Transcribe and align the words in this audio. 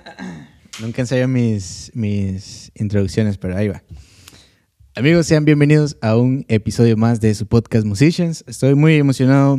Nunca 0.80 1.02
ensayo 1.02 1.28
mis, 1.28 1.90
mis 1.94 2.72
introducciones, 2.74 3.38
pero 3.38 3.56
ahí 3.56 3.68
va. 3.68 3.82
Amigos, 4.94 5.26
sean 5.26 5.44
bienvenidos 5.44 5.96
a 6.02 6.16
un 6.16 6.44
episodio 6.48 6.96
más 6.96 7.20
de 7.20 7.34
su 7.34 7.46
podcast 7.46 7.86
Musicians. 7.86 8.44
Estoy 8.46 8.74
muy 8.74 8.94
emocionado 8.96 9.58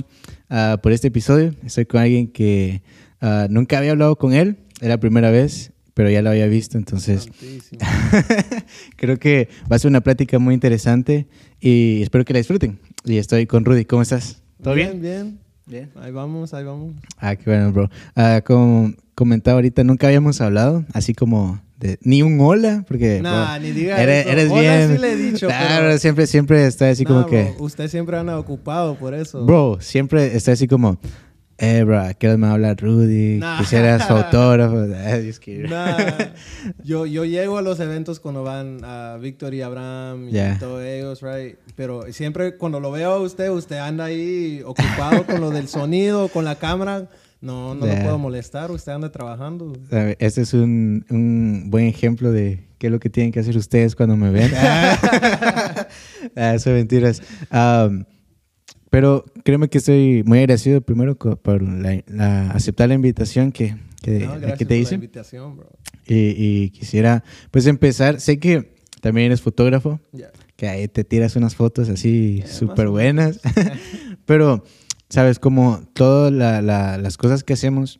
ah, 0.49 0.77
por 0.81 0.91
este 0.91 1.07
episodio. 1.07 1.55
Estoy 1.63 1.85
con 1.85 2.01
alguien 2.01 2.27
que 2.27 2.83
ah, 3.19 3.47
nunca 3.49 3.79
había 3.79 3.91
hablado 3.91 4.15
con 4.15 4.33
él. 4.33 4.57
Era 4.79 4.89
la 4.89 4.99
primera 4.99 5.31
vez, 5.31 5.71
pero 5.93 6.09
ya 6.09 6.21
lo 6.21 6.29
había 6.29 6.47
visto. 6.47 6.77
Entonces, 6.77 7.29
creo 8.95 9.17
que 9.17 9.49
va 9.71 9.75
a 9.75 9.79
ser 9.79 9.89
una 9.89 10.01
plática 10.01 10.37
muy 10.39 10.53
interesante 10.53 11.27
y 11.59 12.01
espero 12.03 12.25
que 12.25 12.33
la 12.33 12.39
disfruten. 12.39 12.79
Y 13.05 13.17
estoy 13.17 13.47
con 13.47 13.65
Rudy. 13.65 13.85
¿Cómo 13.85 14.01
estás? 14.01 14.41
¿Todo 14.61 14.75
bien? 14.75 15.01
Bien, 15.01 15.01
bien. 15.01 15.42
Ahí 16.01 16.11
vamos, 16.11 16.53
ahí 16.53 16.63
vamos. 16.63 16.93
Ah, 17.19 17.35
qué 17.35 17.43
bueno, 17.49 17.71
bro. 17.71 17.89
Ah, 18.15 18.41
como 18.45 18.91
comentaba 19.15 19.55
ahorita, 19.55 19.83
nunca 19.83 20.07
habíamos 20.07 20.41
hablado, 20.41 20.83
así 20.93 21.13
como 21.13 21.61
de, 21.79 21.97
ni 22.01 22.21
un 22.21 22.39
hola, 22.41 22.83
porque 22.87 23.21
nah, 23.21 23.57
ni 23.59 23.71
diga 23.71 24.01
eres, 24.01 24.25
eso. 24.25 24.29
eres 24.31 24.51
Hola 24.51 24.61
bien. 24.61 24.91
sí 24.95 24.97
le 25.01 25.11
he 25.11 25.15
dicho, 25.15 25.47
Claro, 25.47 25.85
pero- 25.85 25.97
siempre, 25.99 26.27
siempre 26.27 26.65
está 26.65 26.89
así 26.89 27.03
Nah, 27.03 27.07
como 27.09 27.19
bro, 27.21 27.29
que, 27.29 27.53
Usted 27.59 27.87
siempre 27.87 28.17
anda 28.17 28.37
ocupado 28.37 28.95
por 28.95 29.13
eso. 29.13 29.45
bro, 29.45 29.77
siempre 29.79 30.35
está 30.35 30.51
así 30.51 30.67
como, 30.67 30.97
eh, 31.63 31.83
bro, 31.83 31.99
¿a 31.99 32.13
qué 32.13 32.27
hora 32.27 32.37
me 32.37 32.47
habla 32.47 32.73
Rudy? 32.75 33.37
Nah. 33.39 33.57
Quisiera 33.59 33.99
su 34.05 34.13
autógrafo. 34.13 34.73
Ah. 34.93 35.17
Nah, 35.69 36.25
yo, 36.83 37.05
yo 37.05 37.25
llego 37.25 37.57
a 37.57 37.61
los 37.61 37.79
eventos 37.79 38.19
cuando 38.19 38.43
van 38.43 38.79
a 38.83 39.17
Víctor 39.21 39.53
y 39.53 39.61
Abraham 39.61 40.29
y 40.29 40.31
Yeah. 40.31 40.57
todos 40.59 40.83
ellos, 40.83 41.21
right? 41.21 41.55
Pero 41.75 42.11
siempre 42.11 42.57
cuando 42.57 42.79
lo 42.79 42.91
veo 42.91 43.11
a 43.11 43.19
usted, 43.19 43.49
usted 43.49 43.77
anda 43.77 44.05
ahí 44.05 44.61
ocupado 44.65 45.25
con 45.25 45.39
lo 45.41 45.51
del 45.51 45.67
sonido, 45.67 46.27
con 46.27 46.43
la 46.45 46.55
cámara. 46.55 47.07
No, 47.41 47.75
no 47.75 47.85
Yeah. 47.85 47.97
lo 47.97 48.01
puedo 48.03 48.17
molestar, 48.19 48.71
usted 48.71 48.91
anda 48.93 49.11
trabajando. 49.11 49.73
Este 50.19 50.41
es 50.41 50.53
un, 50.53 51.05
un 51.09 51.69
buen 51.69 51.85
ejemplo 51.85 52.31
de 52.31 52.63
qué 52.77 52.87
es 52.87 52.91
lo 52.91 52.99
que 52.99 53.09
tienen 53.09 53.31
que 53.31 53.39
hacer 53.39 53.55
ustedes 53.57 53.95
cuando 53.95 54.15
me 54.17 54.29
ven. 54.31 54.51
ah, 56.35 56.53
eso 56.53 56.69
es 56.71 56.75
mentiras. 56.75 57.21
Am, 57.49 58.05
pero 58.93 59.25
créeme 59.43 59.69
que 59.69 59.79
estoy 59.79 60.21
muy 60.23 60.37
agradecido 60.37 60.79
primero 60.81 61.15
por 61.17 61.63
la, 61.63 62.03
la- 62.05 62.51
aceptar 62.51 62.89
la 62.89 62.93
invitación 62.93 63.51
que, 63.51 63.75
que, 64.03 64.19
No, 64.27 64.39
te 64.55 64.77
hice. 64.77 64.99
Y, 66.05 66.15
y 66.37 66.69
quisiera 66.69 67.23
pues 67.49 67.65
empezar. 67.65 68.21
Sé 68.21 68.37
que 68.37 68.75
también 69.01 69.25
eres 69.25 69.41
fotógrafo, 69.41 69.99
Yeah. 70.11 70.29
que 70.55 70.67
ahí 70.67 70.87
te 70.87 71.03
tiras 71.03 71.35
unas 71.35 71.55
fotos 71.55 71.89
así 71.89 72.35
Yeah, 72.41 72.47
súper 72.47 72.89
buenas. 72.89 73.39
Pero, 74.27 74.63
sabes, 75.09 75.39
como 75.39 75.81
todas 75.93 76.31
la- 76.31 76.61
la- 76.61 76.99
las 76.99 77.17
cosas 77.17 77.43
que 77.43 77.53
hacemos, 77.53 77.99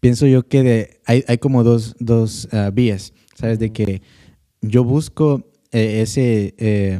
pienso 0.00 0.26
yo 0.26 0.48
que 0.48 0.64
de- 0.64 1.00
hay, 1.06 1.22
hay 1.28 1.38
como 1.38 1.62
dos, 1.62 1.94
dos 2.00 2.48
ah, 2.50 2.72
vías, 2.74 3.12
¿sabes? 3.36 3.60
De 3.60 3.72
que 3.72 4.02
yo 4.62 4.82
busco 4.82 5.48
eh, 5.70 6.00
ese, 6.02 6.56
eh, 6.58 6.98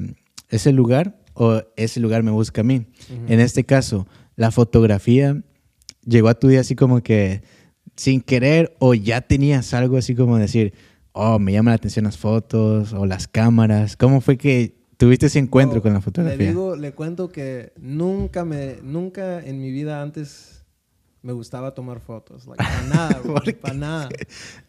ese 0.51 0.71
lugar 0.71 1.19
o 1.39 1.63
ese 1.77 2.01
lugar 2.01 2.23
me 2.23 2.31
busca 2.31 2.63
a 2.63 2.65
mí. 2.65 2.87
En 3.29 3.41
este 3.41 3.65
caso, 3.65 4.07
la 4.37 4.51
fotografía 4.51 5.43
llegó 6.05 6.29
a 6.29 6.35
tu 6.35 6.49
día 6.49 6.61
así 6.61 6.75
como 6.75 7.03
que 7.03 7.43
sin 7.95 8.21
querer 8.21 8.75
o 8.79 8.95
ya 8.95 9.21
tenías 9.21 9.73
algo 9.75 9.97
así 9.97 10.15
como 10.15 10.39
decir, 10.39 10.73
oh, 11.13 11.39
me 11.39 11.53
llama 11.53 11.71
la 11.71 11.77
atención 11.77 12.05
las 12.07 12.19
fotos 12.19 12.93
o 12.93 13.07
las 13.07 13.29
cámaras. 13.29 13.97
¿Cómo 13.97 14.21
fue 14.21 14.37
que 14.37 14.75
tuviste 14.97 15.27
ese 15.27 15.39
encuentro 15.39 15.81
con 15.83 15.93
la 15.93 16.01
fotografía? 16.01 16.37
Le 16.39 16.47
digo, 16.49 16.75
le 16.77 16.93
cuento 16.93 17.29
que 17.29 17.73
nunca 17.79 18.45
me, 18.45 18.77
nunca 18.83 19.41
en 19.45 19.61
mi 19.61 19.71
vida 19.71 20.03
antes 20.03 20.65
me 21.23 21.33
gustaba 21.33 21.75
tomar 21.75 22.01
fotos. 22.01 22.47
Like, 22.47 22.63
para 22.63 22.83
nada, 22.89 23.21
bro. 23.23 23.35
Para 23.61 23.75
nada. 23.75 24.09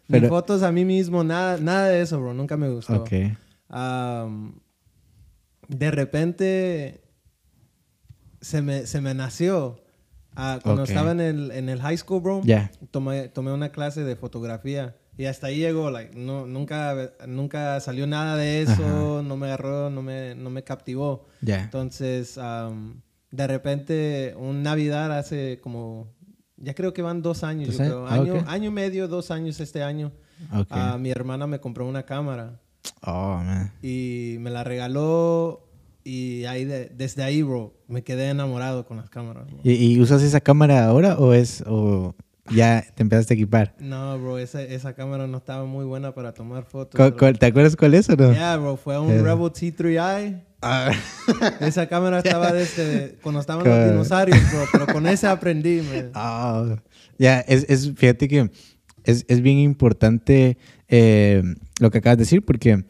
Ni 0.08 0.20
Pero- 0.20 0.28
fotos 0.28 0.62
a 0.62 0.72
mí 0.72 0.84
mismo, 0.84 1.24
nada, 1.24 1.58
nada 1.58 1.88
de 1.88 2.00
eso, 2.02 2.18
bro. 2.20 2.34
Nunca 2.34 2.56
me 2.56 2.68
gustó. 2.68 2.94
Ok. 3.02 3.10
Am, 3.68 4.54
de 5.68 5.90
repente 5.90 7.00
se 8.40 8.62
me, 8.62 8.86
se 8.86 9.00
me 9.00 9.14
nació. 9.14 9.80
Ah, 10.34 10.60
cuando 10.62 10.84
estaba 10.84 11.10
en 11.12 11.20
el, 11.20 11.50
en 11.50 11.68
el 11.68 11.80
high 11.80 11.96
school, 11.96 12.22
bro, 12.22 12.42
tomé, 12.90 13.28
tomé 13.28 13.52
una 13.52 13.70
clase 13.70 14.04
de 14.04 14.16
fotografía. 14.16 14.96
Y 15.16 15.24
hasta 15.24 15.48
ahí 15.48 15.58
llegó, 15.58 15.90
like, 15.90 16.16
no, 16.16 16.46
nunca, 16.46 17.12
nunca 17.26 17.80
salió 17.80 18.06
nada 18.06 18.36
de 18.36 18.62
eso, 18.62 19.22
no 19.24 19.36
me 19.36 19.48
agarró, 19.48 19.90
no 19.90 20.00
me, 20.00 20.36
no 20.36 20.48
me 20.48 20.62
captivó. 20.62 21.26
Entonces, 21.44 22.38
de 23.30 23.46
repente, 23.48 24.34
un 24.38 24.62
Navidad 24.62 25.12
hace 25.18 25.58
como, 25.60 26.14
ya 26.56 26.72
creo 26.74 26.94
que 26.94 27.02
van 27.02 27.20
dos 27.20 27.42
años, 27.42 27.70
¿Dos 27.70 27.78
yo 27.78 27.84
creo. 27.84 28.06
Ah, 28.06 28.14
Año, 28.14 28.44
año 28.46 28.68
y 28.68 28.72
medio, 28.72 29.08
dos 29.08 29.32
años 29.32 29.58
este 29.58 29.82
año. 29.82 30.12
Ok. 30.54 30.68
ah, 30.70 30.96
mi 31.00 31.10
hermana 31.10 31.48
me 31.48 31.58
compró 31.58 31.84
una 31.88 32.04
cámara 32.04 32.60
oh, 33.02 33.36
man. 33.44 33.72
y 33.82 34.36
me 34.40 34.50
la 34.50 34.64
regaló 34.64 35.64
y 36.04 36.44
ahí 36.46 36.64
de- 36.64 36.88
desde 36.96 37.22
ahí, 37.22 37.42
bro, 37.42 37.74
me 37.88 38.02
quedé 38.02 38.30
enamorado 38.30 38.86
con 38.86 38.96
las 38.96 39.10
cámaras. 39.10 39.44
¿Y, 39.62 39.72
y 39.72 40.00
usas 40.00 40.22
esa 40.22 40.40
cámara 40.40 40.86
ahora 40.86 41.18
o 41.18 41.32
es 41.34 41.62
o 41.66 42.14
ya 42.50 42.82
te 42.94 43.02
empezaste 43.02 43.34
a 43.34 43.36
equipar? 43.36 43.74
No, 43.78 44.18
bro, 44.18 44.38
esa, 44.38 44.62
esa 44.62 44.94
cámara 44.94 45.26
no 45.26 45.36
estaba 45.38 45.66
muy 45.66 45.84
buena 45.84 46.14
para 46.14 46.32
tomar 46.32 46.64
fotos. 46.64 46.96
¿Cuál- 46.96 47.10
bro. 47.10 47.18
cuál- 47.18 47.38
¿Te 47.38 47.46
acuerdas 47.46 47.76
cuál 47.76 47.94
es 47.94 48.08
o 48.08 48.16
no? 48.16 48.32
Yeah, 48.32 48.56
bro, 48.56 48.76
fue 48.76 48.98
un 48.98 49.10
Eh. 49.10 49.22
Rebel 49.22 49.52
T3i. 49.52 50.42
Ah. 50.62 50.90
Esa 51.60 51.86
cámara 51.88 52.18
estaba 52.24 52.52
desde 52.52 53.16
cuando 53.22 53.40
estaban 53.40 53.64
Con- 53.64 53.72
los 53.78 53.90
dinosaurios, 53.90 54.38
bro, 54.50 54.64
pero 54.72 54.86
con 54.86 55.06
ese 55.06 55.26
aprendí, 55.26 55.82
man. 55.82 56.10
Ah, 56.14 56.76
ya, 57.18 57.40
es, 57.40 57.66
es- 57.68 57.92
fíjate 57.96 58.28
que 58.28 58.50
es, 59.04 59.24
es 59.28 59.40
bien 59.42 59.58
importante 59.58 60.56
eh, 60.88 61.42
lo 61.78 61.90
que 61.90 61.98
acabas 61.98 62.18
de 62.18 62.22
decir 62.24 62.44
porque 62.44 62.84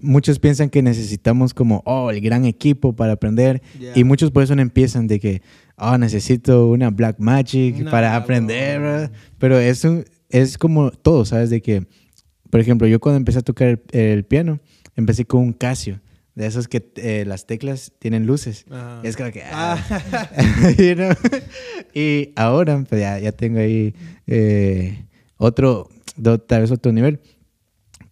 muchos 0.00 0.38
piensan 0.38 0.68
que 0.70 0.82
necesitamos 0.82 1.54
como, 1.54 1.82
oh, 1.86 2.10
el 2.10 2.20
gran 2.20 2.44
equipo 2.44 2.94
para 2.94 3.12
aprender 3.12 3.62
Yeah. 3.78 3.92
y 3.94 4.04
muchos 4.04 4.30
por 4.30 4.42
eso 4.42 4.54
no 4.56 4.62
empiezan 4.62 5.06
de 5.06 5.20
que, 5.20 5.42
oh, 5.76 5.96
necesito 5.98 6.68
una 6.68 6.90
Black 6.90 7.16
Magic 7.18 7.76
Nah, 7.76 7.90
para 7.90 8.16
aprender. 8.16 8.80
¿verdad? 8.80 9.12
pero 9.38 9.58
es, 9.58 9.84
un- 9.84 10.04
es 10.28 10.58
como 10.58 10.90
todo, 10.90 11.24
¿sabes? 11.24 11.50
De 11.50 11.60
que, 11.62 11.86
por 12.50 12.60
ejemplo, 12.60 12.86
yo 12.88 12.98
cuando 13.00 13.18
empecé 13.18 13.38
a 13.38 13.42
tocar 13.42 13.68
el, 13.68 13.80
el 13.92 14.24
piano, 14.24 14.60
empecé 14.96 15.24
con 15.24 15.40
un 15.42 15.52
Casio. 15.52 16.00
De 16.34 16.46
esos 16.46 16.66
que 16.66 16.90
eh, 16.96 17.24
las 17.26 17.46
teclas 17.46 17.92
tienen 17.98 18.24
luces. 18.26 18.64
Ajá. 18.70 19.00
Es 19.04 19.18
como 19.18 19.30
que... 19.30 19.42
ah, 19.44 19.76
Ah, 20.12 20.30
You 20.78 20.94
know? 20.94 21.10
Y 21.94 22.30
ahora, 22.36 22.82
pues 22.88 23.00
ya, 23.02 23.18
ya 23.18 23.32
tengo 23.32 23.58
ahí 23.58 23.94
eh, 24.26 25.04
otro, 25.36 25.88
do- 26.16 26.38
tal 26.40 26.62
vez 26.62 26.70
otro 26.70 26.90
nivel. 26.90 27.20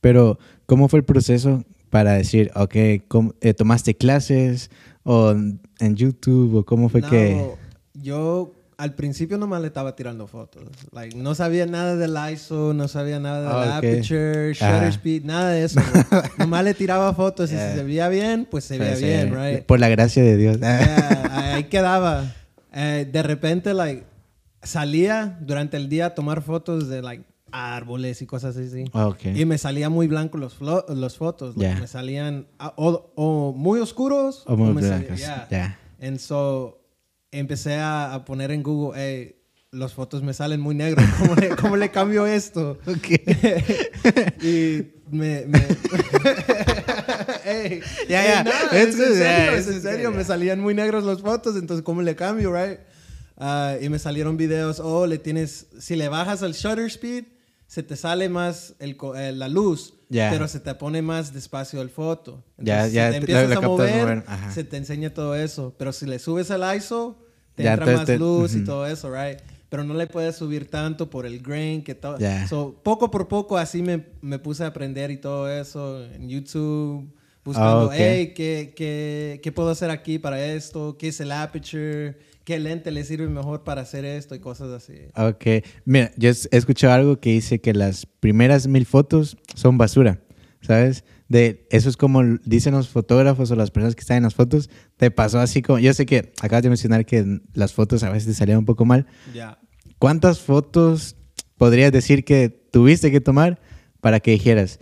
Pero, 0.01 0.39
¿cómo 0.67 0.89
fue 0.89 1.01
el 1.01 1.05
proceso 1.05 1.65
para 1.91 2.13
decir, 2.13 2.51
ok, 2.55 2.75
¿cómo- 3.09 3.35
eh, 3.41 3.55
tomaste 3.55 3.95
clases 3.97 4.71
o 5.03 5.31
en 5.33 5.97
YouTube 5.97 6.57
o 6.57 6.65
cómo 6.65 6.89
fue 6.89 7.01
no, 7.01 7.09
que... 7.11 7.51
yo 7.95 8.55
al 8.77 8.95
principio 8.95 9.37
nomás 9.37 9.61
le 9.61 9.67
estaba 9.67 9.95
tirando 9.95 10.27
fotos. 10.27 10.63
Like, 10.93 11.15
no 11.15 11.35
sabía 11.35 11.67
nada 11.67 11.97
del 11.97 12.17
ISO, 12.33 12.73
no 12.73 12.89
sabía 12.89 13.19
nada 13.21 13.41
del 13.41 13.49
Ah, 13.73 13.79
ok. 13.79 13.85
aperture, 13.85 14.53
shutter 14.55 14.75
Ajá. 14.75 14.89
speed, 14.89 15.25
nada 15.25 15.51
de 15.51 15.65
eso. 15.65 15.81
nomás 16.39 16.65
le 16.65 16.73
tiraba 16.73 17.13
fotos 17.13 17.51
y 17.51 17.55
Yeah. 17.57 17.73
si 17.73 17.79
se 17.79 17.85
veía 17.85 18.09
bien, 18.09 18.47
pues 18.51 18.65
se 18.65 18.79
veía 18.79 18.93
Pues, 18.93 19.03
bien, 19.03 19.35
eh, 19.35 19.53
right? 19.57 19.67
Por 19.67 19.81
la 19.81 19.89
gracia 19.91 20.23
de 20.23 20.37
Dios. 20.39 20.59
Yeah, 20.61 21.55
ahí 21.57 21.65
quedaba. 21.65 22.33
Eh, 22.73 23.07
de 23.13 23.23
repente, 23.23 23.75
like, 23.75 24.05
salía 24.63 25.37
durante 25.43 25.77
el 25.77 25.89
día 25.91 26.07
a 26.07 26.15
tomar 26.15 26.41
fotos 26.41 26.89
de, 26.89 27.03
like, 27.03 27.25
árboles 27.53 28.23
y 28.23 28.27
cosas 28.27 28.57
así. 28.57 28.85
Ok. 28.93 29.27
Y 29.35 29.45
me 29.45 29.59
salía 29.59 29.89
muy 29.91 30.07
blanco 30.07 30.39
los, 30.39 30.59
flo- 30.59 30.87
los 30.89 31.17
fotos. 31.17 31.57
like, 31.57 31.75
Ya. 31.75 31.81
Me 31.81 31.87
salían 31.87 32.47
ah, 32.59 32.73
o, 32.77 33.13
o 33.17 33.53
muy 33.57 33.81
oscuros 33.81 34.45
O 34.47 34.57
muy 34.57 34.73
blancos, 34.83 35.19
yeah. 35.19 35.47
ya. 35.51 35.79
And 36.01 36.19
so, 36.19 36.81
empecé 37.31 37.75
a, 37.77 38.15
a 38.15 38.25
poner 38.25 38.51
en 38.51 38.63
Google, 38.63 38.99
hey, 39.01 39.37
las 39.73 39.93
fotos 39.95 40.23
me 40.23 40.35
salen 40.35 40.61
muy 40.61 40.75
negros. 40.75 41.05
¿Cómo 41.19 41.35
le, 41.37 41.49
cómo 41.51 41.77
le 41.77 41.91
cambio 41.91 42.27
esto? 42.27 42.79
y 44.43 44.83
me... 45.11 45.45
me 45.47 45.61
Ey, 47.45 47.81
Ya, 48.09 48.23
ey, 48.25 48.29
ya. 48.29 48.45
no, 48.45 48.51
Es 48.77 48.87
en 48.99 49.15
serio, 49.15 49.53
es 49.53 49.69
en 49.69 49.83
serio. 49.83 50.11
Me 50.11 50.25
salían 50.25 50.61
muy 50.61 50.75
negros 50.75 51.05
las 51.05 51.21
fotos, 51.21 51.57
entonces 51.57 51.85
¿cómo 51.85 52.03
le 52.03 52.15
cambio, 52.17 52.53
right? 52.53 52.79
Ah, 53.37 53.77
y 53.81 53.89
me 53.89 53.99
salieron 53.99 54.37
videos, 54.37 54.81
oh, 54.81 55.07
le 55.07 55.19
tienes, 55.19 55.67
si 55.79 55.97
le 55.97 56.09
bajas 56.09 56.43
al 56.43 56.53
shutter 56.53 56.85
speed, 56.87 57.25
se 57.71 57.85
te 57.85 57.95
sale 57.97 58.29
más 58.29 58.75
el 58.81 58.97
eh, 59.15 59.31
la 59.33 59.47
luz, 59.47 59.95
Ya. 60.09 60.29
pero 60.33 60.49
se 60.49 60.59
te 60.59 60.75
pone 60.75 61.03
más 61.03 61.33
despacio 61.33 61.81
el 61.83 61.89
foto. 61.89 62.43
Ya, 62.59 62.87
Entonces, 62.87 62.93
ya, 62.95 63.03
si 63.07 63.07
te- 63.07 63.11
te 63.13 63.17
empiezas 63.19 63.43
lo- 63.49 63.55
lo 63.55 63.59
a 63.61 63.69
mover, 63.69 64.25
se 64.53 64.65
te 64.65 64.77
enseña 64.77 65.15
todo 65.15 65.37
eso. 65.37 65.73
Pero 65.79 65.93
si 65.93 66.05
le 66.07 66.19
subes 66.19 66.51
al 66.51 66.77
ISO, 66.77 67.17
te 67.55 67.65
entra 67.65 67.87
más 67.87 68.07
te- 68.07 68.19
luz 68.19 68.57
y 68.57 68.65
todo 68.65 68.87
eso, 68.89 69.09
right? 69.15 69.39
Pero 69.69 69.85
no 69.85 69.95
le 69.95 70.09
puedes 70.09 70.35
subir 70.35 70.69
tanto 70.69 71.09
por 71.11 71.27
el 71.27 71.39
grain 71.41 71.85
que 71.85 71.95
todo. 71.95 72.19
So, 72.49 72.81
poco 72.83 73.09
por 73.09 73.29
poco 73.29 73.57
así 73.57 73.83
me, 73.83 74.05
me 74.21 74.41
puse 74.41 74.65
a 74.65 74.67
aprender 74.67 75.13
y 75.13 75.19
todo 75.19 75.49
eso 75.49 76.05
en 76.07 76.29
YouTube, 76.29 77.09
buscando, 77.45 77.83
Ah, 77.83 77.85
ok. 77.87 77.93
hey, 77.95 78.33
¿qué, 78.35 78.73
qué, 78.77 79.39
qué 79.45 79.53
puedo 79.53 79.71
hacer 79.71 79.91
aquí 79.91 80.19
para 80.19 80.45
esto? 80.45 80.97
¿Qué 80.99 81.07
es 81.09 81.21
el 81.21 81.31
aperture? 81.31 82.19
¿Qué 82.51 82.59
lente 82.59 82.91
le 82.91 83.05
sirve 83.05 83.29
mejor 83.29 83.63
para 83.63 83.83
hacer 83.83 84.05
esto 84.05 84.35
y 84.35 84.41
cosas 84.41 84.73
así. 84.73 84.95
Ok. 85.15 85.65
Mira, 85.85 86.11
yo 86.17 86.31
he 86.31 86.57
escuchado 86.57 86.93
algo 86.95 87.21
que 87.21 87.31
dice 87.31 87.61
que 87.61 87.73
las 87.73 88.07
primeras 88.07 88.67
mil 88.67 88.87
fotos 88.87 89.37
son 89.55 89.79
basura, 89.79 90.21
¿sabes? 90.61 91.05
De, 91.29 91.69
eso 91.71 91.89
es 91.89 91.97
como 91.97 92.25
dicen 92.45 92.75
los 92.75 92.89
fotógrafos 92.89 93.53
o 93.53 93.55
las 93.55 93.71
personas 93.71 93.95
que 93.95 94.01
están 94.01 94.17
en 94.17 94.25
las 94.25 94.35
fotos. 94.35 94.69
Te 94.97 95.13
pasó 95.13 95.39
así 95.39 95.63
como... 95.63 95.79
Yo 95.79 95.95
sé 95.95 96.07
que 96.07 96.33
acabas 96.41 96.65
de 96.65 96.71
mencionar 96.71 97.07
que 97.07 97.39
las 97.55 97.73
fotos 97.73 98.03
a 98.03 98.11
veces 98.11 98.27
te 98.27 98.35
salían 98.35 98.59
un 98.59 98.65
poco 98.65 98.85
mal. 98.85 99.07
Ya. 99.33 99.61
¿Cuántas 100.01 100.41
fotos 100.41 101.15
podrías 101.57 101.93
decir 101.93 102.25
que 102.25 102.49
tuviste 102.49 103.13
que 103.13 103.21
tomar 103.21 103.61
para 104.01 104.19
que 104.19 104.33
dijeras, 104.33 104.81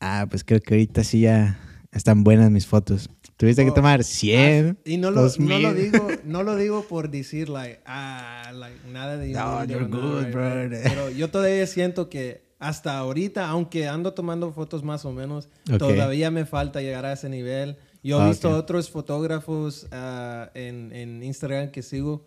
ah, 0.00 0.26
pues 0.30 0.42
creo 0.42 0.62
que 0.62 0.72
ahorita 0.72 1.04
sí 1.04 1.20
ya 1.20 1.60
están 1.92 2.24
buenas 2.24 2.50
mis 2.50 2.66
fotos? 2.66 3.10
Tuviste 3.40 3.64
que 3.64 3.70
Oh, 3.70 3.74
tomar 3.74 4.04
100, 4.04 4.78
Y 4.84 4.98
no 4.98 5.10
lo, 5.10 5.16
no 5.16 5.22
2000. 5.22 5.62
lo 5.62 5.74
digo, 5.74 6.08
no 6.24 6.42
lo 6.42 6.56
digo 6.56 6.84
por 6.86 7.10
decir, 7.10 7.48
like, 7.48 7.80
ah, 7.86 8.52
like, 8.54 8.76
nada 8.92 9.16
de 9.16 9.28
No, 9.32 9.64
you're 9.64 9.88
nada, 9.88 10.00
good, 10.02 10.22
right, 10.24 10.32
bro. 10.32 10.68
right. 10.68 10.82
Pero 10.82 11.10
yo 11.10 11.30
todavía 11.30 11.66
siento 11.66 12.10
que 12.10 12.42
hasta 12.58 12.98
ahorita, 12.98 13.48
aunque 13.48 13.88
ando 13.88 14.12
tomando 14.12 14.52
fotos 14.52 14.84
más 14.84 15.06
o 15.06 15.12
menos, 15.12 15.48
Ok. 15.72 15.78
todavía 15.78 16.30
me 16.30 16.44
falta 16.44 16.82
llegar 16.82 17.06
a 17.06 17.14
ese 17.14 17.30
nivel. 17.30 17.78
Yo 18.02 18.18
he 18.18 18.22
Ah, 18.22 18.28
visto 18.28 18.50
ok. 18.50 18.56
otros 18.56 18.90
fotógrafos 18.90 19.86
ah, 19.90 20.50
en, 20.54 20.92
en 20.92 21.22
Instagram 21.22 21.70
que 21.70 21.82
sigo, 21.82 22.26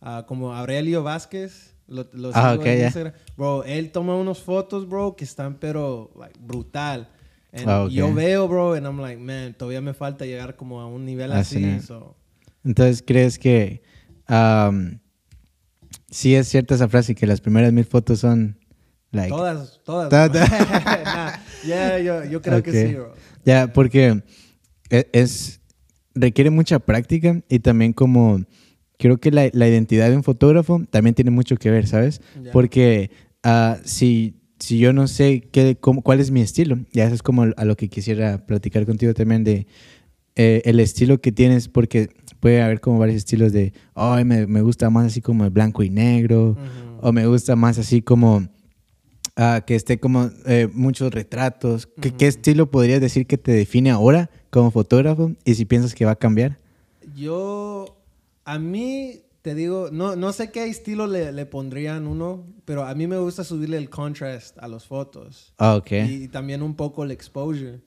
ah, 0.00 0.24
como 0.26 0.54
Aurelio 0.54 1.02
Vázquez. 1.02 1.74
Lo, 1.86 2.06
lo 2.14 2.30
Ah, 2.32 2.52
sigo 2.52 2.62
ok, 2.62 2.66
en. 2.68 2.84
Instagram. 2.84 3.12
Bro, 3.36 3.64
él 3.64 3.92
toma 3.92 4.16
unas 4.16 4.38
fotos, 4.38 4.88
bro, 4.88 5.14
que 5.16 5.24
están 5.24 5.56
pero 5.60 6.10
like, 6.18 6.38
brutal. 6.40 7.08
And 7.56 7.68
Ah, 7.68 7.84
ok. 7.84 7.90
Yo 7.92 8.12
veo, 8.12 8.48
bro, 8.48 8.74
and 8.74 8.84
I'm 8.84 9.00
like, 9.00 9.18
man, 9.20 9.54
todavía 9.54 9.80
me 9.80 9.94
falta 9.94 10.26
llegar 10.26 10.56
como 10.56 10.80
a 10.80 10.86
un 10.86 11.04
nivel 11.04 11.30
Ah, 11.32 11.38
así. 11.40 11.62
sí, 11.62 11.80
so. 11.86 12.16
Entonces, 12.64 13.02
¿crees 13.06 13.38
que 13.38 13.82
am, 14.26 14.98
sí 16.10 16.34
es 16.34 16.48
cierta 16.48 16.74
esa 16.74 16.88
frase 16.88 17.14
que 17.14 17.26
las 17.26 17.40
primeras 17.40 17.72
mil 17.72 17.84
fotos 17.84 18.20
son 18.20 18.58
like... 19.12 19.28
Todas, 19.30 19.80
todas. 19.84 20.08
Bro. 20.10 20.40
Nah, 21.04 21.32
yeah, 21.64 21.98
yo, 21.98 22.24
yo 22.24 22.42
creo 22.42 22.58
Ok. 22.58 22.64
que 22.64 22.72
sí, 22.72 22.94
bro. 22.94 23.14
Ya, 23.44 23.72
porque 23.72 24.22
e- 24.90 25.08
es, 25.12 25.60
requiere 26.14 26.50
mucha 26.50 26.78
práctica 26.80 27.42
y 27.48 27.60
también 27.60 27.92
como 27.92 28.40
creo 28.98 29.18
que 29.18 29.30
la, 29.30 29.48
la 29.52 29.68
identidad 29.68 30.08
de 30.10 30.16
un 30.16 30.24
fotógrafo 30.24 30.82
también 30.90 31.14
tiene 31.14 31.30
mucho 31.30 31.56
que 31.56 31.70
ver, 31.70 31.86
¿sabes? 31.86 32.20
Ya. 32.42 32.50
Porque 32.52 33.10
ah, 33.42 33.78
si, 33.84 34.40
si 34.58 34.78
yo 34.78 34.92
no 34.92 35.06
sé 35.08 35.42
qué, 35.50 35.76
cómo, 35.76 36.02
cuál 36.02 36.20
es 36.20 36.30
mi 36.30 36.40
estilo, 36.40 36.78
ya 36.92 37.04
eso 37.04 37.14
es 37.14 37.22
como 37.22 37.42
a 37.56 37.64
lo 37.64 37.76
que 37.76 37.88
quisiera 37.88 38.46
platicar 38.46 38.86
contigo 38.86 39.14
también 39.14 39.44
de 39.44 39.66
eh, 40.36 40.62
el 40.64 40.80
estilo 40.80 41.20
que 41.20 41.32
tienes, 41.32 41.68
porque 41.68 42.08
puede 42.40 42.62
haber 42.62 42.80
como 42.80 42.98
varios 42.98 43.16
estilos 43.18 43.52
de, 43.52 43.72
ay, 43.94 44.24
me, 44.24 44.46
me 44.46 44.60
gusta 44.62 44.90
más 44.90 45.06
así 45.06 45.20
como 45.20 45.44
el 45.44 45.50
blanco 45.50 45.82
y 45.82 45.90
negro, 45.90 46.50
Ujú. 46.50 47.08
o 47.08 47.12
me 47.12 47.26
gusta 47.26 47.56
más 47.56 47.78
así 47.78 48.02
como 48.02 48.46
ah, 49.36 49.62
que 49.66 49.74
esté 49.74 49.98
como 49.98 50.30
eh, 50.46 50.68
muchos 50.72 51.12
retratos. 51.12 51.86
¿Qué, 52.00 52.12
¿Qué 52.12 52.26
estilo 52.26 52.70
podrías 52.70 53.00
decir 53.00 53.26
que 53.26 53.38
te 53.38 53.52
define 53.52 53.90
ahora 53.90 54.30
como 54.50 54.70
fotógrafo 54.70 55.32
y 55.44 55.54
si 55.54 55.64
piensas 55.64 55.94
que 55.94 56.04
va 56.04 56.12
a 56.12 56.16
cambiar? 56.16 56.58
Yo, 57.16 57.96
a 58.44 58.58
mí, 58.58 59.20
te 59.44 59.54
digo, 59.54 59.90
no, 59.92 60.16
no 60.16 60.32
sé 60.32 60.50
qué 60.50 60.64
estilo 60.64 61.06
le, 61.06 61.30
le 61.30 61.44
pondrían 61.44 62.06
uno, 62.06 62.46
pero 62.64 62.84
a 62.86 62.94
mí 62.94 63.06
me 63.06 63.18
gusta 63.18 63.44
subirle 63.44 63.76
el 63.76 63.90
contrast 63.90 64.56
a 64.58 64.68
las 64.68 64.86
fotos. 64.86 65.52
Ah, 65.58 65.76
ok. 65.76 65.90
Y 66.08 66.28
también 66.28 66.62
un 66.62 66.74
poco 66.74 67.04
el 67.04 67.10
exposure. 67.10 67.82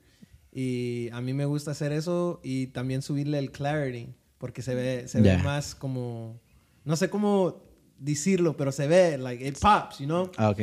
Y 0.52 1.08
a 1.10 1.20
mí 1.20 1.34
me 1.34 1.46
gusta 1.46 1.72
hacer 1.72 1.90
eso 1.90 2.38
y 2.44 2.68
también 2.68 3.02
subirle 3.02 3.40
el 3.40 3.50
clarity, 3.50 4.14
porque 4.38 4.62
se 4.62 4.76
ve, 4.76 5.08
se 5.08 5.20
Ya. 5.20 5.36
ve 5.36 5.42
más 5.42 5.74
como, 5.74 6.40
no 6.84 6.94
sé 6.94 7.10
cómo 7.10 7.60
decirlo, 7.98 8.56
pero 8.56 8.70
se 8.70 8.86
ve, 8.86 9.18
like, 9.18 9.44
it 9.44 9.58
pops, 9.58 9.98
you 9.98 10.06
know? 10.06 10.30
Ah, 10.36 10.50
ok. 10.50 10.60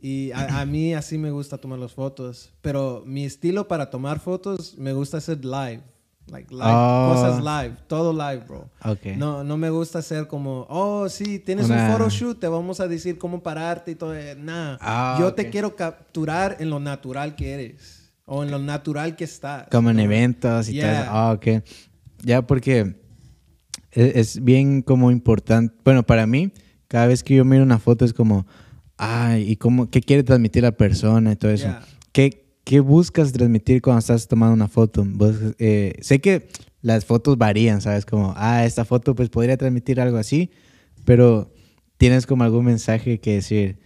Y 0.00 0.30
a, 0.32 0.62
a 0.62 0.64
mí 0.64 0.94
así 0.94 1.18
me 1.18 1.30
gusta 1.30 1.58
tomar 1.58 1.78
las 1.78 1.92
fotos. 1.92 2.54
Pero 2.62 3.02
mi 3.06 3.26
estilo 3.26 3.68
para 3.68 3.90
tomar 3.90 4.18
fotos 4.18 4.78
me 4.78 4.94
gusta 4.94 5.18
hacer 5.18 5.44
live. 5.44 5.82
Like 6.28 6.50
live, 6.54 6.62
Ah. 6.64 7.12
cosas 7.14 7.38
live, 7.42 7.76
todo 7.88 8.12
live, 8.12 8.44
bro. 8.46 8.70
Ok. 8.84 9.16
No, 9.16 9.44
no 9.44 9.56
me 9.56 9.68
gusta 9.70 9.98
hacer 9.98 10.28
como, 10.28 10.66
oh, 10.70 11.08
sí, 11.08 11.38
tienes 11.38 11.66
Una- 11.66 11.86
un 11.86 11.92
photoshoot, 11.92 12.38
te 12.40 12.48
vamos 12.48 12.80
a 12.80 12.88
decir 12.88 13.18
cómo 13.18 13.42
pararte 13.42 13.90
y 13.90 13.94
todo. 13.96 14.14
Eh, 14.14 14.34
Nah, 14.38 14.76
Ah, 14.80 15.16
yo 15.20 15.34
te 15.34 15.50
quiero 15.50 15.76
capturar 15.76 16.56
en 16.60 16.70
lo 16.70 16.78
natural 16.80 17.34
que 17.34 17.52
eres. 17.52 18.10
O 18.24 18.44
en 18.44 18.50
lo 18.50 18.58
natural 18.58 19.14
que 19.16 19.24
estás. 19.24 19.66
Como 19.70 19.90
en 19.90 19.98
eventos 19.98 20.68
y 20.68 20.78
todo 20.78 20.90
Yeah. 20.90 21.02
eso. 21.02 21.10
Ah, 21.12 21.32
ok. 21.32 21.46
Ya, 22.22 22.40
porque 22.46 22.96
es, 23.90 24.16
es 24.16 24.44
bien 24.44 24.80
como 24.82 25.10
importante. 25.10 25.74
Bueno, 25.84 26.02
para 26.04 26.26
mí, 26.26 26.52
cada 26.88 27.08
vez 27.08 27.22
que 27.22 27.34
yo 27.34 27.44
miro 27.44 27.62
una 27.64 27.78
foto 27.80 28.04
es 28.04 28.12
como, 28.14 28.46
ay, 28.96 29.50
¿y 29.50 29.56
cómo, 29.56 29.90
qué 29.90 30.00
quiere 30.00 30.22
transmitir 30.22 30.62
la 30.62 30.72
persona 30.72 31.32
y 31.32 31.36
todo 31.36 31.50
eso? 31.50 31.66
Yeah. 31.66 31.82
¿Qué, 32.12 32.41
qué 32.64 32.80
buscas 32.80 33.32
transmitir 33.32 33.82
cuando 33.82 34.00
estás 34.00 34.28
tomando 34.28 34.54
una 34.54 34.68
foto? 34.68 35.04
Vos, 35.06 35.36
eh, 35.58 35.94
sé 36.00 36.20
que 36.20 36.48
las 36.80 37.04
fotos 37.04 37.38
varían, 37.38 37.80
¿sabes? 37.80 38.04
Como, 38.04 38.34
ah, 38.36 38.64
esta 38.64 38.84
foto 38.84 39.14
pues 39.14 39.28
podría 39.28 39.56
transmitir 39.56 40.00
algo 40.00 40.18
así, 40.18 40.50
pero 41.04 41.52
tienes 41.96 42.26
como 42.26 42.44
algún 42.44 42.64
mensaje 42.64 43.20
que 43.20 43.34
decir, 43.34 43.78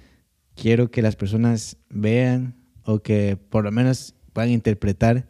quiero 0.55 0.91
que 0.91 1.03
las 1.03 1.17
personas 1.17 1.77
vean 1.91 2.57
o 2.85 3.01
que 3.01 3.37
por 3.37 3.65
lo 3.65 3.73
menos 3.73 4.15
puedan 4.33 4.51
interpretar 4.51 5.29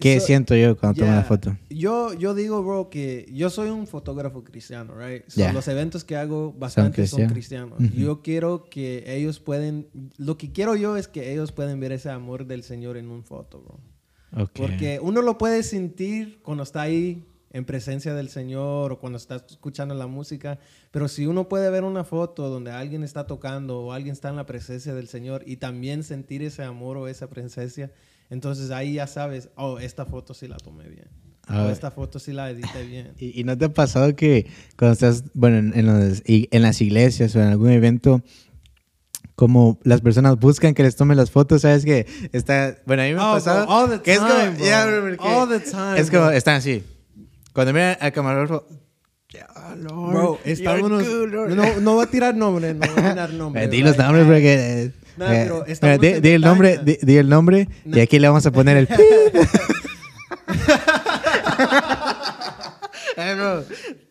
qué 0.00 0.18
So- 0.18 0.26
siento 0.26 0.56
yo 0.56 0.76
cuando 0.76 0.98
tomo 1.00 1.12
la 1.12 1.18
Yeah. 1.18 1.28
foto. 1.28 1.56
Yo, 1.70 2.12
yo 2.14 2.34
digo, 2.34 2.62
bro, 2.64 2.90
que 2.90 3.26
yo 3.32 3.50
soy 3.50 3.70
un 3.70 3.86
fotógrafo 3.86 4.42
cristiano, 4.42 4.94
right? 4.98 5.22
So, 5.28 5.40
Yeah. 5.40 5.52
Los 5.52 5.68
eventos 5.68 6.04
que 6.04 6.16
hago 6.16 6.52
bastante 6.52 7.06
son 7.06 7.28
cristianos. 7.28 7.76
cristianos. 7.76 7.92
Ujú. 7.92 8.00
Yo 8.00 8.22
quiero 8.22 8.64
que 8.68 9.04
ellos 9.06 9.38
pueden... 9.38 9.86
Lo 10.16 10.36
que 10.36 10.50
quiero 10.50 10.74
yo 10.74 10.96
es 10.96 11.06
que 11.06 11.32
ellos 11.32 11.52
pueden 11.52 11.78
ver 11.78 11.92
ese 11.92 12.10
amor 12.10 12.46
del 12.46 12.62
Señor 12.64 12.96
en 12.96 13.08
un 13.10 13.22
foto, 13.22 13.60
bro. 13.62 14.42
Ok. 14.44 14.50
Porque 14.54 14.98
uno 15.02 15.22
lo 15.22 15.38
puede 15.38 15.62
sentir 15.62 16.40
cuando 16.42 16.62
está 16.62 16.82
ahí 16.82 17.26
en 17.52 17.64
presencia 17.64 18.14
del 18.14 18.28
Señor 18.28 18.92
o 18.92 19.00
cuando 19.00 19.16
está 19.16 19.34
escuchando 19.36 19.92
la 19.96 20.06
música, 20.06 20.60
pero 20.92 21.08
si 21.08 21.26
uno 21.26 21.48
puede 21.48 21.68
ver 21.68 21.82
una 21.82 22.04
foto 22.04 22.48
donde 22.48 22.70
alguien 22.70 23.02
está 23.02 23.26
tocando 23.26 23.80
o 23.80 23.92
alguien 23.92 24.12
está 24.12 24.28
en 24.28 24.36
la 24.36 24.46
presencia 24.46 24.94
del 24.94 25.08
Señor 25.08 25.42
y 25.44 25.56
también 25.56 26.04
sentir 26.04 26.42
ese 26.44 26.62
amor 26.62 26.96
o 26.96 27.08
esa 27.08 27.28
presencia, 27.28 27.90
entonces 28.30 28.70
ahí 28.70 28.94
ya 28.94 29.06
sabes, 29.06 29.48
oh, 29.56 29.78
esta 29.78 30.06
foto 30.06 30.32
sí 30.34 30.48
la 30.48 30.56
tomé 30.56 30.88
bien. 30.88 31.08
Ah, 31.46 31.64
o 31.64 31.70
esta 31.70 31.90
foto 31.90 32.18
sí 32.20 32.32
la 32.32 32.48
edité 32.50 32.84
bien. 32.84 33.12
¿Y, 33.18 33.40
y 33.40 33.44
no 33.44 33.58
te 33.58 33.64
ha 33.64 33.68
pasado 33.72 34.14
que 34.14 34.46
cuando 34.78 34.92
estás, 34.92 35.24
bueno, 35.34 35.58
en, 35.58 35.72
en 35.76 35.86
los- 35.86 36.22
en 36.26 36.62
las 36.62 36.80
iglesias 36.80 37.34
o 37.34 37.40
en 37.40 37.48
algún 37.48 37.70
evento, 37.70 38.22
como 39.34 39.78
las 39.84 40.00
personas 40.02 40.38
buscan 40.38 40.74
que 40.74 40.82
les 40.82 40.96
tomen 40.96 41.16
las 41.16 41.30
fotos, 41.30 41.62
¿sabes? 41.62 41.84
Que 41.84 42.06
está, 42.32 42.76
bueno, 42.86 43.02
a 43.02 43.06
mí 43.06 43.14
me 43.14 43.20
ha 43.20 43.30
Oh, 43.30 43.34
pasado. 43.34 43.66
bro, 43.66 43.74
all 43.74 43.90
the 43.90 44.00
que 44.02 44.12
es 44.12 44.18
como, 44.18 44.34
time, 44.34 44.50
bro. 44.50 44.64
ya, 44.66 44.86
bro, 44.86 45.00
porque 45.00 45.16
All 45.28 45.48
the 45.48 45.60
time, 45.60 45.98
Es 46.00 46.10
como, 46.10 46.30
están 46.30 46.56
así. 46.56 46.84
Cuando 47.54 47.72
miran 47.72 47.96
al 48.00 48.12
camarógrafo, 48.12 48.66
"Ya, 49.32 49.48
Lord, 49.76 50.10
Bro, 50.12 50.38
good, 50.44 51.28
Lord". 51.32 51.50
No, 51.56 51.80
no 51.80 51.94
voy 51.94 52.04
a 52.04 52.10
tirar 52.10 52.36
nombres, 52.36 52.76
no 52.76 52.86
voy 52.86 53.02
a 53.04 53.10
tirar 53.10 53.32
nombres. 53.32 53.70
Di 53.70 53.82
los 53.82 53.96
nombres 53.96 54.24
porque... 54.26 54.92
Nah, 55.20 55.34
eh, 55.34 55.44
pero 55.44 55.64
mira, 55.82 55.98
di, 55.98 56.20
di 56.20 56.28
el 56.30 56.40
nombre, 56.40 56.78
di, 56.82 56.98
di 57.02 57.16
el 57.18 57.28
nombre 57.28 57.68
y 57.84 57.88
Nah. 57.90 58.02
aquí 58.02 58.18
le 58.18 58.26
vamos 58.28 58.46
a 58.46 58.50
poner 58.50 58.76
el... 58.78 58.86
pi. 58.86 58.94
Eh, 63.16 63.34
bro, 63.34 63.64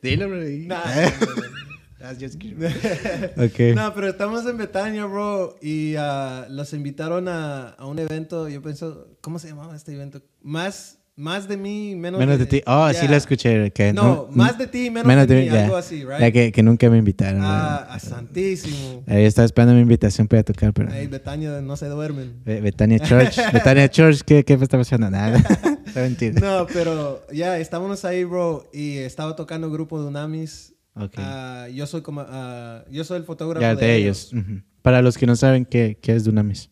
dilo, 0.03 0.27
bro. 0.27 0.37
Nah, 0.67 0.83
no, 1.19 1.25
no, 1.25 1.33
no. 1.33 1.69
That's 1.99 2.19
just. 2.19 2.37
No, 3.75 3.93
pero 3.95 4.07
estamos 4.07 4.45
en 4.45 4.57
Betania, 4.57 5.05
bro, 5.05 5.57
y 5.61 5.95
ah, 5.97 6.45
los 6.49 6.73
invitaron 6.73 7.27
a, 7.27 7.69
a 7.69 7.85
un 7.87 7.97
evento, 7.97 8.47
yo 8.47 8.61
pienso, 8.61 9.17
¿cómo 9.21 9.39
se 9.39 9.47
llamaba 9.47 9.75
este 9.75 9.93
evento? 9.93 10.21
Más, 10.43 10.98
más 11.19 11.49
de 11.49 11.57
mí, 11.57 11.95
menos, 11.97 12.17
Menos 12.17 12.39
de 12.39 12.45
ti. 12.45 12.61
Oh, 12.65 12.88
sí 12.89 13.01
Yeah. 13.01 13.09
lo 13.11 13.15
escuché. 13.17 13.71
Que 13.71 13.91
No, 13.91 14.29
más 14.31 14.57
de 14.57 14.67
ti, 14.67 14.89
menos 14.89 15.27
de 15.27 15.35
mí, 15.35 15.45
ya. 15.47 15.65
algo 15.65 15.75
así, 15.75 16.05
right? 16.05 16.31
Que, 16.33 16.51
que 16.53 16.63
nunca 16.63 16.89
me 16.89 16.97
invitaron. 16.97 17.41
Ah, 17.43 17.88
a 17.89 17.99
Santísimo. 17.99 19.03
Ahí 19.05 19.25
estaba 19.25 19.45
esperando 19.45 19.73
mi 19.75 19.81
invitación 19.81 20.27
para 20.29 20.43
tocar, 20.43 20.71
pero... 20.73 20.91
Ey, 20.93 21.07
Betania, 21.07 21.59
no 21.61 21.75
se 21.75 21.88
duermen. 21.88 22.41
Be- 22.45 22.61
Betania 22.61 22.99
Church. 22.99 23.35
Betania 23.53 23.89
Church, 23.89 24.21
¿qué, 24.21 24.45
qué 24.45 24.53
está 24.53 24.77
pasando? 24.77 25.09
Nada. 25.09 25.38
Está 25.89 26.01
mentira. 26.01 26.39
No, 26.39 26.67
pero 26.71 27.25
ya, 27.33 27.57
estábamos 27.57 28.05
ahí, 28.05 28.23
bro, 28.23 28.69
y 28.71 28.97
estaba 28.99 29.35
tocando 29.35 29.71
grupo 29.71 29.99
de 29.99 30.07
Unamis. 30.07 30.75
Ok. 30.93 31.13
Ah, 31.17 31.67
yo 31.73 31.85
soy 31.88 32.01
como, 32.01 32.23
ah, 32.27 32.85
yo 32.91 33.03
soy 33.03 33.17
el 33.17 33.23
fotógrafo 33.23 33.75
de, 33.79 33.95
ellos. 33.95 34.31
Ujú. 34.31 34.61
Para 34.83 35.01
los 35.01 35.17
que 35.17 35.25
no 35.25 35.35
saben 35.35 35.65
qué, 35.65 35.97
qué 36.01 36.15
es 36.15 36.23
Dunamis. 36.23 36.69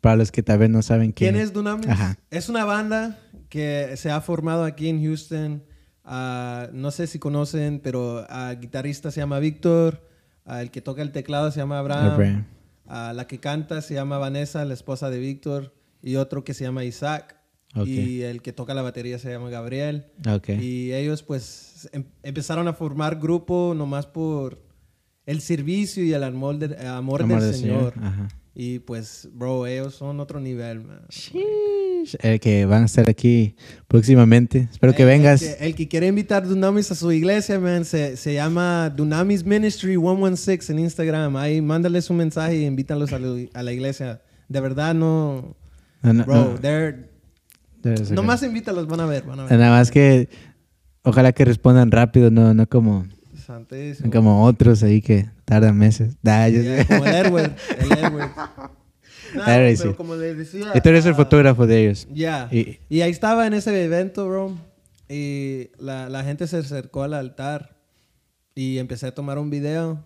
Para 0.00 0.16
los 0.16 0.30
que 0.32 0.42
tal 0.42 0.58
vez 0.58 0.70
no 0.70 0.82
saben. 0.82 1.12
¿Quién 1.12 1.36
es 1.36 1.52
Dunamis? 1.52 1.88
Ajá. 1.88 2.18
Es 2.30 2.48
una 2.48 2.64
banda 2.64 3.18
que 3.48 3.94
se 3.96 4.10
ha 4.10 4.20
formado 4.20 4.64
aquí 4.64 4.88
en 4.88 5.02
Houston. 5.02 5.62
Ah, 6.04 6.68
no 6.72 6.90
sé 6.90 7.06
si 7.06 7.18
conocen, 7.18 7.80
pero 7.82 8.26
el 8.28 8.60
guitarrista 8.60 9.10
se 9.10 9.20
llama 9.20 9.38
Víctor, 9.38 10.06
ah, 10.44 10.60
el 10.60 10.70
que 10.70 10.80
toca 10.82 11.00
el 11.00 11.12
teclado 11.12 11.50
se 11.50 11.60
llama 11.60 11.78
Abraham, 11.78 12.16
ah, 12.86 13.12
la 13.14 13.26
que 13.26 13.40
canta 13.40 13.80
se 13.80 13.94
llama 13.94 14.18
Vanessa, 14.18 14.64
la 14.66 14.74
esposa 14.74 15.08
de 15.08 15.18
Víctor, 15.18 15.74
y 16.02 16.16
otro 16.16 16.44
que 16.44 16.52
se 16.52 16.64
llama 16.64 16.84
Isaac. 16.84 17.36
Y 17.86 18.20
el 18.22 18.42
que 18.42 18.52
toca 18.52 18.72
la 18.74 18.82
batería 18.82 19.18
se 19.18 19.30
llama 19.32 19.48
Gabriel. 19.50 20.06
Y 20.62 20.92
ellos 20.92 21.22
pues 21.24 21.88
em- 21.92 22.04
empezaron 22.22 22.68
a 22.68 22.72
formar 22.74 23.16
grupo 23.18 23.72
nomás 23.74 24.06
por 24.06 24.62
el 25.26 25.40
servicio 25.40 26.04
y 26.04 26.12
el 26.12 26.22
amor, 26.22 26.58
del- 26.58 26.74
el 26.74 26.86
amor, 26.86 27.22
Amor 27.22 27.40
del 27.40 27.50
del 27.52 27.60
Señor. 27.60 27.94
Ajá. 28.00 28.28
Y 28.54 28.78
pues, 28.78 29.28
bro, 29.32 29.66
ellos 29.66 29.94
son 29.96 30.20
otro 30.20 30.38
nivel, 30.40 30.80
man. 30.84 31.00
Eh, 32.22 32.38
que 32.38 32.66
van 32.66 32.82
a 32.82 32.86
estar 32.86 33.08
aquí 33.08 33.56
próximamente. 33.88 34.68
Espero 34.70 34.94
que 34.94 35.02
El- 35.02 35.08
vengas. 35.08 35.42
El 35.42 35.56
que, 35.56 35.64
el 35.66 35.74
que 35.74 35.88
quiere 35.88 36.06
invitar 36.06 36.46
Dunamis 36.46 36.90
a 36.90 36.94
su 36.94 37.10
iglesia, 37.10 37.58
man, 37.58 37.84
se, 37.84 38.16
se 38.16 38.34
llama 38.34 38.90
Dunamis 38.90 39.44
Ministry 39.44 39.96
116 39.96 40.70
en 40.70 40.78
Instagram. 40.80 41.34
Ahí 41.36 41.60
mándales 41.62 42.10
un 42.10 42.18
mensaje 42.18 42.56
y 42.58 42.64
invítalos 42.66 43.12
a 43.12 43.18
la, 43.18 43.44
a 43.54 43.62
la 43.62 43.72
iglesia. 43.72 44.20
De 44.48 44.60
verdad, 44.60 44.94
no... 44.94 45.56
No, 46.02 46.12
no, 46.12 46.24
Bro, 46.24 46.34
no. 46.34 46.58
they're- 46.58 47.06
nomás 48.10 48.42
invítalos, 48.42 48.86
van 48.86 49.00
a 49.00 49.06
ver, 49.06 49.24
van 49.24 49.40
a 49.40 49.44
ver. 49.44 49.58
Nada 49.58 49.70
más 49.78 49.90
que 49.90 50.28
ojalá 51.02 51.32
que 51.32 51.44
respondan 51.44 51.90
rápido, 51.90 52.30
no, 52.30 52.52
no 52.54 52.66
como, 52.68 53.06
Como 54.12 54.44
otros 54.44 54.82
ahí 54.82 55.00
que 55.02 55.28
tardan 55.44 55.76
meses. 55.78 56.16
Nah, 56.22 56.48
yo 56.48 56.62
Yeah, 56.62 56.84
sé. 56.84 56.86
como 56.86 57.04
el 57.06 57.14
Edward. 57.14 57.56
El 57.78 57.92
Edward. 57.98 58.30
No, 59.34 59.42
pero 59.44 59.76
sí. 59.76 59.88
como 59.96 60.14
les 60.14 60.36
decía... 60.38 60.70
Y 60.76 60.80
tú 60.80 60.90
eres 60.90 61.04
el 61.06 61.12
ah, 61.12 61.16
fotógrafo 61.16 61.66
de 61.66 61.82
ellos. 61.82 62.06
Ya. 62.12 62.48
Y- 62.52 62.78
Y, 62.88 63.00
ahí 63.00 63.10
estaba 63.10 63.48
en 63.48 63.54
ese 63.54 63.84
evento, 63.84 64.28
bro. 64.28 64.56
Y 65.08 65.70
la, 65.76 66.08
la 66.08 66.22
gente 66.22 66.46
se 66.46 66.58
acercó 66.58 67.02
al 67.02 67.14
altar. 67.14 67.76
Y 68.54 68.78
empecé 68.78 69.08
a 69.08 69.14
tomar 69.14 69.38
un 69.38 69.50
video. 69.50 70.04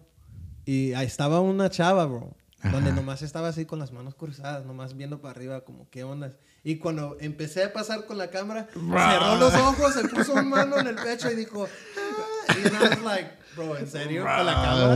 Y 0.64 0.95
ahí 0.95 1.07
estaba 1.07 1.40
una 1.42 1.68
chava, 1.68 2.07
bro. 2.07 2.35
Donde 2.73 2.88
Ajá. 2.90 2.97
nomás 3.00 3.21
estaba 3.21 3.49
así 3.49 3.66
con 3.66 3.78
las 3.78 3.92
manos 3.92 4.14
cruzadas, 4.14 4.64
nomás 4.64 4.97
viendo 4.97 5.21
para 5.21 5.33
arriba, 5.33 5.61
como 5.62 5.90
qué 5.90 6.04
onda. 6.04 6.33
Y 6.68 6.76
cuando 6.76 7.16
empecé 7.18 7.64
a 7.64 7.72
pasar 7.72 8.04
con 8.04 8.18
la 8.18 8.28
cámara, 8.28 8.68
cerró 8.75 9.37
los 9.37 9.54
ojos, 9.54 9.94
se 9.94 10.06
puso 10.06 10.34
una 10.34 10.42
mano 10.42 10.78
en 10.78 10.88
el 10.88 10.96
pecho 10.96 11.30
y 11.30 11.34
dijo, 11.34 11.66
"Ah", 11.66 12.54
y 12.54 12.58
I 12.58 12.70
was 12.70 13.02
like, 13.02 13.30
bro, 13.56 13.78
¿en 13.78 13.88
serio? 13.88 14.22
Con 14.22 14.44
la 14.44 14.52
cámara. 14.52 14.94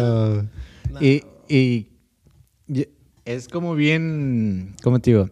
No. 0.91 1.01
Y, 1.01 1.25
y 1.49 1.89
es 3.25 3.49
como 3.49 3.75
bien, 3.75 4.77
¿cómo 4.83 4.99
te 4.99 5.13
digo? 5.13 5.31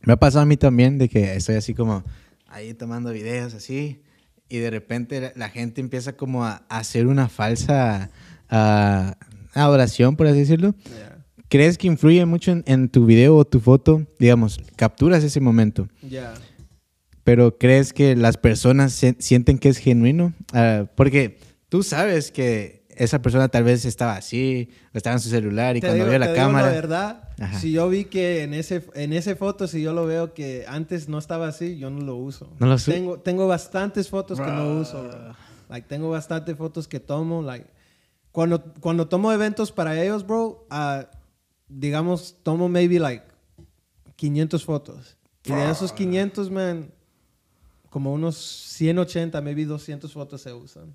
Me 0.00 0.14
ha 0.14 0.16
pasado 0.16 0.42
a 0.42 0.46
mí 0.46 0.56
también 0.56 0.98
de 0.98 1.08
que 1.08 1.36
estoy 1.36 1.54
así 1.54 1.72
como 1.72 2.02
ahí 2.48 2.74
tomando 2.74 3.12
videos 3.12 3.54
así 3.54 4.02
y 4.48 4.58
de 4.58 4.70
repente 4.70 5.32
la, 5.36 5.48
gente 5.50 5.80
empieza 5.80 6.16
como 6.16 6.44
a, 6.44 6.64
hacer 6.68 7.06
una 7.06 7.28
falsa 7.28 8.10
ah, 8.48 9.14
adoración, 9.54 10.16
por 10.16 10.26
así 10.26 10.40
decirlo. 10.40 10.74
Yeah. 10.82 11.09
¿Crees 11.50 11.76
que 11.76 11.86
influye 11.88 12.24
mucho 12.24 12.52
en, 12.52 12.64
en 12.66 12.88
tu 12.88 13.04
video 13.04 13.36
o 13.36 13.44
tu 13.44 13.60
foto? 13.60 14.06
Digamos, 14.18 14.58
capturas 14.76 15.22
ese 15.24 15.40
momento, 15.40 15.88
Ya. 16.00 16.32
pero 17.24 17.58
¿crees 17.58 17.92
que 17.92 18.16
las 18.16 18.36
personas 18.38 18.92
se- 18.92 19.16
sienten 19.18 19.58
que 19.58 19.68
es 19.68 19.76
genuino? 19.78 20.32
Ah, 20.54 20.86
porque 20.94 21.38
tú 21.68 21.82
sabes 21.82 22.30
que 22.30 22.86
esa 22.96 23.20
persona 23.20 23.48
tal 23.48 23.64
vez 23.64 23.84
estaba 23.84 24.14
así, 24.16 24.68
estaba 24.94 25.14
en 25.16 25.20
su 25.20 25.28
celular 25.28 25.76
y 25.76 25.80
Te 25.80 25.88
cuando 25.88 26.04
digo- 26.04 26.10
vio 26.10 26.18
la 26.20 26.26
te 26.26 26.32
digo 26.34 26.44
cámara... 26.46 26.66
la 26.68 26.72
verdad, 26.72 27.28
Ajá. 27.40 27.58
si 27.58 27.72
yo 27.72 27.88
vi 27.88 28.04
que 28.04 28.42
en 28.44 28.54
ese 28.54 28.84
en 28.94 29.12
ese 29.12 29.34
foto, 29.36 29.66
si 29.66 29.82
yo 29.82 29.92
lo 29.92 30.06
veo 30.06 30.34
que 30.34 30.64
antes 30.68 31.08
no 31.08 31.18
estaba 31.18 31.48
así, 31.48 31.78
yo 31.78 31.90
no 31.90 32.00
lo 32.02 32.16
uso. 32.16 32.52
¿No 32.60 32.66
lo 32.66 32.74
usa? 32.76 32.94
Tengo, 32.94 33.18
tengo 33.18 33.46
bastantes 33.48 34.08
fotos 34.08 34.38
que 34.40 34.46
no 34.46 34.78
uso. 34.80 35.02
bro. 35.02 35.34
Like, 35.68 35.88
tengo 35.88 36.10
bastantes 36.10 36.56
fotos 36.56 36.86
que 36.88 37.00
tomo. 37.00 37.42
Like, 37.42 37.66
cuando, 38.32 38.62
cuando 38.80 39.08
tomo 39.08 39.32
eventos 39.32 39.72
para 39.72 40.00
ellos, 40.02 40.26
bro, 40.26 40.66
ah, 40.70 41.06
digamos, 41.70 42.36
tomo 42.42 42.68
maybe 42.68 42.98
like 42.98 43.24
500 44.16 44.64
fotos. 44.64 45.16
Y 45.44 45.52
de 45.52 45.70
esos 45.70 45.92
500, 45.92 46.50
man, 46.50 46.92
como 47.88 48.12
unos 48.12 48.36
180, 48.36 49.40
maybe 49.40 49.64
200 49.64 50.12
fotos 50.12 50.42
se 50.42 50.52
usan. 50.52 50.94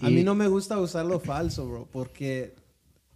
A 0.00 0.10
mí 0.10 0.22
no 0.22 0.34
me 0.34 0.46
gusta 0.46 0.78
usarlo 0.78 1.18
falso, 1.20 1.68
bro, 1.68 1.88
porque 1.90 2.54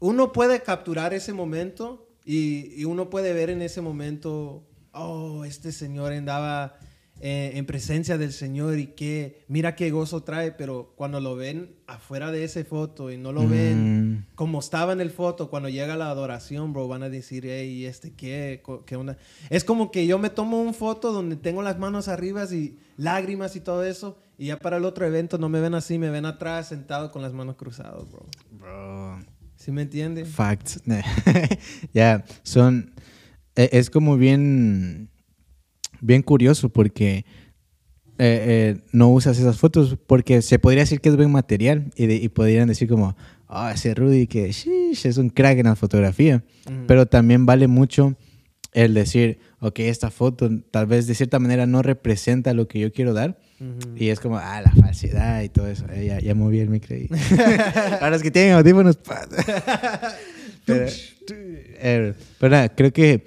uno 0.01 0.33
puede 0.33 0.63
capturar 0.63 1.15
ese 1.15 1.33
momento 1.33 2.09
y, 2.25 2.81
y 2.81 2.85
uno 2.85 3.09
puede 3.11 3.33
ver 3.33 3.51
en 3.51 3.63
ese 3.63 3.81
momento, 3.81 4.65
oh, 4.93 5.45
este 5.45 5.73
señor 5.73 6.13
andaba 6.13 6.79
eh, 7.21 7.53
en 7.55 7.65
presencia 7.65 8.19
del 8.19 8.33
Señor 8.33 8.79
y 8.79 8.89
que, 8.89 9.45
mira 9.49 9.75
qué 9.75 9.91
gozo 9.91 10.23
trae, 10.23 10.53
pero 10.53 10.93
cuando 10.97 11.21
lo 11.21 11.35
ven 11.37 11.75
afuera 11.87 12.31
de 12.31 12.45
esa 12.45 12.63
foto 12.65 13.11
y 13.11 13.17
no 13.17 13.33
lo 13.33 13.49
ven 13.49 14.13
Mm. 14.13 14.27
como 14.35 14.59
estaba 14.61 14.93
en 14.93 15.01
el 15.01 15.11
foto, 15.11 15.49
cuando 15.49 15.69
llega 15.69 15.97
la 15.97 16.11
adoración, 16.11 16.73
bro, 16.73 16.89
van 16.89 17.03
a 17.03 17.09
decir, 17.09 17.45
hey, 17.47 17.87
¿este 17.87 18.13
qué? 18.13 18.63
¿Qué 18.85 18.97
onda? 18.97 19.17
Es 19.51 19.65
como 19.65 19.91
que 19.91 20.07
yo 20.07 20.19
me 20.19 20.29
tomo 20.31 20.61
un 20.61 20.75
foto 20.75 21.13
donde 21.13 21.37
tengo 21.37 21.63
las 21.63 21.79
manos 21.79 22.09
arriba 22.09 22.45
y 22.53 22.77
lágrimas 22.99 23.57
y 23.57 23.61
todo 23.61 23.83
eso, 23.85 24.19
y 24.39 24.47
ya 24.47 24.59
para 24.59 24.77
el 24.77 24.85
otro 24.85 25.07
evento 25.07 25.39
no 25.39 25.49
me 25.49 25.61
ven 25.61 25.75
así, 25.75 25.99
me 25.99 26.11
ven 26.11 26.27
atrás 26.27 26.69
sentado 26.69 27.11
con 27.13 27.23
las 27.23 27.33
manos 27.33 27.57
cruzadas, 27.57 28.07
bro. 28.11 28.27
Bro, 28.51 29.19
¿Sí 29.57 29.73
me 29.73 29.83
entiendes? 29.83 30.29
facts. 30.29 30.83
ya, 31.95 32.25
son... 32.43 32.93
e- 33.55 33.71
Es 33.73 33.89
como 33.91 34.17
bien... 34.19 35.09
Bien 36.01 36.23
curioso 36.23 36.69
porque... 36.69 37.25
eh, 38.19 38.75
eh, 38.79 38.81
no 38.93 39.11
usas 39.11 39.39
esas 39.39 39.59
fotos 39.59 39.97
porque 40.07 40.41
se 40.41 40.59
podría 40.59 40.83
decir 40.85 41.01
que 41.03 41.11
es 41.11 41.17
buen 41.17 41.31
material 41.31 41.93
y, 41.97 42.07
de- 42.07 42.17
y 42.17 42.29
podrían 42.31 42.67
decir 42.69 42.89
como, 42.89 43.15
ah, 43.47 43.73
ese 43.75 43.95
Rudy 43.95 44.27
que 44.27 44.51
shish, 44.53 45.07
es 45.07 45.19
un 45.19 45.29
crack 45.29 45.59
en 45.59 45.67
la 45.67 45.77
fotografía. 45.77 46.43
Pero 46.87 47.05
también 47.07 47.45
vale 47.45 47.67
mucho 47.69 48.15
el 48.73 48.95
decir, 48.95 49.39
ok, 49.61 49.81
esta 49.81 50.11
foto 50.11 50.51
tal 50.71 50.87
vez 50.87 51.07
de 51.07 51.15
cierta 51.15 51.39
manera 51.39 51.67
no 51.67 51.83
representa 51.83 52.55
lo 52.55 52.69
que 52.69 52.79
yo 52.81 52.91
quiero 52.93 53.13
dar. 53.13 53.39
Y 53.97 54.09
es 54.09 54.21
como, 54.21 54.37
ah, 54.39 54.61
la 54.63 54.71
falsedad 54.73 55.43
y 55.43 55.49
todo 55.51 55.67
eso. 55.67 55.85
Eh, 55.93 56.07
ya, 56.07 56.19
ya 56.21 56.35
moví 56.35 56.59
el 56.59 56.69
micro 56.71 56.95
ahí. 56.97 57.09
Ahora 58.01 58.17
es 58.17 58.23
que 58.23 58.31
tienen 58.31 58.53
audífonos. 58.55 58.99
pero, 60.67 60.87
pero 62.39 62.51
nada, 62.51 62.69
creo 62.75 62.93
que 62.93 63.27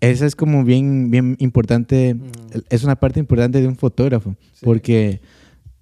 esa 0.00 0.26
es 0.26 0.36
como 0.36 0.64
bien, 0.64 1.10
bien 1.10 1.36
importante. 1.38 2.16
Es 2.70 2.84
una 2.84 2.96
parte 2.96 3.20
importante 3.20 3.60
de 3.60 3.68
un 3.68 3.76
fotógrafo. 3.76 4.36
Sí. 4.54 4.64
Porque 4.64 5.20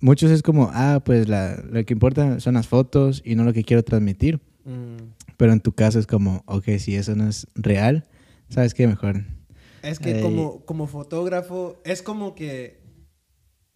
muchos 0.01 0.31
es 0.31 0.43
como, 0.43 0.71
ah, 0.73 1.03
pues 1.05 1.29
la, 1.29 1.63
lo 1.71 1.85
que 1.85 1.93
importa 1.95 2.41
son 2.41 2.55
las 2.55 2.69
fotos 2.69 3.23
y 3.25 3.35
no 3.35 3.45
lo 3.45 3.53
que 3.53 3.65
quiero 3.65 3.83
transmitir. 3.83 4.41
Mm. 4.65 5.13
Pero 5.37 5.53
en 5.53 5.61
tu 5.61 5.73
caso 5.73 5.99
es 5.99 6.07
como, 6.07 6.43
ok, 6.47 6.65
si 6.79 6.97
eso 6.97 7.15
no 7.15 7.29
es 7.29 7.47
real, 7.55 8.09
¿sabes 8.49 8.75
qué? 8.75 8.87
Mejor. 8.87 9.25
Es 9.83 9.99
que 9.99 10.17
Ey. 10.17 10.23
como, 10.23 10.65
como 10.65 10.87
fotógrafo, 10.87 11.81
es 11.85 12.03
como 12.03 12.35
que, 12.35 12.81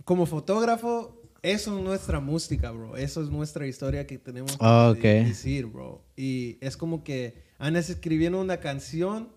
como 0.05 0.27
fotógrafo, 0.27 1.23
eso 1.43 1.79
es 1.79 1.85
nuestra 1.85 2.21
música, 2.21 2.71
bro. 2.71 2.97
Eso 2.97 3.23
es 3.23 3.31
nuestra 3.31 3.67
historia 3.67 4.07
que 4.07 4.19
tenemos 4.19 4.53
que 4.53 4.59
Ah, 4.61 4.95
decir, 5.01 5.67
bro. 5.67 6.05
Y 6.17 6.59
es 6.61 6.77
como 6.77 7.05
que 7.05 7.35
andas 7.59 7.91
escribiendo 7.91 8.41
una 8.41 8.59
canción, 8.59 9.29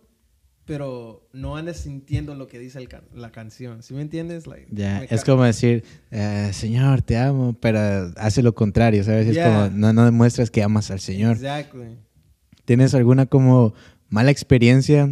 pero 0.66 1.28
no 1.34 1.58
andas 1.58 1.78
sintiendo 1.78 2.36
lo 2.36 2.48
que 2.48 2.58
dice 2.60 2.80
el 2.80 2.88
can- 2.88 3.04
la 3.14 3.32
canción. 3.32 3.84
¿Sí 3.84 3.94
me 3.94 4.02
entiendes? 4.02 4.48
Like, 4.48 4.68
Ya, 4.72 5.00
me 5.02 5.08
es 5.10 5.24
como 5.26 5.44
decir, 5.44 5.84
eh, 6.12 6.52
Señor, 6.54 7.02
te 7.02 7.18
amo, 7.18 7.54
pero 7.60 7.80
hace 8.18 8.42
lo 8.42 8.54
contrario, 8.56 9.04
¿sabes? 9.04 9.28
Es 9.28 9.36
Yeah. 9.36 9.44
como, 9.46 9.70
no, 9.78 9.92
no 9.94 10.06
demuestras 10.06 10.50
que 10.52 10.64
amas 10.64 10.90
al 10.92 11.00
Señor. 11.02 11.34
Exactly. 11.36 11.98
¿Tienes 12.66 12.94
alguna 12.94 13.26
como 13.26 13.74
mala 14.10 14.32
experiencia, 14.32 15.10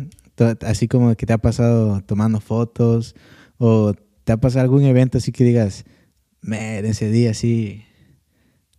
así 0.61 0.87
como 0.87 1.13
que 1.15 1.25
te 1.25 1.33
ha 1.33 1.37
pasado 1.37 2.01
tomando 2.01 2.39
fotos 2.39 3.15
o 3.57 3.93
te 4.23 4.31
ha 4.31 4.37
pasado 4.37 4.63
algún 4.63 4.83
evento 4.83 5.17
así 5.17 5.31
que 5.33 5.43
digas, 5.43 5.83
man, 6.41 6.85
ese 6.85 7.09
día 7.11 7.33
sí 7.33 7.83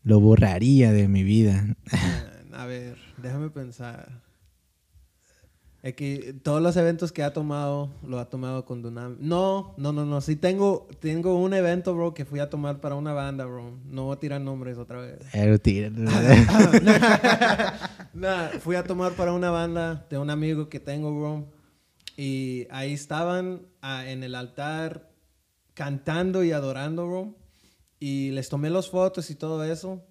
lo 0.03 0.21
borraría 0.21 0.91
de 0.93 1.07
mi 1.09 1.23
vida? 1.23 1.77
A 2.53 2.65
ver, 2.67 2.97
déjame 3.23 3.51
pensar. 3.51 4.22
Que 5.83 6.37
todos 6.45 6.63
los 6.63 6.77
eventos 6.77 7.11
que 7.11 7.25
ha 7.25 7.33
tomado, 7.33 7.91
lo 8.07 8.21
ha 8.21 8.31
tomado 8.31 8.65
con 8.65 8.83
Dunam. 8.83 9.17
No, 9.19 9.75
no, 9.77 9.93
no, 9.93 10.07
no. 10.07 10.21
Sí 10.21 10.37
tengo, 10.37 10.87
tengo 11.01 11.35
un 11.35 11.55
evento, 11.55 11.93
bro, 11.93 12.15
que 12.15 12.25
fui 12.25 12.39
a 12.39 12.49
tomar 12.49 12.81
para 12.81 12.95
una 12.95 13.13
banda, 13.13 13.47
bro. 13.47 13.81
No 13.87 14.05
voy 14.05 14.17
a 14.17 14.21
tirar 14.21 14.41
nombres 14.41 14.79
otra 14.79 15.01
vez. 15.01 15.19
Pero 15.33 15.59
tira. 15.59 15.91
Nah, 18.15 18.49
fui 18.61 18.77
a 18.77 18.85
tomar 18.85 19.13
para 19.13 19.33
una 19.33 19.51
banda 19.51 20.07
de 20.11 20.19
un 20.19 20.31
amigo 20.31 20.69
que 20.69 20.79
tengo, 20.79 21.19
bro. 21.19 21.47
Y 22.17 22.67
ahí 22.71 22.93
estaban 22.93 23.63
ah, 23.81 24.07
en 24.07 24.23
el 24.23 24.35
altar 24.35 25.11
cantando 25.75 26.45
y 26.45 26.53
adorando, 26.53 27.09
bro. 27.09 27.35
Y 27.99 28.31
les 28.31 28.49
tomé 28.49 28.71
las 28.71 28.89
fotos 28.89 29.31
y 29.31 29.35
todo 29.35 29.65
eso. 29.65 30.05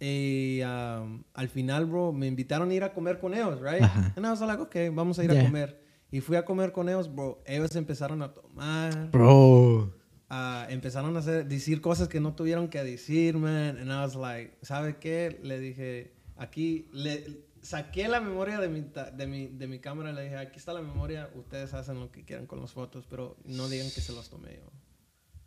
Y 0.00 0.60
um, 0.62 1.24
al 1.34 1.48
final, 1.48 1.86
bro, 1.86 2.12
me 2.12 2.26
invitaron 2.26 2.70
a 2.70 2.74
ir 2.74 2.84
a 2.84 2.92
comer 2.92 3.18
con 3.18 3.32
ellos, 3.34 3.60
right? 3.60 3.82
Ajá. 3.82 4.12
And 4.16 4.26
I 4.26 4.30
was 4.30 4.40
like, 4.40 4.60
okay, 4.60 4.88
vamos 4.88 5.18
a 5.18 5.24
ir 5.24 5.30
Yeah. 5.30 5.40
a 5.42 5.44
comer. 5.44 5.80
Y 6.10 6.20
fui 6.20 6.36
a 6.36 6.44
comer 6.44 6.72
con 6.72 6.88
ellos, 6.88 7.12
bro. 7.12 7.42
Ellos 7.46 7.74
empezaron 7.76 8.22
a 8.22 8.32
tomar. 8.32 9.10
Bro. 9.10 9.94
Ah, 10.28 10.66
empezaron 10.70 11.16
a 11.16 11.20
hacer, 11.20 11.46
decir 11.46 11.80
cosas 11.80 12.08
que 12.08 12.20
no 12.20 12.34
tuvieron 12.34 12.68
que 12.68 12.82
decir, 12.82 13.36
man. 13.36 13.78
And 13.78 13.88
I 13.90 13.96
was 14.04 14.14
like, 14.14 14.56
¿sabe 14.62 14.96
qué? 14.98 15.38
Le 15.42 15.58
dije, 15.58 16.12
aquí, 16.36 16.88
le, 16.92 17.44
saqué 17.62 18.08
la 18.08 18.20
memoria 18.20 18.58
de 18.60 18.68
mi, 18.68 18.84
de, 19.16 19.26
mi, 19.26 19.46
de 19.48 19.66
mi 19.66 19.78
cámara 19.78 20.12
le 20.12 20.24
dije, 20.24 20.36
aquí 20.36 20.58
está 20.58 20.72
la 20.72 20.82
memoria, 20.82 21.30
ustedes 21.34 21.72
hacen 21.74 21.98
lo 21.98 22.10
que 22.12 22.24
quieran 22.24 22.46
con 22.46 22.60
las 22.60 22.72
fotos, 22.72 23.06
pero 23.08 23.36
no 23.44 23.68
digan 23.68 23.86
que 23.94 24.00
se 24.00 24.12
los 24.12 24.28
tomé 24.28 24.56
yo. 24.56 24.70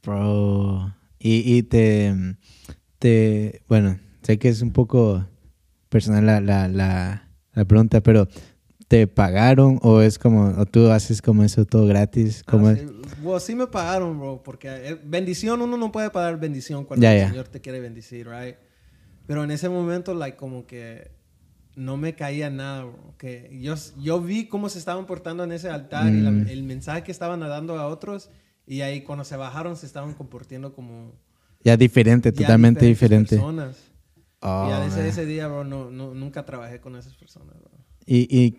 Bro. 0.03 0.93
Y, 1.19 1.57
y 1.57 1.63
te, 1.63 2.13
te. 2.99 3.61
Bueno, 3.67 3.99
sé 4.27 4.37
que 4.39 4.49
es 4.49 4.61
un 4.61 4.71
poco 4.71 5.25
personal 5.89 6.25
la, 6.25 6.41
la, 6.41 6.67
la, 6.67 7.29
la 7.53 7.65
pregunta, 7.65 8.01
pero 8.01 8.27
¿te 8.89 9.07
pagaron 9.07 9.79
o 9.83 10.01
es 10.01 10.19
como. 10.19 10.49
o 10.59 10.65
tú 10.65 10.89
haces 10.91 11.21
como 11.21 11.43
eso 11.43 11.65
todo 11.65 11.87
gratis? 11.87 12.43
¿Cómo 12.43 12.67
Ah, 12.67 12.75
sí. 12.75 12.85
Bueno, 13.23 13.39
sí 13.39 13.55
me 13.55 13.67
pagaron, 13.67 14.19
bro, 14.19 14.43
porque 14.43 14.67
eh, 14.69 14.99
bendición, 15.03 15.61
uno 15.61 15.77
no 15.77 15.91
puede 15.91 16.09
pagar 16.09 16.39
bendición 16.39 16.83
cuando 16.85 17.03
Ya, 17.03 17.13
el 17.13 17.19
ya. 17.21 17.29
Señor 17.29 17.47
te 17.47 17.61
quiere 17.61 17.79
bendecir, 17.79 18.27
right? 18.27 18.55
Pero 19.25 19.43
en 19.43 19.51
ese 19.51 19.69
momento, 19.69 20.13
like, 20.13 20.37
como 20.37 20.65
que 20.67 21.11
no 21.75 21.95
me 21.95 22.15
caía 22.15 22.49
nada, 22.49 22.83
bro. 22.83 23.13
Que 23.17 23.57
yo, 23.61 23.75
yo 24.01 24.19
vi 24.21 24.47
cómo 24.47 24.67
se 24.67 24.77
estaban 24.79 25.05
portando 25.05 25.43
en 25.45 25.51
ese 25.53 25.69
altar 25.69 26.13
y 26.13 26.19
la- 26.21 26.31
Mm. 26.31 26.47
el 26.49 26.63
mensaje 26.63 27.03
que 27.03 27.11
estaban 27.11 27.39
dando 27.39 27.77
a 27.79 27.87
otros, 27.87 28.29
y 28.65 28.81
ahí 28.81 29.01
cuando 29.03 29.23
se 29.23 29.37
bajaron 29.37 29.77
se 29.77 29.85
estaban 29.85 30.13
comportando 30.13 30.73
como... 30.73 31.13
Ya 31.63 31.75
diferente, 31.77 32.31
ya 32.31 32.37
totalmente 32.39 32.85
diferente. 32.85 33.35
Personas. 33.37 33.77
Oh, 34.41 34.67
y 34.67 34.69
man. 34.89 35.05
ese 35.05 35.25
día, 35.25 35.47
bro, 35.47 35.63
no, 35.63 35.89
no- 35.91 36.13
nunca 36.13 36.45
trabajé 36.45 36.79
con 36.79 36.95
esas 36.95 37.13
personas, 37.15 37.55
bro. 37.59 37.71
¿Y, 38.05 38.27
y 38.37 38.57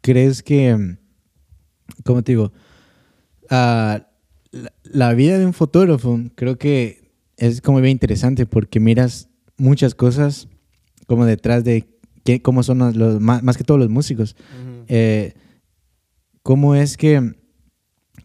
crees 0.00 0.42
que, 0.42 0.96
cómo 2.04 2.22
te 2.22 2.32
digo, 2.32 2.52
Ah, 3.50 4.06
la, 4.50 4.72
la 4.84 5.14
vida 5.14 5.38
de 5.38 5.46
un 5.46 5.54
fotógrafo 5.54 6.20
creo 6.34 6.58
que 6.58 7.12
es 7.38 7.62
como 7.62 7.80
bien 7.80 7.92
interesante 7.92 8.44
porque 8.44 8.78
miras 8.80 9.28
muchas 9.56 9.94
cosas 9.94 10.48
como 11.06 11.24
detrás 11.24 11.64
de 11.64 11.88
qué, 12.24 12.42
cómo 12.42 12.62
son 12.62 12.78
los, 12.78 12.94
los- 12.96 13.20
más, 13.20 13.42
más 13.42 13.56
que 13.56 13.64
todos 13.64 13.80
los 13.80 13.88
músicos. 13.88 14.36
Ujú. 14.60 14.84
Eh, 14.88 15.32
¿Cómo 16.42 16.74
es 16.74 16.96
que, 16.98 17.34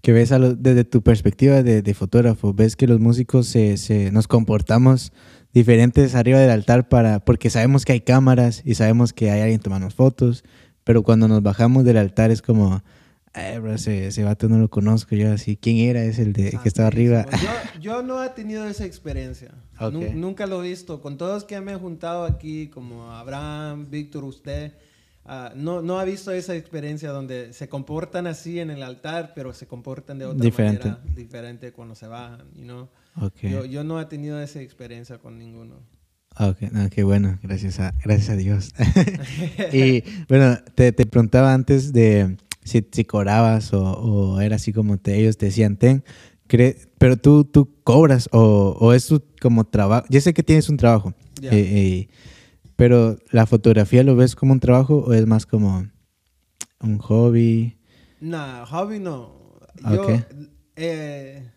que 0.02 0.12
ves 0.12 0.32
a 0.34 0.40
desde 0.40 0.84
tu 0.84 1.02
perspectiva 1.02 1.64
de, 1.64 1.82
de 1.82 1.94
fotógrafo, 1.94 2.54
ves 2.54 2.76
que 2.76 2.88
los 2.88 3.00
músicos 3.00 3.48
se, 3.48 3.78
se- 3.78 4.12
nos 4.12 4.28
comportamos 4.28 5.14
diferentes 5.54 6.16
arriba 6.16 6.40
del 6.40 6.50
altar 6.50 6.90
para, 6.90 7.20
porque 7.20 7.50
sabemos 7.50 7.86
que 7.86 7.94
hay 7.94 8.02
cámaras 8.02 8.62
y 8.66 8.76
sabemos 8.76 9.14
que 9.14 9.32
hay 9.32 9.42
alguien 9.42 9.60
tomando 9.60 9.90
fotos, 9.90 10.44
pero 10.84 11.04
cuando 11.04 11.28
nos 11.28 11.42
bajamos 11.44 11.84
del 11.86 11.98
altar 11.98 12.32
es 12.32 12.42
como, 12.42 12.82
"Ay, 13.34 13.60
bro, 13.60 13.74
ese, 13.74 14.08
ese 14.08 14.24
vato 14.24 14.50
no 14.50 14.58
lo 14.58 14.70
conozco, 14.70 15.16
yo 15.16 15.32
así, 15.32 15.56
¿quién 15.56 15.78
era? 15.78 16.04
Es 16.04 16.20
el 16.20 16.34
de, 16.34 16.52
que 16.62 16.68
estaba 16.68 16.88
arriba. 16.88 17.26
Yo, 17.74 17.80
yo 17.82 18.04
no 18.04 18.24
he 18.24 18.30
tenido 18.30 18.66
esa 18.68 18.86
experiencia. 18.86 19.52
Ok. 19.80 19.94
Nu- 19.94 20.14
nunca 20.14 20.46
lo 20.48 20.64
he 20.64 20.70
visto. 20.70 21.02
Con 21.02 21.18
todos 21.18 21.44
que 21.44 21.60
me 21.62 21.72
he 21.74 21.76
juntado 21.76 22.26
aquí, 22.26 22.68
como 22.68 23.12
Abraham, 23.12 23.88
Víctor, 23.90 24.24
usted, 24.24 24.74
ah, 25.26 25.52
no, 25.56 25.82
no 25.82 26.00
ha 26.00 26.06
visto 26.06 26.32
esa 26.32 26.56
experiencia 26.56 27.10
donde 27.12 27.54
se 27.54 27.68
comportan 27.70 28.28
así 28.28 28.60
en 28.60 28.70
el 28.70 28.84
altar, 28.84 29.34
pero 29.36 29.54
se 29.54 29.68
comportan 29.68 30.20
de 30.20 30.26
otra 30.26 30.44
Diferente. 30.44 30.86
manera 30.90 31.04
diferente 31.16 31.72
cuando 31.72 31.96
se 31.96 32.08
bajan. 32.08 32.48
You 32.56 32.64
know? 32.64 32.90
Ok. 33.22 33.36
yo, 33.42 33.66
yo 33.66 33.84
no 33.84 34.00
he 34.02 34.06
tenido 34.06 34.42
esa 34.42 34.62
experiencia 34.62 35.18
con 35.18 35.38
ninguno. 35.38 35.76
Ok, 36.40 36.62
no, 36.72 36.90
qué 36.90 37.04
bueno, 37.04 37.38
gracias 37.44 37.80
a, 37.80 37.94
gracias 38.04 38.30
a 38.32 38.36
Dios. 38.36 38.74
y 39.74 40.04
bueno, 40.28 40.58
te, 40.76 40.92
te 40.92 41.06
preguntaba 41.06 41.54
antes 41.54 41.94
de 41.94 42.38
si, 42.64 42.84
si 42.92 43.06
cobrabas 43.06 43.72
o, 43.74 43.84
o 43.84 44.42
era 44.42 44.56
así 44.56 44.74
como 44.74 44.98
te, 44.98 45.16
ellos 45.20 45.38
te 45.38 45.48
decían, 45.48 45.78
ten, 45.78 46.04
pero 46.98 47.18
tú, 47.18 47.46
tú 47.46 47.70
cobras 47.84 48.30
o, 48.32 48.76
o 48.80 48.94
es 48.94 49.08
tu 49.08 49.24
como 49.42 49.66
trabajo. 49.66 50.06
Yo 50.10 50.22
sé 50.22 50.34
que 50.34 50.44
tienes 50.44 50.70
un 50.70 50.78
trabajo, 50.78 51.14
Ya. 51.42 51.52
eh, 51.52 51.60
eh, 51.60 52.10
pero 52.76 53.18
la 53.32 53.46
fotografía 53.46 54.04
lo 54.04 54.16
ves 54.16 54.36
como 54.36 54.54
un 54.54 54.60
trabajo 54.60 54.98
o 55.00 55.14
es 55.14 55.26
más 55.26 55.46
como 55.46 55.88
un 56.82 56.98
hobby. 57.00 57.78
Nah, 58.20 58.66
hobby 58.66 59.00
no. 59.00 59.60
Yo, 59.92 60.02
Ok. 60.02 60.24
eh, 60.76 61.50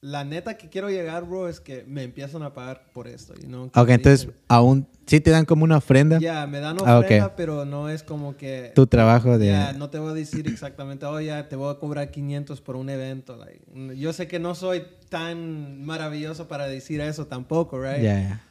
la 0.00 0.24
neta 0.24 0.56
que 0.56 0.68
quiero 0.68 0.90
llegar, 0.90 1.24
bro, 1.28 1.48
es 1.48 1.60
que 1.60 1.84
me 1.86 2.02
empiezan 2.02 2.42
a 2.42 2.52
pagar 2.52 2.90
por 2.92 3.06
esto. 3.06 3.34
You 3.34 3.46
know? 3.46 3.70
Ok, 3.74 3.88
entonces 3.90 4.26
dicen, 4.26 4.40
aún 4.48 4.88
sí 5.06 5.20
te 5.20 5.30
dan 5.30 5.44
como 5.44 5.62
una 5.62 5.76
ofrenda 5.76 6.18
Ya, 6.18 6.44
me 6.48 6.58
dan 6.58 6.76
Ah, 6.84 6.98
ofrenda, 6.98 7.36
pero 7.36 7.64
no 7.64 7.88
es 7.88 8.02
como 8.02 8.36
que... 8.36 8.72
tu 8.74 8.86
trabajo 8.88 9.38
de... 9.38 9.46
Ya, 9.46 9.72
no 9.74 9.90
te 9.90 9.98
voy 10.00 10.10
a 10.10 10.14
decir 10.14 10.48
exactamente, 10.48 11.06
oh, 11.06 11.20
ya, 11.20 11.48
te 11.48 11.54
voy 11.54 11.72
a 11.72 11.78
cobrar 11.78 12.10
500 12.10 12.60
por 12.60 12.74
un 12.74 12.90
evento. 12.90 13.36
like. 13.36 13.62
Yo 13.96 14.12
sé 14.12 14.26
que 14.26 14.40
no 14.40 14.56
soy 14.56 14.82
tan 15.08 15.84
maravilloso 15.84 16.48
para 16.48 16.66
decir 16.66 17.00
eso 17.00 17.26
tampoco, 17.28 17.80
right? 17.80 18.02
Ya, 18.02 18.20
ya. 18.20 18.44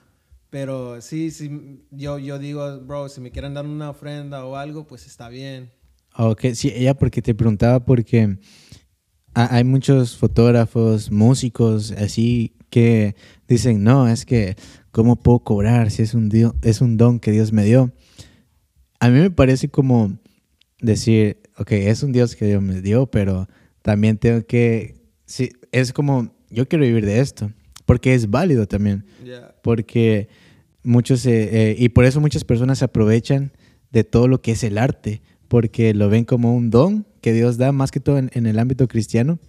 Pero 0.52 1.00
sí, 1.02 1.32
sí, 1.32 1.50
yo, 1.92 2.20
yo 2.20 2.38
digo, 2.38 2.82
bro, 2.82 3.08
si 3.08 3.22
me 3.22 3.32
quieren 3.32 3.54
dar 3.54 3.66
una 3.66 3.90
ofrenda 3.90 4.46
o 4.46 4.58
algo, 4.58 4.86
pues 4.86 5.08
está 5.08 5.30
bien. 5.30 5.72
Ok, 6.18 6.48
sí, 6.56 6.72
ella 6.76 6.94
porque 6.94 7.22
te 7.22 7.34
preguntaba 7.34 7.86
porque 7.86 8.38
ha- 9.34 9.56
hay 9.56 9.64
muchos 9.64 10.18
fotógrafos, 10.18 11.10
músicos, 11.10 11.92
así 11.94 12.54
que 12.70 13.16
dicen, 13.48 13.82
no, 13.82 14.10
es 14.10 14.26
que, 14.26 14.58
¿cómo 14.92 15.16
puedo 15.16 15.40
cobrar 15.40 15.90
si 15.90 16.02
es 16.02 16.14
un, 16.14 16.28
dio- 16.28 16.54
es 16.64 16.82
un 16.82 16.98
don 16.98 17.22
que 17.22 17.32
Dios 17.32 17.54
me 17.54 17.64
dio? 17.64 17.94
A 19.00 19.08
mí 19.10 19.20
me 19.20 19.32
parece 19.32 19.70
como 19.70 20.20
decir, 20.82 21.40
ok, 21.60 21.72
es 21.72 22.04
un 22.04 22.12
Dios 22.12 22.36
que 22.36 22.46
Dios 22.46 22.62
me 22.62 22.82
dio, 22.82 23.08
pero 23.10 23.48
también 23.84 24.18
tengo 24.18 24.46
que, 24.46 24.96
sí, 25.26 25.50
es 25.72 25.94
como, 25.94 26.36
yo 26.50 26.68
quiero 26.68 26.84
vivir 26.84 27.06
de 27.06 27.22
esto, 27.22 27.54
porque 27.86 28.14
es 28.14 28.30
válido 28.30 28.68
también 28.68 29.06
porque 29.64 30.28
muchos 30.84 31.26
eh, 31.26 31.72
eh, 31.72 31.76
y 31.78 31.89
por 31.89 32.06
eso 32.06 32.22
muchas 32.22 32.44
personas 32.44 32.80
se 32.80 32.86
aprovechan 32.86 33.52
de 33.91 34.04
todo 34.04 34.28
lo 34.28 34.41
que 34.41 34.52
es 34.52 34.63
el 34.63 34.78
arte 34.78 35.22
porque 35.48 35.94
lo 35.94 36.10
ven 36.10 36.26
como 36.26 36.56
un 36.56 36.70
don 36.70 37.06
que 37.22 37.34
Dios 37.34 37.58
da 37.58 37.72
más 37.72 37.91
que 37.91 38.00
todo 38.00 38.17
en, 38.17 38.30
en 38.34 38.46
el 38.46 38.60
ámbito 38.60 38.88
cristiano 38.88 39.39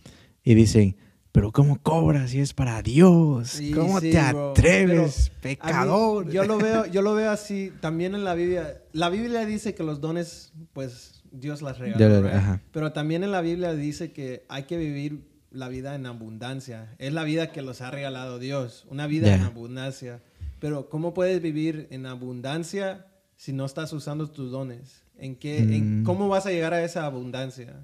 y 0.45 0.55
dicen 0.55 0.97
pero 1.33 1.51
cómo 1.51 1.81
cobras 1.81 2.31
si 2.31 2.41
es 2.41 2.53
para 2.53 2.83
Dios 2.83 3.61
cómo 3.75 4.01
sí, 4.01 4.11
te 4.11 4.19
atreves 4.19 5.31
mí, 5.31 5.39
pecador 5.41 6.31
yo 6.31 6.45
lo 6.45 6.59
veo, 6.59 6.87
yo 6.87 7.01
lo 7.01 7.15
veo 7.15 7.31
así 7.33 7.73
también 7.81 8.15
en 8.15 8.25
la 8.25 8.35
Biblia. 8.35 8.83
La 8.93 9.09
Biblia 9.09 9.47
dice 9.47 9.75
que 9.75 9.83
los 9.83 10.01
dones, 10.01 10.53
pues 10.75 11.23
Dios 11.33 11.63
las 11.63 11.81
ajá. 11.81 12.61
Pero 12.71 12.93
también 12.93 13.25
en 13.25 13.33
la 13.33 13.41
Biblia 13.41 13.73
dice 13.73 14.13
que 14.13 14.45
hay 14.49 14.65
que 14.65 14.77
vivir 14.77 15.25
la 15.51 15.69
vida 15.69 15.95
en 15.95 16.07
abundancia. 16.07 16.95
Es 16.99 17.13
la 17.13 17.25
vida 17.25 17.51
que 17.53 17.63
los 17.63 17.81
ha 17.81 17.91
regalado 17.91 18.39
Dios, 18.39 18.87
una 18.89 19.07
vida 19.07 19.35
en 19.35 19.43
abundancia. 19.43 20.21
Pero 20.63 20.89
¿cómo 20.89 21.13
puedes 21.13 21.43
vivir 21.43 21.89
en 21.91 22.07
abundancia 22.07 23.05
si 23.37 23.53
no 23.53 23.65
estás 23.65 23.93
usando 23.93 24.31
tus 24.31 24.53
dones? 24.53 25.03
¿En 25.19 25.35
qué, 25.35 25.59
en, 25.59 26.03
Mm. 26.03 26.05
¿Cómo 26.05 26.29
vas 26.29 26.47
a 26.47 26.51
llegar 26.53 26.73
a 26.73 26.85
esa 26.85 27.05
abundancia? 27.05 27.75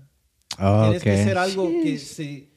Oh, 0.61 0.83
Tienes 0.85 1.03
que 1.03 1.25
ser 1.25 1.39
algo 1.39 1.69
que 1.83 1.99
sí, 1.99 2.53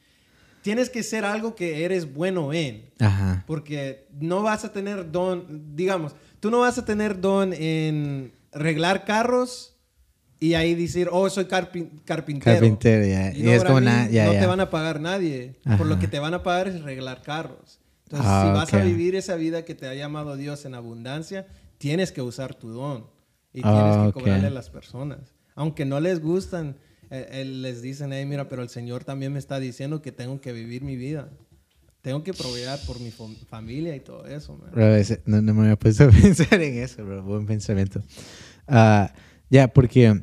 tienes 0.61 0.91
que 0.91 1.01
ser 1.01 1.25
algo 1.25 1.55
que 1.55 1.83
eres 1.85 2.13
bueno 2.13 2.53
en. 2.53 2.91
ajá 2.99 3.43
Porque 3.47 4.07
no 4.19 4.43
vas 4.43 4.63
a 4.63 4.71
tener 4.71 5.11
don, 5.11 5.75
digamos, 5.75 6.15
tú 6.39 6.51
no 6.51 6.59
vas 6.59 6.77
a 6.77 6.85
tener 6.85 7.19
don 7.19 7.51
en 7.53 8.31
arreglar 8.53 9.05
carros 9.05 9.75
y 10.39 10.53
ahí 10.53 10.75
decir, 10.75 11.09
oh, 11.11 11.27
soy 11.31 11.45
carpin- 11.45 11.89
carpintero. 12.05 12.57
carpintero 12.59 13.05
ya 13.07 13.31
You 13.33 13.45
y 13.45 13.49
es 13.49 13.63
como 13.63 13.81
no 13.81 14.31
te 14.39 14.45
van 14.45 14.59
a 14.59 14.69
pagar 14.69 14.99
nadie. 14.99 15.55
Por 15.63 15.73
Ajá. 15.73 15.83
lo 15.83 15.97
que 15.99 16.07
te 16.07 16.19
van 16.19 16.35
a 16.35 16.43
pagar 16.43 16.67
es 16.67 16.75
arreglar 16.81 17.23
carros. 17.23 17.80
Entonces, 18.11 18.29
Ah, 18.29 18.43
si 18.45 18.51
vas 18.51 18.73
a 18.73 18.77
ok. 18.77 18.83
vivir 18.83 19.15
esa 19.15 19.35
vida 19.35 19.63
que 19.63 19.73
te 19.73 19.87
ha 19.87 19.93
llamado 19.95 20.35
Dios 20.35 20.65
en 20.65 20.75
abundancia, 20.75 21.47
tienes 21.77 22.11
que 22.11 22.21
usar 22.21 22.53
tu 22.55 22.69
don. 22.69 23.05
Y 23.53 23.61
Ah, 23.63 23.71
tienes 23.73 23.97
que 23.97 24.11
cobrarle 24.11 24.47
a 24.47 24.49
las 24.49 24.69
personas. 24.69 25.19
Aunque 25.55 25.85
no 25.85 25.99
les 26.01 26.19
gustan, 26.21 26.75
eh, 27.09 27.27
eh, 27.31 27.45
les 27.45 27.81
dicen, 27.81 28.11
hey, 28.13 28.25
mira, 28.25 28.49
pero 28.49 28.63
el 28.63 28.69
Señor 28.69 29.03
también 29.05 29.31
me 29.33 29.39
está 29.39 29.59
diciendo 29.59 30.01
que 30.01 30.11
tengo 30.11 30.41
que 30.41 30.51
vivir 30.51 30.83
mi 30.83 30.95
vida. 30.97 31.29
Tengo 32.01 32.23
que 32.23 32.33
proveer 32.33 32.79
por 32.87 32.99
mi 32.99 33.11
fam- 33.11 33.35
familia 33.47 33.95
y 33.95 33.99
todo 33.99 34.25
eso, 34.25 34.57
man. 34.57 34.71
Bro, 34.71 34.95
ese- 34.95 35.21
no, 35.25 35.41
no 35.41 35.53
me 35.53 35.61
había 35.63 35.77
puesto 35.79 36.03
a 36.05 36.09
pensar 36.09 36.61
en 36.61 36.77
eso, 36.83 37.05
bro. 37.05 37.23
Buen 37.23 37.45
pensamiento. 37.45 38.01
Ah, 38.67 39.13
ya, 39.49 39.67
porque 39.67 40.21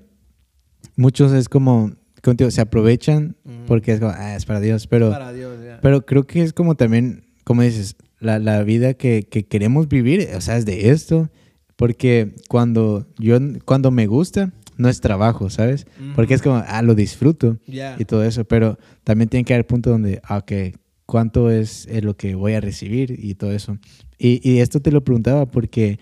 muchos 0.97 1.33
es 1.33 1.49
como, 1.49 1.93
contigo, 2.23 2.51
se 2.51 2.61
aprovechan 2.61 3.37
Ujú. 3.45 3.55
porque 3.67 3.93
es 3.93 4.01
como, 4.01 4.13
ah, 4.15 4.35
es 4.35 4.45
para 4.47 4.61
Dios, 4.61 4.87
pero, 4.87 5.11
Para 5.11 5.33
Dios, 5.33 5.63
ya. 5.65 5.79
pero 5.83 6.05
creo 6.05 6.27
que 6.27 6.43
es 6.43 6.53
como 6.53 6.75
también, 6.77 7.25
como 7.49 7.63
dices, 7.63 7.97
la, 8.21 8.39
la 8.39 8.63
vida 8.63 8.93
que, 8.93 9.23
que 9.23 9.47
queremos 9.47 9.89
vivir, 9.89 10.29
o 10.37 10.41
sea, 10.43 10.59
es 10.59 10.67
de 10.67 10.91
esto, 10.91 11.31
porque 11.77 12.35
cuando 12.47 13.07
yo, 13.19 13.39
cuando 13.65 13.91
me 13.91 14.07
gusta, 14.07 14.53
no 14.77 14.91
es 14.91 15.01
trabajo, 15.01 15.49
¿sabes? 15.49 15.87
Porque 16.15 16.35
es 16.35 16.43
como, 16.43 16.63
ah, 16.67 16.83
lo 16.83 16.95
disfruto 16.95 17.57
y 17.67 18.05
todo 18.05 18.23
eso, 18.23 18.45
pero 18.45 18.79
también 19.03 19.31
tiene 19.31 19.45
que 19.45 19.55
haber 19.55 19.67
punto 19.67 19.89
donde, 19.89 20.21
ah, 20.25 20.37
ok, 20.37 20.77
¿cuánto 21.07 21.51
es 21.51 21.87
eh, 21.87 22.03
lo 22.03 22.19
que 22.19 22.35
voy 22.35 22.53
a 22.53 22.61
recibir 22.61 23.19
y 23.19 23.35
todo 23.35 23.53
eso? 23.53 23.79
Y, 24.19 24.47
y 24.47 24.59
esto 24.59 24.81
te 24.83 24.93
lo 24.93 25.03
preguntaba 25.03 25.51
porque, 25.51 25.99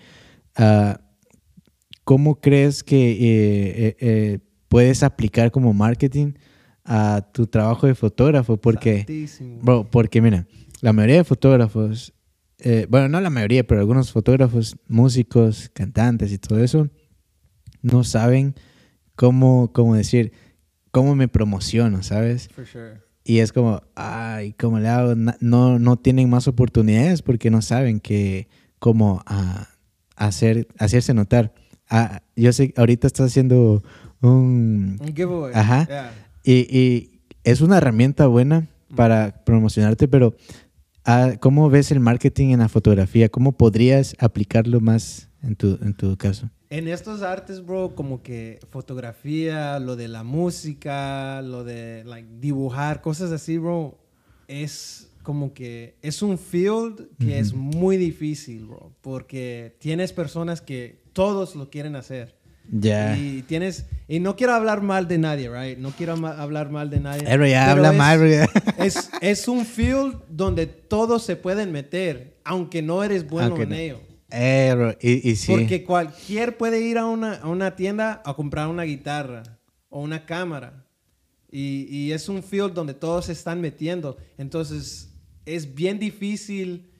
ah, 0.57 0.99
¿cómo 2.03 2.41
crees 2.41 2.83
que 2.83 3.11
eh, 3.11 3.17
eh, 3.21 3.95
eh, 4.01 4.39
puedes 4.67 5.01
aplicar 5.01 5.49
como 5.51 5.73
marketing 5.73 6.33
a 6.83 7.25
tu 7.31 7.47
trabajo 7.47 7.87
de 7.87 7.95
fotógrafo? 7.95 8.57
Porque, 8.57 8.97
Santísimo. 8.97 9.59
bro, 9.61 9.89
porque 9.89 10.21
mira, 10.21 10.45
la 10.81 10.93
mayoría 10.93 11.17
de 11.17 11.23
fotógrafos 11.23 12.13
eh, 12.59 12.87
bueno, 12.89 13.07
no 13.07 13.21
la 13.21 13.29
mayoría, 13.29 13.65
pero 13.65 13.81
algunos 13.81 14.11
fotógrafos, 14.11 14.77
músicos, 14.87 15.69
cantantes 15.73 16.31
y 16.31 16.37
todo 16.37 16.63
eso, 16.63 16.89
no 17.81 18.03
saben 18.03 18.55
cómo, 19.15 19.71
cómo 19.73 19.95
decir, 19.95 20.31
cómo 20.91 21.15
me 21.15 21.27
promociono, 21.27 22.01
¿sabes? 22.01 22.49
For 22.49 22.65
sure. 22.65 23.01
Y 23.23 23.39
es 23.39 23.51
como, 23.51 23.81
ay, 23.95 24.53
¿cómo 24.53 24.79
le 24.79 24.87
hago? 24.87 25.13
No, 25.15 25.79
no 25.79 25.97
tienen 25.97 26.29
más 26.29 26.47
oportunidades 26.47 27.21
porque 27.21 27.51
no 27.51 27.61
saben 27.61 27.99
que 27.99 28.47
cómo 28.79 29.21
ah, 29.25 29.67
hacer, 30.15 30.67
hacerse 30.79 31.13
notar. 31.13 31.53
Ah, 31.89 32.21
yo 32.35 32.53
sé, 32.53 32.73
ahorita 32.77 33.05
estás 33.05 33.27
haciendo 33.27 33.83
un... 34.21 34.97
Un 34.99 35.13
giveaway. 35.13 35.51
Ajá. 35.53 35.85
Yeah. 35.87 36.11
Y, 36.43 36.75
y 36.75 37.21
es 37.43 37.59
una 37.61 37.77
herramienta 37.77 38.27
buena 38.27 38.67
para 38.95 39.43
promocionarte, 39.43 40.07
pero 40.07 40.33
ah, 41.07 41.31
¿cómo 41.39 41.69
ves 41.69 41.91
el 41.91 41.99
marketing 41.99 42.49
en 42.49 42.59
la 42.59 42.69
fotografía? 42.69 43.29
¿Cómo 43.29 43.53
podrías 43.53 44.15
aplicarlo 44.19 44.79
más 44.79 45.29
en 45.41 45.55
tu, 45.55 45.79
en 45.81 45.95
tu 45.95 46.15
caso? 46.17 46.49
En 46.69 46.87
estos 46.87 47.21
artes, 47.21 47.65
bro, 47.65 47.95
como 47.95 48.21
que 48.21 48.59
fotografía, 48.69 49.79
lo 49.79 49.95
de 49.95 50.09
la 50.09 50.23
música, 50.23 51.41
lo 51.41 51.63
de 51.63 52.03
like, 52.03 52.27
dibujar, 52.39 53.01
cosas 53.01 53.31
así, 53.31 53.57
bro, 53.57 53.97
es 54.47 55.09
como 55.23 55.53
que 55.53 55.95
es 56.01 56.21
un 56.21 56.37
field 56.37 57.09
que 57.19 57.39
es 57.39 57.53
muy 57.53 57.97
difícil, 57.97 58.65
bro, 58.65 58.93
porque 59.01 59.75
tienes 59.79 60.13
personas 60.13 60.61
que 60.61 61.01
todos 61.13 61.55
lo 61.55 61.69
quieren 61.69 61.95
hacer. 61.95 62.36
Ya. 62.71 63.17
Y 63.17 63.43
tienes 63.43 63.85
y 64.07 64.19
no 64.19 64.35
quiero 64.35 64.53
hablar 64.53 64.81
mal 64.81 65.07
de 65.07 65.17
nadie, 65.17 65.49
right? 65.49 65.77
No 65.77 65.91
quiero 65.91 66.17
ma- 66.17 66.31
hablar 66.41 66.69
mal 66.69 66.89
de 66.89 66.99
nadie. 66.99 67.23
Pero 67.25 67.45
ya 67.47 67.65
pero 67.73 67.87
habla 67.87 67.91
es- 67.91 67.97
mal. 67.97 68.49
Es, 68.85 69.09
es 69.21 69.47
un 69.47 69.65
field 69.65 70.17
donde 70.29 70.65
todos 70.67 71.23
se 71.23 71.35
pueden 71.35 71.71
meter, 71.71 72.37
aunque 72.43 72.81
no 72.81 73.03
eres 73.03 73.27
bueno 73.27 73.47
Aunque 73.55 73.63
en 73.63 73.69
no. 73.69 73.75
ello. 73.75 74.01
Bro, 74.75 74.97
y, 75.01 75.29
y 75.29 75.35
sí. 75.35 75.51
Porque 75.51 75.83
cualquier 75.83 76.57
puede 76.57 76.81
ir 76.81 76.97
a 76.97 77.05
una, 77.05 77.35
a 77.35 77.47
una 77.47 77.75
tienda 77.75 78.21
a 78.25 78.33
comprar 78.35 78.67
una 78.67 78.83
guitarra 78.83 79.43
o 79.89 80.01
una 80.01 80.25
cámara. 80.25 80.85
Y, 81.49 81.87
y 81.89 82.11
es 82.11 82.27
un 82.27 82.43
field 82.43 82.73
donde 82.73 82.93
todos 82.93 83.25
se 83.27 83.31
están 83.31 83.61
metiendo. 83.61 84.17
Entonces 84.37 85.13
es 85.45 85.73
bien 85.73 85.97
difícil 85.97 86.91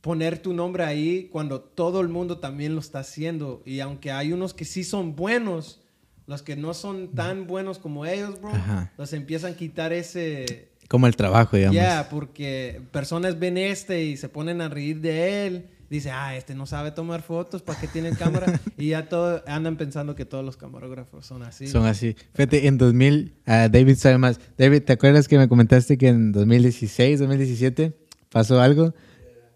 poner 0.00 0.38
tu 0.38 0.52
nombre 0.52 0.84
ahí 0.84 1.28
cuando 1.30 1.60
todo 1.60 2.00
el 2.00 2.08
mundo 2.08 2.38
también 2.38 2.74
lo 2.74 2.80
está 2.80 3.00
haciendo. 3.00 3.62
Y 3.64 3.80
aunque 3.80 4.10
hay 4.12 4.32
unos 4.32 4.54
que 4.54 4.64
sí 4.64 4.84
son 4.84 5.14
buenos, 5.14 5.80
los 6.26 6.42
que 6.42 6.56
no 6.56 6.74
son 6.74 7.08
tan 7.08 7.46
buenos 7.46 7.78
como 7.78 8.06
ellos, 8.06 8.40
bro, 8.40 8.50
Ajá. 8.50 8.92
los 8.96 9.12
empiezan 9.12 9.52
a 9.52 9.56
quitar 9.56 9.92
ese, 9.92 10.70
Como 10.88 11.06
el 11.06 11.16
trabajo, 11.16 11.56
digamos. 11.56 11.76
ya, 11.76 12.08
porque 12.08 12.80
personas 12.92 13.38
ven 13.38 13.58
este 13.58 14.04
y 14.04 14.16
se 14.16 14.28
ponen 14.28 14.60
a 14.60 14.68
reír 14.68 15.00
de 15.00 15.46
él. 15.46 15.66
Dice, 15.90 16.12
ah, 16.12 16.36
este 16.36 16.54
no 16.54 16.66
sabe 16.66 16.92
tomar 16.92 17.20
fotos, 17.20 17.62
¿para 17.62 17.80
qué 17.80 17.88
tiene 17.88 18.12
cámara? 18.12 18.60
y 18.78 18.90
ya 18.90 19.08
todo, 19.08 19.42
andan 19.48 19.76
pensando 19.76 20.14
que 20.14 20.24
todos 20.24 20.44
los 20.44 20.56
camarógrafos 20.56 21.26
son 21.26 21.42
así. 21.42 21.66
Son 21.66 21.84
así. 21.84 22.14
Fíjate, 22.32 22.68
en 22.68 22.78
2000, 22.78 23.34
ah, 23.44 23.68
David 23.68 23.96
sabe 23.96 24.16
más. 24.16 24.38
David, 24.56 24.84
¿te 24.84 24.92
acuerdas 24.92 25.26
que 25.26 25.36
me 25.36 25.48
comentaste 25.48 25.98
que 25.98 26.06
en 26.06 26.30
2016, 26.30 27.18
2017 27.18 27.92
pasó 28.30 28.60
algo? 28.60 28.94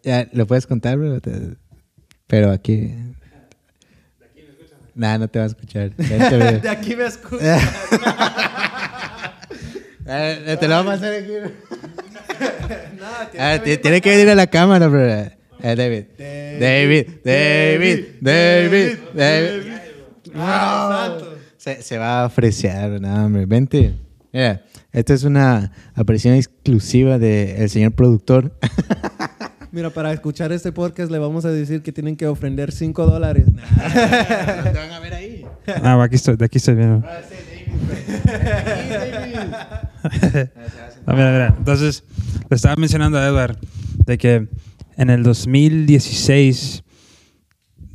Ya, 0.05 0.29
¿Lo 0.33 0.47
puedes 0.47 0.67
contar, 0.67 0.97
bro? 0.99 1.19
Pero 2.27 2.51
aquí... 2.53 2.93
Nah, 4.95 5.19
no 5.19 5.27
te 5.27 5.41
va 5.41 5.47
a 5.47 5.49
escuchar. 5.49 5.91
De 5.97 6.69
aquí 6.69 6.95
me 6.95 7.07
escuchan. 7.07 7.59
Eh, 10.07 10.59
te 10.61 10.69
lo 10.69 10.75
vamos 10.75 10.93
a 10.93 10.97
hacer 10.97 11.23
aquí. 11.25 11.33
Nada, 13.01 13.31
tiene 13.31 13.47
Ah, 13.47 13.59
que 13.59 13.59
ti- 13.59 13.65
venir 13.65 13.81
tiene 13.83 14.01
que 14.03 14.11
venir 14.11 14.29
a 14.29 14.35
la 14.35 14.47
cámara, 14.49 14.87
bro. 14.89 15.01
Eh, 15.03 15.31
David. 15.63 16.05
David, 16.19 17.07
David, 17.25 18.05
David, 18.21 18.99
David. 19.15 19.73
Ah, 20.35 21.09
santo. 21.19 21.39
Se, 21.57 21.81
se 21.83 21.97
va 21.97 22.23
a 22.23 22.27
ofrecer, 22.27 23.01
no, 23.01 23.25
hombre. 23.25 23.47
Vente. 23.47 23.95
Mira, 24.31 24.63
esta 24.93 25.15
es 25.15 25.25
una 25.25 25.73
aparición 25.95 26.35
exclusiva 26.35 27.19
del 27.19 27.71
señor 27.71 27.93
productor. 27.93 28.53
Mira, 29.75 29.91
para 29.91 30.13
escuchar 30.13 30.53
este 30.53 30.71
podcast 30.71 31.11
le 31.11 31.19
vamos 31.19 31.45
a 31.45 31.51
decir 31.51 31.83
que 31.83 31.91
tienen 31.91 32.15
que 32.15 32.29
ofrender 32.29 32.71
5 32.71 33.07
dólares. 33.07 33.53
Nah. 33.53 33.65
te 34.63 34.79
van 34.79 34.93
a 34.93 35.01
ver 35.01 35.15
ahí. 35.15 35.45
Ah, 35.83 36.01
aquí 36.01 36.15
estoy, 36.15 36.37
de 36.37 36.45
aquí 36.45 36.59
estoy 36.59 36.77
viendo. 36.77 37.05
No, 41.07 41.13
mira, 41.15 41.33
mira. 41.33 41.55
Entonces, 41.59 42.05
le 42.49 42.55
estaba 42.55 42.77
mencionando 42.77 43.19
a 43.19 43.27
Edward 43.27 43.59
de 44.07 44.17
que 44.17 44.47
en 44.97 45.11
el 45.11 45.25
2016, 45.25 46.85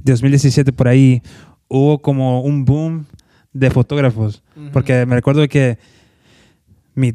2017 0.03 0.73
por 0.73 0.89
ahí, 0.89 1.21
hubo 1.69 2.01
como 2.01 2.41
un 2.41 2.65
boom 2.65 3.05
de 3.53 3.69
fotógrafos. 3.71 4.43
Porque 4.73 5.05
me 5.05 5.15
recuerdo 5.15 5.47
que 5.47 5.77
mi, 6.99 7.13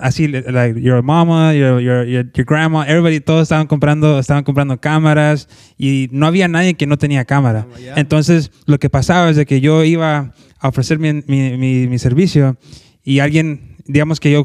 así, 0.00 0.26
like, 0.28 0.80
your 0.80 1.02
mama, 1.02 1.54
your, 1.54 1.80
your, 1.80 2.06
your, 2.06 2.24
grandma, 2.46 2.84
everybody, 2.88 3.20
todos 3.20 3.42
estaban 3.42 3.66
comprando, 3.66 4.18
estaban 4.18 4.42
comprando 4.44 4.80
cámaras 4.80 5.48
y 5.78 6.08
no 6.10 6.26
había 6.26 6.48
nadie 6.48 6.74
que 6.74 6.86
no 6.86 6.96
tenía 6.96 7.24
cámara. 7.24 7.66
Ya. 7.82 7.94
Entonces, 7.96 8.50
lo 8.66 8.78
que 8.78 8.90
pasaba 8.90 9.30
es 9.30 9.36
de 9.36 9.46
que 9.46 9.60
yo 9.60 9.84
iba 9.84 10.32
a 10.58 10.68
ofrecer 10.68 10.98
mi, 10.98 11.12
mi, 11.26 11.56
mi- 11.56 11.86
mi 11.86 11.98
servicio 11.98 12.56
y 13.04 13.18
alguien, 13.20 13.76
digamos 13.86 14.18
que 14.18 14.32
yo, 14.32 14.44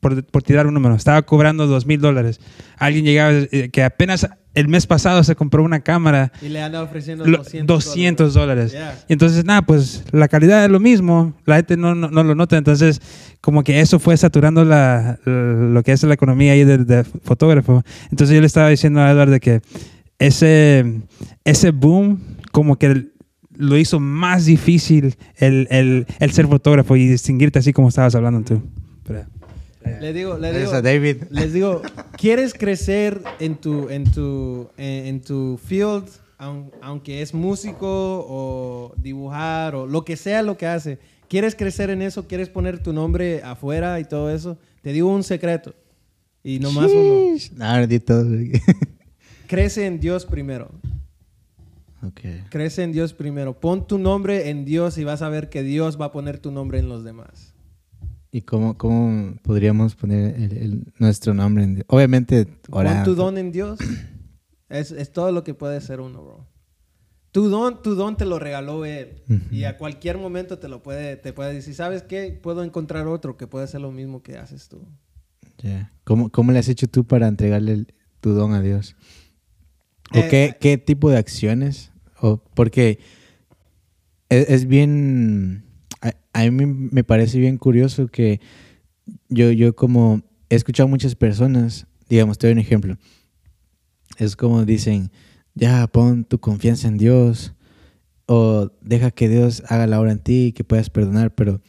por, 0.00 0.24
por 0.24 0.42
tirar 0.42 0.66
un 0.66 0.74
número, 0.74 0.94
estaba 0.94 1.22
cobrando 1.22 1.66
dos 1.66 1.84
mil 1.86 2.00
dólares. 2.00 2.40
Alguien 2.78 3.04
llegaba 3.04 3.32
eh, 3.32 3.68
que 3.72 3.82
apenas 3.82 4.28
el 4.54 4.66
mes 4.68 4.86
pasado 4.86 5.22
se 5.24 5.36
compró 5.36 5.62
una 5.62 5.80
cámara 5.80 6.32
Y 6.42 6.48
le 6.48 6.60
anda 6.60 6.82
ofreciendo 6.82 7.24
lo- 7.24 7.38
200, 7.38 7.66
200 7.84 8.34
dólares. 8.34 8.72
Yeah. 8.72 8.98
Y 9.08 9.12
entonces, 9.12 9.44
nada, 9.44 9.62
pues 9.62 10.02
la 10.12 10.26
calidad 10.28 10.64
es 10.64 10.70
lo 10.70 10.80
mismo, 10.80 11.34
la 11.46 11.56
gente 11.56 11.76
no, 11.76 11.94
no, 11.94 12.08
no 12.10 12.22
lo 12.24 12.34
nota, 12.34 12.56
entonces 12.58 13.00
como 13.40 13.62
que 13.62 13.80
eso 13.80 13.98
fue 13.98 14.16
saturando 14.16 14.64
la, 14.64 15.18
lo 15.24 15.82
que 15.82 15.92
es 15.92 16.02
la 16.02 16.14
economía 16.14 16.52
ahí 16.52 16.64
de, 16.64 16.78
de 16.78 17.04
fotógrafo. 17.04 17.82
Entonces 18.10 18.34
yo 18.34 18.40
le 18.40 18.46
estaba 18.46 18.68
diciendo 18.68 19.00
a 19.00 19.10
Edward 19.10 19.30
de 19.30 19.40
que 19.40 19.62
ese, 20.18 21.00
ese 21.44 21.70
boom 21.70 22.20
como 22.52 22.76
que 22.76 23.06
lo 23.56 23.76
hizo 23.76 24.00
más 24.00 24.46
difícil 24.46 25.16
el, 25.36 25.68
el, 25.70 26.06
el 26.18 26.30
ser 26.32 26.46
fotógrafo 26.46 26.96
y 26.96 27.06
distinguirte 27.06 27.58
así 27.58 27.72
como 27.72 27.88
estabas 27.88 28.14
hablando 28.14 28.42
tú. 28.42 28.62
Pero- 29.06 29.26
Le 30.00 30.12
digo, 30.12 30.34
le 30.38 30.48
Gracias 30.48 30.68
digo, 30.70 30.74
a 30.74 30.82
David. 30.82 31.22
les 31.30 31.52
digo, 31.52 31.82
¿quieres 32.18 32.52
crecer 32.54 33.22
en 33.38 33.56
tu, 33.56 33.88
en 33.88 34.04
tu, 34.10 34.68
en, 34.76 35.06
en 35.06 35.20
tu 35.22 35.58
field, 35.64 36.04
aun- 36.38 36.70
aunque 36.82 37.22
es 37.22 37.32
músico 37.32 37.86
o 38.28 38.94
dibujar 38.98 39.74
o 39.74 39.86
lo 39.86 40.04
que 40.04 40.16
sea 40.16 40.42
lo 40.42 40.56
que 40.58 40.66
hace? 40.66 40.98
¿Quieres 41.28 41.54
crecer 41.54 41.90
en 41.90 42.02
eso? 42.02 42.26
¿Quieres 42.26 42.48
poner 42.48 42.82
tu 42.82 42.92
nombre 42.92 43.42
afuera 43.42 43.98
y 44.00 44.04
todo 44.04 44.30
eso? 44.30 44.58
Te 44.82 44.92
digo 44.92 45.08
un 45.12 45.22
secreto. 45.22 45.74
Y 46.42 46.58
nomás 46.58 46.90
uno. 46.90 47.36
No, 47.56 47.86
di 47.86 48.00
todo. 48.00 48.26
Crece 49.46 49.86
en 49.86 50.00
Dios 50.00 50.26
primero. 50.26 50.70
ok. 52.02 52.20
Crece 52.50 52.82
en 52.82 52.92
Dios 52.92 53.12
primero. 53.12 53.58
Pon 53.60 53.86
tu 53.86 53.98
nombre 53.98 54.48
en 54.50 54.64
Dios 54.64 54.96
y 54.98 55.04
vas 55.04 55.22
a 55.22 55.28
ver 55.28 55.48
que 55.50 55.62
Dios 55.62 56.00
va 56.00 56.06
a 56.06 56.12
poner 56.12 56.38
tu 56.38 56.50
nombre 56.50 56.78
en 56.78 56.88
los 56.88 57.04
demás. 57.04 57.49
¿Y 58.32 58.42
cómo, 58.42 58.76
cómo 58.78 59.34
podríamos 59.42 59.94
poner 59.96 60.34
el- 60.36 60.56
el- 60.56 60.92
nuestro 60.98 61.34
nombre? 61.34 61.64
en- 61.64 61.84
Obviamente, 61.88 62.46
Pon 62.46 62.80
orar. 62.86 63.04
tu 63.04 63.14
don 63.14 63.36
en 63.38 63.52
Dios. 63.52 63.78
Es, 64.68 64.92
es 64.92 65.10
todo 65.10 65.32
lo 65.32 65.42
que 65.42 65.52
puede 65.52 65.80
ser 65.80 66.00
uno, 66.00 66.22
bro. 66.22 66.46
Tu 67.32 67.48
don, 67.48 67.82
tu 67.82 67.96
don 67.96 68.16
te 68.16 68.24
lo 68.24 68.38
regaló 68.38 68.84
Él. 68.84 69.24
Y 69.50 69.64
a 69.64 69.76
cualquier 69.76 70.16
momento 70.16 70.60
te 70.60 70.68
lo 70.68 70.80
puede, 70.80 71.16
te 71.16 71.32
puede 71.32 71.54
decir, 71.54 71.74
¿sabes 71.74 72.04
qué? 72.04 72.38
Puedo 72.40 72.62
encontrar 72.62 73.08
otro 73.08 73.36
que 73.36 73.48
puede 73.48 73.64
hacer 73.64 73.80
lo 73.80 73.90
mismo 73.90 74.22
que 74.22 74.36
haces 74.38 74.68
tú. 74.68 74.86
Ya. 75.58 75.92
¿Cómo, 76.04 76.28
¿Cómo 76.30 76.52
le 76.52 76.60
has 76.60 76.68
hecho 76.68 76.86
tú 76.86 77.04
para 77.04 77.26
entregarle 77.26 77.72
el- 77.72 77.94
tu 78.20 78.30
don 78.30 78.52
a 78.52 78.60
Dios? 78.62 78.94
¿O 80.14 80.18
Eh, 80.18 80.28
qué, 80.30 80.56
qué 80.60 80.78
tipo 80.78 81.10
de 81.10 81.16
acciones? 81.18 81.90
O, 82.20 82.36
porque 82.54 83.00
es, 84.28 84.48
es 84.50 84.66
bien... 84.66 85.64
A, 86.02 86.12
a 86.32 86.50
mí 86.50 86.66
me 86.66 87.04
parece 87.04 87.38
bien 87.38 87.58
curioso 87.58 88.08
que 88.08 88.40
yo, 89.28 89.50
yo 89.50 89.74
como 89.74 90.22
he 90.48 90.56
escuchado 90.56 90.88
muchas 90.88 91.14
personas, 91.14 91.86
digamos, 92.08 92.38
te 92.38 92.46
doy 92.46 92.54
un 92.54 92.58
ejemplo. 92.60 92.96
Es 94.18 94.36
como 94.36 94.64
dicen, 94.64 95.10
ya 95.54 95.86
pon 95.86 96.24
tu 96.24 96.38
confianza 96.40 96.88
en 96.88 96.98
Dios 96.98 97.54
o 98.26 98.70
deja 98.80 99.10
que 99.10 99.28
Dios 99.28 99.62
haga 99.68 99.86
la 99.86 100.00
obra 100.00 100.12
en 100.12 100.18
ti, 100.18 100.52
que 100.54 100.62
puedas 100.64 100.90
perdonar, 100.90 101.34
pero, 101.34 101.60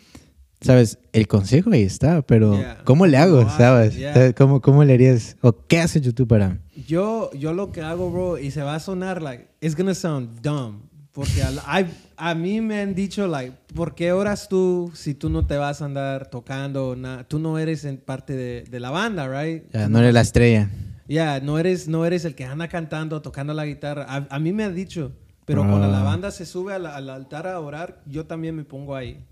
¿sabes? 0.61 0.99
El 1.11 1.27
consejo 1.27 1.71
ahí 1.71 1.81
está, 1.83 2.21
pero 2.21 2.55
Yeah. 2.55 2.83
¿cómo 2.83 3.07
le 3.07 3.17
hago? 3.17 3.49
¿Sabes? 3.49 3.95
yeah. 3.97 4.33
¿Cómo, 4.33 4.61
¿Cómo 4.61 4.83
le 4.83 4.93
harías? 4.93 5.37
¿O 5.41 5.53
qué 5.67 5.79
haces 5.79 6.01
YouTube 6.01 6.27
para...? 6.27 6.59
Yo, 6.87 7.31
yo 7.33 7.53
lo 7.53 7.71
que 7.71 7.81
hago, 7.81 8.11
bro, 8.11 8.37
y 8.37 8.51
se 8.51 8.61
va 8.61 8.75
a 8.75 8.79
sonar, 8.79 9.21
like, 9.21 9.47
it's 9.61 9.75
gonna 9.75 9.95
sound 9.95 10.41
dumb. 10.41 10.81
Porque 11.13 11.43
a, 11.43 11.87
a 12.15 12.35
mí 12.35 12.61
me 12.61 12.79
han 12.81 12.95
dicho, 12.95 13.27
like, 13.27 13.53
¿por 13.75 13.95
qué 13.95 14.13
oras 14.13 14.47
tú 14.47 14.91
si 14.95 15.13
tú 15.13 15.29
no 15.29 15.45
te 15.45 15.57
vas 15.57 15.81
a 15.81 15.85
andar 15.85 16.29
tocando? 16.29 16.95
nada? 16.95 17.25
Tú 17.25 17.37
no 17.37 17.59
eres 17.59 17.83
en 17.83 17.97
parte 17.97 18.33
de, 18.33 18.63
de 18.63 18.79
la 18.79 18.91
banda, 18.91 19.27
right? 19.27 19.63
Ya, 19.73 19.85
Tú 19.85 19.89
no 19.91 19.99
eres 19.99 20.13
la 20.13 20.21
estrella. 20.21 20.69
Ya, 21.09 21.41
no, 21.41 21.59
eres, 21.59 21.89
no 21.89 22.05
eres 22.05 22.23
el 22.23 22.33
que 22.35 22.45
anda 22.45 22.69
cantando, 22.69 23.21
tocando 23.21 23.53
la 23.53 23.65
guitarra. 23.65 24.05
A, 24.07 24.27
a 24.29 24.39
mí 24.39 24.53
me 24.53 24.63
ha 24.63 24.69
dicho, 24.69 25.11
pero 25.43 25.67
cuando 25.67 25.87
la 25.89 25.99
Ah. 25.99 26.03
banda 26.05 26.31
se 26.31 26.45
sube 26.45 26.73
al, 26.73 26.85
al 26.85 27.09
altar 27.09 27.45
a 27.47 27.59
orar, 27.59 28.01
yo 28.05 28.25
también 28.25 28.55
me 28.55 28.63
pongo 28.63 28.95
ahí. 28.95 29.25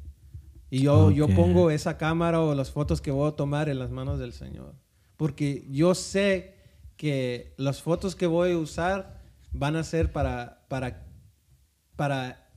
Y 0.69 0.81
yo, 0.81 1.11
yo 1.11 1.25
Ok. 1.25 1.31
pongo 1.35 1.71
esa 1.71 1.97
cámara 1.97 2.41
o 2.41 2.53
las 2.55 2.71
fotos 2.71 2.99
que 2.99 3.11
voy 3.11 3.29
a 3.29 3.35
tomar 3.37 3.69
en 3.69 3.79
las 3.79 3.89
manos 3.89 4.19
del 4.19 4.33
Señor. 4.33 4.75
Porque 5.15 5.65
yo 5.69 5.95
sé 5.95 6.55
que 6.97 7.53
las 7.55 7.81
fotos 7.81 8.17
que 8.17 8.27
voy 8.27 8.51
a 8.51 8.57
usar 8.57 9.21
van 9.53 9.77
a 9.77 9.83
ser 9.85 10.11
para, 10.11 10.65
para, 10.67 11.05
para 11.99 12.47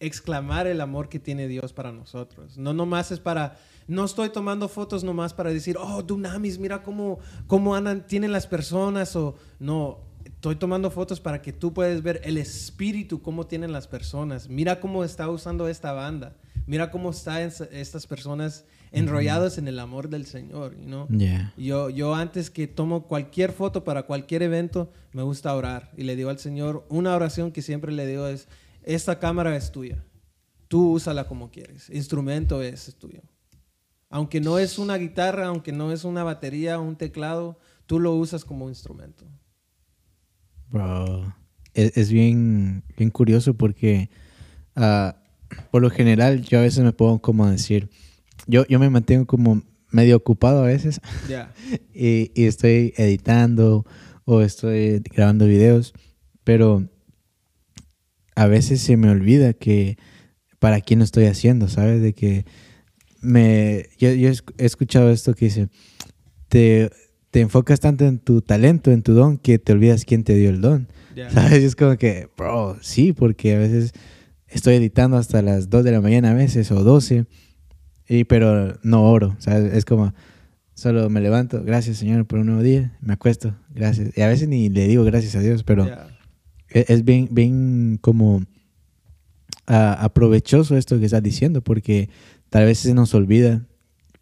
exclamar 0.00 0.66
el 0.66 0.80
amor 0.80 1.08
que 1.08 1.20
tiene 1.20 1.46
Dios 1.46 1.72
para 1.72 1.92
nosotros. 1.92 2.58
No 2.58 2.72
nomás 2.72 3.12
es 3.12 3.20
para, 3.20 3.56
no 3.86 4.04
estoy 4.04 4.30
tomando 4.30 4.68
fotos 4.68 5.04
nomás 5.04 5.32
para 5.32 5.50
decir, 5.50 5.76
oh, 5.78 6.02
Dunamis, 6.02 6.58
mira 6.58 6.82
cómo, 6.82 7.20
cómo 7.46 7.76
andan, 7.76 8.04
tienen 8.04 8.32
las 8.32 8.48
personas 8.48 9.14
o 9.14 9.36
no. 9.60 10.00
Estoy 10.24 10.56
tomando 10.56 10.90
fotos 10.90 11.20
para 11.20 11.40
que 11.40 11.52
tú 11.52 11.72
puedas 11.72 12.02
ver 12.02 12.20
el 12.24 12.36
espíritu, 12.36 13.22
cómo 13.22 13.46
tienen 13.46 13.70
las 13.70 13.86
personas. 13.86 14.48
Mira 14.48 14.80
cómo 14.80 15.04
está 15.04 15.30
usando 15.30 15.68
esta 15.68 15.92
banda. 15.92 16.34
Mira 16.66 16.90
cómo 16.90 17.10
están 17.10 17.52
estas 17.70 18.08
personas 18.08 18.64
enrolladas 18.92 19.58
en 19.58 19.68
el 19.68 19.78
amor 19.78 20.08
del 20.08 20.26
Señor, 20.26 20.76
you 20.76 20.84
know? 20.84 21.06
Ya. 21.10 21.52
Yo, 21.56 21.90
yo 21.90 22.14
antes 22.14 22.50
que 22.50 22.66
tomo 22.66 23.06
cualquier 23.06 23.52
foto 23.52 23.84
para 23.84 24.04
cualquier 24.04 24.42
evento, 24.42 24.92
me 25.12 25.22
gusta 25.22 25.54
orar. 25.54 25.90
Y 25.96 26.04
le 26.04 26.16
digo 26.16 26.30
al 26.30 26.38
Señor, 26.38 26.86
una 26.88 27.14
oración 27.14 27.52
que 27.52 27.62
siempre 27.62 27.92
le 27.92 28.06
digo 28.06 28.26
es, 28.26 28.48
esta 28.82 29.18
cámara 29.18 29.56
es 29.56 29.72
tuya. 29.72 30.04
Tú 30.68 30.92
úsala 30.92 31.26
como 31.26 31.50
quieres. 31.50 31.90
Instrumento 31.90 32.62
es, 32.62 32.94
tuyo. 32.98 33.22
Aunque 34.10 34.40
no 34.40 34.58
es 34.58 34.78
una 34.78 34.96
guitarra, 34.96 35.46
aunque 35.46 35.72
no 35.72 35.92
es 35.92 36.04
una 36.04 36.24
batería, 36.24 36.78
un 36.78 36.96
teclado, 36.96 37.58
tú 37.86 38.00
lo 38.00 38.14
usas 38.14 38.44
como 38.44 38.68
instrumento. 38.68 39.26
Bro, 40.70 41.34
es, 41.74 41.96
es 41.96 42.10
bien, 42.10 42.84
bien 42.96 43.10
curioso 43.10 43.54
porque 43.54 44.10
ah, 44.76 45.16
por 45.70 45.82
lo 45.82 45.90
general 45.90 46.42
yo 46.42 46.58
a 46.58 46.62
veces 46.62 46.84
me 46.84 46.92
puedo 46.92 47.20
como 47.20 47.46
decir, 47.46 47.90
yo, 48.48 48.66
yo 48.66 48.78
me 48.80 48.90
mantengo 48.90 49.26
como 49.26 49.62
medio 49.90 50.16
ocupado 50.16 50.64
a 50.64 50.66
veces 50.66 51.00
Ya. 51.28 51.52
y, 51.94 52.32
y 52.34 52.44
estoy 52.46 52.92
editando 52.96 53.86
o 54.24 54.42
estoy 54.42 55.00
grabando 55.14 55.46
videos, 55.46 55.94
pero 56.44 56.88
a 58.34 58.46
veces 58.46 58.80
se 58.80 58.96
me 58.96 59.08
olvida 59.10 59.52
que 59.52 59.96
para 60.58 60.80
quién 60.80 60.98
lo 60.98 61.04
estoy 61.04 61.26
haciendo, 61.26 61.68
¿sabes? 61.68 62.02
De 62.02 62.12
que 62.12 62.44
me, 63.20 63.86
yo, 63.98 64.12
yo 64.12 64.28
he 64.28 64.32
esc- 64.32 64.54
he 64.58 64.64
escuchado 64.66 65.10
esto 65.10 65.34
que 65.34 65.46
dice, 65.46 65.68
te, 66.48 66.90
te 67.30 67.40
enfocas 67.40 67.80
tanto 67.80 68.04
en 68.06 68.18
tu 68.18 68.42
talento, 68.42 68.90
en 68.92 69.02
tu 69.02 69.12
don, 69.14 69.38
que 69.38 69.58
te 69.58 69.72
olvidas 69.72 70.04
quién 70.04 70.24
te 70.24 70.34
dio 70.34 70.50
el 70.50 70.60
don. 70.60 70.88
Ya. 71.16 71.30
¿Sabes? 71.30 71.62
Y 71.62 71.64
es 71.64 71.74
como 71.76 71.96
que, 71.96 72.28
bro, 72.36 72.76
sí, 72.80 73.12
porque 73.12 73.54
a 73.54 73.58
veces 73.58 73.92
estoy 74.46 74.74
editando 74.76 75.16
hasta 75.16 75.42
las 75.42 75.68
2 75.70 75.82
de 75.84 75.92
la 75.92 76.00
mañana 76.00 76.30
a 76.30 76.34
veces 76.34 76.70
o 76.70 76.84
12, 76.84 77.26
y, 78.08 78.24
pero 78.24 78.78
no 78.82 79.04
oro, 79.04 79.36
¿sabes? 79.38 79.74
Es 79.74 79.84
como, 79.84 80.14
solo 80.74 81.10
me 81.10 81.20
levanto, 81.20 81.62
gracias 81.62 81.98
Señor 81.98 82.26
por 82.26 82.38
un 82.38 82.46
nuevo 82.46 82.62
día, 82.62 82.96
me 83.00 83.12
acuesto, 83.12 83.54
gracias. 83.74 84.16
Y 84.16 84.22
a 84.22 84.28
veces 84.28 84.48
ni 84.48 84.68
le 84.68 84.88
digo 84.88 85.04
gracias 85.04 85.34
a 85.36 85.40
Dios, 85.40 85.62
pero 85.62 85.86
e- 86.70 86.86
es 86.88 87.04
bien, 87.04 87.28
bien 87.30 87.98
como 88.00 88.42
ah, 89.66 89.98
aprovechoso 90.00 90.76
esto 90.76 90.98
que 90.98 91.04
estás 91.04 91.22
diciendo, 91.22 91.62
porque 91.62 92.08
tal 92.48 92.64
vez 92.64 92.78
se 92.78 92.94
nos 92.94 93.14
olvida 93.14 93.66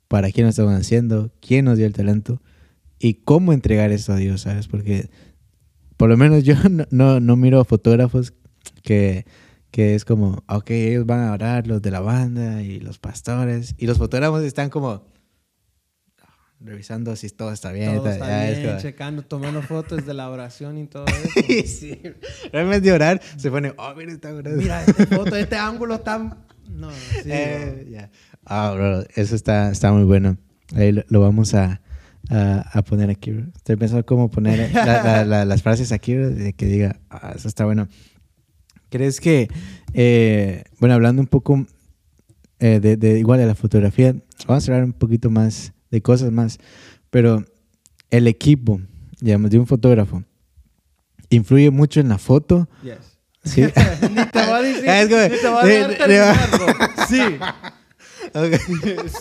para 0.09 0.31
quién 0.31 0.46
lo 0.46 0.51
estamos 0.51 0.75
haciendo, 0.75 1.33
quién 1.40 1.64
nos 1.64 1.79
dio 1.79 1.87
el 1.87 1.92
talento 1.92 2.42
y 2.99 3.14
cómo 3.14 3.53
entregar 3.53 3.92
eso 3.92 4.12
a 4.12 4.16
Dios, 4.16 4.42
¿sabes? 4.42 4.66
Porque 4.68 5.11
por 5.96 6.09
lo 6.09 6.16
menos 6.16 6.44
yo 6.44 6.55
no, 6.70 6.87
no, 6.90 7.20
no 7.20 7.37
miro 7.37 7.61
a 7.61 7.64
fotógrafos 7.64 8.35
que, 8.83 9.27
que 9.70 9.94
es 9.94 10.05
como, 10.05 10.42
ok, 10.48 10.70
ellos 10.70 11.07
van 11.07 11.20
a 11.20 11.33
orar, 11.33 11.66
los 11.66 11.83
de 11.83 11.90
la 11.90 12.00
banda 12.00 12.62
y 12.62 12.81
los 12.81 12.98
pastores, 12.98 13.74
y 13.79 13.87
los 13.87 13.98
fotógrafos 13.98 14.42
están 14.42 14.70
como 14.70 15.05
revisando 16.61 17.14
si 17.16 17.29
todo 17.29 17.52
está 17.52 17.70
bien. 17.72 17.96
Todo 17.96 18.09
está 18.09 18.24
ah, 18.26 18.48
es 18.48 18.59
bien, 18.59 18.70
como- 18.70 18.81
checando, 18.81 19.22
tomando 19.22 19.62
fotos 19.62 20.07
de 20.07 20.14
la 20.14 20.31
oración 20.31 20.79
y 20.79 20.87
todo 20.87 21.05
eso. 21.37 21.66
sí, 21.66 22.00
realmente 22.52 22.90
orar 22.92 23.20
se 23.37 23.50
pone, 23.50 23.72
oh, 23.76 23.94
mira, 23.94 24.12
está 24.12 24.33
orando. 24.35 24.61
Mira, 24.61 24.83
esta 24.85 25.07
foto, 25.07 25.37
este 25.37 25.57
ángulo 25.57 25.96
está... 25.96 26.18
No, 26.68 26.90
sí, 26.90 27.31
Eh, 27.31 27.81
bro. 27.83 27.90
ya. 27.90 28.11
Ah, 28.44 28.72
bro, 28.74 29.02
eso 29.14 29.35
está, 29.37 29.70
está 29.70 29.92
muy 29.92 30.05
bueno. 30.05 30.37
Ahí 30.74 30.92
lo, 30.92 31.05
lo 31.09 31.20
vamos 31.20 31.55
a, 31.55 31.81
a, 32.31 32.61
a 32.79 32.83
poner 32.83 33.11
aquí, 33.11 33.31
bro. 33.33 33.46
Estoy 33.55 33.76
pensando 33.76 34.05
cómo 34.07 34.31
poner 34.31 34.72
la- 34.74 35.02
la- 35.02 35.24
la- 35.24 35.44
las 35.44 35.62
frases 35.62 35.92
aquí, 35.92 36.16
bro, 36.16 36.31
de 36.31 36.55
que 36.55 36.66
diga, 36.66 37.00
ah, 37.11 37.33
eso 37.37 37.48
está 37.48 37.64
bueno. 37.66 37.88
¿Crees 38.96 39.20
que, 39.20 39.48
eh, 39.92 40.64
bueno, 40.80 40.94
hablando 40.94 41.20
un 41.20 41.28
poco 41.28 41.66
eh, 42.61 42.80
de, 42.80 42.96
de 42.96 43.18
igual 43.18 43.38
de 43.38 43.44
la 43.46 43.54
fotografía, 43.54 44.14
vamos 44.46 44.66
a 44.66 44.72
hablar 44.72 44.85
un 44.87 44.94
poquito 44.94 45.28
más 45.28 45.74
de 45.90 46.00
cosas 46.00 46.32
más, 46.32 46.56
pero 47.11 47.44
el 48.11 48.26
equipo, 48.26 48.80
digamos, 49.20 49.50
de 49.50 49.59
un 49.59 49.66
fotógrafo, 49.66 50.24
influye 51.28 51.70
mucho 51.70 52.00
en 52.00 52.09
la 52.09 52.16
foto. 52.16 52.68
Yes. 52.82 53.18
¿sí? 53.44 53.61
Ni 54.11 54.24
te 54.26 54.46
voy 54.46 54.54
a 54.54 54.62
decir, 54.62 54.85
es 54.88 55.09
como- 55.09 55.22
ni 55.28 55.38
te 55.40 55.48
voy 55.48 55.59
a 55.59 55.64
de- 55.66 55.88
dejar 55.88 56.09
de- 56.09 56.16
terminar, 56.16 56.50
bro. 56.50 56.66
Sí, 57.06 57.22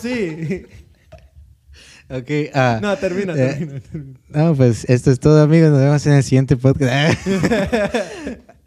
sí. 0.02 0.62
Ok, 2.08 2.30
ah, 2.54 2.78
No, 2.80 2.96
termina, 2.96 3.32
eh, 3.34 3.56
termina, 3.58 3.80
termina. 3.80 4.18
No, 4.28 4.54
pues 4.54 4.84
esto 4.88 5.10
es 5.10 5.18
todo, 5.18 5.42
amigos. 5.42 5.70
Nos 5.70 5.80
vemos 5.80 6.06
en 6.06 6.12
el 6.14 6.22
siguiente 6.22 6.56
podcast. 6.56 7.18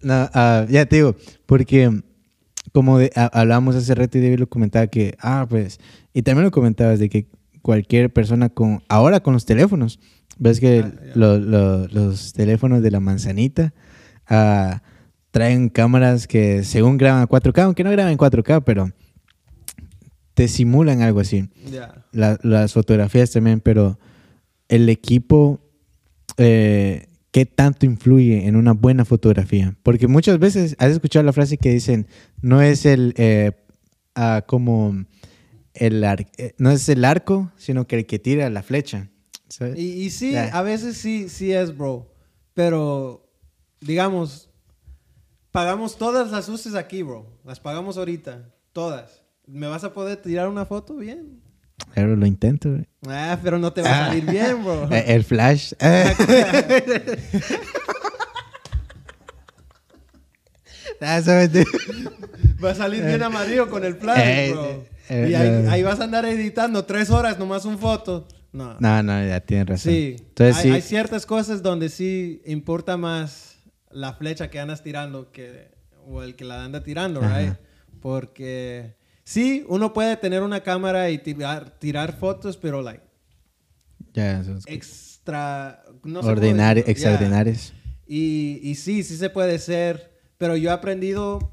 No, 0.01 0.29
ah, 0.33 0.65
ya 0.69 0.85
te 0.85 0.97
digo, 0.97 1.15
porque 1.45 2.01
como 2.73 2.97
de- 2.99 3.11
a- 3.15 3.25
hablábamos 3.39 3.75
hace 3.75 3.95
rato 3.95 4.17
y 4.17 4.21
David 4.21 4.39
lo 4.39 4.49
comentaba 4.49 4.87
que, 4.87 5.15
ah, 5.19 5.45
pues, 5.49 5.79
y 6.13 6.21
también 6.21 6.45
lo 6.45 6.51
comentabas 6.51 6.99
de 6.99 7.09
que 7.09 7.27
cualquier 7.61 8.11
persona 8.13 8.49
con, 8.49 8.81
ahora 8.87 9.19
con 9.21 9.33
los 9.33 9.45
teléfonos, 9.45 9.99
ves 10.37 10.59
que 10.59 10.79
Ah, 10.85 10.91
ya. 11.07 11.11
lo- 11.15 11.37
lo- 11.39 11.87
los 11.87 12.33
teléfonos 12.33 12.81
de 12.81 12.91
la 12.91 12.99
manzanita 12.99 13.73
ah, 14.27 14.81
traen 15.31 15.69
cámaras 15.69 16.27
que 16.27 16.63
según 16.63 16.97
graban 16.97 17.21
a 17.23 17.27
4K, 17.27 17.63
aunque 17.63 17.83
no 17.83 17.91
graban 17.91 18.11
en 18.11 18.17
4K, 18.17 18.61
pero 18.63 18.91
te 20.33 20.47
simulan 20.47 21.01
algo 21.01 21.19
así 21.19 21.49
la- 22.11 22.39
las 22.43 22.73
fotografías 22.73 23.31
también, 23.31 23.59
pero 23.59 23.99
el 24.69 24.87
equipo, 24.89 25.59
eh, 26.37 27.07
¿qué 27.31 27.45
tanto 27.45 27.85
influye 27.85 28.47
en 28.47 28.55
una 28.55 28.73
buena 28.73 29.05
fotografía? 29.05 29.75
Porque 29.83 30.07
muchas 30.07 30.39
veces 30.39 30.75
has 30.79 30.91
escuchado 30.91 31.23
la 31.23 31.33
frase 31.33 31.57
que 31.57 31.71
dicen, 31.73 32.07
no 32.41 32.61
es 32.61 32.85
el, 32.85 33.13
eh, 33.17 33.51
ah, 34.15 34.43
como, 34.47 35.05
el 35.73 36.03
ar- 36.03 36.27
eh, 36.37 36.53
no 36.57 36.71
es 36.71 36.87
el 36.89 37.05
arco, 37.05 37.51
sino 37.57 37.87
que 37.87 37.97
el 37.97 38.05
que 38.05 38.19
tira 38.19 38.49
la 38.49 38.63
flecha. 38.63 39.09
¿sabes? 39.47 39.77
Y, 39.79 40.03
y 40.03 40.09
sí, 40.11 40.35
a 40.35 40.61
veces 40.61 40.97
sí, 40.97 41.27
sí 41.29 41.51
es, 41.51 41.75
bro. 41.75 42.11
Pero, 42.53 43.29
digamos, 43.81 44.49
pagamos 45.51 45.97
todas 45.97 46.31
las 46.31 46.47
luces 46.49 46.75
aquí, 46.75 47.03
bro. 47.03 47.25
Las 47.45 47.59
pagamos 47.59 47.97
ahorita. 47.97 48.53
Todas. 48.73 49.23
¿Me 49.47 49.67
vas 49.67 49.83
a 49.83 49.93
poder 49.93 50.17
tirar 50.21 50.47
una 50.49 50.65
foto 50.65 50.95
bien? 50.95 51.41
Pero 51.93 52.15
lo 52.15 52.25
intento. 52.25 52.69
güey. 52.69 52.87
Ah, 53.07 53.37
pero 53.43 53.57
no 53.59 53.71
te 53.73 53.81
va 53.81 53.89
a 53.89 54.05
salir 54.07 54.25
bien, 54.25 54.63
bro. 54.63 54.87
Eh, 54.91 55.05
el 55.07 55.23
flash. 55.23 55.73
Ah. 55.81 56.13
Va 62.61 62.71
a 62.71 62.75
salir 62.75 63.03
bien 63.05 63.23
amarillo 63.23 63.69
con 63.69 63.85
el 63.85 63.95
plan, 63.95 64.17
Eh, 64.19 64.49
bro. 64.51 64.85
eh, 65.09 65.27
y 65.31 65.33
ahí, 65.33 65.49
no. 65.63 65.71
ahí 65.71 65.83
vas 65.83 65.99
a 65.99 66.03
andar 66.03 66.25
editando 66.25 66.83
tres 66.85 67.09
horas 67.09 67.39
nomás 67.39 67.65
un 67.65 67.77
foto. 67.79 68.27
No. 68.51 68.75
No, 68.79 69.03
no, 69.03 69.25
ya 69.25 69.39
tienes 69.39 69.67
razón. 69.67 69.93
Sí. 69.93 70.15
Entonces 70.19 70.57
hay, 70.57 70.63
sí. 70.63 70.71
hay 70.71 70.81
ciertas 70.81 71.25
cosas 71.25 71.61
donde 71.63 71.87
sí 71.89 72.41
importa 72.45 72.97
más 72.97 73.57
la 73.91 74.13
flecha 74.13 74.49
que 74.49 74.59
andas 74.59 74.83
tirando 74.83 75.31
que, 75.31 75.71
o 76.05 76.21
el 76.23 76.35
que 76.35 76.43
la 76.45 76.63
anda 76.63 76.83
tirando, 76.83 77.21
Ajá. 77.23 77.39
right? 77.39 77.53
Porque 78.01 78.95
sí, 79.29 79.63
uno 79.67 79.93
puede 79.93 80.17
tener 80.17 80.41
una 80.41 80.61
cámara 80.61 81.09
y 81.11 81.19
tirar, 81.19 81.77
tirar 81.79 82.17
fotos, 82.17 82.57
pero 82.57 82.81
like 82.81 83.03
ya, 84.13 84.43
son 84.43 84.59
extra... 84.65 85.83
No 86.03 86.21
ordinari- 86.21 86.83
decirlo. 86.83 87.19
Yeah. 87.19 87.53
Y, 88.07 88.59
y 88.63 88.75
sí, 88.75 89.03
sí 89.03 89.17
se 89.17 89.29
puede 89.29 89.59
ser, 89.59 90.19
pero 90.39 90.55
yo 90.55 90.71
he 90.71 90.73
aprendido 90.73 91.51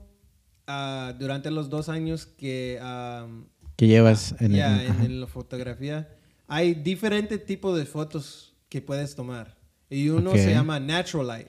ah, 0.66 1.12
durante 1.18 1.50
los 1.50 1.68
dos 1.68 1.88
años 1.90 2.24
que... 2.24 2.78
am, 2.80 3.48
Que 3.76 3.86
llevas 3.88 4.34
en 4.40 4.52
el- 4.52 4.56
ya, 4.56 4.82
en, 4.84 5.00
en 5.02 5.20
la 5.20 5.26
fotografía. 5.26 6.08
Hay 6.48 6.74
diferentes 6.74 7.44
tipos 7.44 7.76
de 7.76 7.84
fotos 7.84 8.54
que 8.70 8.80
puedes 8.80 9.14
tomar. 9.14 9.58
Y 9.90 10.08
uno 10.08 10.30
Ok. 10.30 10.36
se 10.36 10.50
llama 10.50 10.80
natural 10.80 11.26
light. 11.26 11.48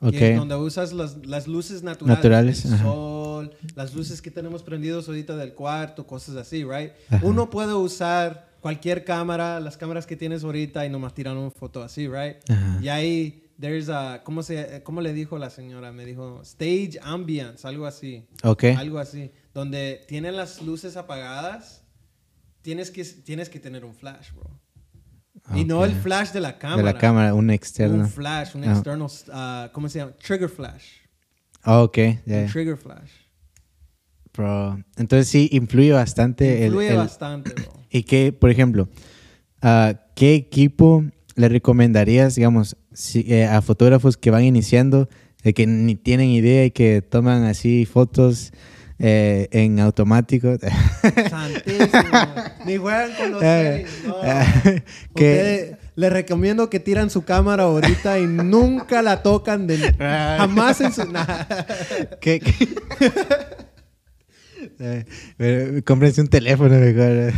Ok. 0.00 0.10
Que 0.12 0.32
es 0.32 0.36
donde 0.38 0.56
usas 0.56 0.92
las, 0.92 1.24
las 1.26 1.46
luces 1.46 1.82
naturales. 1.84 2.16
Naturales, 2.18 2.64
El. 2.64 2.72
Sol, 3.48 3.56
las 3.74 3.94
luces 3.94 4.20
que 4.22 4.30
tenemos 4.30 4.62
prendidos 4.62 5.08
ahorita 5.08 5.36
del 5.36 5.54
cuarto, 5.54 6.06
cosas 6.06 6.36
así, 6.36 6.64
right? 6.64 6.92
Ajá. 7.08 7.24
Uno 7.24 7.50
puede 7.50 7.74
usar 7.74 8.48
cualquier 8.60 9.04
cámara, 9.04 9.58
las 9.60 9.76
cámaras 9.76 10.06
que 10.06 10.16
tienes 10.16 10.44
ahorita 10.44 10.84
y 10.86 10.90
nomás 10.90 11.14
tiran 11.14 11.36
una 11.36 11.50
foto 11.50 11.82
así, 11.82 12.06
right? 12.08 12.36
Ajá. 12.50 12.78
Y 12.82 12.88
ahí, 12.88 13.50
there's 13.58 13.88
a, 13.88 14.22
¿cómo, 14.24 14.42
se, 14.42 14.82
¿cómo 14.82 15.00
le 15.00 15.12
dijo 15.12 15.38
la 15.38 15.50
señora? 15.50 15.92
Me 15.92 16.04
dijo, 16.04 16.40
stage 16.42 16.98
ambience, 17.02 17.66
algo 17.66 17.86
así. 17.86 18.26
Ok. 18.42 18.64
Algo 18.76 18.98
así. 18.98 19.30
Donde 19.54 20.04
tienen 20.08 20.36
las 20.36 20.62
luces 20.62 20.96
apagadas, 20.96 21.82
tienes 22.62 22.90
que, 22.90 23.04
tienes 23.04 23.48
que 23.48 23.58
tener 23.60 23.84
un 23.84 23.94
flash, 23.94 24.32
bro. 24.32 24.50
Y 25.54 25.64
no 25.64 25.84
el 25.84 25.92
flash 25.94 26.30
de 26.32 26.40
la 26.40 26.58
cámara. 26.58 26.82
De 26.88 26.92
la 26.92 26.98
cámara, 26.98 27.34
un 27.34 27.50
externo. 27.50 27.96
Un 28.04 28.08
flash, 28.10 28.54
un 28.54 28.62
Ah. 28.64 28.72
external, 28.72 29.08
uh, 29.08 29.72
¿cómo 29.72 29.88
se 29.88 29.98
llama? 29.98 30.12
Trigger 30.22 30.48
flash. 30.50 30.84
Ah, 31.62 31.82
ok, 31.82 31.98
ya. 32.26 32.38
Un 32.42 32.46
trigger 32.46 32.76
flash. 32.76 33.10
Bro. 34.36 34.82
Entonces 34.96 35.28
sí, 35.28 35.48
influye 35.52 35.92
bastante. 35.92 36.64
Influye 36.66 36.90
el, 36.90 36.96
bastante, 36.96 37.54
bro. 37.54 37.72
Y 37.90 38.04
que, 38.04 38.32
por 38.32 38.50
ejemplo, 38.50 38.88
ah, 39.62 39.94
¿qué 40.14 40.34
equipo 40.34 41.04
le 41.34 41.48
recomendarías, 41.48 42.36
digamos, 42.36 42.76
si- 42.92 43.24
eh, 43.32 43.46
a 43.46 43.60
fotógrafos 43.62 44.16
que 44.16 44.30
van 44.30 44.44
iniciando, 44.44 45.08
de 45.42 45.54
que 45.54 45.66
ni 45.66 45.94
tienen 45.96 46.28
idea 46.28 46.64
y 46.66 46.70
que 46.70 47.02
toman 47.02 47.44
así 47.44 47.86
fotos 47.86 48.52
eh, 49.00 49.48
en 49.50 49.80
automático? 49.80 50.56
Santísimo. 51.30 52.34
Ni 52.66 52.76
juegan 52.76 53.10
con 53.18 53.30
los 53.32 53.42
Eh, 53.42 53.86
settings, 53.88 54.06
no. 54.06 54.22
eh, 54.22 54.82
que- 55.16 55.76
les 55.96 56.12
recomiendo 56.12 56.70
que 56.70 56.78
tiran 56.80 57.10
su 57.10 57.24
cámara 57.24 57.64
ahorita 57.64 58.18
y 58.20 58.26
nunca 58.26 59.02
la 59.02 59.22
tocan 59.22 59.66
de 59.66 59.76
jamás 59.98 60.80
en 60.80 60.92
su 60.92 61.10
nah. 61.10 61.26
¿Qué, 62.20 62.38
qué? 62.40 62.52
Eh, 64.80 65.82
cómprense 65.84 66.20
un 66.20 66.28
teléfono 66.28 66.70
mejor. 66.70 67.32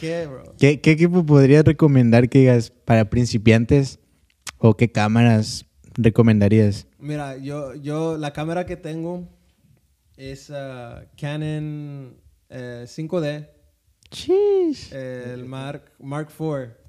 ¿qué, 0.00 0.26
bro? 0.26 0.54
¿Qué, 0.58 0.80
qué 0.80 0.90
equipo 0.90 1.24
podrías 1.24 1.64
recomendar 1.64 2.28
que 2.28 2.40
digas 2.40 2.70
para 2.70 3.08
principiantes 3.08 4.00
o 4.58 4.76
qué 4.76 4.90
cámaras 4.90 5.64
recomendarías? 5.94 6.86
Mira, 6.98 7.36
yo, 7.36 7.74
yo 7.74 8.16
la 8.18 8.32
cámara 8.32 8.66
que 8.66 8.76
tengo 8.76 9.28
es 10.16 10.50
ah, 10.50 11.04
Canon 11.18 12.16
eh, 12.48 12.84
5D, 12.86 13.48
Chish. 14.10 14.92
el 14.92 15.44
Mark, 15.44 15.92
Mark 15.98 16.28
IV. 16.38 16.81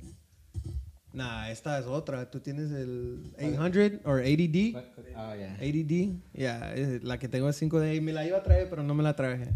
Nah, 1.14 1.50
esta 1.52 1.78
es 1.78 1.86
otra. 1.86 2.30
Tú 2.32 2.40
tienes 2.40 2.72
el 2.72 3.32
800 3.38 4.02
o 4.04 4.18
80D. 4.18 4.74
80D, 5.60 6.16
ya, 6.34 6.74
es- 6.74 7.04
la 7.04 7.20
que 7.20 7.28
tengo 7.28 7.48
es 7.50 7.56
5D 7.62 7.96
y 7.96 8.02
me 8.02 8.14
la 8.14 8.26
iba 8.26 8.40
a 8.40 8.44
traer, 8.44 8.68
pero 8.70 8.82
no 8.84 8.96
me 8.96 9.04
la 9.04 9.16
traje. 9.16 9.50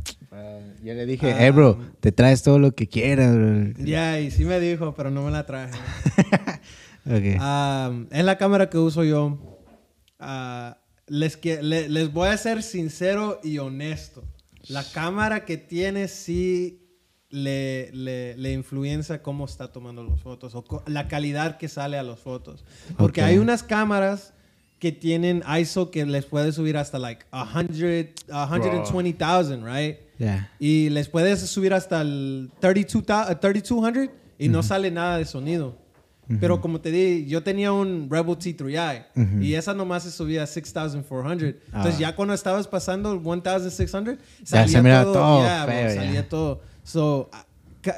yo 0.83 0.93
le 0.93 1.05
dije, 1.07 1.31
Ah. 1.33 1.47
eh, 1.47 1.51
bro, 1.51 1.79
te 1.99 2.11
traes 2.11 2.43
todo 2.43 2.59
lo 2.59 2.73
que 2.75 2.87
quieras. 2.87 3.35
bro". 3.35 3.73
Ya, 3.83 4.19
y 4.19 4.29
sí 4.29 4.45
me 4.45 4.59
dijo, 4.59 4.93
pero 4.95 5.09
no 5.09 5.23
me 5.23 5.31
la 5.31 5.45
traje. 5.45 5.73
Ok. 7.09 7.37
Ah, 7.39 7.91
es 8.11 8.25
la 8.25 8.37
cámara 8.37 8.69
que 8.69 8.77
uso 8.77 9.01
yo. 9.05 9.39
Ah, 10.19 10.77
les, 11.07 11.37
que, 11.37 11.63
le- 11.63 11.87
les 11.87 12.11
voy 12.11 12.27
a 12.27 12.35
ser 12.35 12.61
sincero 12.63 13.39
y 13.45 13.59
honesto. 13.59 14.25
La 14.67 14.83
cámara 14.83 15.45
que 15.45 15.55
tiene 15.55 16.09
sí 16.09 16.81
le, 17.29 17.91
le, 17.93 18.37
le 18.37 18.53
influencia 18.53 19.21
cómo 19.21 19.45
está 19.45 19.71
tomando 19.71 20.03
las 20.03 20.21
fotos 20.21 20.55
o 20.55 20.63
la 20.87 21.07
calidad 21.07 21.57
que 21.57 21.67
sale 21.67 21.97
a 21.97 22.03
las 22.03 22.19
fotos. 22.19 22.63
Porque 22.97 23.21
hay 23.21 23.37
unas 23.37 23.63
cámaras 23.63 24.33
que 24.79 24.91
tienen 24.91 25.43
ISO 25.59 25.89
que 25.91 26.05
les 26.05 26.25
puede 26.25 26.51
subir 26.51 26.77
hasta 26.77 26.99
like 26.99 27.25
100, 27.31 28.13
120,000, 28.27 29.63
right? 29.65 29.97
Ya. 30.19 30.51
Y 30.59 30.89
les 30.89 31.09
puedes 31.09 31.39
subir 31.41 31.73
hasta 31.73 32.01
el 32.01 32.51
32, 32.59 33.05
ta- 33.05 33.39
3200 33.39 34.09
y 34.39 34.49
no 34.49 34.63
sale 34.63 34.91
nada 34.91 35.17
de 35.17 35.25
sonido. 35.25 35.75
Pero 36.41 36.59
como 36.59 36.81
te 36.81 36.91
dije, 36.91 37.25
yo 37.25 37.41
tenía 37.41 37.71
un 37.71 38.09
Rebel 38.11 38.35
T3i 38.37 39.05
y 39.41 39.53
esa 39.53 39.73
nomás 39.73 40.03
se 40.03 40.11
subía 40.11 40.43
a 40.43 40.45
6400. 40.47 41.55
Entonces 41.67 41.95
Ah. 41.95 41.99
ya 41.99 42.15
cuando 42.17 42.33
estabas 42.33 42.67
pasando 42.67 43.13
el 43.13 43.21
1600, 43.21 44.17
Ya 44.41 44.45
salía 44.45 44.67
se 44.67 44.81
miraba 44.83 45.03
todo, 45.05 45.13
todo 45.13 45.41
yeah, 45.43 45.65
feo, 45.65 45.87
ya. 45.87 45.95
salía 45.95 46.27
todo. 46.29 46.61
So, 46.87 47.29
ah, 47.33 47.45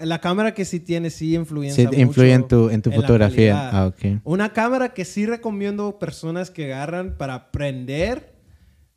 la 0.04 0.19
cámara 0.19 0.54
que 0.54 0.65
sí 0.65 0.80
tiene 0.80 1.10
sí 1.12 1.36
influencia 1.36 1.89
Sí, 1.89 2.02
influye 2.02 2.34
en 2.34 2.47
tu- 2.47 2.69
en 2.69 2.82
tu 2.82 2.89
la 2.89 2.95
fotografía. 2.95 3.69
Ah, 3.71 3.86
ok. 3.88 4.19
Una 4.23 4.52
cámara 4.52 4.93
que 4.93 5.06
sí 5.06 5.25
recomiendo 5.25 5.99
personas 5.99 6.49
que 6.49 6.65
agarran 6.73 7.15
para 7.17 7.36
aprender. 7.36 8.34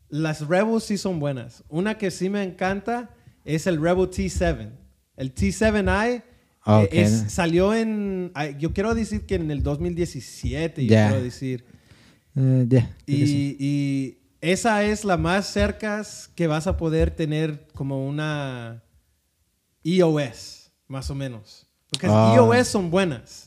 Las 0.08 0.46
Rebel 0.48 0.80
sí 0.80 0.98
son 0.98 1.18
buenas. 1.20 1.62
Una 1.68 1.96
que 1.98 2.10
sí 2.10 2.28
me 2.30 2.42
encanta 2.42 3.10
es 3.44 3.66
el 3.66 3.80
Rebel 3.80 4.08
T7. 4.10 4.70
El 5.16 5.34
T7i 5.34 6.22
Ah, 6.64 6.82
eh, 6.82 6.84
ok. 6.84 6.88
es- 6.92 7.32
salió 7.32 7.74
en, 7.74 8.32
yo 8.58 8.72
quiero 8.72 8.94
decir 8.94 9.22
que 9.26 9.34
en 9.34 9.50
el 9.50 9.62
2017, 9.62 10.84
yo 10.84 10.90
Ya. 10.90 11.08
quiero 11.08 11.22
decir. 11.24 11.64
Eh, 12.36 12.64
ya. 12.68 12.80
creo 12.80 12.96
que 13.06 13.12
Y, 13.12 13.26
sí. 13.26 13.56
y 13.58 14.18
esa 14.40 14.84
es 14.84 15.04
la 15.04 15.16
más 15.18 15.46
cerca 15.46 16.02
que 16.34 16.46
vas 16.46 16.66
a 16.66 16.76
poder 16.78 17.10
tener 17.10 17.66
como 17.74 18.06
una 18.08 18.82
EOS, 19.84 20.70
más 20.88 21.10
o 21.10 21.14
menos. 21.14 21.66
Porque 21.90 22.06
Ah. 22.10 22.34
EOS 22.36 22.68
son 22.68 22.90
buenas. 22.90 23.44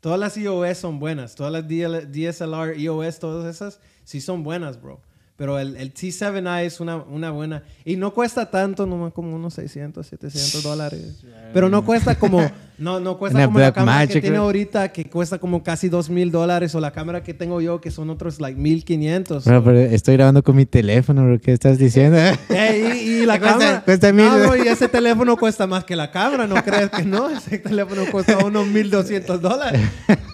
Todas 0.00 0.18
las 0.18 0.36
EOS 0.36 0.78
son 0.78 0.98
buenas. 0.98 1.34
Todas 1.34 1.52
las 1.52 1.66
DSLR, 1.68 2.74
EOS, 2.76 3.18
todas 3.18 3.54
esas, 3.54 3.80
sí 4.04 4.20
son 4.20 4.42
buenas, 4.42 4.80
bro. 4.80 5.00
Pero 5.36 5.58
el, 5.58 5.76
el 5.76 5.92
T7i 5.92 6.62
es 6.64 6.78
una, 6.78 6.96
una 6.98 7.30
buena. 7.30 7.62
Y 7.84 7.96
no 7.96 8.12
cuesta 8.14 8.50
tanto, 8.50 8.86
nomás 8.86 9.12
como 9.12 9.34
unos 9.34 9.54
600, 9.54 10.06
700 10.06 10.62
dólares. 10.62 11.24
Pero 11.52 11.68
no 11.68 11.84
cuesta 11.84 12.14
como... 12.16 12.48
No, 12.78 12.98
no 13.00 13.16
cuesta 13.16 13.38
Una 13.38 13.46
como 13.46 13.58
la 13.60 13.72
cámara 13.72 13.98
que 14.00 14.06
Magic, 14.08 14.20
tiene 14.22 14.36
bro. 14.38 14.46
ahorita, 14.46 14.88
que 14.92 15.04
cuesta 15.08 15.38
como 15.38 15.62
casi 15.62 15.88
2 15.88 16.10
mil 16.10 16.30
dólares. 16.32 16.74
O 16.74 16.80
la 16.80 16.90
cámara 16.90 17.22
que 17.22 17.32
tengo 17.32 17.60
yo, 17.60 17.80
que 17.80 17.90
son 17.90 18.10
otros, 18.10 18.40
like, 18.40 18.60
1500. 18.60 19.44
Bro, 19.44 19.64
pero 19.64 19.78
estoy 19.80 20.14
grabando 20.16 20.42
con 20.42 20.56
mi 20.56 20.66
teléfono. 20.66 21.38
¿Qué 21.40 21.52
estás 21.52 21.78
diciendo? 21.78 22.18
Y, 22.50 22.54
y 22.54 23.26
la 23.26 23.38
Cuesta- 23.40 23.58
cámara. 23.58 23.82
cuesta 23.84 24.12
No, 24.12 24.22
mil. 24.36 24.42
bro, 24.46 24.56
y 24.56 24.68
ese 24.68 24.88
teléfono 24.88 25.36
cuesta 25.36 25.66
más 25.66 25.84
que 25.84 25.94
la 25.96 26.10
cámara, 26.10 26.46
¿no 26.46 26.56
crees 26.62 26.90
que 26.90 27.04
no? 27.04 27.30
Ese 27.30 27.58
teléfono 27.58 28.02
cuesta 28.10 28.38
unos 28.44 28.66
1200 28.66 29.40
dólares. 29.40 29.80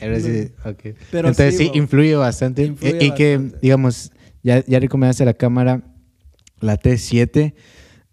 Pero 1.10 1.28
Entonces 1.28 1.56
sí, 1.56 1.70
influye 1.74 2.14
bastante. 2.16 2.64
Influye 2.64 2.98
y, 3.00 3.06
y 3.06 3.10
que, 3.12 3.50
digamos, 3.62 4.12
ya, 4.42 4.64
ya 4.66 4.78
recomendaste 4.80 5.24
la 5.24 5.34
cámara, 5.34 5.82
la 6.60 6.78
T7. 6.78 7.54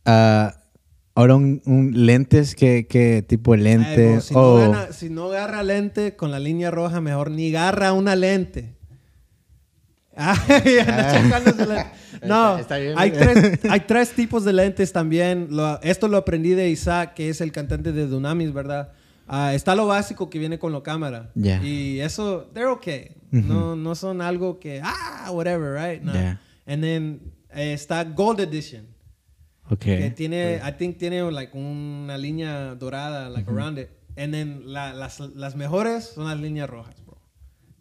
ah, 0.05 0.55
ahora 1.15 1.35
un, 1.35 1.61
un 1.65 2.05
lentes, 2.05 2.55
¿qué, 2.55 2.87
qué 2.89 3.23
tipo 3.27 3.51
de 3.55 3.59
lente? 3.63 4.15
Ay, 4.15 4.21
si, 4.21 4.33
Oh, 4.35 4.59
no 4.59 4.71
gana- 4.71 4.91
si 4.93 5.09
no 5.09 5.25
agarra 5.27 5.61
lente 5.63 6.15
con 6.15 6.31
la 6.31 6.39
línea 6.39 6.71
roja, 6.71 7.01
mejor 7.01 7.29
ni 7.31 7.49
agarra 7.55 7.93
una 7.93 8.15
lente. 8.15 8.73
Ay, 10.15 10.77
Ah. 10.87 11.31
la- 11.67 11.91
No, 12.23 12.57
Está- 12.57 12.61
está 12.61 12.77
bien, 12.77 12.93
hay, 12.95 13.11
tres, 13.11 13.59
hay 13.69 13.79
tres 13.81 14.11
tipos 14.11 14.45
de 14.45 14.53
lentes 14.53 14.93
también. 14.93 15.47
Lo- 15.49 15.81
esto 15.81 16.07
lo 16.07 16.15
aprendí 16.17 16.51
de 16.51 16.69
Isaac, 16.69 17.15
que 17.15 17.27
es 17.29 17.41
el 17.41 17.51
cantante 17.51 17.91
de 17.91 18.07
Dunamis, 18.07 18.53
¿verdad? 18.53 18.93
Ah, 19.27 19.53
está 19.53 19.73
lo 19.75 19.87
básico 19.87 20.29
que 20.29 20.37
viene 20.39 20.59
con 20.59 20.71
la 20.73 20.81
cámara. 20.83 21.31
Ya. 21.35 21.61
Y 21.63 21.99
eso, 22.01 22.49
they're 22.53 22.69
okay. 22.71 23.15
Ujú. 23.31 23.41
no, 23.47 23.75
no 23.75 23.95
son 23.95 24.21
algo 24.21 24.59
que, 24.59 24.81
ah, 24.83 25.29
whatever, 25.31 25.73
right? 25.73 26.01
No. 26.03 26.13
Ya. 26.13 26.39
And 26.65 26.81
then 26.83 27.21
eh, 27.49 27.73
está 27.73 28.03
Gold 28.03 28.39
Edition. 28.41 28.87
ok. 29.69 29.79
Que 29.79 30.11
tiene, 30.15 30.59
I 30.63 30.71
think 30.77 30.97
tiene 30.97 31.21
like 31.31 31.57
una 31.57 32.17
línea 32.17 32.75
dorada, 32.75 33.29
like 33.29 33.49
around 33.49 33.77
it. 33.79 33.89
And 34.15 34.31
then 34.33 34.61
la- 34.73 34.93
las, 34.93 35.19
las 35.19 35.55
mejores 35.55 36.11
son 36.13 36.25
las 36.25 36.39
líneas 36.39 36.69
rojas, 36.69 36.95
bro. 37.05 37.17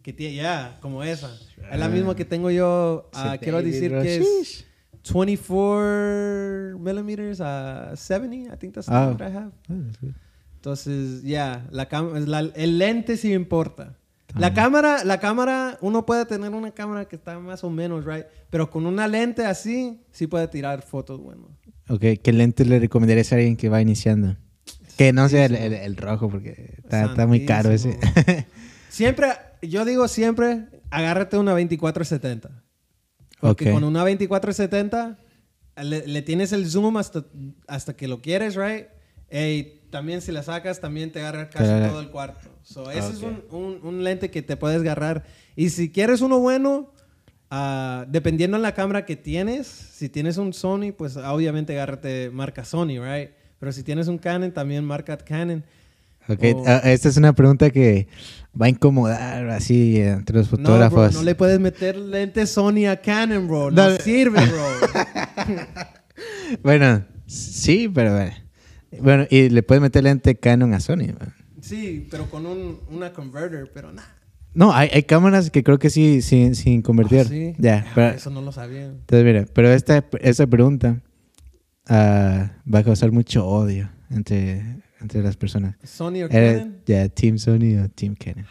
Que 0.01 0.11
tiene, 0.13 0.35
ya, 0.35 0.77
como 0.81 1.03
esa. 1.03 1.29
Es 1.71 1.77
la 1.79 1.87
misma 1.89 2.15
que 2.15 2.25
tengo 2.25 2.49
yo, 2.49 3.09
Sí, 3.13 3.37
quiero 3.39 3.61
decir 3.61 3.91
que 3.91 4.15
es 4.17 4.23
Sheesh. 4.25 4.65
24 5.03 6.77
millimeters 6.79 7.39
a 7.41 7.95
70, 7.95 8.53
I 8.53 8.57
think 8.57 8.73
that's 8.73 8.87
the 8.87 8.93
Ah. 8.95 9.13
that 9.17 9.29
I 9.29 9.31
have. 9.31 9.51
Ah, 9.69 9.73
that's 9.85 9.97
good. 9.99 10.13
Entonces, 10.67 11.23
ya, 11.23 11.67
la 11.71 11.89
cam- 11.89 12.25
la- 12.25 12.39
el 12.55 12.77
lente 12.77 13.17
sí 13.17 13.33
importa. 13.33 13.97
La 14.33 14.47
Ah. 14.47 14.53
cámara, 14.53 15.03
la 15.03 15.19
cámara, 15.19 15.77
uno 15.81 16.05
puede 16.05 16.25
tener 16.25 16.51
una 16.51 16.71
cámara 16.71 17.03
que 17.03 17.17
está 17.17 17.37
más 17.37 17.65
o 17.65 17.69
menos, 17.69 18.05
right? 18.05 18.23
Pero 18.49 18.69
con 18.69 18.85
una 18.85 19.05
lente 19.09 19.45
así, 19.45 19.99
sí 20.13 20.25
puede 20.25 20.47
tirar 20.47 20.81
fotos 20.81 21.19
buenas. 21.19 21.47
Ok, 21.89 22.05
¿qué 22.23 22.31
lente 22.31 22.63
le 22.63 22.79
recomendarías 22.79 23.33
a 23.33 23.35
alguien 23.35 23.57
que 23.57 23.67
va 23.67 23.81
iniciando? 23.81 24.37
Que 24.97 25.11
no 25.11 25.27
sea 25.27 25.47
el, 25.47 25.55
el- 25.55 25.73
el 25.73 25.97
rojo, 25.97 26.29
porque 26.29 26.75
está, 26.77 27.07
está 27.07 27.27
muy 27.27 27.45
caro 27.45 27.69
ese. 27.69 27.99
Siempre, 28.87 29.27
yo 29.63 29.83
digo 29.83 30.07
siempre, 30.07 30.67
agárrate 30.91 31.37
una 31.37 31.51
2470. 31.51 32.49
Porque 33.41 33.67
Ok. 33.67 33.73
con 33.73 33.83
una 33.83 33.99
2470 33.99 35.17
le, 35.83 36.07
le 36.07 36.21
tienes 36.21 36.53
el 36.53 36.69
zoom 36.69 36.95
hasta, 36.95 37.25
hasta 37.67 37.97
que 37.97 38.07
lo 38.07 38.21
quieres, 38.21 38.55
right? 38.55 38.85
Y 39.29 39.81
también 39.93 40.21
si 40.21 40.31
la 40.33 40.43
sacas, 40.43 40.81
también 40.81 41.11
te 41.11 41.19
agarra 41.19 41.49
casi 41.49 41.69
todo 41.89 42.01
el 42.01 42.09
cuarto. 42.09 42.49
So, 42.63 42.91
ese 42.91 43.09
es 43.11 43.23
Ok. 43.23 43.23
un, 43.51 43.57
un- 43.61 43.79
un 43.83 44.03
lente 44.03 44.29
que 44.29 44.41
te 44.41 44.57
puedes 44.57 44.81
agarrar. 44.81 45.23
Y 45.55 45.69
si 45.69 45.89
quieres 45.91 46.19
uno 46.21 46.39
bueno, 46.39 46.91
ah, 47.51 48.05
dependiendo 48.09 48.57
de 48.57 48.63
la 48.63 48.73
cámara 48.73 49.05
que 49.05 49.15
tienes, 49.15 49.67
si 49.67 50.09
tienes 50.09 50.37
un 50.37 50.51
Sony, 50.53 50.91
pues 50.97 51.15
obviamente 51.15 51.73
agárrate 51.73 52.29
marca 52.33 52.65
Sony, 52.65 52.99
right? 52.99 53.29
Pero 53.59 53.71
si 53.71 53.83
tienes 53.83 54.07
un 54.09 54.17
Canon, 54.17 54.51
también 54.51 54.83
marca 54.83 55.15
Canon. 55.17 55.63
Ok, 56.27 56.39
Oh. 56.55 56.63
ah, 56.67 56.81
esta 56.85 57.09
es 57.09 57.17
una 57.17 57.33
pregunta 57.33 57.69
que 57.69 58.07
va 58.59 58.65
a 58.67 58.69
incomodar 58.69 59.49
así 59.49 59.99
entre 59.99 60.37
los 60.37 60.51
No, 60.51 60.57
bro, 60.57 60.65
fotógrafos. 60.65 61.13
no 61.13 61.21
le 61.23 61.35
puedes 61.35 61.59
meter 61.59 61.97
lente 61.97 62.45
Sony 62.47 62.87
a 62.89 62.95
Canon, 62.99 63.47
bro. 63.47 63.71
No, 63.71 63.89
No. 63.89 63.95
sirve, 63.97 64.39
bro. 64.45 64.65
Bueno, 66.63 67.03
sí, 67.25 67.89
pero 67.93 68.13
bueno. 68.15 68.33
Bueno, 69.01 69.25
y 69.29 69.49
le 69.49 69.63
puedes 69.63 69.81
meter 69.81 70.03
lente 70.03 70.35
Canon 70.35 70.73
a 70.73 70.79
Sony. 70.79 71.13
sí, 71.61 72.07
pero 72.11 72.29
con 72.29 72.45
un, 72.45 72.79
una 72.89 73.13
converter, 73.13 73.69
pero 73.73 73.91
nada. 73.93 74.07
No, 74.55 74.71
hay, 74.73 74.89
hay 74.93 75.03
cámaras 75.03 75.49
que 75.49 75.63
creo 75.63 75.79
que 75.79 75.89
sí, 75.89 76.21
sin, 76.21 76.53
sin 76.55 76.81
convertir. 76.83 77.21
Ah, 77.21 77.23
sí. 77.25 77.53
Ya, 77.57 77.85
Ah, 77.95 78.09
Eso 78.15 78.29
no 78.29 78.41
lo 78.41 78.51
sabía. 78.51 78.85
entonces 78.85 79.25
mira, 79.25 79.45
pero 79.51 79.71
esta, 79.71 80.05
esta 80.21 80.45
pregunta 80.45 81.01
ah, 81.87 82.51
va 82.71 82.79
a 82.79 82.83
causar 82.83 83.11
mucho 83.11 83.47
odio 83.47 83.89
entre, 84.11 84.81
entre 85.01 85.23
las 85.23 85.37
personas. 85.37 85.75
Sony 85.83 86.21
o 86.23 86.29
¿Eres 86.29 86.59
Canon. 86.59 86.77
ya 86.85 87.09
Team 87.09 87.37
Sony 87.39 87.77
o 87.83 87.89
Team 87.89 88.15
Canon? 88.15 88.45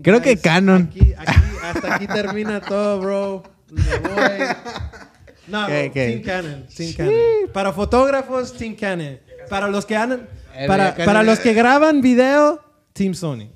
Creo 0.00 0.22
que 0.22 0.36
Canon. 0.36 0.82
Aquí, 0.90 1.12
aquí, 1.16 1.40
hasta 1.64 1.94
aquí 1.96 2.06
termina 2.06 2.60
todo, 2.60 3.00
bro. 3.00 3.42
Me 3.70 3.82
voy. 4.08 4.46
No, 5.52 5.66
¿Qué, 5.66 5.82
bro, 5.84 5.92
qué? 5.92 6.06
Team 6.08 6.22
Canon, 6.22 6.66
Team 6.74 6.92
Canon. 6.96 7.14
Para 7.52 7.72
fotógrafos, 7.72 8.52
Team 8.56 8.74
Canon. 8.74 9.18
Para 9.48 9.68
los 9.68 9.86
que 9.86 9.94
han, 9.96 10.28
Eh, 10.54 10.66
para, 10.66 10.94
para 10.96 11.22
los 11.22 11.38
que 11.40 11.52
graban 11.54 12.00
video, 12.00 12.60
Team 12.92 13.14
Sony. 13.14 13.48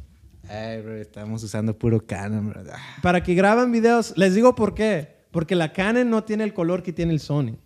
Ay, 0.48 0.80
bro, 0.82 0.94
estamos 0.96 1.42
usando 1.42 1.76
puro 1.76 2.04
Canon, 2.06 2.50
bro. 2.50 2.62
Para 3.02 3.22
que 3.22 3.34
graban 3.34 3.72
videos, 3.72 4.12
les 4.16 4.34
digo 4.34 4.54
por 4.54 4.74
qué. 4.74 5.16
Porque 5.32 5.54
la 5.56 5.72
Canon 5.72 6.08
no 6.08 6.22
tiene 6.24 6.44
el 6.44 6.54
color 6.54 6.82
que 6.82 6.92
tiene 6.92 7.12
el 7.12 7.20
Sony. 7.20 7.56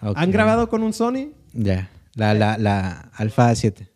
¿Han 0.00 0.30
grabado 0.30 0.68
con 0.68 0.82
un 0.82 0.92
Sony? 0.92 1.32
Ya, 1.52 1.88
la, 2.14 2.34
la, 2.34 2.58
la 2.58 3.10
Alpha 3.14 3.54
7. 3.54 3.88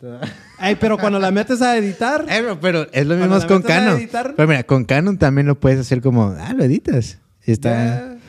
Ay, 0.58 0.76
pero 0.76 0.96
cuando 0.98 1.18
la 1.18 1.30
metes 1.32 1.60
a 1.60 1.76
editar, 1.76 2.24
Eh, 2.28 2.40
bro, 2.42 2.60
pero 2.60 2.86
es 2.92 3.06
lo 3.06 3.16
Cuando 3.16 3.34
mismo 3.36 3.38
la 3.38 3.46
con 3.46 3.56
metes 3.58 3.70
a 3.70 3.78
Canon. 3.80 3.96
editar- 3.98 4.34
Pero 4.36 4.48
mira, 4.48 4.62
con 4.64 4.84
Canon 4.84 5.18
también 5.18 5.46
lo 5.46 5.58
puedes 5.58 5.80
hacer 5.80 6.00
como, 6.00 6.34
ah, 6.38 6.52
lo 6.54 6.64
editas. 6.64 7.18
Está... 7.52 8.16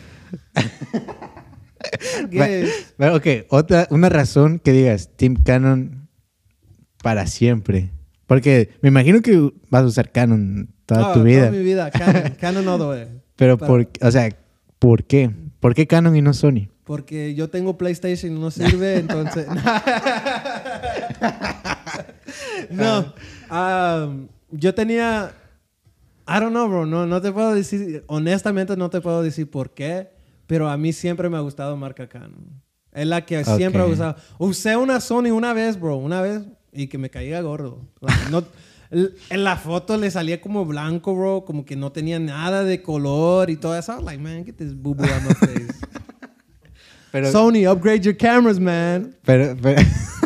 Bueno, 2.98 3.16
ok, 3.16 3.26
otra, 3.50 3.88
una 3.90 4.10
razón 4.10 4.60
que 4.60 4.72
digas 4.74 5.10
Team 5.16 5.36
Canon 5.44 6.10
para 7.02 7.26
siempre. 7.26 7.92
Porque 8.28 8.70
me 8.82 8.90
imagino 8.90 9.22
que 9.22 9.52
vas 9.70 9.84
a 9.84 9.86
usar 9.86 10.12
Canon 10.12 10.70
toda 10.86 11.14
tu 11.14 11.24
vida. 11.24 11.48
Toda 11.48 11.52
mi 11.52 11.64
vida, 11.64 11.90
Canon. 11.90 12.36
Canon 12.40 12.68
all 12.68 12.80
the 12.80 12.86
way. 12.86 13.08
Pero, 13.36 13.58
Para- 13.58 13.68
por, 13.68 13.90
o 14.02 14.12
sea, 14.12 14.30
¿por 14.78 15.06
qué? 15.06 15.32
¿Por 15.60 15.74
qué 15.74 15.88
Canon 15.88 16.16
y 16.16 16.22
no 16.22 16.34
Sony? 16.34 16.68
Porque 16.84 17.34
yo 17.34 17.50
tengo 17.50 17.78
PlayStation 17.78 18.36
y 18.36 18.40
no 18.40 18.52
sirve, 18.52 18.96
entonces. 19.00 19.48
no. 22.70 23.14
um, 23.52 24.28
yo 24.52 24.74
tenía. 24.76 25.32
I 26.30 26.40
don't 26.40 26.52
know, 26.52 26.68
bro. 26.68 26.86
No, 26.86 27.06
no 27.06 27.22
te 27.22 27.32
puedo 27.32 27.54
decir. 27.54 28.04
Honestamente, 28.08 28.76
no 28.78 28.90
te 28.90 29.02
puedo 29.02 29.22
decir 29.24 29.50
por 29.50 29.74
qué. 29.74 30.10
Pero 30.48 30.70
a 30.70 30.78
mí 30.78 30.94
siempre 30.94 31.30
me 31.30 31.38
ha 31.38 31.42
gustado 31.42 31.76
marca 31.78 32.08
Canon. 32.08 32.62
Es 32.92 33.06
la 33.08 33.26
que 33.26 33.44
siempre 33.46 33.82
he 33.82 33.86
usado. 33.86 34.16
Usé 34.38 34.76
una 34.76 35.00
Sony 35.00 35.32
una 35.32 35.54
vez, 35.54 35.80
bro. 35.80 35.98
Una 35.98 36.22
vez. 36.22 36.42
Y 36.72 36.88
que 36.88 36.98
me 36.98 37.10
caía 37.10 37.42
gordo. 37.42 37.82
Like, 38.02 38.30
no- 38.32 38.44
en 38.92 39.44
la 39.44 39.56
foto 39.58 39.98
le 39.98 40.10
salía 40.10 40.42
como 40.42 40.66
blanco, 40.66 41.16
bro. 41.16 41.46
Como 41.46 41.66
que 41.66 41.76
no 41.76 41.92
tenía 41.92 42.18
nada 42.20 42.64
de 42.64 42.82
color 42.82 43.50
y 43.52 43.58
todo 43.58 43.78
eso. 43.78 43.92
I 43.94 43.96
was 43.98 44.06
like, 44.06 44.22
man, 44.22 44.44
get 44.46 44.56
this 44.56 44.74
boo 44.76 44.96
boo 44.96 45.04
on 45.06 45.24
my 45.28 45.34
face. 45.36 45.68
Pero, 47.12 47.32
Sony, 47.32 47.66
upgrade 47.68 48.02
your 48.02 48.16
cameras, 48.16 48.60
man. 48.60 49.16
pero, 49.24 49.56
pero, 49.60 49.82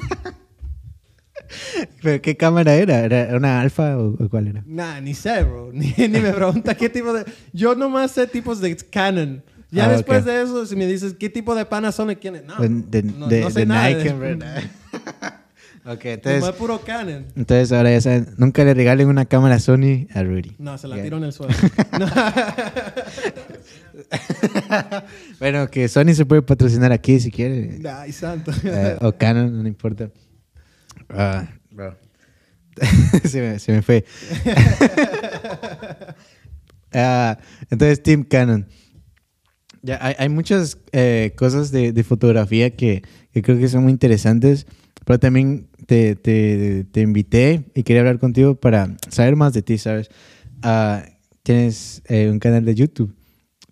pero 2.02 2.22
¿qué 2.22 2.36
cámara 2.38 2.74
era? 2.76 3.00
¿Era 3.00 3.36
una 3.38 3.62
Alpha 3.62 3.98
o, 3.98 4.16
o 4.24 4.30
cuál 4.30 4.48
era? 4.48 4.64
Nah, 4.66 5.00
ni 5.02 5.14
sé, 5.14 5.44
bro. 5.44 5.72
Ni, 5.74 5.94
ni 5.98 6.20
me 6.20 6.32
pregunta 6.34 6.76
qué 6.76 6.90
tipo 6.90 7.14
de... 7.14 7.26
Yo 7.54 7.76
nomás 7.76 8.12
sé 8.12 8.28
tipos 8.28 8.60
de 8.62 8.76
Canon. 8.78 9.44
Ya 9.72 9.86
Ah, 9.86 9.90
después 9.90 10.20
ok. 10.22 10.26
de 10.28 10.42
eso, 10.44 10.66
si 10.68 10.76
me 10.76 10.86
dices 10.86 11.16
qué 11.20 11.30
tipo 11.30 11.56
de 11.56 11.66
Panasonic 11.66 12.20
tienes, 12.20 12.44
no. 12.46 12.58
De, 12.58 12.70
de, 12.70 13.04
no, 13.04 13.28
de- 13.28 13.42
no 13.42 13.50
sé 13.50 13.60
de 13.62 13.66
nada 13.66 13.90
Nike, 13.90 14.12
ok, 15.86 16.06
entonces, 16.06 16.52
puro 16.52 16.80
Canon. 16.82 17.26
entonces 17.36 17.72
ahora 17.72 17.92
ya 17.92 18.00
saben, 18.00 18.36
nunca 18.38 18.64
le 18.64 18.74
regalen 18.76 19.08
una 19.08 19.26
cámara 19.26 19.60
Sony 19.60 20.06
a 20.14 20.22
Rudy. 20.22 20.56
No, 20.60 20.78
se 20.78 20.88
la 20.88 20.96
Ok. 20.98 21.02
tiro 21.02 21.18
en 21.18 21.24
el 21.24 21.34
suelo. 21.34 21.54
No. 22.00 22.06
Bueno, 25.40 25.68
que 25.70 25.88
Sony 25.88 26.14
se 26.14 26.26
puede 26.26 26.42
patrocinar 26.42 26.92
aquí 26.92 27.20
si 27.20 27.32
quiere. 27.32 27.80
Ay, 27.90 28.12
santo. 28.12 28.52
Eh, 28.64 28.98
o 29.02 29.12
Canon, 29.14 29.62
no 29.62 29.68
importa. 29.68 30.10
Ah, 31.10 31.48
bro. 31.72 31.96
se, 33.24 33.42
me, 33.42 33.60
se 33.60 33.72
me 33.72 33.82
fue. 33.82 34.04
Ah, 36.96 37.40
entonces, 37.72 38.04
Team 38.04 38.24
Canon. 38.24 38.68
Ya, 39.82 39.98
hay, 40.00 40.14
hay 40.20 40.30
muchas 40.30 40.78
eh, 40.92 41.34
cosas 41.36 41.72
de, 41.72 41.92
de 41.92 42.04
fotografía 42.04 42.76
que, 42.76 43.02
que 43.32 43.42
creo 43.42 43.58
que 43.58 43.68
son 43.68 43.82
muy 43.84 43.92
interesantes, 43.92 44.68
pero 45.04 45.20
también 45.20 45.68
te, 45.88 46.16
te, 46.16 46.86
te 46.92 47.02
invité 47.02 47.64
y 47.74 47.82
quería 47.84 48.02
hablar 48.02 48.20
contigo 48.20 48.56
para 48.56 48.96
saber 49.10 49.36
más 49.36 49.54
de 49.54 49.64
ti, 49.64 49.78
¿sabes? 49.80 50.10
Ah, 50.62 51.04
tienes 51.42 52.04
eh, 52.08 52.30
un 52.30 52.38
canal 52.40 52.64
de 52.64 52.76
YouTube 52.76 53.14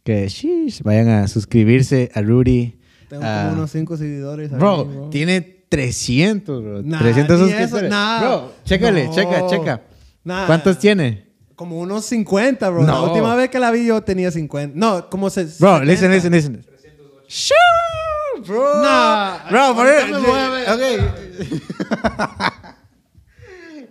que, 0.04 0.28
shish, 0.28 0.82
vayan 0.82 1.08
a 1.10 1.28
suscribirse 1.28 2.10
a 2.16 2.22
Rudy. 2.24 2.80
Tengo 3.08 3.24
Ah, 3.24 3.44
como 3.44 3.54
unos 3.54 3.72
cinco 3.72 3.98
seguidores. 3.98 4.52
ahí, 4.52 4.58
Bro, 4.60 5.10
tiene 5.12 5.61
300, 5.72 6.62
bro. 6.62 6.82
Nah, 6.84 7.00
300 7.00 7.40
ni 7.40 7.46
suscriptores. 7.48 7.84
eso, 7.84 7.90
nah. 7.90 8.20
Bro, 8.20 8.52
chécale, 8.66 9.06
No. 9.06 9.14
checa, 9.16 9.48
checa. 9.48 9.82
Nah. 10.26 10.46
¿Cuántos 10.46 10.78
tiene? 10.78 11.32
Como 11.56 11.80
unos 11.80 12.04
50, 12.06 12.70
bro. 12.70 12.82
La 12.84 12.92
No. 12.94 13.04
última 13.06 13.34
vez 13.36 13.50
que 13.50 13.58
la 13.58 13.72
vi 13.72 13.86
yo 13.86 14.02
tenía 14.02 14.32
50. 14.32 14.74
No, 14.78 15.10
como 15.10 15.30
se... 15.30 15.46
Bro, 15.46 15.80
70. 15.80 15.86
listen, 15.86 16.12
listen, 16.12 16.34
listen. 16.34 16.66
Shut 17.30 17.56
up, 18.38 18.46
bro. 18.46 18.82
Nah. 18.82 19.50
Bro, 19.50 19.76
por 19.76 19.88
eso 19.88 20.08
me 20.08 20.20
voy 20.20 20.40
a 20.40 20.50
ver. 20.50 20.70
Ok. 20.70 20.82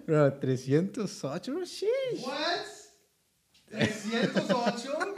bro, 0.06 0.32
308, 0.34 1.52
bro. 1.52 1.64
Sheesh. 1.64 2.22
What? 2.22 2.66
¿308? 3.72 5.14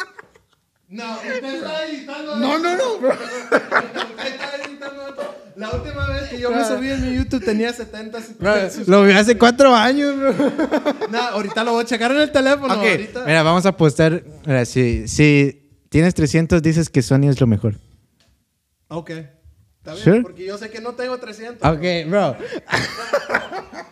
No, 0.93 1.15
usted 1.17 1.45
está 1.45 1.87
editando 1.87 2.37
No, 2.37 2.59
no, 2.59 2.77
no, 2.77 2.99
bro. 3.01 3.11
Usted 3.13 4.27
está 4.27 4.57
editando 4.65 5.09
esto. 5.09 5.35
La 5.57 5.71
última 5.71 6.07
vez 6.09 6.29
que 6.31 6.39
yo 6.41 6.51
me 6.51 6.65
subí 6.65 6.91
en 6.91 7.03
mi 7.11 7.17
YouTube 7.17 7.45
tenía 7.45 7.73
70 7.73 8.19
Bro, 8.39 8.71
sus- 8.71 8.89
lo 8.89 9.03
vi 9.05 9.13
hace 9.13 9.37
cuatro 9.39 9.75
años, 9.75 10.17
bro. 10.19 10.35
No, 11.11 11.19
ahorita 11.21 11.65
lo 11.65 11.73
voy 11.73 11.83
a 11.83 11.87
checar 11.87 12.11
en 12.13 12.21
el 12.21 12.31
teléfono. 12.33 12.73
ok, 12.75 12.81
ahorita. 12.87 13.25
mira, 13.25 13.43
vamos 13.43 13.65
a 13.67 13.71
apostar. 13.71 14.23
Mira, 14.47 14.65
si, 14.67 15.09
si 15.09 15.71
tienes 15.89 16.15
300, 16.15 16.61
dices 16.63 16.89
que 16.91 17.01
Sony 17.03 17.29
es 17.29 17.41
lo 17.41 17.47
mejor. 17.47 17.75
Ok. 18.89 19.11
Está 19.11 19.93
bien, 19.95 20.05
Sure. 20.05 20.23
porque 20.23 20.45
yo 20.45 20.57
sé 20.59 20.71
que 20.71 20.81
no 20.81 20.93
tengo 20.93 21.19
300. 21.19 21.71
Ok, 21.71 21.83
bro. 22.09 22.37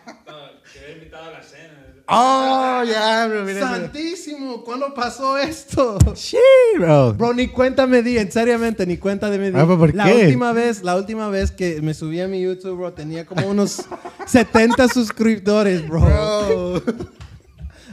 Oh, 2.13 2.83
ya, 2.83 3.25
bro. 3.27 3.43
Mira, 3.43 3.53
mira. 3.53 3.67
Santísimo, 3.69 4.63
¿cuándo 4.63 4.93
pasó 4.93 5.37
esto? 5.37 5.97
Sí, 6.15 6.37
bro. 6.77 7.13
Bro, 7.13 7.33
ni 7.33 7.47
cuenta 7.47 7.87
me 7.87 8.03
di, 8.03 8.17
en 8.17 8.31
seriamente, 8.31 8.85
ni 8.85 8.97
cuenta 8.97 9.29
de 9.29 9.37
me 9.37 9.51
di. 9.51 9.57
Ah, 9.57 9.63
¿pero 9.65 9.77
por 9.79 9.95
la 9.95 10.03
qué? 10.05 10.25
última 10.25 10.51
vez, 10.51 10.83
la 10.83 10.95
última 10.97 11.29
vez 11.29 11.51
que 11.51 11.81
me 11.81 11.93
subí 11.93 12.19
a 12.19 12.27
mi 12.27 12.41
YouTube, 12.41 12.75
bro, 12.77 12.91
tenía 12.93 13.25
como 13.25 13.47
unos 13.47 13.83
70 14.27 14.87
suscriptores, 14.89 15.87
bro. 15.87 16.01
Bro. 16.01 16.83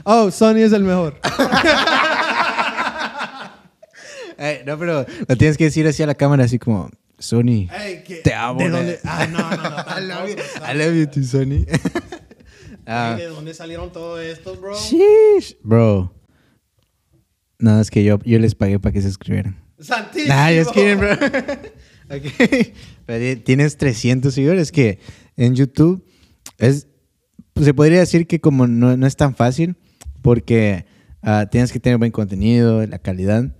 Oh, 0.05 0.31
Sony 0.31 0.59
es 0.59 0.71
el 0.71 0.83
mejor. 0.83 1.19
Ey, 4.37 4.61
no, 4.65 4.77
pero 4.79 5.05
lo 5.27 5.37
tienes 5.37 5.57
que 5.57 5.65
decir 5.65 5.85
así 5.87 6.01
a 6.01 6.07
la 6.07 6.15
cámara, 6.15 6.45
así 6.45 6.57
como, 6.57 6.89
Sony. 7.19 7.67
Ey, 7.77 8.03
¿qué- 8.07 8.21
Te 8.23 8.33
amo, 8.33 8.59
¿De 8.59 8.69
dónde? 8.69 8.99
Ah, 9.03 9.27
no, 9.27 9.37
no, 9.37 9.57
no. 9.57 9.85
I 9.97 10.01
love 10.07 10.29
you, 10.29 10.35
I 10.65 10.73
love 10.77 10.95
you 10.95 11.05
too, 11.07 11.23
Sony. 11.23 11.65
Ah, 12.91 13.15
¿De 13.17 13.25
dónde 13.27 13.53
salieron 13.53 13.91
todos 13.91 14.19
estos, 14.21 14.59
bro? 14.59 14.73
sheesh. 14.75 15.57
Bro. 15.63 16.11
No, 17.59 17.79
es 17.79 17.91
que 17.91 18.03
yo, 18.03 18.17
yo 18.25 18.39
les 18.39 18.55
pagué 18.55 18.79
para 18.79 18.93
que 18.93 19.01
se 19.01 19.09
suscribieran. 19.09 19.61
Santísimo. 19.79 20.33
Nah, 20.33 20.49
just 20.51 20.71
kidding, 20.71 20.97
bro. 20.97 21.09
Ok. 22.11 22.23
Pero 23.05 23.35
ti- 23.35 23.41
tienes 23.43 23.77
300 23.77 24.33
seguidores 24.33 24.71
que 24.71 24.97
en 25.37 25.53
YouTube 25.53 26.03
es, 26.57 26.87
pues, 27.53 27.67
se 27.67 27.73
podría 27.75 27.99
decir 27.99 28.25
que 28.25 28.41
como 28.41 28.65
no, 28.65 28.97
no 28.97 29.05
es 29.05 29.15
tan 29.15 29.35
fácil 29.35 29.75
porque 30.23 30.85
ah, 31.21 31.45
tienes 31.51 31.71
que 31.71 31.79
tener 31.79 31.99
buen 31.99 32.09
contenido, 32.11 32.83
la 32.87 32.97
calidad, 32.97 33.55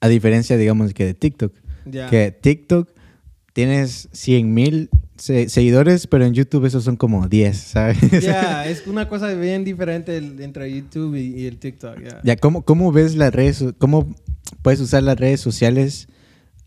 a 0.00 0.08
diferencia, 0.08 0.58
digamos, 0.58 0.92
que 0.92 1.06
de 1.06 1.14
TikTok. 1.14 1.54
Ya. 1.86 2.10
Que 2.10 2.30
TikTok 2.30 2.90
tienes 3.54 4.08
100 4.12 4.52
mil 4.52 4.90
seguidores, 5.16 6.06
pero 6.06 6.26
en 6.26 6.34
YouTube 6.34 6.66
esos 6.66 6.84
son 6.84 6.96
como 6.96 7.28
10, 7.28 7.56
¿sabes? 7.56 7.98
Ya, 8.22 8.66
es 8.68 8.86
una 8.86 9.08
cosa 9.08 9.32
bien 9.32 9.64
diferente 9.64 10.16
el- 10.18 10.40
entre 10.42 10.70
YouTube 10.74 11.14
y, 11.14 11.40
y 11.40 11.46
el 11.46 11.56
TikTok, 11.58 12.00
ya. 12.02 12.20
Ya, 12.22 12.36
¿cómo, 12.36 12.62
¿cómo 12.62 12.92
ves 12.92 13.14
las 13.16 13.32
redes, 13.32 13.64
cómo 13.78 14.14
puedes 14.60 14.80
usar 14.80 15.02
las 15.02 15.18
redes 15.18 15.40
sociales 15.40 16.08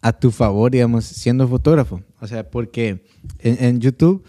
a 0.02 0.14
tu 0.14 0.32
favor, 0.32 0.72
digamos, 0.72 1.06
siendo 1.06 1.48
fotógrafo. 1.48 2.02
O 2.22 2.28
sea, 2.28 2.50
porque 2.50 3.04
en, 3.40 3.64
en 3.64 3.80
YouTube 3.82 4.24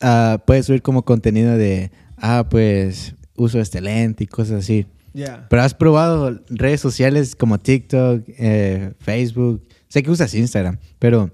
ah, 0.00 0.42
puedes 0.46 0.66
subir 0.66 0.82
como 0.82 1.04
contenido 1.04 1.56
de, 1.56 1.90
ah, 2.16 2.46
pues 2.50 3.14
uso 3.36 3.60
este 3.60 3.80
lente 3.80 4.24
y 4.24 4.26
cosas 4.26 4.64
así. 4.64 4.86
Yeah. 5.14 5.46
Pero 5.48 5.62
has 5.62 5.74
probado 5.74 6.40
redes 6.50 6.80
sociales 6.80 7.34
como 7.34 7.58
TikTok, 7.58 8.24
eh, 8.28 8.92
Facebook. 9.00 9.62
Sé 9.88 10.02
que 10.02 10.10
usas 10.10 10.34
Instagram, 10.34 10.78
pero 10.98 11.30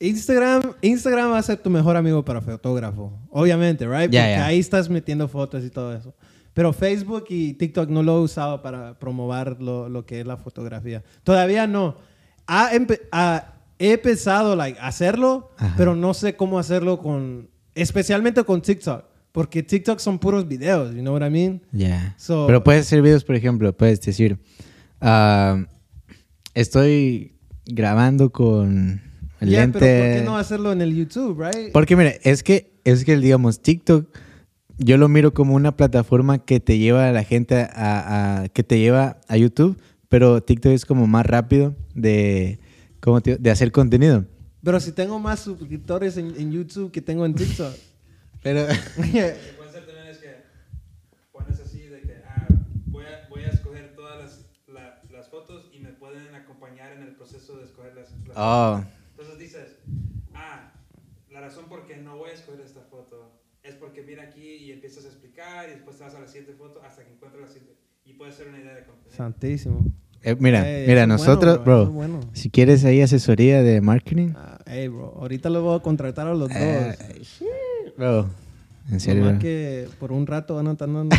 Instagram, 0.00 0.62
Instagram 0.82 1.30
va 1.32 1.38
a 1.38 1.42
ser 1.42 1.56
tu 1.58 1.70
mejor 1.70 1.96
amigo 1.96 2.24
para 2.24 2.40
fotógrafo. 2.40 3.12
Obviamente, 3.30 3.86
right? 3.86 4.10
Ya, 4.10 4.22
Porque 4.22 4.30
ya. 4.36 4.46
ahí 4.46 4.58
estás 4.58 4.88
metiendo 4.88 5.28
fotos 5.28 5.64
y 5.64 5.70
todo 5.70 5.94
eso. 5.94 6.14
Pero 6.52 6.72
Facebook 6.72 7.24
y 7.30 7.54
TikTok 7.54 7.88
no 7.88 8.02
lo 8.02 8.18
he 8.18 8.20
usado 8.22 8.62
para 8.62 8.98
promover 8.98 9.60
lo, 9.60 9.88
lo 9.88 10.04
que 10.06 10.20
es 10.20 10.26
la 10.26 10.36
fotografía. 10.36 11.02
Todavía 11.22 11.66
no. 11.66 11.96
Ha 12.46 12.70
ha- 13.12 13.50
he 13.78 13.92
empezado 13.92 14.54
like, 14.54 14.78
hacerlo, 14.80 15.50
Ajá. 15.56 15.74
pero 15.76 15.96
no 15.96 16.14
sé 16.14 16.36
cómo 16.36 16.58
hacerlo 16.58 16.98
con... 17.00 17.48
Especialmente 17.74 18.44
con 18.44 18.62
TikTok. 18.62 19.04
Porque 19.32 19.64
TikTok 19.64 19.98
son 19.98 20.20
puros 20.20 20.46
videos, 20.46 20.94
you 20.94 21.00
know 21.00 21.12
what 21.12 21.26
I 21.26 21.30
mean? 21.30 21.60
ya. 21.72 22.14
So- 22.18 22.46
pero 22.46 22.62
puedes 22.62 22.86
hacer 22.86 23.02
videos, 23.02 23.24
por 23.24 23.34
ejemplo, 23.34 23.76
puedes 23.76 24.00
decir, 24.00 24.38
ah, 25.00 25.64
estoy 26.54 27.36
grabando 27.66 28.30
con 28.30 29.02
el 29.40 29.48
Yeah, 29.48 29.60
lente. 29.62 29.78
pero 29.78 30.04
¿por 30.04 30.14
qué 30.18 30.22
no 30.24 30.36
hacerlo 30.36 30.72
en 30.72 30.80
el 30.82 30.94
YouTube, 30.94 31.40
right? 31.42 31.72
Porque 31.72 31.96
mire, 31.96 32.20
es 32.24 32.42
que, 32.42 32.72
es 32.84 33.04
que 33.04 33.16
digamos, 33.16 33.60
TikTok, 33.60 34.06
yo 34.78 34.96
lo 34.96 35.08
miro 35.08 35.34
como 35.34 35.54
una 35.54 35.76
plataforma 35.76 36.38
que 36.44 36.60
te 36.60 36.78
lleva 36.78 37.08
a 37.08 37.12
la 37.12 37.24
gente 37.24 37.56
a, 37.56 38.42
a- 38.42 38.48
que 38.48 38.62
te 38.64 38.78
lleva 38.78 39.18
a 39.28 39.36
YouTube, 39.36 39.78
pero 40.08 40.42
TikTok 40.42 40.72
es 40.72 40.84
como 40.84 41.06
más 41.06 41.26
rápido 41.26 41.74
de, 41.94 42.58
¿cómo 43.00 43.20
te 43.20 43.36
de 43.36 43.50
hacer 43.50 43.70
contenido. 43.72 44.24
Pero 44.62 44.80
si 44.80 44.92
tengo 44.92 45.18
más 45.18 45.40
suscriptores 45.40 46.16
en, 46.16 46.34
en 46.38 46.50
YouTube 46.50 46.90
que 46.90 47.02
tengo 47.02 47.26
en 47.26 47.34
TikTok. 47.34 47.72
Pero, 48.42 48.60
Lo 48.66 48.66
que 48.66 49.34
puede 49.56 49.72
ser 49.72 49.86
también 49.86 50.06
es 50.10 50.18
que 50.18 50.28
pones 51.32 51.58
así 51.60 51.78
de 51.82 52.00
que 52.02 52.16
ah, 52.28 52.46
voy, 52.86 53.04
a, 53.04 53.28
voy 53.30 53.42
a 53.44 53.48
escoger 53.48 53.94
todas 53.96 54.22
las, 54.22 54.40
la- 54.68 55.00
las 55.16 55.28
fotos 55.28 55.66
y 55.72 55.78
me 55.80 55.90
pueden 55.90 56.34
acompañar 56.34 56.92
en 56.92 57.02
el 57.04 57.14
proceso 57.14 57.56
de 57.58 57.64
escoger 57.64 57.94
las, 57.94 58.10
las 58.26 58.36
oh. 58.36 58.84
Entonces 59.16 59.38
dices, 59.38 59.76
ah, 60.34 60.72
la 61.32 61.40
razón 61.40 61.66
por 61.68 61.86
qué 61.86 61.96
no 61.96 62.16
voy 62.18 62.30
a 62.30 62.34
escoger 62.34 62.60
esta 62.64 62.80
foto 62.82 63.32
es 63.62 63.74
porque 63.76 64.02
mira 64.02 64.24
aquí 64.24 64.42
y 64.56 64.72
empiezas 64.72 65.04
a 65.04 65.08
explicar 65.08 65.68
y 65.68 65.72
después 65.72 65.96
te 65.96 66.04
vas 66.04 66.14
a 66.14 66.20
la 66.20 66.26
siguiente 66.26 66.52
foto 66.54 66.82
hasta 66.82 67.04
que 67.04 67.12
encuentres 67.12 67.42
la 67.42 67.48
siguiente. 67.48 67.74
Y 68.04 68.12
puede 68.14 68.32
ser 68.32 68.48
una 68.48 68.58
idea 68.58 68.74
de 68.74 68.84
contenido. 68.84 69.16
Santísimo. 69.16 69.84
eh, 70.22 70.36
mira, 70.38 70.62
mira, 70.86 71.06
nosotros, 71.06 71.58
bueno, 71.64 71.84
bro, 71.84 71.92
bueno. 71.92 72.20
si 72.32 72.50
quieres 72.50 72.84
ahí 72.84 73.00
asesoría 73.00 73.62
de 73.62 73.80
marketing, 73.80 74.32
Ah, 74.36 74.58
hey, 74.66 74.88
bro, 74.88 75.14
ahorita 75.18 75.48
los 75.50 75.62
voy 75.62 75.76
a 75.78 75.80
contratar 75.82 76.26
a 76.26 76.34
los 76.34 76.48
dos. 76.50 76.58
eh, 76.58 76.96
bro, 77.96 78.28
en 78.90 79.00
serio, 79.00 79.22
Nomás 79.22 79.38
bro. 79.38 79.42
que 79.42 79.88
por 79.98 80.12
un 80.12 80.26
rato 80.26 80.54
van 80.56 80.66
a 80.68 80.72
estar 80.72 80.88
andando- 80.88 81.16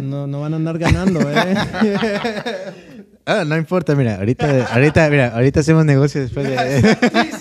no, 0.00 0.26
no 0.28 0.40
van 0.40 0.52
a 0.52 0.56
andar 0.56 0.78
ganando, 0.78 1.20
¿eh? 1.28 1.54
Ah, 3.30 3.44
no 3.44 3.58
importa, 3.58 3.94
mira, 3.94 4.16
ahorita, 4.16 4.72
ahorita, 4.72 5.10
mira, 5.10 5.28
ahorita 5.34 5.60
hacemos 5.60 5.84
negocio 5.84 6.18
después 6.22 6.46
de... 6.48 6.56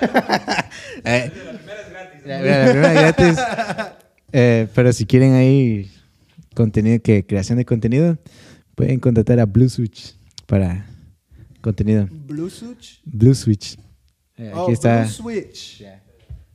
Eh, 1.04 1.30
La 1.34 1.58
primera 1.58 1.80
es 1.82 1.90
gratis. 1.90 2.22
Mira, 2.24 2.38
mira, 2.40 2.58
la 2.64 2.70
primera 2.70 2.92
gratis. 2.92 3.38
Eh, 4.30 4.68
pero 4.74 4.92
si 4.92 5.06
quieren 5.06 5.32
ahí 5.32 5.90
contenido, 6.54 7.00
que 7.02 7.24
creación 7.24 7.56
de 7.56 7.64
contenido, 7.64 8.18
pueden 8.74 9.00
contratar 9.00 9.40
a 9.40 9.46
Blue 9.46 9.70
Switch 9.70 10.16
para 10.46 10.84
contenido. 11.62 12.06
Blue 12.10 12.50
Switch. 12.50 13.00
Blue 13.06 13.34
Switch. 13.34 13.78
Eh, 14.36 14.52
Oh, 14.54 14.64
aquí 14.64 14.72
está, 14.74 15.00
Blue 15.04 15.08
Switch. 15.10 15.82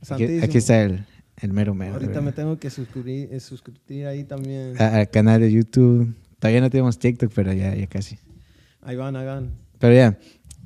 aquí, 0.08 0.38
aquí 0.40 0.58
está 0.58 0.82
el, 0.82 1.04
el 1.40 1.52
mero 1.52 1.74
mero. 1.74 1.94
Ahorita 1.94 2.12
bro. 2.12 2.22
me 2.22 2.30
tengo 2.32 2.58
que 2.60 2.70
suscribir, 2.70 3.28
eh, 3.32 3.40
suscribir 3.40 4.06
ahí 4.06 4.22
también. 4.22 4.80
A- 4.80 4.98
al 4.98 5.10
canal 5.10 5.40
de 5.40 5.50
YouTube. 5.50 6.14
Todavía 6.38 6.60
no 6.60 6.70
tenemos 6.70 6.96
TikTok, 7.00 7.32
pero 7.34 7.52
ya, 7.52 7.74
ya 7.74 7.88
casi. 7.88 8.18
Ahí 8.82 8.94
van, 8.94 9.16
ahí 9.16 9.26
van. 9.26 9.50
Pero 9.80 9.94
ya. 9.94 10.16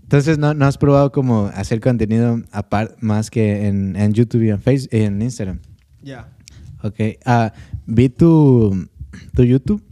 Entonces, 0.08 0.38
¿no, 0.38 0.54
no 0.54 0.64
has 0.64 0.78
probado 0.78 1.12
como 1.12 1.50
hacer 1.54 1.80
contenido 1.80 2.40
aparte 2.50 2.94
más 3.00 3.30
que 3.30 3.66
en, 3.66 3.94
en 3.94 4.14
YouTube 4.14 4.42
y 4.44 4.48
en 4.48 4.62
Facebook, 4.62 4.88
en 4.92 5.20
Instagram? 5.20 5.60
Ya. 6.00 6.30
Ok. 6.82 6.94
Ah, 7.26 7.52
vi 7.84 8.08
tu, 8.08 8.88
tu 9.34 9.44
YouTube 9.44 9.82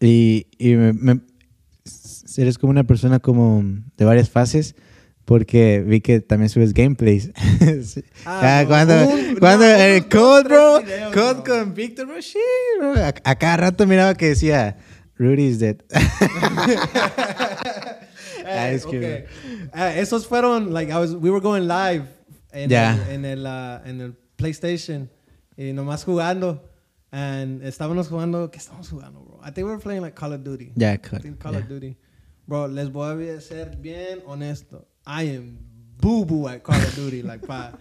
y, 0.00 0.48
y 0.58 0.74
me, 0.74 0.92
me- 0.94 1.20
eres 2.38 2.58
como 2.58 2.72
una 2.72 2.82
persona 2.84 3.20
como 3.20 3.62
de 3.96 4.04
varias 4.04 4.30
fases 4.30 4.74
porque 5.24 5.80
vi 5.86 6.00
que 6.00 6.20
también 6.20 6.48
subes 6.48 6.74
gameplays. 6.74 7.30
Ah, 8.26 8.58
Ah, 8.58 8.62
no, 8.62 8.68
cuando, 8.68 8.94
un- 9.08 9.36
cuando 9.38 9.64
no, 9.64 9.74
el 9.76 10.08
Code, 10.08 10.42
bro, 10.42 10.82
Code 11.14 11.42
con 11.48 11.72
Víctor, 11.74 12.06
bro, 12.08 12.20
sí, 12.20 12.36
bro. 12.80 12.94
A, 12.94 13.14
a 13.22 13.36
cada 13.36 13.58
rato 13.58 13.86
miraba 13.86 14.14
que 14.14 14.26
decía, 14.30 14.76
Rudy 15.16 15.44
is 15.44 15.60
dead. 15.60 15.76
Ah, 18.48 18.70
Eh, 18.72 18.80
que- 18.90 18.98
okay. 18.98 19.24
Ah, 19.72 19.92
esos 19.94 20.26
fueron, 20.26 20.72
like, 20.72 20.90
I 20.92 20.96
was, 20.98 21.14
we 21.14 21.30
were 21.30 21.40
going 21.40 21.66
live 21.68 22.04
en, 22.52 22.70
Ya. 22.70 22.94
el, 22.94 23.14
en, 23.14 23.24
el, 23.24 23.46
ah, 23.46 23.82
en 23.84 24.00
el 24.00 24.12
PlayStation 24.36 25.10
y 25.56 25.72
nomás 25.72 26.04
jugando. 26.04 26.64
And 27.10 27.62
estábamos 27.62 28.08
jugando, 28.08 28.50
¿qué 28.50 28.58
estábamos 28.58 28.88
jugando, 28.90 29.20
bro? 29.24 29.40
I 29.42 29.50
think 29.50 29.66
we 29.66 29.72
were 29.72 29.78
playing 29.82 30.02
like 30.02 30.14
Call 30.14 30.32
of 30.34 30.42
Duty. 30.44 30.72
Ya, 30.76 30.92
I 30.92 30.98
think 30.98 31.38
Call 31.38 31.52
ya. 31.54 31.60
of 31.60 31.68
Duty. 31.68 31.96
Bro, 32.46 32.68
les 32.68 32.90
voy 32.90 33.28
a 33.30 33.40
ser 33.40 33.76
bien 33.80 34.20
honesto. 34.26 34.86
I 35.06 35.36
am 35.36 35.58
boo 36.00 36.24
boo 36.26 36.48
at 36.48 36.62
Call 36.62 36.76
of 36.76 36.94
Duty. 36.96 37.22
Like, 37.22 37.46
pa, 37.46 37.72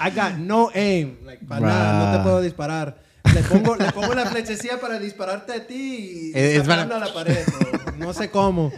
I 0.00 0.10
got 0.10 0.36
no 0.38 0.70
aim. 0.74 1.16
Like, 1.24 1.46
para 1.46 1.60
nada, 1.66 2.12
no 2.12 2.18
te 2.18 2.22
puedo 2.24 2.40
disparar. 2.42 2.98
Le 3.34 3.42
pongo, 3.42 3.76
le 3.76 3.92
pongo 3.92 4.14
la 4.14 4.26
flechecilla 4.26 4.80
para 4.80 4.98
dispararte 4.98 5.52
a 5.52 5.66
ti 5.66 6.30
y 6.34 6.38
Es- 6.38 6.62
para- 6.66 6.82
a 6.82 6.98
la 6.98 7.12
pared, 7.12 7.36
bro. 7.46 7.96
No 7.98 8.12
sé 8.12 8.30
cómo. 8.30 8.72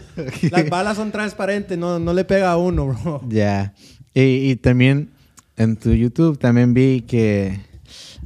Las 0.51 0.69
balas 0.69 0.97
son 0.97 1.11
transparentes, 1.11 1.77
no, 1.77 1.99
no 1.99 2.13
le 2.13 2.25
pega 2.25 2.51
a 2.51 2.57
uno, 2.57 2.87
bro. 2.87 3.21
Ya. 3.29 3.73
Y, 4.13 4.21
y 4.51 4.55
también 4.57 5.09
en 5.57 5.77
tu 5.77 5.93
YouTube 5.93 6.37
también 6.39 6.73
vi 6.73 7.01
que 7.01 7.59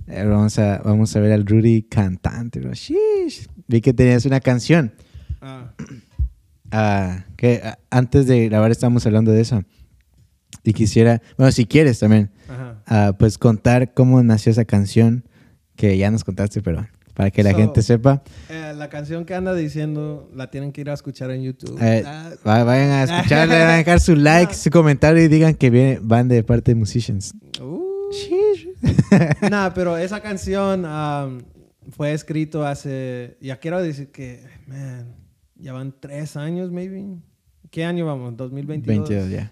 eh, 0.07 0.23
vamos, 0.25 0.57
a, 0.57 0.79
vamos 0.79 1.15
a 1.15 1.19
ver 1.19 1.31
al 1.33 1.45
Rudy 1.45 1.83
cantante. 1.83 2.59
bro. 2.59 2.73
Sheesh. 2.73 3.47
Vi 3.67 3.81
que 3.81 3.93
tenías 3.93 4.25
una 4.25 4.39
canción. 4.39 4.93
Ah, 5.41 5.73
ah, 6.71 7.25
que 7.35 7.61
ah, 7.63 7.77
antes 7.91 8.25
de 8.27 8.45
grabar 8.49 8.71
estábamos 8.71 9.05
hablando 9.05 9.31
de 9.31 9.41
eso. 9.41 9.63
Y 10.63 10.73
quisiera, 10.73 11.21
bueno, 11.37 11.51
si 11.51 11.65
quieres 11.65 11.99
también, 11.99 12.31
ajá. 12.49 12.81
ah, 12.87 13.13
pues 13.19 13.37
contar 13.37 13.93
cómo 13.93 14.23
nació 14.23 14.51
esa 14.51 14.65
canción, 14.65 15.23
que 15.75 15.97
ya 15.97 16.09
nos 16.11 16.23
contaste, 16.23 16.61
pero 16.61 16.85
para 17.13 17.31
que 17.31 17.43
la 17.43 17.51
So- 17.51 17.57
gente 17.57 17.81
sepa, 17.81 18.23
Eh, 18.49 18.73
la 18.75 18.89
canción 18.89 19.23
que 19.25 19.33
anda 19.35 19.53
diciendo 19.53 20.29
la 20.35 20.49
tienen 20.51 20.71
que 20.71 20.81
ir 20.81 20.89
a 20.89 20.93
escuchar 20.93 21.31
en 21.31 21.43
YouTube. 21.43 21.77
eh, 21.81 22.03
Ah, 22.05 22.31
va- 22.45 22.63
vayan 22.63 22.89
a 22.91 23.03
escucharle, 23.03 23.53
vayan 23.55 23.69
a 23.69 23.75
dejar 23.77 23.99
su 23.99 24.15
like, 24.15 24.53
su 24.53 24.69
comentario 24.69 25.23
y 25.23 25.27
digan 25.27 25.53
que 25.55 25.69
viene, 25.69 25.99
van 26.01 26.27
de 26.27 26.43
parte 26.43 26.71
de 26.71 26.75
Musicians. 26.75 27.33
uh. 27.61 27.83
Nah, 29.49 29.69
pero 29.73 29.97
esa 29.97 30.19
canción 30.21 30.85
um, 30.85 31.41
fue 31.91 32.13
escrito 32.13 32.65
hace, 32.65 33.37
ya 33.41 33.57
quiero 33.59 33.81
decir 33.81 34.11
que, 34.11 34.43
man, 34.67 35.15
ya 35.55 35.73
van 35.73 35.93
tres 35.99 36.35
años, 36.37 36.71
maybe. 36.71 37.05
¿Qué 37.71 37.83
año 37.83 38.05
vamos? 38.05 38.35
2022. 38.37 39.09
22, 39.09 39.29
ya. 39.31 39.51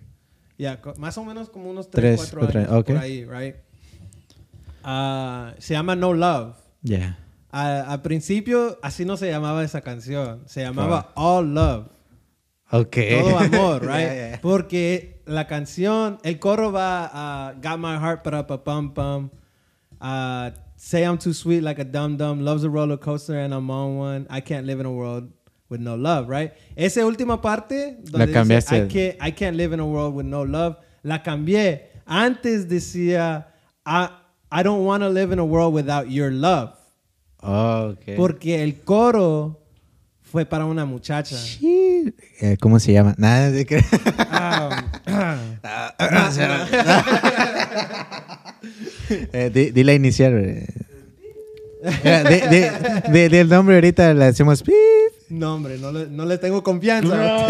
Ya, 0.57 0.81
co- 0.81 0.93
más 0.97 1.17
o 1.17 1.25
menos 1.25 1.49
como 1.49 1.69
unos 1.69 1.89
Tres, 1.89 2.19
3, 2.19 2.29
4 2.31 2.39
cuatro 2.39 2.59
años 2.59 2.71
años, 2.71 2.81
ok. 2.81 2.87
por 2.87 2.97
ahí, 2.97 3.25
right? 3.25 3.55
Ah, 4.83 5.53
se 5.59 5.73
llama 5.73 5.95
No 5.95 6.13
Love. 6.13 6.55
Ya. 6.81 7.17
A- 7.51 7.81
al 7.91 8.01
principio 8.01 8.79
así 8.81 9.05
no 9.05 9.15
se 9.17 9.29
llamaba 9.29 9.63
esa 9.63 9.81
canción, 9.81 10.41
se 10.47 10.61
llamaba 10.61 11.11
All 11.15 11.53
Love. 11.53 11.87
Ok. 12.71 12.97
Todo 13.21 13.37
amor, 13.37 13.81
right? 13.85 14.39
Porque 14.41 15.21
la 15.25 15.45
canción, 15.47 16.17
el 16.23 16.39
coro 16.39 16.71
va 16.71 17.05
a 17.13 17.53
Got 17.53 17.77
my 17.79 17.97
heart 17.97 18.23
para 18.23 18.47
pa 18.47 18.63
pum 18.63 18.93
pum. 18.93 19.29
Uh, 20.01 20.49
say 20.75 21.03
I'm 21.03 21.17
too 21.17 21.33
sweet 21.33 21.61
like 21.61 21.79
a 21.79 21.85
dum 21.85 22.17
dum. 22.17 22.41
Love's 22.41 22.63
a 22.63 22.69
roller 22.69 22.97
coaster 22.97 23.37
and 23.39 23.53
I'm 23.53 23.69
on 23.69 23.97
one. 23.97 24.27
I 24.29 24.41
can't 24.41 24.65
live 24.65 24.79
in 24.79 24.85
a 24.87 24.91
world 24.91 25.31
with 25.69 25.79
no 25.79 25.95
love, 25.95 26.27
right? 26.27 26.51
Esa 26.75 27.05
última 27.05 27.41
parte 27.41 27.97
donde 28.03 28.25
dice, 28.27 28.33
cambiaste. 28.33 28.73
I 28.73 28.87
can't, 28.87 29.15
I 29.21 29.31
can't 29.31 29.55
live 29.55 29.73
in 29.73 29.79
a 29.79 29.85
world 29.85 30.15
with 30.15 30.25
no 30.25 30.41
love, 30.43 30.75
la 31.03 31.21
cambié. 31.23 31.91
Antes 32.05 32.67
decía 32.67 33.47
I, 33.85 34.09
I 34.55 34.61
don't 34.63 34.85
want 34.85 35.01
to 35.03 35.09
live 35.09 35.31
in 35.33 35.39
a 35.39 35.43
world 35.45 35.73
without 35.73 36.09
your 36.11 36.31
love. 36.31 36.71
Ok. 37.41 38.15
Porque 38.15 38.61
el 38.63 38.81
coro 38.83 39.59
fue 40.21 40.45
para 40.45 40.65
una 40.65 40.85
muchacha. 40.85 41.35
Sí. 41.37 42.13
Eh, 42.39 42.57
¿Cómo 42.59 42.79
se 42.79 42.93
llama? 42.93 43.15
Nada 43.17 43.49
de 43.51 43.65
que... 43.65 43.83
Ah, 44.29 44.83
Eh, 49.33 49.49
di, 49.53 49.71
di 49.71 49.83
la 49.83 49.93
inicial. 49.93 50.33
eh. 50.37 50.67
Mira, 52.03 52.23
di, 52.23 52.35
di- 52.47 52.69
di- 53.11 53.27
di 53.29 53.37
el 53.37 53.49
nombre 53.49 53.75
ahorita, 53.75 54.13
le 54.13 54.25
hacemos 54.25 54.63
pip. 54.63 54.73
No, 55.29 55.55
hombre, 55.55 55.77
no 55.77 55.91
le, 55.91 56.07
no 56.07 56.25
le 56.25 56.37
tengo 56.37 56.63
confianza. 56.63 57.15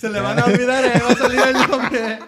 Se 0.00 0.08
le 0.08 0.20
van 0.20 0.38
a 0.38 0.44
olvidar, 0.44 0.84
eh, 0.84 1.02
va 1.04 1.10
a 1.12 1.16
salir 1.16 1.40
el 1.40 1.52
nombre. 1.68 2.18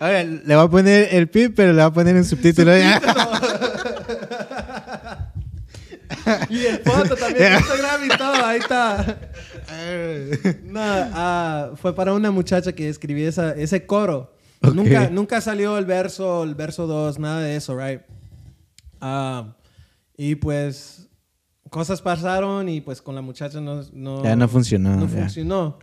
Ahora, 0.00 0.22
le 0.22 0.54
voy 0.56 0.64
a 0.64 0.68
poner 0.68 1.08
el 1.12 1.28
pip, 1.28 1.54
pero 1.56 1.72
le 1.72 1.82
voy 1.82 1.90
a 1.90 1.92
poner 1.92 2.14
un 2.16 2.24
subtítulo. 2.24 2.72
Y 6.50 6.66
el 6.66 6.78
foto 6.80 7.16
también, 7.16 7.54
Instagram 7.54 8.04
y 8.04 8.08
todo, 8.08 8.44
ahí 8.44 8.58
está. 8.58 9.18
No, 10.64 10.80
ah, 10.82 11.70
fue 11.76 11.94
para 11.94 12.12
una 12.12 12.30
muchacha 12.30 12.72
que 12.72 12.88
escribí 12.88 13.24
esa, 13.24 13.52
ese 13.52 13.86
coro. 13.86 14.34
Ok. 14.62 14.74
Nunca, 14.74 15.10
nunca 15.10 15.40
salió 15.40 15.78
el 15.78 15.84
verso, 15.86 16.44
el 16.44 16.54
verso 16.54 16.86
2, 16.86 17.18
nada 17.18 17.40
de 17.40 17.56
eso, 17.56 17.78
right? 17.78 18.02
Ah, 19.00 19.56
y 20.16 20.34
pues 20.34 21.08
cosas 21.70 22.02
pasaron 22.02 22.68
y 22.68 22.80
pues 22.80 23.00
con 23.02 23.14
la 23.14 23.20
muchacha 23.20 23.60
no... 23.60 23.82
no 23.92 24.24
Ya 24.24 24.34
no 24.36 24.48
funcionó, 24.48 24.96
No 24.96 25.06
ya. 25.08 25.20
funcionó. 25.20 25.78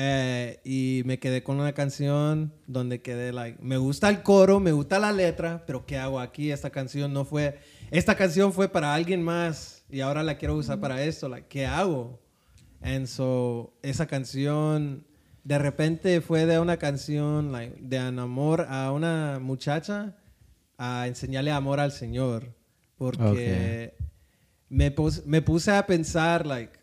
Eh, 0.00 0.60
y 0.64 1.02
me 1.06 1.18
quedé 1.18 1.42
con 1.42 1.58
una 1.58 1.72
canción 1.72 2.52
donde 2.68 3.02
quedé 3.02 3.32
like, 3.32 3.58
me 3.60 3.78
gusta 3.78 4.08
el 4.08 4.22
coro, 4.22 4.60
me 4.60 4.70
gusta 4.70 5.00
la 5.00 5.10
letra, 5.10 5.64
pero 5.66 5.86
¿qué 5.86 5.96
hago 5.98 6.20
aquí? 6.20 6.52
Esta 6.52 6.70
canción 6.70 7.12
no 7.12 7.24
fue, 7.24 7.58
esta 7.90 8.14
canción 8.14 8.52
fue 8.52 8.68
para 8.68 8.94
alguien 8.94 9.22
más 9.24 9.84
y 9.90 9.98
ahora 10.00 10.22
la 10.22 10.36
quiero 10.38 10.54
usar 10.54 10.78
para 10.78 11.02
esto, 11.02 11.28
like, 11.28 11.48
¿qué 11.48 11.66
hago? 11.66 12.20
And 12.80 13.06
so, 13.06 13.76
esa 13.82 14.06
canción 14.06 15.04
de 15.42 15.58
repente 15.58 16.20
fue 16.20 16.46
de 16.46 16.60
una 16.60 16.76
canción 16.76 17.50
like, 17.50 17.78
de 17.80 17.98
amor 17.98 18.66
a 18.70 18.92
una 18.92 19.40
muchacha 19.40 20.16
a 20.76 21.08
enseñarle 21.08 21.50
amor 21.50 21.80
al 21.80 21.90
Señor. 21.90 22.54
Porque 22.96 23.94
me, 24.68 24.92
pus- 24.92 25.24
me 25.26 25.42
puse 25.42 25.72
a 25.72 25.86
pensar, 25.86 26.46
like, 26.46 26.77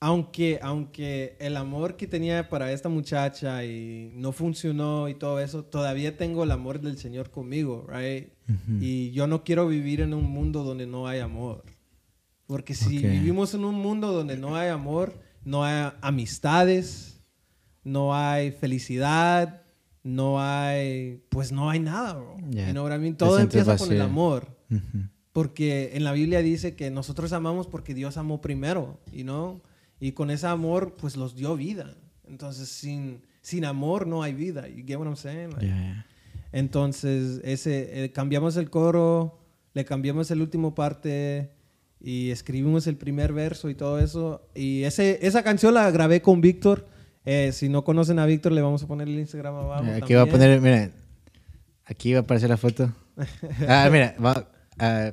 aunque, 0.00 0.58
aunque 0.62 1.36
el 1.40 1.56
amor 1.56 1.96
que 1.96 2.06
tenía 2.06 2.48
para 2.48 2.72
esta 2.72 2.88
muchacha 2.88 3.64
y 3.64 4.12
no 4.14 4.32
funcionó 4.32 5.08
y 5.08 5.14
todo 5.14 5.40
eso, 5.40 5.64
todavía 5.64 6.16
tengo 6.16 6.44
el 6.44 6.50
amor 6.52 6.80
del 6.80 6.98
Señor 6.98 7.30
conmigo, 7.30 7.86
right? 7.88 8.28
Y 8.80 9.10
yo 9.10 9.26
no 9.26 9.42
quiero 9.44 9.66
vivir 9.68 10.00
en 10.00 10.14
un 10.14 10.24
mundo 10.24 10.62
donde 10.62 10.86
no 10.86 11.06
hay 11.08 11.20
amor. 11.20 11.64
Porque 12.46 12.74
si 12.74 12.98
Ok. 12.98 13.02
vivimos 13.10 13.52
en 13.54 13.64
un 13.64 13.74
mundo 13.74 14.12
donde 14.12 14.36
no 14.38 14.56
hay 14.56 14.68
amor, 14.70 15.20
no 15.44 15.64
hay 15.64 15.90
amistades, 16.00 17.20
no 17.84 18.14
hay 18.14 18.52
felicidad, 18.52 19.62
no 20.02 20.40
hay, 20.40 21.22
pues 21.28 21.52
no 21.52 21.68
hay 21.68 21.80
nada, 21.80 22.14
bro. 22.14 22.36
Ya. 22.50 22.66
You 22.68 22.72
know 22.72 22.84
what 22.86 22.94
I 22.94 22.98
mean? 22.98 23.16
Todo 23.16 23.38
empieza 23.38 23.76
con 23.76 23.90
el 23.92 23.98
vacío. 23.98 24.04
amor. 24.04 24.56
Ujú. 24.70 25.08
Porque 25.32 25.90
en 25.94 26.04
la 26.04 26.12
Biblia 26.12 26.40
dice 26.40 26.74
que 26.74 26.90
nosotros 26.90 27.32
amamos 27.32 27.66
porque 27.66 27.94
Dios 27.94 28.16
amó 28.16 28.40
primero, 28.40 28.98
you 29.12 29.24
know? 29.24 29.60
Y 30.00 30.12
con 30.12 30.30
ese 30.30 30.46
amor, 30.46 30.96
pues 30.96 31.16
los 31.16 31.34
dio 31.34 31.56
vida. 31.56 31.96
Entonces, 32.28 32.68
sin, 32.68 33.22
sin 33.40 33.64
amor 33.64 34.06
no 34.06 34.22
hay 34.22 34.34
vida. 34.34 34.68
You 34.68 34.84
get 34.86 34.98
what 34.98 35.06
I'm 35.06 35.16
saying? 35.16 35.50
Like, 35.50 35.66
ya. 35.66 36.06
Entonces, 36.52 37.40
ese, 37.44 38.04
eh, 38.04 38.12
cambiamos 38.12 38.56
el 38.56 38.70
coro, 38.70 39.38
le 39.74 39.84
cambiamos 39.84 40.30
el 40.30 40.40
último 40.40 40.74
parte 40.74 41.50
y 42.00 42.30
escribimos 42.30 42.86
el 42.86 42.96
primer 42.96 43.32
verso 43.32 43.68
y 43.70 43.74
todo 43.74 43.98
eso. 43.98 44.48
Y 44.54 44.84
ese, 44.84 45.18
esa 45.26 45.42
canción 45.42 45.74
la 45.74 45.90
grabé 45.90 46.22
con 46.22 46.40
Víctor. 46.40 46.86
Eh, 47.24 47.50
si 47.52 47.68
no 47.68 47.84
conocen 47.84 48.18
a 48.18 48.26
Víctor, 48.26 48.52
le 48.52 48.62
vamos 48.62 48.82
a 48.82 48.86
poner 48.86 49.08
el 49.08 49.18
Instagram 49.18 49.54
abajo. 49.54 49.84
Aquí 50.02 50.14
va 50.14 50.22
a 50.22 50.26
poner, 50.26 50.60
mira, 50.60 50.90
aquí 51.84 52.12
va 52.12 52.20
a 52.20 52.22
aparecer 52.22 52.48
la 52.48 52.56
foto. 52.56 52.92
Ah, 53.68 53.88
mira, 53.90 54.14
va, 54.24 54.46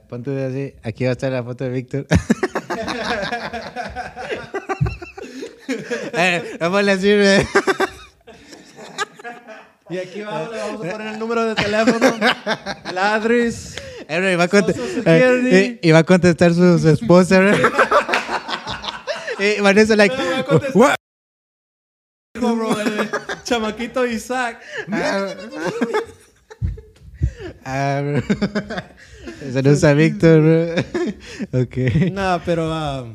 pon 0.08 0.22
tu 0.22 0.30
dedo 0.30 0.50
así. 0.50 0.76
Aquí 0.84 1.06
va 1.06 1.10
a 1.10 1.14
estar 1.14 1.32
la 1.32 1.44
foto 1.44 1.64
de 1.64 1.72
Víctor. 1.72 2.06
eh, 6.14 6.58
vamos 6.60 6.80
a 6.80 6.84
decir, 6.84 7.46
Y 9.90 9.98
aquí 9.98 10.22
abajo 10.22 10.52
le 10.52 10.58
vamos 10.58 10.86
a 10.86 10.92
poner 10.92 11.08
el 11.14 11.20
número 11.20 11.46
de 11.46 11.56
teléfono, 11.56 12.14
el 12.90 12.98
address. 12.98 13.76
Eh, 14.08 14.36
va 14.36 14.48
eh, 15.06 15.80
y- 15.82 15.92
va 15.92 16.00
a 16.00 16.04
contestar 16.04 16.54
su, 16.54 16.80
su 16.80 16.90
esposa, 16.90 17.42
y 19.40 19.60
Vanessa, 19.62 19.96
like, 19.96 20.16
chamaquito 23.44 24.06
Isaac. 24.06 24.62
Ah, 27.64 28.02
bro. 28.04 28.22
Saludos 29.54 29.84
a 29.84 29.94
Víctor, 29.94 30.76
ok. 31.54 31.78
No, 32.12 32.42
pero 32.46 32.72
ah, 32.74 33.06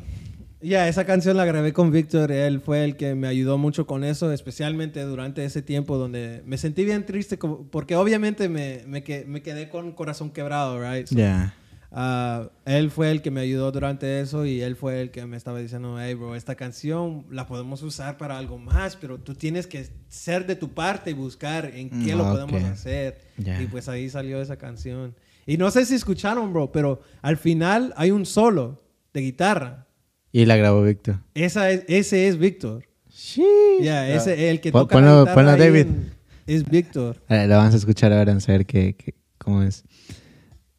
ya, 0.61 0.89
esa 0.89 1.05
canción 1.05 1.37
la 1.37 1.45
grabé 1.45 1.73
con 1.73 1.91
Víctor. 1.91 2.33
Él 2.33 2.61
fue 2.61 2.85
el 2.85 2.97
que 2.97 3.15
me 3.15 3.27
ayudó 3.29 3.59
mucho 3.59 3.87
con 3.87 4.05
eso, 4.05 4.33
especialmente 4.33 5.03
durante 5.03 5.45
ese 5.45 5.63
tiempo 5.63 5.97
donde 5.99 6.43
me 6.47 6.59
sentí 6.59 6.85
bien 6.85 7.07
triste, 7.07 7.37
porque 7.39 7.97
obviamente 7.97 8.49
me, 8.49 8.83
me, 8.87 9.03
que- 9.03 9.25
me 9.27 9.43
quedé 9.43 9.69
con 9.69 9.93
corazón 9.93 10.31
quebrado, 10.31 10.81
right? 10.81 11.07
So, 11.07 11.17
Ya. 11.17 11.55
ah, 11.93 12.51
él 12.67 12.91
fue 12.91 13.11
el 13.11 13.23
que 13.23 13.31
me 13.31 13.41
ayudó 13.41 13.73
durante 13.73 14.21
eso 14.21 14.45
y 14.47 14.61
él 14.61 14.77
fue 14.77 15.01
el 15.01 15.11
que 15.11 15.25
me 15.27 15.37
estaba 15.37 15.59
diciendo, 15.61 15.97
hey, 16.01 16.15
bro, 16.15 16.37
esta 16.37 16.55
canción 16.55 17.25
la 17.31 17.47
podemos 17.47 17.83
usar 17.83 18.17
para 18.19 18.37
algo 18.39 18.59
más, 18.59 18.97
pero 18.97 19.19
tú 19.19 19.35
tienes 19.35 19.67
que 19.67 19.89
ser 20.09 20.47
de 20.47 20.57
tu 20.57 20.71
parte 20.75 21.11
y 21.11 21.15
buscar 21.15 21.67
en 21.75 21.89
qué 22.05 22.15
Mm, 22.15 22.19
lo 22.19 22.25
ok. 22.25 22.31
podemos 22.33 22.63
hacer. 22.65 23.19
Ya. 23.39 23.61
Y 23.63 23.67
pues 23.67 23.89
ahí 23.89 24.09
salió 24.11 24.41
esa 24.43 24.57
canción. 24.57 25.15
Y 25.47 25.57
no 25.57 25.71
sé 25.71 25.85
si 25.87 25.95
escucharon, 25.95 26.53
bro, 26.53 26.71
pero 26.73 27.01
al 27.23 27.37
final 27.37 27.93
hay 27.97 28.11
un 28.11 28.25
solo 28.27 28.83
de 29.13 29.21
guitarra. 29.23 29.87
Y 30.33 30.45
la 30.45 30.57
grabó 30.57 30.83
Víctor. 30.83 31.17
Esa 31.35 31.71
es, 31.71 31.85
ese 31.89 32.29
es 32.29 32.39
Víctor. 32.39 32.85
Sí. 33.09 33.45
Ya, 33.83 34.09
ese 34.09 34.51
el 34.51 34.61
que 34.61 34.71
toca 34.71 34.97
ponlo- 34.97 35.07
la 35.15 35.21
guitarra 35.21 35.35
ponlo, 35.35 35.51
David. 35.57 35.81
en- 35.81 36.13
es 36.47 36.65
Víctor. 36.69 37.17
Ah, 37.29 37.45
Lo 37.47 37.57
vamos 37.57 37.75
a 37.75 37.77
escuchar 37.77 38.13
ahora, 38.13 38.33
a 38.33 38.37
ver 38.53 38.67
qué, 38.67 38.95
qué- 38.97 39.15
cómo 39.39 39.63
es. 39.63 39.85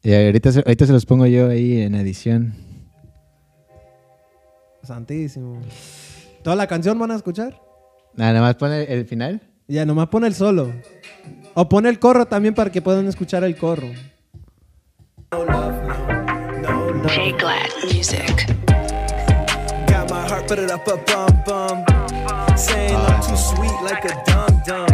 Y 0.02 0.12
ahorita, 0.14 0.50
se- 0.52 0.60
ahorita 0.60 0.86
se 0.86 0.92
los 0.92 1.04
pongo 1.06 1.26
yo 1.26 1.48
ahí 1.50 1.80
en 1.82 1.94
edición. 1.94 2.54
Santísimo. 4.82 5.60
¿Toda 6.42 6.56
la 6.56 6.66
canción 6.66 6.98
van 6.98 7.10
a 7.12 7.16
escuchar? 7.16 7.60
Nada 8.14 8.40
más 8.40 8.56
pone 8.56 8.82
el 8.84 9.06
final. 9.06 9.40
Ya, 9.68 9.84
nomás 9.86 10.08
pone 10.08 10.26
el 10.26 10.34
solo. 10.34 10.72
O 11.54 11.68
pone 11.68 11.88
el 11.88 11.98
corro 11.98 12.26
también 12.26 12.54
para 12.54 12.70
que 12.72 12.82
puedan 12.82 13.06
escuchar 13.06 13.44
el 13.44 13.56
corro. 13.56 13.88
Jay 15.32 15.38
Glad 17.32 17.70
Music. 17.84 18.46
Got 19.86 20.10
my 20.10 20.28
heart, 20.28 20.46
put 20.46 20.58
it 20.58 20.70
up 20.70 20.86
a 20.86 20.98
bum 20.98 21.42
bum. 21.46 21.84
Saying 22.54 22.94
I'm 22.94 23.22
too 23.22 23.36
sweet 23.36 23.72
like 23.82 24.04
a 24.04 24.22
dum 24.26 24.62
dum. 24.66 24.88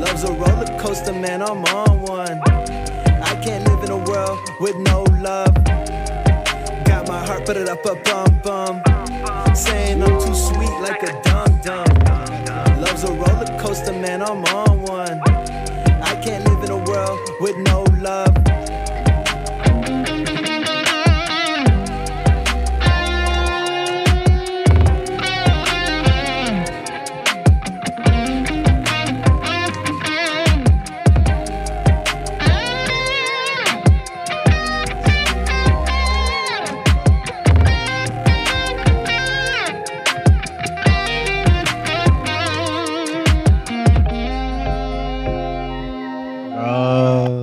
Love's 0.00 0.22
a 0.22 0.32
roller 0.32 0.78
coaster, 0.78 1.12
man, 1.12 1.42
I'm 1.42 1.64
on 1.64 2.00
one. 2.02 2.40
I 2.46 3.40
can't 3.42 3.66
live 3.66 3.82
in 3.82 3.90
a 3.90 3.96
world 3.96 4.38
with 4.60 4.76
no 4.76 5.02
love. 5.18 5.52
Got 6.84 7.08
my 7.08 7.26
heart, 7.26 7.44
put 7.44 7.56
it 7.56 7.68
up 7.68 7.84
a 7.86 7.96
bum 7.96 8.40
bum. 8.44 8.82
Saying 9.56 10.00
I'm 10.00 10.20
too 10.20 10.32
sweet 10.32 10.78
like 10.78 11.02
a 11.02 11.20
dum 11.22 11.60
dum. 11.64 11.86
Love's 12.80 13.02
a 13.02 13.12
roller 13.12 13.58
coaster, 13.58 13.94
man, 13.94 14.22
I'm 14.22 14.44
on 14.44 14.82
one. 14.82 15.20
I 15.26 16.14
can't 16.22 16.48
live 16.48 16.62
in 16.62 16.70
a 16.70 16.78
world 16.84 17.18
with 17.40 17.56
no 17.56 17.82
love. 17.98 18.36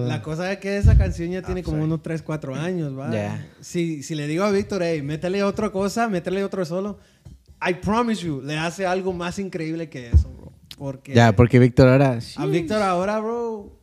La 0.08 0.22
cosa 0.24 0.52
es 0.52 0.58
que 0.60 0.78
esa 0.78 0.98
canción 0.98 1.30
ya 1.32 1.42
tiene 1.42 1.64
como 1.64 1.84
unos 1.84 2.02
3, 2.02 2.22
4 2.22 2.56
años, 2.56 2.98
¿va? 2.98 3.12
Si, 3.62 4.04
si 4.04 4.16
le 4.16 4.28
digo 4.28 4.44
a 4.44 4.52
Víctor, 4.52 4.82
hey, 4.84 5.02
métele 5.02 5.44
otra 5.44 5.70
cosa, 5.72 6.08
métele 6.08 6.44
otro 6.44 6.66
solo, 6.66 6.98
I 7.68 7.74
promise 7.76 8.26
you, 8.26 8.42
le 8.42 8.58
hace 8.58 8.86
algo 8.86 9.14
más 9.14 9.40
increíble 9.40 9.90
que 9.90 10.08
eso, 10.10 10.30
bro. 10.38 10.52
Porque 10.78 11.14
Ya, 11.14 11.36
porque 11.36 11.58
Víctor 11.60 11.88
ahora. 11.90 12.20
a 12.36 12.46
Víctor 12.46 12.82
ahora, 12.82 13.20
bro, 13.20 13.74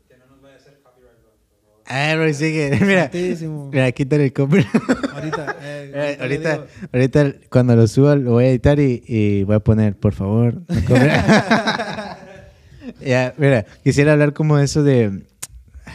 Ah, 1.87 2.15
bro, 2.17 2.33
sigue. 2.33 2.71
Mira, 2.81 3.03
santísimo. 3.03 3.69
mira, 3.71 3.93
quítale 3.93 4.25
el 4.25 4.33
copyright. 4.33 4.69
Ahorita, 5.15 5.57
eh, 5.61 5.91
Eh, 5.95 6.19
ahorita, 6.21 6.67
ahorita 6.93 7.33
cuando 7.51 7.77
lo 7.77 7.87
suba 7.87 8.17
lo 8.17 8.33
voy 8.33 8.45
a 8.47 8.49
editar 8.49 8.81
y, 8.81 9.03
y 9.07 9.43
voy 9.45 9.57
a 9.57 9.61
poner, 9.61 9.95
por 9.95 10.13
favor. 10.15 10.55
no 10.67 10.81
copyright. 10.87 11.21
ya, 13.05 13.35
mira, 13.37 13.67
quisiera 13.85 14.13
hablar 14.15 14.33
como 14.33 14.59
eso 14.59 14.83
de, 14.83 15.25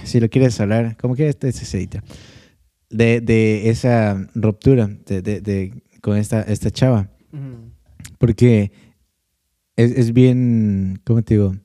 si 0.04 0.20
lo 0.20 0.30
quieres 0.30 0.60
hablar, 0.60 0.98
como 0.98 1.16
que 1.16 1.28
este 1.30 1.52
se 1.52 1.78
edita, 1.78 2.04
de, 2.90 3.22
de 3.22 3.70
esa 3.70 4.28
ruptura 4.36 4.88
de, 4.88 5.22
de, 5.22 5.42
de- 5.42 5.84
con 6.02 6.18
esta, 6.18 6.42
esta 6.42 6.72
chava. 6.72 7.10
Ujú. 7.34 7.72
Porque 8.18 8.72
es, 9.76 9.92
es 9.92 10.14
bien, 10.14 11.02
¿cómo 11.06 11.22
te 11.22 11.34
digo? 11.36 11.56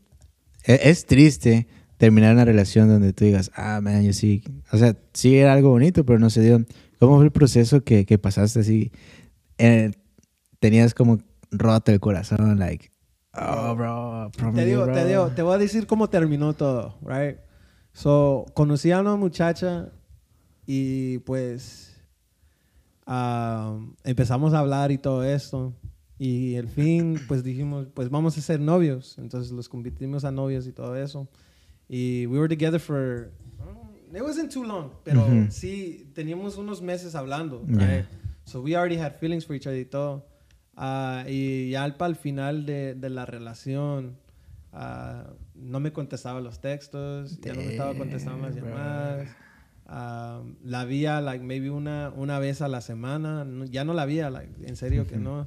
E- 0.64 0.80
Es, 0.90 1.06
triste 1.06 1.66
terminar 1.96 2.34
una 2.34 2.44
relación 2.44 2.88
donde 2.88 3.12
tú 3.12 3.24
digas, 3.24 3.50
ah, 3.54 3.80
man, 3.80 4.02
yo 4.04 4.12
sí. 4.12 4.42
O 4.72 4.78
sea, 4.78 4.96
sí 5.12 5.36
era 5.36 5.52
algo 5.52 5.70
bonito, 5.70 6.04
pero 6.04 6.18
no 6.18 6.30
se 6.30 6.42
dio. 6.42 6.64
¿Cómo 6.98 7.16
fue 7.16 7.24
el 7.26 7.32
proceso 7.32 7.82
que, 7.84 8.04
que 8.06 8.18
pasaste 8.18 8.60
así? 8.60 8.90
Eh, 9.58 9.92
tenías 10.58 10.94
como 10.94 11.18
roto 11.50 11.92
el 11.92 12.00
corazón, 12.00 12.58
like, 12.58 12.90
oh, 13.34 13.74
bro, 13.76 14.30
Te 14.54 14.64
digo, 14.64 14.84
bro. 14.84 14.94
te 14.94 15.06
digo, 15.06 15.28
te 15.30 15.42
voy 15.42 15.54
a 15.54 15.58
decir 15.58 15.86
cómo 15.86 16.08
terminó 16.10 16.54
todo, 16.54 16.98
right? 17.02 17.36
So, 17.94 18.44
conocí 18.54 18.90
a 18.90 19.00
una 19.00 19.14
muchacha 19.16 19.92
y 20.66 21.18
pues 21.18 21.96
ah, 23.06 23.78
empezamos 24.02 24.52
a 24.52 24.58
hablar 24.58 24.90
y 24.92 24.98
todo 24.98 25.24
esto. 25.24 25.72
Y 26.18 26.56
al 26.56 26.68
fin, 26.68 27.20
pues 27.28 27.42
dijimos, 27.42 27.86
pues 27.94 28.10
vamos 28.10 28.36
a 28.36 28.40
ser 28.40 28.60
novios. 28.60 29.16
Entonces 29.18 29.52
los 29.52 29.68
convertimos 29.68 30.24
a 30.24 30.30
novios 30.32 30.66
y 30.66 30.72
todo 30.72 30.96
eso. 30.96 31.28
Y 31.88 32.26
we 32.26 32.38
were 32.38 32.48
together 32.48 32.80
for, 32.80 33.30
it 34.12 34.22
wasn't 34.22 34.52
too 34.52 34.64
long, 34.64 34.90
pero 35.04 35.24
Ujú. 35.26 35.46
sí 35.50 36.10
teníamos 36.14 36.56
unos 36.56 36.80
meses 36.82 37.14
hablando, 37.14 37.62
Yeah. 37.68 37.86
right? 37.96 38.04
So 38.44 38.60
we 38.60 38.74
already 38.76 38.96
had 38.96 39.16
feelings 39.18 39.44
for 39.46 39.54
each 39.56 39.66
other 39.66 39.78
y 39.80 39.84
todo. 39.84 40.24
Ah, 40.76 41.24
y 41.28 41.70
ya 41.70 41.84
al, 41.84 41.94
el 41.98 42.16
final 42.16 42.66
de, 42.66 42.94
de 42.94 43.08
la 43.10 43.24
relación, 43.26 44.16
ah, 44.74 45.24
no 45.54 45.80
me 45.80 45.92
contestaba 45.92 46.40
los 46.40 46.60
textos, 46.60 47.40
ya 47.40 47.54
no 47.54 47.62
me 47.62 47.70
estaba 47.70 47.96
contestando 47.96 48.46
las 48.46 48.54
Damn, 48.56 48.64
llamadas. 48.64 49.28
Ah, 49.86 50.42
la 50.62 50.84
veía, 50.84 51.20
like, 51.20 51.44
maybe 51.44 51.70
una, 51.70 52.12
una 52.16 52.38
vez 52.38 52.60
a 52.60 52.68
la 52.68 52.80
semana. 52.80 53.44
no- 53.44 53.64
ya 53.66 53.84
no 53.84 53.94
la 53.94 54.04
like, 54.06 54.66
en 54.66 54.76
serio 54.76 55.06
que 55.06 55.16
no. 55.16 55.46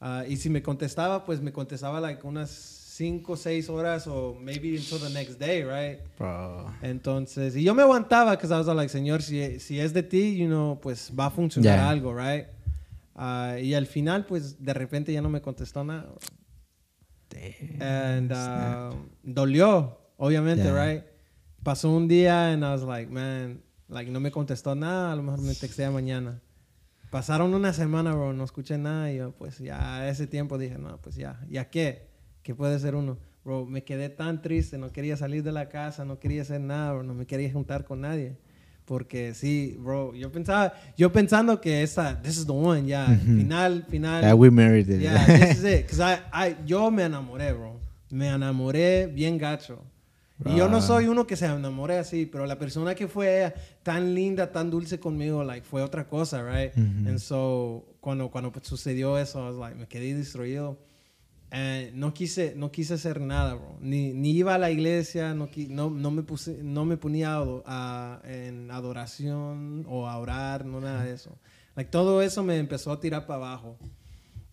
Ah, 0.00 0.24
y 0.28 0.36
si 0.36 0.48
me 0.48 0.62
contestaba, 0.62 1.24
pues 1.24 1.40
me 1.40 1.52
contestaba, 1.52 2.00
like, 2.00 2.24
unas 2.26 2.50
5 2.50 3.32
o 3.32 3.36
6 3.36 3.68
horas 3.68 4.06
o 4.06 4.34
maybe 4.40 4.76
until 4.76 4.98
the 5.00 5.10
next 5.10 5.38
day, 5.38 5.62
right? 5.64 6.00
Bro. 6.18 6.72
Entonces, 6.82 7.56
y 7.56 7.62
yo 7.64 7.74
me 7.74 7.82
aguantaba, 7.82 8.32
because 8.32 8.52
I 8.52 8.58
was 8.58 8.66
like, 8.66 8.88
señor, 8.88 9.22
si, 9.22 9.58
si 9.60 9.80
es 9.80 9.92
de 9.92 10.02
ti, 10.02 10.36
you 10.36 10.46
know, 10.46 10.78
pues 10.80 11.12
va 11.18 11.26
a 11.26 11.30
funcionar 11.30 11.78
algo, 11.78 12.14
right? 12.14 12.46
Y 13.62 13.74
al 13.74 13.86
final, 13.86 14.26
pues 14.26 14.62
de 14.62 14.74
repente 14.74 15.12
ya 15.12 15.22
no 15.22 15.28
me 15.28 15.40
contestó 15.40 15.82
nada. 15.82 16.08
And 17.80 18.32
uh, 18.32 18.94
dolió, 19.22 19.98
obviamente, 20.16 20.72
right? 20.72 21.04
Pasó 21.62 21.90
un 21.90 22.08
día 22.08 22.52
and 22.52 22.64
I 22.64 22.70
was 22.70 22.82
like, 22.82 23.10
man, 23.10 23.62
like 23.88 24.10
no 24.10 24.20
me 24.20 24.30
contestó 24.30 24.74
nada, 24.74 25.12
a 25.12 25.16
lo 25.16 25.22
mejor 25.22 25.40
me 25.40 25.54
textea 25.54 25.90
mañana. 25.90 26.40
Pasaron 27.10 27.54
una 27.54 27.72
semana, 27.72 28.14
bro, 28.14 28.32
no 28.32 28.44
escuché 28.44 28.76
nada 28.76 29.10
y 29.10 29.16
yo, 29.16 29.32
pues 29.32 29.58
ya 29.58 29.98
a 29.98 30.08
ese 30.08 30.26
tiempo 30.26 30.58
dije, 30.58 30.78
no, 30.78 31.00
pues 31.00 31.16
ya, 31.16 31.40
¿ya 31.48 31.70
qué? 31.70 32.10
¿Qué 32.42 32.54
puede 32.54 32.78
ser 32.78 32.94
uno? 32.94 33.18
Bro, 33.44 33.64
me 33.64 33.82
quedé 33.82 34.10
tan 34.10 34.42
triste, 34.42 34.76
no 34.76 34.92
quería 34.92 35.16
salir 35.16 35.42
de 35.42 35.52
la 35.52 35.68
casa, 35.68 36.04
no 36.04 36.18
quería 36.18 36.42
hacer 36.42 36.60
nada, 36.60 36.92
bro, 36.92 37.02
no 37.02 37.14
me 37.14 37.26
quería 37.26 37.50
juntar 37.50 37.84
con 37.84 38.02
nadie. 38.02 38.36
Porque 38.88 39.34
sí, 39.34 39.76
bro, 39.78 40.14
yo 40.14 40.32
pensaba, 40.32 40.72
yo 40.96 41.12
pensando 41.12 41.60
que 41.60 41.82
esa, 41.82 42.18
this 42.22 42.38
is 42.38 42.46
the 42.46 42.52
one, 42.52 42.86
ya, 42.86 43.06
final, 43.22 43.84
final. 43.86 44.22
Yeah, 44.22 44.34
we 44.34 44.50
married 44.50 44.88
it. 44.88 45.02
Yeah, 45.02 45.26
this 45.26 45.58
is 45.58 45.64
it. 45.64 45.86
'Cause 45.86 46.00
I, 46.00 46.20
I, 46.32 46.56
yo 46.64 46.90
me 46.90 47.02
enamoré, 47.04 47.52
bro. 47.52 47.78
Me 48.10 48.28
enamoré 48.28 49.06
bien 49.06 49.36
gacho. 49.36 49.84
Y 50.46 50.56
yo 50.56 50.68
no 50.70 50.78
Ah. 50.78 50.80
soy 50.80 51.06
uno 51.06 51.26
que 51.26 51.36
se 51.36 51.44
enamore 51.44 51.98
así, 51.98 52.24
pero 52.24 52.46
la 52.46 52.58
persona 52.58 52.94
que 52.94 53.08
fue 53.08 53.52
tan 53.82 54.14
linda, 54.14 54.50
tan 54.50 54.70
dulce 54.70 54.98
conmigo, 54.98 55.44
like, 55.44 55.66
fue 55.66 55.82
otra 55.82 56.06
cosa, 56.08 56.42
right? 56.42 56.72
Ujú. 56.74 57.08
And 57.10 57.18
so, 57.18 57.84
cuando, 58.00 58.30
cuando 58.30 58.50
sucedió 58.62 59.18
eso, 59.18 59.40
I 59.40 59.50
was 59.50 59.56
like, 59.58 59.76
me 59.78 59.86
quedé 59.86 60.14
destruido. 60.14 60.78
And 61.50 61.94
no 61.94 62.12
quise, 62.12 62.54
no 62.56 62.70
quise 62.70 62.94
hacer 62.94 63.20
nada, 63.20 63.54
bro. 63.54 63.78
Ni, 63.80 64.12
ni 64.12 64.32
iba 64.32 64.54
a 64.54 64.58
la 64.58 64.70
iglesia, 64.70 65.32
no, 65.34 65.48
no, 65.70 65.88
no, 65.88 66.10
me, 66.10 66.22
puse, 66.22 66.58
no 66.62 66.84
me 66.84 66.96
ponía 66.98 67.36
a 67.36 67.44
a- 67.64 68.20
en 68.24 68.70
adoración 68.70 69.86
o 69.88 70.06
a 70.06 70.18
orar, 70.18 70.66
no 70.66 70.80
nada 70.80 71.04
de 71.04 71.14
eso. 71.14 71.38
Like, 71.74 71.90
todo 71.90 72.20
eso 72.20 72.42
me 72.42 72.58
empezó 72.58 72.92
a 72.92 73.00
tirar 73.00 73.26
para 73.26 73.36
abajo. 73.38 73.78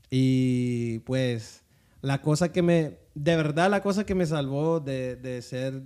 Y 0.09 0.99
pues 0.99 1.63
la 2.01 2.21
cosa 2.21 2.51
que 2.51 2.61
me, 2.61 2.97
de 3.13 3.35
verdad 3.35 3.69
la 3.69 3.81
cosa 3.81 4.05
que 4.05 4.15
me 4.15 4.25
salvó 4.25 4.79
de, 4.79 5.15
de 5.17 5.41
ser, 5.41 5.81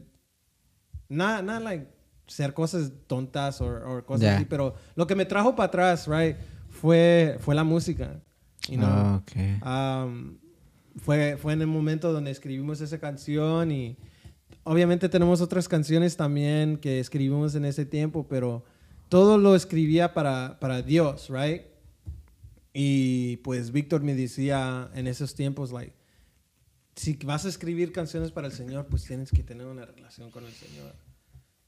nada, 1.07 1.41
nada, 1.41 1.60
like, 1.60 1.88
ser 2.28 2.53
cosas 2.53 2.91
tontas 3.07 3.62
o 3.62 4.03
cosas 4.05 4.22
Ya. 4.22 4.36
así, 4.36 4.45
pero 4.45 4.76
lo 4.95 5.07
que 5.07 5.16
me 5.16 5.26
trajo 5.26 5.55
para 5.55 5.68
atrás, 5.68 6.07
right, 6.07 6.36
fue, 6.70 7.38
fue 7.39 7.55
la 7.55 7.64
música. 7.64 8.20
you 8.68 8.78
know. 8.78 8.88
Ah, 8.88 9.22
ok. 9.24 9.66
Um, 9.66 10.38
fue, 10.97 11.37
fue 11.37 11.53
en 11.53 11.61
el 11.61 11.67
momento 11.67 12.11
donde 12.11 12.31
escribimos 12.31 12.81
esa 12.81 12.99
canción 12.99 13.71
y 13.71 13.97
obviamente 14.63 15.09
tenemos 15.09 15.41
otras 15.41 15.67
canciones 15.67 16.17
también 16.17 16.77
que 16.77 16.99
escribimos 16.99 17.55
en 17.55 17.65
ese 17.65 17.85
tiempo, 17.85 18.27
pero 18.27 18.63
todo 19.09 19.37
lo 19.37 19.55
escribía 19.55 20.13
para, 20.13 20.59
para 20.59 20.81
Dios, 20.81 21.29
right? 21.29 21.63
Y 22.73 23.37
pues 23.37 23.71
Víctor 23.71 24.01
me 24.03 24.13
decía 24.13 24.89
en 24.93 25.07
esos 25.07 25.33
tiempos, 25.35 25.71
like, 25.71 25.93
si 26.95 27.13
vas 27.25 27.45
a 27.45 27.49
escribir 27.49 27.91
canciones 27.91 28.31
para 28.31 28.47
el 28.47 28.53
Señor, 28.53 28.87
pues 28.87 29.05
tienes 29.05 29.31
que 29.31 29.41
tener 29.43 29.65
una 29.67 29.85
relación 29.85 30.29
con 30.31 30.45
el 30.45 30.51
Señor. 30.51 30.93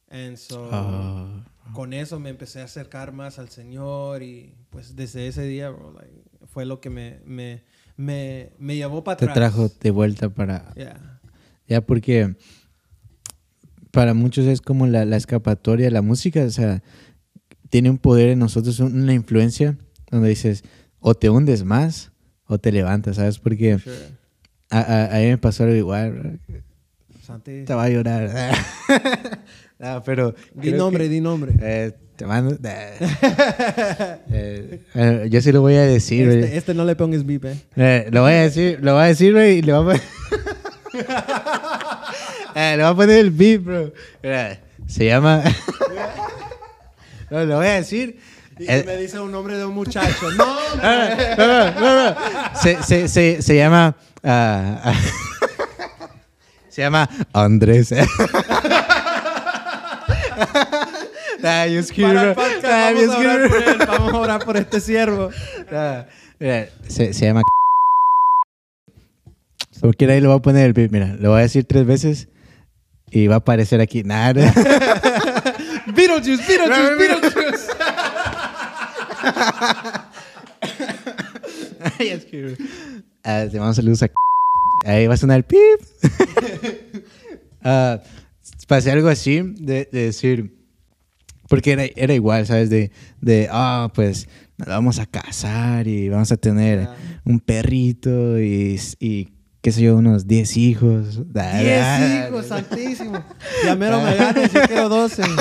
And 0.10 0.36
so, 0.36 0.70
Ah. 0.72 1.46
con 1.74 1.94
eso 1.94 2.20
me 2.20 2.30
empecé 2.30 2.60
a 2.60 2.66
acercar 2.66 3.14
más 3.14 3.40
al 3.40 3.50
Señor 3.50 4.24
y 4.24 4.54
pues 4.70 4.96
desde 4.96 5.28
ese 5.28 5.44
día, 5.44 5.70
bro, 5.70 5.94
like, 5.94 6.22
fue 6.48 6.66
lo 6.66 6.82
que 6.82 6.90
me, 6.90 7.22
me, 7.26 7.64
me, 8.02 8.52
me 8.60 8.76
llevó 8.76 9.04
para 9.04 9.18
Te 9.18 9.26
atrás. 9.26 9.36
trajo 9.36 9.72
de 9.82 9.92
vuelta 9.92 10.30
para... 10.30 10.74
Yeah. 10.76 11.20
Ya, 11.68 11.82
porque 11.82 12.36
para 13.92 14.14
muchos 14.14 14.46
es 14.46 14.62
como 14.62 14.88
la, 14.88 15.06
la 15.06 15.18
escapatoria, 15.18 15.90
la 15.92 16.02
música, 16.02 16.44
o 16.44 16.50
sea, 16.50 16.82
tiene 17.70 17.90
un 17.90 17.98
poder 17.98 18.30
en 18.30 18.40
nosotros, 18.40 18.80
un- 18.80 19.02
una 19.04 19.14
influencia 19.14 19.78
donde 20.10 20.30
dices, 20.30 20.64
o 21.00 21.14
te 21.14 21.30
hundes 21.30 21.64
más 21.64 22.12
o 22.46 22.58
te 22.58 22.72
levantas, 22.72 23.16
¿sabes? 23.18 23.40
Porque 23.40 23.80
Sure. 23.80 23.96
a, 24.70 24.80
a- 24.80 25.16
a 25.16 25.20
mí 25.20 25.28
me 25.28 25.38
pasó 25.38 25.64
algo 25.64 25.76
igual, 25.76 26.40
Santi, 27.22 27.64
te 27.66 27.74
va 27.74 27.84
a 27.86 27.90
llorar. 27.90 28.30
no, 29.80 30.04
pero... 30.04 30.36
di 30.54 30.72
nombre, 30.74 31.06
que- 31.06 31.10
di 31.10 31.22
nombre. 31.22 31.54
Eh, 31.62 31.94
te 32.18 32.26
mando... 32.26 32.58
Eh, 32.64 34.20
eh, 34.96 35.28
yo 35.30 35.42
sí 35.42 35.52
lo 35.52 35.62
voy 35.62 35.76
a 35.76 35.82
decir, 35.82 36.26
güey. 36.28 36.44
Este, 36.44 36.58
este 36.58 36.74
no 36.74 36.86
le 36.86 36.96
pongas 36.96 37.26
beep, 37.26 37.46
eh. 37.46 37.56
Eh, 37.76 38.08
lo 38.12 38.22
voy 38.22 38.34
a 38.34 38.42
decir, 38.44 38.80
lo 38.82 38.94
voy 38.94 39.04
a 39.04 39.08
decir, 39.08 39.34
güey, 39.34 39.58
y 39.58 39.62
le 39.62 39.74
voy 39.74 39.82
a 39.82 39.86
poner... 39.86 40.02
Eh, 42.54 42.74
le 42.76 42.84
voy 42.84 42.92
a 42.92 42.96
poner 42.96 43.20
el 43.20 43.32
beat, 43.32 43.64
bro. 43.64 43.94
Se 44.86 45.06
llama... 45.06 45.42
no, 47.30 47.46
lo 47.46 47.56
voy 47.58 47.68
a 47.68 47.76
decir. 47.76 48.20
Y 48.60 48.70
Eh, 48.70 48.84
me 48.86 48.98
dice 48.98 49.18
un 49.22 49.32
nombre 49.32 49.56
de 49.56 49.64
un 49.66 49.74
muchacho. 49.74 50.30
No, 50.38 50.46
no. 50.46 51.36
no, 51.38 51.72
no, 51.72 52.10
no. 52.10 52.16
Se, 52.62 52.84
se, 52.84 53.08
se, 53.08 53.42
se 53.42 53.56
llama... 53.56 53.96
ah, 54.22 54.82
ah, 54.84 54.94
se 56.68 56.82
llama 56.82 57.10
Andrés. 57.34 57.94
Nah, 61.42 61.66
yo 61.66 61.80
escribo, 61.80 62.10
podcast, 62.36 62.64
Nah, 62.64 62.92
yo 62.92 63.08
vamos 63.08 63.16
a 63.16 63.20
orar 63.20 63.50
por 63.50 63.64
él. 63.64 63.78
Vamos 63.88 64.14
a 64.14 64.18
orar 64.18 64.46
por 64.46 64.58
este 64.58 64.80
siervo. 64.80 65.30
Ah, 65.74 66.06
mira, 66.38 66.68
se, 66.88 67.14
se 67.14 67.26
llama. 67.26 67.44
Quiera, 69.98 70.14
ahí 70.14 70.22
lo 70.22 70.30
voy 70.30 70.38
a 70.38 70.42
poner 70.42 70.78
el. 70.78 70.90
Mira, 70.92 71.16
lo 71.18 71.30
voy 71.30 71.40
a 71.40 71.44
decir 71.44 71.64
tres 71.64 71.86
veces 71.86 72.28
y 73.10 73.28
va 73.28 73.36
a 73.36 73.38
aparecer 73.38 73.80
aquí. 73.80 74.04
Nada. 74.04 74.34
Beetlejuice, 75.88 76.46
Beetlejuice, 76.46 76.96
Beetlejuice. 76.98 77.68
Ah, 83.24 83.46
te 83.52 83.60
mando 83.60 83.74
saludos 83.74 84.04
a. 84.04 84.10
Ahí 84.86 85.08
va 85.08 85.14
a 85.14 85.18
sonar 85.18 85.38
el 85.38 85.44
pip. 85.44 85.60
Ah, 87.64 88.00
pasé 88.68 88.92
algo 88.92 89.10
así 89.10 89.42
de, 89.42 89.88
de 89.92 90.06
decir. 90.06 90.52
Porque 91.52 91.74
era, 91.74 91.84
era 91.98 92.14
igual, 92.14 92.48
¿sabes? 92.48 92.70
De, 92.70 92.92
de, 93.20 93.50
ah, 93.52 93.92
pues 93.94 94.30
nos 94.56 94.70
vamos 94.70 95.00
a 95.00 95.06
casar 95.06 95.86
y 95.86 96.08
vamos 96.08 96.32
a 96.32 96.38
tener 96.38 96.88
un 97.26 97.42
perrito 97.42 98.40
y, 98.40 98.80
y 99.02 99.28
qué 99.60 99.74
sé 99.74 99.82
yo, 99.82 99.98
unos 99.98 100.28
10 100.28 100.56
hijos. 100.56 101.22
Diez 101.34 102.30
hijos, 102.30 102.46
santísimo. 102.46 103.22
Ya 103.66 103.76
mero 103.76 104.02
me 104.02 104.16
ganas, 104.16 104.50
yo 104.50 104.62
quiero 104.62 104.88
12. 104.88 105.24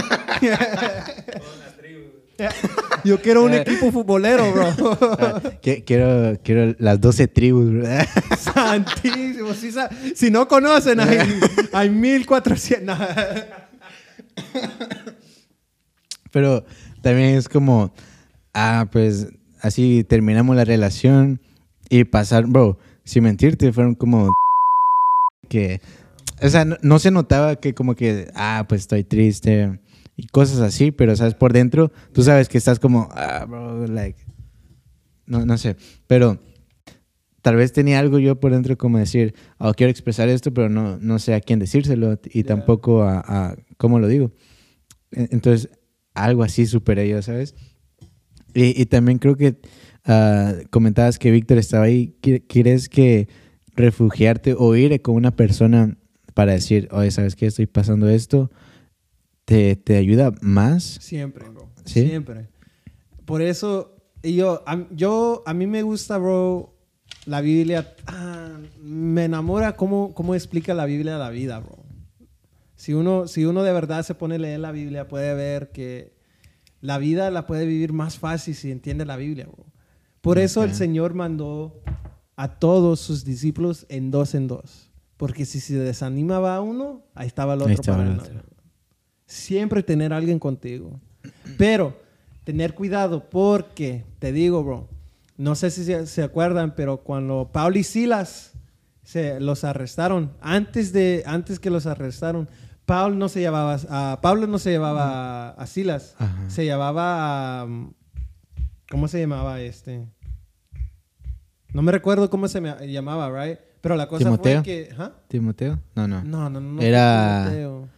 Yo 3.04 3.20
quiero 3.20 3.44
un 3.44 3.54
equipo 3.54 3.92
futbolero, 3.92 4.50
bro. 4.50 4.74
Ah, 5.20 5.40
quiero, 5.62 6.40
quiero 6.42 6.74
las 6.78 7.00
12 7.00 7.28
tribus, 7.28 7.72
¿verdad? 7.72 8.08
Santísimo. 8.38 9.54
Si, 9.54 9.70
si 10.16 10.30
no 10.30 10.48
conocen, 10.48 10.98
hay, 10.98 11.18
hay 11.72 11.90
1400. 11.90 12.98
Pero 16.30 16.64
también 17.02 17.36
es 17.36 17.48
como, 17.48 17.92
ah, 18.54 18.88
pues 18.90 19.28
así 19.60 20.04
terminamos 20.04 20.56
la 20.56 20.64
relación 20.64 21.40
y 21.88 22.04
pasar, 22.04 22.46
bro, 22.46 22.78
sin 23.04 23.24
mentirte, 23.24 23.72
fueron 23.72 23.94
como 23.94 24.30
que, 25.48 25.80
o 26.42 26.48
sea, 26.48 26.64
no, 26.64 26.76
no 26.82 26.98
se 26.98 27.10
notaba 27.10 27.56
que 27.56 27.74
como 27.74 27.94
que, 27.94 28.30
ah, 28.34 28.64
pues 28.68 28.82
estoy 28.82 29.04
triste 29.04 29.80
y 30.16 30.26
cosas 30.28 30.60
así, 30.60 30.92
pero, 30.92 31.16
¿sabes? 31.16 31.34
Por 31.34 31.52
dentro, 31.52 31.90
tú 32.12 32.22
sabes 32.22 32.48
que 32.48 32.58
estás 32.58 32.78
como, 32.78 33.08
ah, 33.12 33.44
bro, 33.48 33.86
like, 33.86 34.18
no, 35.26 35.44
no 35.44 35.58
sé, 35.58 35.76
pero 36.06 36.40
tal 37.42 37.56
vez 37.56 37.72
tenía 37.72 37.98
algo 37.98 38.18
yo 38.18 38.38
por 38.38 38.52
dentro 38.52 38.76
como 38.76 38.98
decir, 38.98 39.34
oh, 39.58 39.72
quiero 39.74 39.90
expresar 39.90 40.28
esto, 40.28 40.52
pero 40.52 40.68
no, 40.68 40.98
no 40.98 41.18
sé 41.18 41.34
a 41.34 41.40
quién 41.40 41.58
decírselo 41.58 42.18
y 42.32 42.42
Ya. 42.42 42.48
tampoco 42.48 43.02
a, 43.02 43.18
a 43.26 43.56
cómo 43.78 43.98
lo 43.98 44.08
digo. 44.08 44.30
E- 45.12 45.28
Entonces, 45.30 45.70
algo 46.14 46.42
así 46.42 46.66
superé 46.66 47.08
yo, 47.08 47.22
¿sabes? 47.22 47.54
Y, 48.54 48.80
y 48.80 48.86
también 48.86 49.18
creo 49.18 49.36
que 49.36 49.56
ah, 50.04 50.54
comentabas 50.70 51.18
que 51.18 51.30
Víctor 51.30 51.58
estaba 51.58 51.84
ahí. 51.84 52.16
Qui- 52.22 52.42
¿Quieres 52.48 52.88
que 52.88 53.28
refugiarte 53.76 54.54
o 54.58 54.74
ir 54.76 55.00
con 55.02 55.14
una 55.14 55.30
persona 55.36 55.96
para 56.34 56.52
decir, 56.52 56.88
oye, 56.92 57.11
¿sabes 57.11 57.36
qué? 57.36 57.46
Estoy 57.46 57.66
pasando 57.66 58.08
esto. 58.08 58.50
¿Te, 59.44 59.76
te 59.76 59.96
ayuda 59.96 60.32
más? 60.40 60.82
Siempre, 61.00 61.48
bro. 61.48 61.68
¿Sí? 61.84 62.06
Siempre. 62.06 62.48
Por 63.24 63.42
eso, 63.42 63.96
yo, 64.22 64.62
a, 64.66 64.86
yo, 64.90 65.42
a 65.46 65.54
mí 65.54 65.66
me 65.66 65.82
gusta, 65.82 66.18
bro, 66.18 66.74
la 67.26 67.40
Biblia. 67.40 67.94
ah, 68.06 68.58
me 68.82 69.24
enamora 69.24 69.76
cómo, 69.76 70.14
cómo 70.14 70.34
explica 70.34 70.74
la 70.74 70.84
Biblia 70.86 71.18
la 71.18 71.30
vida, 71.30 71.58
bro. 71.61 71.79
Si 72.80 72.94
uno, 72.94 73.28
si 73.28 73.44
uno 73.44 73.62
de 73.62 73.74
verdad 73.74 74.06
se 74.06 74.14
pone 74.14 74.36
a 74.36 74.38
leer 74.38 74.58
la 74.58 74.72
Biblia, 74.72 75.06
puede 75.06 75.34
ver 75.34 75.70
que 75.70 76.14
la 76.80 76.96
vida 76.96 77.30
la 77.30 77.46
puede 77.46 77.66
vivir 77.66 77.92
más 77.92 78.18
fácil 78.18 78.54
si 78.54 78.70
entiende 78.70 79.04
la 79.04 79.18
Biblia, 79.18 79.46
bro. 79.52 79.66
Por 80.22 80.38
eso 80.38 80.64
el. 80.64 80.74
Señor 80.74 81.12
mandó 81.12 81.82
a 82.36 82.58
todos 82.58 82.98
sus 82.98 83.22
discípulos 83.22 83.84
en 83.90 84.10
dos 84.10 84.34
en 84.34 84.48
dos. 84.48 84.90
Porque 85.18 85.44
si 85.44 85.60
se 85.60 85.74
desanimaba 85.74 86.56
a 86.56 86.62
uno, 86.62 87.02
ahí 87.14 87.26
estaba 87.26 87.52
el 87.52 87.60
otro 87.60 87.74
estaba 87.74 87.98
para 87.98 88.12
el 88.12 88.18
otro. 88.18 88.40
Siempre 89.26 89.82
tener 89.82 90.14
a 90.14 90.16
alguien 90.16 90.38
contigo. 90.38 90.98
Pero 91.58 92.00
tener 92.44 92.72
cuidado 92.74 93.28
porque, 93.28 94.06
te 94.20 94.32
digo, 94.32 94.64
bro, 94.64 94.88
no 95.36 95.54
sé 95.54 95.70
si 95.70 95.84
se, 95.84 96.06
se 96.06 96.22
acuerdan, 96.22 96.74
pero 96.74 97.02
cuando 97.02 97.50
Pablo 97.52 97.78
y 97.78 97.84
Silas 97.84 98.52
se 99.02 99.38
los 99.38 99.64
arrestaron, 99.64 100.32
antes, 100.40 100.94
de, 100.94 101.24
antes 101.26 101.60
que 101.60 101.68
los 101.68 101.84
arrestaron, 101.84 102.48
Pablo 102.91 103.14
no 103.14 103.28
se 103.28 103.38
llevaba 103.38 103.78
a, 103.88 104.20
Pablo 104.20 104.49
no 104.49 104.59
se 104.59 104.70
llevaba 104.70 105.51
a, 105.51 105.66
Silas, 105.68 106.16
Ajá. 106.18 106.51
se 106.51 106.64
llevaba 106.64 107.62
a, 107.62 107.66
¿cómo 108.91 109.07
se 109.07 109.20
llamaba 109.20 109.61
este? 109.61 110.05
No 111.72 111.82
me 111.82 111.93
recuerdo 111.93 112.28
cómo 112.30 112.49
se 112.49 112.61
me 112.61 112.74
llamaba, 112.91 113.30
right? 113.30 113.61
Pero 113.80 113.95
la 113.95 114.09
cosa 114.09 114.24
Timoteo. 114.24 114.57
fue 114.57 114.62
que. 114.64 114.95
¿Timoteo? 115.28 115.78
No, 115.95 116.09
no. 116.09 116.24
No, 116.24 116.51
no, 116.51 116.61
no. 116.61 116.82
Era- 116.82 117.45
Timoteo. 117.45 117.88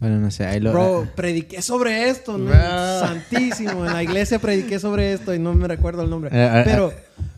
Bueno, 0.00 0.18
no 0.18 0.30
sé. 0.32 0.46
Ahí 0.46 0.58
lo, 0.58 0.72
Bro, 0.72 1.08
prediqué 1.14 1.62
sobre 1.62 2.08
esto, 2.08 2.36
¿no? 2.38 2.50
Santísimo. 2.50 3.86
En 3.86 3.92
la 3.92 4.02
iglesia 4.02 4.40
prediqué 4.40 4.80
sobre 4.80 5.12
esto 5.12 5.32
y 5.32 5.38
no 5.38 5.54
me 5.54 5.68
recuerdo 5.68 6.02
el 6.02 6.10
nombre. 6.10 6.30
Eh, 6.32 6.44
eh, 6.44 6.62
Pero, 6.64 6.92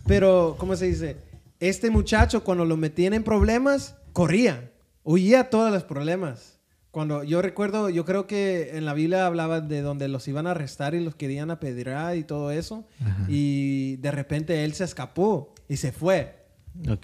pero, 0.07 0.57
¿cómo 0.59 0.77
se 0.77 0.87
dice? 0.87 1.19
Este 1.61 1.91
muchacho, 1.91 2.43
cuando 2.43 2.65
lo 2.65 2.79
metían 2.79 3.13
en 3.13 3.23
problemas, 3.23 3.97
corría, 4.15 4.71
huía 5.05 5.51
todos 5.51 5.73
los 5.73 5.85
problemas. 5.85 6.59
Cuando 6.91 7.23
yo 7.23 7.43
recuerdo, 7.43 7.91
yo 7.91 8.05
creo 8.05 8.27
que 8.27 8.77
en 8.77 8.85
la 8.85 8.95
Biblia 8.95 9.27
hablaba 9.27 9.61
de 9.61 9.83
donde 9.83 10.09
los 10.09 10.27
iban 10.27 10.47
a 10.47 10.53
arrestar 10.53 10.95
y 10.95 11.05
los 11.05 11.15
querían 11.15 11.51
apedrear 11.51 12.17
y 12.17 12.25
todo 12.25 12.51
eso. 12.51 12.87
Ajá. 13.01 13.25
Y 13.29 13.97
de 13.97 14.11
repente 14.11 14.65
él 14.65 14.73
se 14.75 14.85
escapó 14.85 15.55
y 15.69 15.77
se 15.77 15.93
fue. 15.93 16.47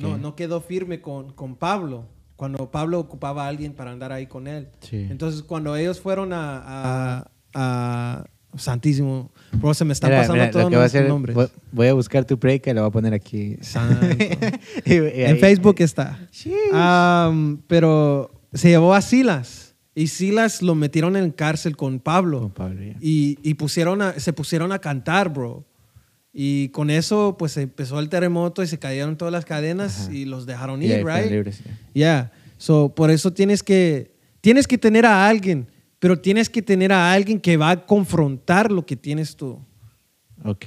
No, 0.08 0.18
no 0.18 0.36
quedó 0.36 0.60
firme 0.60 1.00
con, 1.00 1.32
con 1.32 1.56
Pablo. 1.56 2.08
Cuando 2.36 2.70
Pablo 2.70 2.98
ocupaba 2.98 3.44
a 3.44 3.48
alguien 3.48 3.74
para 3.74 3.92
andar 3.92 4.10
ahí 4.10 4.26
con 4.26 4.46
él. 4.48 4.68
Sí. 4.80 5.06
Entonces, 5.10 5.42
cuando 5.42 5.76
ellos 5.76 6.00
fueron 6.00 6.32
a, 6.32 6.62
a- 6.64 7.30
a- 7.54 8.24
Santísimo. 8.56 9.32
Bro, 9.60 9.74
se 9.74 9.84
me 9.84 9.92
están 9.92 10.10
Mira, 10.10 10.20
pasando 10.22 10.40
mira, 10.42 10.50
todos 10.50 10.64
lo 10.64 10.70
que 10.70 10.76
voy 10.76 10.82
a 10.82 10.86
hacer, 10.86 11.08
nombres. 11.08 11.36
voy, 11.72 11.86
a 11.88 11.92
buscar 11.94 12.24
tu 12.24 12.38
predica 12.38 12.70
y 12.70 12.74
lo 12.74 12.80
voy 12.82 12.88
a 12.88 12.92
poner 12.92 13.14
aquí. 13.14 13.56
Y- 14.84 14.92
y 14.94 14.96
en 15.22 15.34
ahí- 15.34 15.40
Facebook 15.40 15.76
está. 15.78 16.18
Am, 16.72 17.58
pero 17.66 18.30
se 18.52 18.68
llevó 18.68 18.94
a 18.94 19.00
Silas. 19.00 19.74
Y 19.94 20.08
Silas 20.08 20.60
lo 20.60 20.74
metieron 20.74 21.16
en 21.16 21.30
cárcel 21.30 21.76
con 21.76 22.00
Pablo. 22.00 22.40
Con 22.40 22.50
Pablo. 22.50 22.80
Y, 23.00 23.38
y 23.42 23.54
pusieron 23.54 24.02
a- 24.02 24.12
se 24.18 24.32
pusieron 24.32 24.72
a 24.72 24.78
cantar, 24.80 25.28
bro. 25.32 25.64
Y 26.32 26.68
con 26.70 26.90
eso, 26.90 27.36
pues 27.38 27.56
empezó 27.56 28.00
el 28.00 28.08
terremoto 28.08 28.62
y 28.62 28.66
se 28.66 28.78
cayeron 28.80 29.16
todas 29.16 29.30
las 29.30 29.44
cadenas 29.44 30.02
Ajá. 30.06 30.12
y 30.14 30.24
los 30.24 30.46
dejaron 30.46 30.82
ir, 30.82 31.00
fueron 31.00 31.20
right? 31.22 31.30
libres, 31.30 31.60
ya. 31.64 31.72
Yeah. 31.92 32.32
So, 32.58 32.92
por 32.92 33.10
eso 33.12 33.32
tienes 33.32 33.62
que, 33.62 34.10
tienes 34.40 34.66
que 34.66 34.76
tener 34.76 35.06
a 35.06 35.28
alguien, 35.28 35.68
pero 35.98 36.18
tienes 36.18 36.48
que 36.50 36.62
tener 36.62 36.92
a 36.92 37.12
alguien 37.12 37.40
que 37.40 37.56
va 37.56 37.70
a 37.70 37.86
confrontar 37.86 38.70
lo 38.70 38.84
que 38.84 38.96
tienes 38.96 39.36
tú. 39.36 39.58
Ok. 40.44 40.66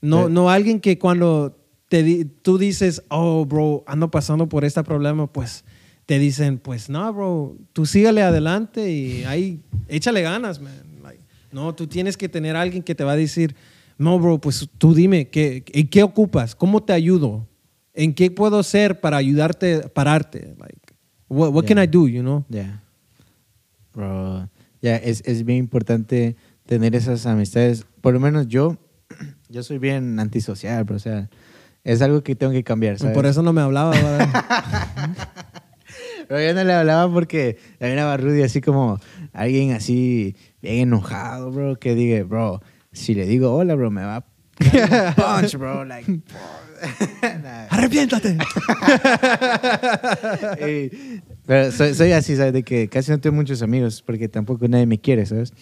No, 0.00 0.28
no 0.28 0.50
alguien 0.50 0.80
que 0.80 0.98
cuando 0.98 1.56
te 1.88 2.24
tú 2.42 2.58
dices, 2.58 3.02
oh, 3.08 3.44
bro, 3.44 3.84
ando 3.86 4.10
pasando 4.10 4.48
por 4.48 4.64
este 4.64 4.82
problema, 4.82 5.26
pues 5.26 5.64
te 6.04 6.18
dicen, 6.18 6.58
pues 6.58 6.88
no, 6.88 7.12
bro, 7.12 7.56
tú 7.72 7.86
sígale 7.86 8.22
adelante 8.22 8.90
y 8.90 9.24
ahí, 9.24 9.60
échale 9.88 10.22
ganas, 10.22 10.60
man. 10.60 10.72
Like, 11.02 11.22
no, 11.50 11.74
tú 11.74 11.86
tienes 11.86 12.16
que 12.16 12.28
tener 12.28 12.56
a 12.56 12.62
alguien 12.62 12.82
que 12.82 12.94
te 12.94 13.04
va 13.04 13.12
a 13.12 13.16
decir, 13.16 13.56
no, 13.98 14.18
bro, 14.18 14.40
pues 14.40 14.68
tú 14.78 14.94
dime, 14.94 15.28
¿qué, 15.28 15.64
¿en 15.72 15.88
qué 15.88 16.02
ocupas? 16.02 16.54
¿Cómo 16.54 16.82
te 16.82 16.92
ayudo? 16.92 17.46
¿En 17.94 18.14
qué 18.14 18.30
puedo 18.30 18.58
hacer 18.58 19.00
para 19.00 19.16
ayudarte 19.16 19.88
pararte? 19.88 20.54
Like, 20.58 20.94
what, 21.28 21.50
what 21.50 21.64
can 21.64 21.78
Yeah. 21.78 21.84
I 21.84 21.86
do, 21.88 22.08
you 22.08 22.22
know? 22.22 22.44
Ya. 22.48 22.82
Bro, 23.94 24.48
ya, 24.86 24.96
es, 24.96 25.22
es 25.26 25.44
bien 25.44 25.58
importante 25.58 26.36
tener 26.64 26.94
esas 26.94 27.26
amistades. 27.26 27.84
Por 28.00 28.14
lo 28.14 28.20
menos 28.20 28.46
yo, 28.46 28.78
yo 29.48 29.64
soy 29.64 29.78
bien 29.78 30.20
antisocial, 30.20 30.84
bro. 30.84 30.94
O 30.94 31.00
sea, 31.00 31.28
es 31.82 32.02
algo 32.02 32.22
que 32.22 32.36
tengo 32.36 32.52
que 32.52 32.62
cambiar, 32.62 32.96
¿sabes? 32.96 33.12
Por 33.14 33.26
eso 33.26 33.42
no 33.42 33.52
me 33.52 33.62
hablaba. 33.62 33.92
Pero 36.28 36.40
yo 36.40 36.54
no 36.54 36.62
le 36.64 36.72
hablaba 36.72 37.12
porque 37.12 37.58
a 37.80 37.84
mí 37.84 37.90
me 37.90 37.96
daba 37.96 38.16
Rudy 38.16 38.42
así 38.42 38.60
como 38.60 39.00
alguien 39.32 39.72
así 39.72 40.36
bien 40.62 40.76
enojado, 40.78 41.50
bro, 41.50 41.76
que 41.80 41.94
diga, 41.96 42.22
bro, 42.24 42.60
si 42.92 43.14
le 43.14 43.26
digo 43.26 43.52
hola, 43.54 43.74
bro, 43.74 43.90
me 43.90 44.02
va 44.04 44.16
a 44.16 44.24
punch, 45.40 45.56
bro, 45.56 45.84
like, 45.84 46.20
Nah. 47.42 47.66
¡Arrepiéntate! 47.70 48.36
Y- 50.66 50.90
pero 51.46 51.70
soy, 51.72 51.94
soy 51.94 52.12
así, 52.12 52.36
¿sabes? 52.36 52.52
De 52.52 52.62
que 52.62 52.88
casi 52.88 53.10
no 53.10 53.20
tengo 53.20 53.36
muchos 53.36 53.62
amigos 53.62 54.02
porque 54.02 54.28
tampoco 54.28 54.66
nadie 54.68 54.86
me 54.86 55.00
quiere, 55.00 55.24
¿sabes? 55.26 55.52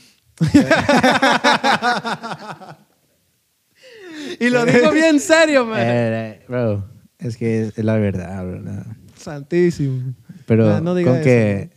y 4.40 4.50
lo 4.50 4.64
digo 4.64 4.90
bien 4.90 5.20
serio, 5.20 5.64
man. 5.66 5.78
Eh, 5.80 6.40
bro, 6.48 6.88
es 7.18 7.36
que 7.36 7.66
es, 7.68 7.78
la 7.78 7.94
verdad, 7.94 8.44
bro. 8.44 8.60
no. 8.60 8.82
Santísimo. 9.16 10.14
Pero 10.46 10.80
no 10.80 10.92
con 10.92 10.98
eso, 10.98 11.22
que 11.22 11.70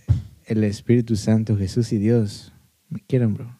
el 0.45 0.63
Espíritu 0.63 1.15
Santo, 1.15 1.55
Jesús 1.57 1.91
y 1.93 1.97
Dios 1.97 2.51
me 2.89 3.01
quieren, 3.01 3.33
bro. 3.33 3.55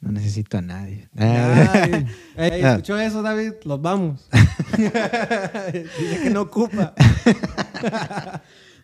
No 0.00 0.10
necesito 0.10 0.58
a 0.58 0.62
nadie. 0.62 1.08
Ay, 1.16 2.06
ey, 2.36 2.62
Ah. 2.64 2.70
¿Escuchó 2.72 2.98
eso, 2.98 3.22
David? 3.22 3.52
Los 3.64 3.80
vamos. 3.80 4.28
Dice 4.76 6.20
que 6.24 6.30
no 6.30 6.42
ocupa. 6.42 6.92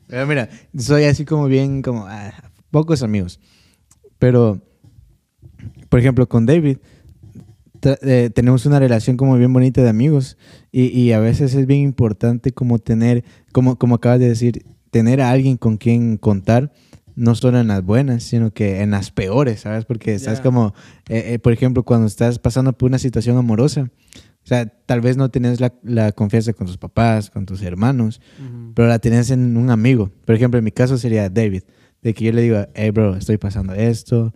Pero 0.08 0.26
mira, 0.26 0.48
soy 0.76 1.04
así 1.04 1.24
como 1.24 1.46
bien, 1.46 1.82
como 1.82 2.06
ah, 2.06 2.32
pocos 2.70 3.02
amigos. 3.02 3.40
Pero, 4.18 4.60
por 5.88 6.00
ejemplo, 6.00 6.28
con 6.28 6.46
David 6.46 6.78
eh, 8.02 8.30
tenemos 8.34 8.66
una 8.66 8.80
relación 8.80 9.16
como 9.16 9.36
bien 9.36 9.52
bonita 9.52 9.82
de 9.82 9.88
amigos 9.88 10.36
y, 10.72 10.86
y 10.86 11.12
a 11.12 11.20
veces 11.20 11.54
es 11.54 11.66
bien 11.66 11.82
importante 11.82 12.52
como 12.52 12.78
tener, 12.78 13.24
como, 13.52 13.78
como 13.78 13.96
acabas 13.96 14.18
de 14.18 14.28
decir, 14.28 14.64
tener 14.90 15.20
a 15.20 15.30
alguien 15.30 15.56
con 15.56 15.76
quien 15.76 16.16
contar, 16.16 16.72
no 17.14 17.34
solo 17.34 17.60
en 17.60 17.68
las 17.68 17.84
buenas, 17.84 18.22
sino 18.22 18.52
que 18.52 18.80
en 18.80 18.92
las 18.92 19.10
peores, 19.10 19.60
¿sabes? 19.60 19.84
Porque 19.84 20.14
estás 20.14 20.40
como, 20.40 20.74
eh, 21.08 21.34
eh, 21.34 21.38
por 21.38 21.52
ejemplo, 21.52 21.82
cuando 21.82 22.06
estás 22.06 22.38
pasando 22.38 22.72
por 22.72 22.88
una 22.88 22.98
situación 22.98 23.36
amorosa, 23.36 23.90
o 24.48 24.50
sea, 24.50 24.64
tal 24.64 25.02
vez 25.02 25.18
no 25.18 25.30
tienes 25.30 25.60
la, 25.60 25.74
la 25.82 26.12
confianza 26.12 26.54
con 26.54 26.66
tus 26.66 26.78
papás, 26.78 27.28
con 27.28 27.44
tus 27.44 27.60
hermanos, 27.60 28.22
pero 28.74 28.88
la 28.88 28.98
tienes 28.98 29.30
en 29.30 29.58
un 29.58 29.68
amigo. 29.68 30.10
Por 30.24 30.34
ejemplo, 30.34 30.56
en 30.56 30.64
mi 30.64 30.72
caso 30.72 30.96
sería 30.96 31.28
David, 31.28 31.64
de 32.00 32.14
que 32.14 32.24
yo 32.24 32.32
le 32.32 32.40
digo, 32.40 32.66
hey, 32.74 32.88
bro, 32.90 33.14
estoy 33.14 33.36
pasando 33.36 33.74
esto. 33.74 34.32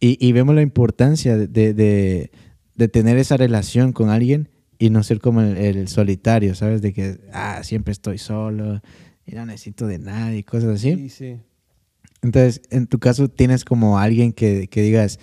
Y, 0.00 0.16
y 0.26 0.32
vemos 0.32 0.54
la 0.54 0.62
importancia 0.62 1.36
de, 1.36 1.48
de, 1.48 2.30
de- 2.76 2.88
tener 2.88 3.18
esa 3.18 3.36
relación 3.36 3.92
con 3.92 4.08
alguien 4.08 4.48
y 4.78 4.88
no 4.88 5.02
ser 5.02 5.20
como 5.20 5.42
el, 5.42 5.58
el 5.58 5.86
solitario, 5.88 6.54
¿sabes? 6.54 6.80
De 6.80 6.94
que, 6.94 7.20
ah, 7.34 7.60
siempre 7.62 7.92
estoy 7.92 8.16
solo 8.16 8.80
y 9.26 9.34
no 9.34 9.44
necesito 9.44 9.86
de 9.86 9.98
nadie 9.98 10.38
y 10.38 10.42
cosas 10.44 10.70
así. 10.76 10.94
Sí, 10.96 11.08
sí. 11.10 11.36
Entonces, 12.22 12.62
en 12.70 12.86
tu 12.86 12.98
caso, 12.98 13.28
tienes 13.28 13.66
como 13.66 13.98
alguien 13.98 14.32
que, 14.32 14.66
que 14.68 14.80
digas, 14.80 15.18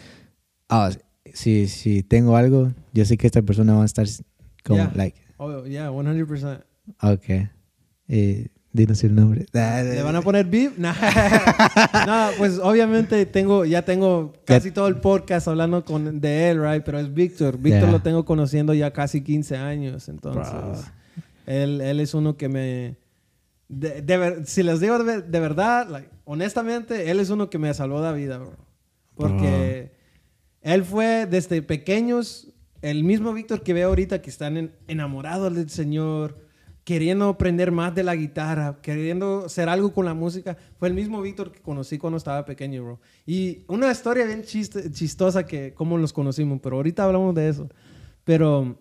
ah, 0.69 0.91
si, 1.39 1.67
si 1.67 2.03
tengo 2.03 2.35
algo, 2.35 2.71
yo 2.93 3.05
sé 3.05 3.17
que 3.17 3.27
esta 3.27 3.41
persona 3.41 3.75
va 3.75 3.83
a 3.83 3.85
estar 3.85 4.05
como, 4.63 4.79
Yeah. 4.79 4.91
like, 4.95 5.17
Oh, 5.37 5.63
yeah, 5.65 5.89
100%. 5.89 6.63
Ok. 7.01 7.49
Eh, 8.09 8.47
dinos 8.73 9.03
el 9.05 9.15
nombre. 9.15 9.45
¿Le 9.53 10.01
van 10.03 10.15
a 10.17 10.21
poner 10.27 10.45
beep? 10.45 10.77
Nah. 10.77 10.93
no, 12.05 12.29
pues 12.37 12.59
obviamente 12.59 13.25
tengo, 13.25 13.63
ya 13.65 13.83
tengo 13.83 14.33
casi 14.45 14.71
todo 14.71 14.87
el 14.87 14.97
podcast 14.97 15.47
hablando 15.47 15.85
con, 15.85 16.19
de 16.19 16.49
él, 16.49 16.61
right? 16.61 16.83
Pero 16.83 16.99
es 16.99 17.13
Víctor. 17.13 17.57
Víctor 17.57 17.83
Yeah. 17.83 17.91
lo 17.91 18.01
tengo 18.01 18.25
conociendo 18.25 18.73
ya 18.73 18.91
casi 18.91 19.21
15 19.21 19.55
años, 19.57 20.09
entonces. 20.09 20.51
Bro. 20.51 20.73
Él, 21.45 21.81
él 21.81 21.99
es 21.99 22.13
uno 22.13 22.35
que 22.37 22.49
me... 22.49 22.97
De, 23.69 24.01
de 24.01 24.17
ver- 24.17 24.45
si 24.47 24.61
les 24.63 24.79
digo 24.79 25.01
de, 25.03 25.21
de 25.21 25.39
verdad, 25.39 25.87
like, 25.89 26.09
honestamente, 26.25 27.11
él 27.11 27.19
es 27.19 27.29
uno 27.29 27.49
que 27.49 27.59
me 27.59 27.73
salvó 27.73 28.01
la 28.01 28.11
vida, 28.11 28.39
bro. 28.39 28.57
Porque 29.15 29.91
él 30.61 30.83
fue 30.83 31.25
desde 31.25 31.61
pequeños, 31.61 32.53
el 32.81 33.03
mismo 33.03 33.33
Víctor 33.33 33.63
que 33.63 33.73
veo 33.73 33.89
ahorita, 33.89 34.21
que 34.21 34.29
están 34.29 34.57
en- 34.57 34.71
enamorados 34.87 35.53
del 35.55 35.69
Señor, 35.69 36.47
queriendo 36.83 37.29
aprender 37.29 37.71
más 37.71 37.93
de 37.93 38.03
la 38.03 38.15
guitarra, 38.15 38.79
queriendo 38.81 39.45
hacer 39.45 39.69
algo 39.69 39.93
con 39.93 40.05
la 40.05 40.13
música, 40.13 40.57
fue 40.77 40.87
el 40.87 40.93
mismo 40.95 41.21
Víctor 41.21 41.51
que 41.51 41.61
conocí 41.61 41.97
cuando 41.97 42.17
estaba 42.17 42.45
pequeño, 42.45 42.83
bro. 42.83 42.99
Y 43.25 43.63
una 43.67 43.91
historia 43.91 44.25
bien 44.25 44.43
chistosa 44.43 45.45
que 45.45 45.73
cómo 45.75 45.97
los 45.97 46.13
conocimos, 46.13 46.59
pero 46.63 46.77
ahorita 46.77 47.03
hablamos 47.03 47.35
de 47.35 47.49
eso. 47.49 47.69
Pero 48.23 48.79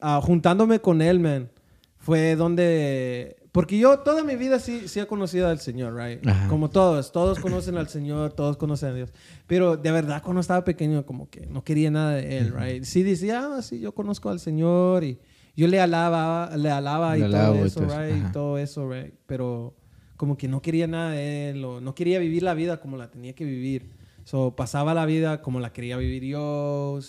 ah, 0.00 0.20
juntándome 0.22 0.80
con 0.80 1.02
él, 1.02 1.20
man, 1.20 1.50
fue 1.98 2.34
donde... 2.34 3.36
Porque 3.52 3.78
yo 3.78 3.98
toda 3.98 4.24
mi 4.24 4.34
vida 4.34 4.58
sí, 4.58 4.88
sí 4.88 4.98
he 4.98 5.06
conocido 5.06 5.46
al 5.46 5.60
Señor, 5.60 5.94
right? 5.94 6.26
Ajá. 6.26 6.48
Como 6.48 6.70
todos, 6.70 7.12
todos 7.12 7.38
conocen 7.38 7.76
al 7.76 7.86
Señor, 7.86 8.32
todos 8.32 8.56
conocen 8.56 8.88
a 8.88 8.94
Dios. 8.94 9.12
Pero 9.46 9.76
de 9.76 9.92
verdad, 9.92 10.22
cuando 10.22 10.40
estaba 10.40 10.64
pequeño, 10.64 11.04
como 11.04 11.28
que 11.28 11.46
no 11.46 11.62
quería 11.62 11.90
nada 11.90 12.12
de 12.12 12.38
Él, 12.38 12.54
right? 12.54 12.82
Sí 12.84 13.02
decía, 13.02 13.50
ah, 13.52 13.60
sí, 13.60 13.78
yo 13.78 13.94
conozco 13.94 14.30
al 14.30 14.40
Señor 14.40 15.04
y 15.04 15.18
yo 15.54 15.68
le 15.68 15.78
alaba, 15.80 16.50
le 16.56 16.70
alaba 16.70 17.18
y 17.18 17.20
Le 17.20 17.26
todo 17.26 17.36
alabo 17.36 17.56
y 17.56 17.66
eso, 17.66 17.80
todo 17.80 17.90
eso, 17.90 18.00
right? 18.00 18.16
Y 18.16 18.32
todo 18.32 18.58
eso, 18.58 18.90
right? 18.90 19.14
Pero 19.26 19.74
como 20.16 20.38
que 20.38 20.48
no 20.48 20.62
quería 20.62 20.86
nada 20.86 21.10
de 21.10 21.50
Él 21.50 21.62
o 21.62 21.82
no 21.82 21.94
quería 21.94 22.18
vivir 22.20 22.42
la 22.42 22.54
vida 22.54 22.80
como 22.80 22.96
la 22.96 23.10
tenía 23.10 23.34
que 23.34 23.44
vivir. 23.44 23.90
So, 24.24 24.56
pasaba 24.56 24.94
la 24.94 25.04
vida 25.04 25.42
como 25.42 25.60
la 25.60 25.74
quería 25.74 25.98
vivir 25.98 26.24
yo, 26.24 27.00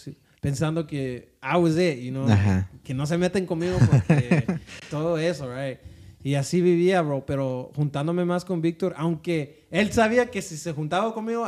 pensando 0.41 0.87
que 0.87 1.35
I 1.41 1.57
was 1.57 1.77
it, 1.77 2.01
you 2.01 2.11
know? 2.11 2.27
Ajá. 2.27 2.69
Que 2.83 2.93
no 2.93 3.05
se 3.05 3.17
meten 3.17 3.45
conmigo 3.45 3.77
porque 3.89 4.43
todo 4.91 5.17
eso, 5.17 5.47
right? 5.47 5.79
Y 6.24 6.36
así 6.36 6.61
vivía, 6.61 7.01
bro, 7.01 7.26
pero 7.26 7.71
juntándome 7.76 8.24
más 8.26 8.45
con 8.45 8.61
Víctor, 8.61 8.93
aunque 8.97 9.65
él 9.71 9.91
sabía 9.91 10.32
que 10.32 10.41
si 10.41 10.55
se 10.57 10.71
juntaba 10.71 11.13
conmigo, 11.13 11.45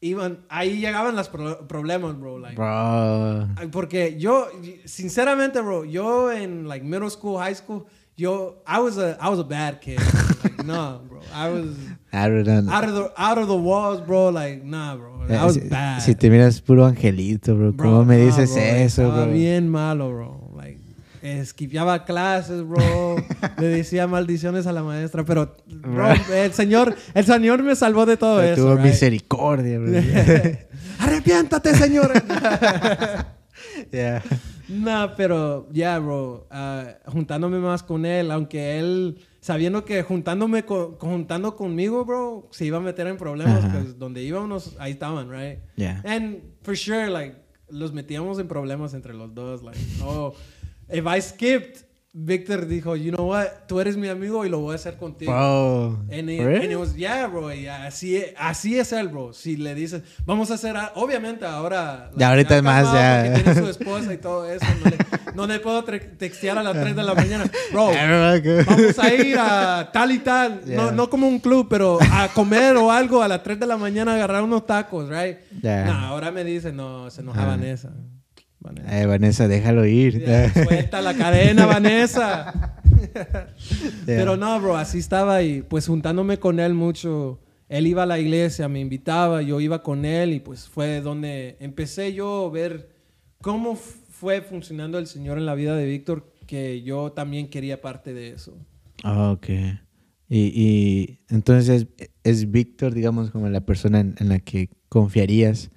iban, 0.00 0.40
ahí 0.48 0.78
llegaban 0.78 1.16
los 1.16 1.28
pro- 1.28 1.66
problemas, 1.66 2.18
bro. 2.18 2.38
Like, 2.38 2.54
Bro. 2.56 3.48
Porque 3.72 4.16
yo, 4.18 4.46
sinceramente, 4.84 5.60
bro, 5.60 5.84
yo 5.84 6.30
en 6.32 6.68
like 6.68 6.84
middle 6.84 7.10
school, 7.10 7.38
high 7.40 7.54
school, 7.54 7.84
yo, 8.16 8.62
I 8.66 8.78
was 8.78 8.98
a, 8.98 9.16
I 9.20 9.28
was 9.28 9.38
a 9.40 9.44
bad 9.44 9.80
kid. 9.80 9.98
Like, 10.44 10.62
no, 10.64 11.00
bro, 11.08 11.20
I 11.34 11.48
was 11.50 11.76
out 12.12 12.30
of 12.32 12.44
the, 12.94 13.12
out 13.16 13.38
of 13.38 13.48
the 13.48 13.56
walls, 13.56 14.00
bro. 14.06 14.28
Like, 14.30 14.62
nah, 14.64 14.94
bro, 14.96 15.24
I 15.28 15.44
was 15.44 15.54
si, 15.54 15.60
bad. 15.68 16.00
si 16.00 16.14
te 16.14 16.28
miras 16.30 16.60
puro 16.60 16.84
angelito, 16.84 17.56
bro. 17.56 17.72
Bro, 17.72 17.90
¿Cómo 17.90 18.04
me 18.04 18.18
dices 18.18 18.52
bro, 18.52 18.62
eso, 18.62 19.10
bro? 19.10 19.26
bien 19.32 19.68
malo, 19.68 20.10
bro. 20.10 20.41
Esquipeaba 21.22 22.04
clases, 22.04 22.66
bro. 22.66 23.16
Le 23.58 23.66
decía 23.68 24.08
maldiciones 24.08 24.66
a 24.66 24.72
la 24.72 24.82
maestra, 24.82 25.24
pero, 25.24 25.54
bro, 25.66 26.08
el 26.34 26.52
señor, 26.52 26.96
el 27.14 27.24
señor 27.24 27.62
me 27.62 27.76
salvó 27.76 28.06
de 28.06 28.16
todo 28.16 28.42
eso. 28.42 28.62
tuvo 28.62 28.74
right? 28.74 28.86
misericordia, 28.86 29.78
bro. 29.78 29.92
Arrepiéntate, 30.98 31.74
señor. 31.74 32.12
Yeah. 33.90 34.22
No, 34.68 35.12
pero 35.16 35.68
ya, 35.72 35.98
bro, 35.98 36.46
ah, 36.50 36.94
juntándome 37.06 37.58
más 37.58 37.82
con 37.82 38.04
él, 38.06 38.30
aunque 38.30 38.78
él, 38.78 39.18
sabiendo 39.40 39.84
que 39.84 40.02
juntándome 40.02 40.64
con, 40.64 40.96
juntando 40.96 41.56
conmigo, 41.56 42.04
bro, 42.04 42.48
se 42.52 42.64
iba 42.64 42.78
a 42.78 42.80
meter 42.80 43.06
en 43.06 43.16
problemas, 43.16 43.64
pues 43.70 43.98
donde 43.98 44.22
íbamos, 44.22 44.76
ahí 44.78 44.92
estaban, 44.92 45.30
right? 45.30 45.58
Yeah. 45.76 46.02
And 46.04 46.42
for 46.62 46.76
sure, 46.76 47.08
like, 47.10 47.36
los 47.68 47.92
metíamos 47.92 48.38
en 48.38 48.48
problemas 48.48 48.94
entre 48.94 49.14
los 49.14 49.34
dos, 49.34 49.62
like, 49.62 49.78
oh, 50.02 50.34
if 50.92 51.06
I 51.06 51.20
skipped, 51.20 51.82
Victor 52.14 52.66
dijo, 52.68 52.94
you 52.94 53.10
know 53.10 53.26
what, 53.30 53.46
tú 53.66 53.80
eres 53.80 53.96
mi 53.96 54.06
amigo 54.06 54.44
y 54.44 54.50
lo 54.50 54.58
voy 54.60 54.72
a 54.72 54.74
hacer 54.74 54.98
contigo. 54.98 55.32
Bro. 55.32 56.04
And 56.10 56.28
it, 56.28 56.40
For 56.42 56.46
real? 56.46 56.62
and 56.62 56.70
it 56.72 56.76
was, 56.76 56.94
yeah, 56.94 57.26
bro. 57.26 57.50
y 57.54 57.66
así, 57.68 58.22
así 58.36 58.78
es 58.78 58.92
él, 58.92 59.08
bro. 59.08 59.32
Si 59.32 59.56
le 59.56 59.74
dices, 59.74 60.02
vamos 60.26 60.50
a 60.50 60.54
hacer, 60.54 60.76
a- 60.76 60.92
obviamente 60.96 61.46
ahora. 61.46 62.10
Ya 62.14 62.28
ahorita 62.28 62.54
es 62.58 62.62
más, 62.62 62.92
ya. 62.92 63.32
Tiene 63.42 63.54
su 63.54 63.66
esposa 63.66 64.12
y 64.12 64.18
todo 64.18 64.44
eso. 64.46 64.66
No 64.84 64.90
le, 64.90 64.96
no 65.36 65.46
le 65.46 65.58
puedo 65.60 65.84
textear 65.84 66.58
a 66.58 66.62
las 66.62 66.74
3 66.78 66.94
de 66.94 67.02
la 67.02 67.14
mañana. 67.14 67.44
Bro, 67.72 67.86
vamos 68.66 68.98
a 68.98 69.14
ir 69.14 69.36
a 69.38 69.90
tal 69.90 70.12
y 70.12 70.18
tal. 70.18 70.60
No, 70.66 70.66
Yeah. 70.66 70.90
no 70.92 71.08
como 71.08 71.26
un 71.26 71.38
club, 71.38 71.66
pero 71.70 71.98
a 72.12 72.28
comer 72.34 72.76
o 72.76 72.92
algo 72.92 73.22
a 73.22 73.28
las 73.28 73.42
3 73.42 73.58
de 73.58 73.66
la 73.66 73.78
mañana, 73.78 74.16
agarrar 74.16 74.42
unos 74.42 74.66
tacos, 74.66 75.08
right? 75.08 75.38
Yeah. 75.62 75.86
Nah, 75.86 76.08
ahora 76.08 76.30
me 76.30 76.44
dice, 76.44 76.72
no, 76.74 77.08
se 77.10 77.22
enoja 77.22 77.42
Ah. 77.44 77.46
Vanessa. 77.46 77.90
Vanessa. 78.62 79.00
Eh, 79.00 79.06
Vanessa, 79.06 79.48
déjalo 79.48 79.86
ir. 79.86 80.24
Suelta 80.64 81.00
la 81.00 81.14
cadena, 81.14 81.66
Vanessa. 81.66 82.80
Pero 84.06 84.36
no, 84.36 84.60
bro, 84.60 84.76
así 84.76 84.98
estaba 84.98 85.42
y 85.42 85.62
pues 85.62 85.86
juntándome 85.86 86.38
con 86.38 86.60
él 86.60 86.74
mucho. 86.74 87.40
Él 87.68 87.86
iba 87.86 88.02
a 88.02 88.06
la 88.06 88.18
iglesia, 88.18 88.68
me 88.68 88.80
invitaba, 88.80 89.40
yo 89.42 89.60
iba 89.60 89.82
con 89.82 90.04
él 90.04 90.34
y 90.34 90.40
pues 90.40 90.68
fue 90.68 91.00
donde 91.00 91.56
empecé 91.58 92.12
yo 92.12 92.46
a 92.46 92.50
ver 92.50 92.90
cómo 93.40 93.76
fue 93.76 94.42
funcionando 94.42 94.98
el 94.98 95.06
Señor 95.06 95.38
en 95.38 95.46
la 95.46 95.54
vida 95.54 95.74
de 95.74 95.86
Víctor, 95.86 96.32
que 96.46 96.82
yo 96.82 97.12
también 97.12 97.48
quería 97.48 97.80
parte 97.80 98.12
de 98.12 98.28
eso. 98.28 98.56
Ah, 99.02 99.30
ok. 99.30 99.48
Y, 100.28 100.52
y 100.54 101.20
entonces 101.28 101.86
es, 101.98 102.10
es 102.24 102.50
Víctor, 102.50 102.94
digamos, 102.94 103.30
como 103.30 103.48
la 103.48 103.62
persona 103.62 104.00
en, 104.00 104.14
en 104.18 104.28
la 104.28 104.38
que 104.38 104.68
confiarías 104.88 105.70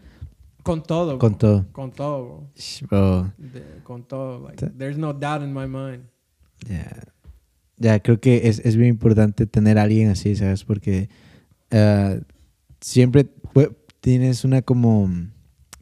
Con 0.66 0.82
todo. 0.82 1.05
bro. 1.09 1.20
con 1.20 1.38
todo. 1.38 1.66
Con 1.72 1.91
todo, 1.91 2.49
bro. 2.89 3.34
De- 3.38 3.84
con 3.84 4.03
todo. 4.03 4.47
Like, 4.47 4.66
there's 4.78 4.97
no 4.97 5.13
doubt 5.13 5.43
in 5.43 5.53
my 5.53 5.68
mind. 5.68 6.05
ya. 6.68 7.03
Ya, 7.78 7.99
creo 7.99 8.20
que 8.22 8.47
es, 8.47 8.59
es 8.59 8.78
bien 8.78 8.89
importante 8.89 9.45
tener 9.45 9.78
a 9.78 9.84
alguien 9.84 10.09
así, 10.09 10.36
¿sabes? 10.38 10.63
Porque 10.63 11.09
ah, 11.72 12.16
siempre 12.80 13.28
tienes 13.99 14.45
una 14.45 14.61
como 14.61 15.09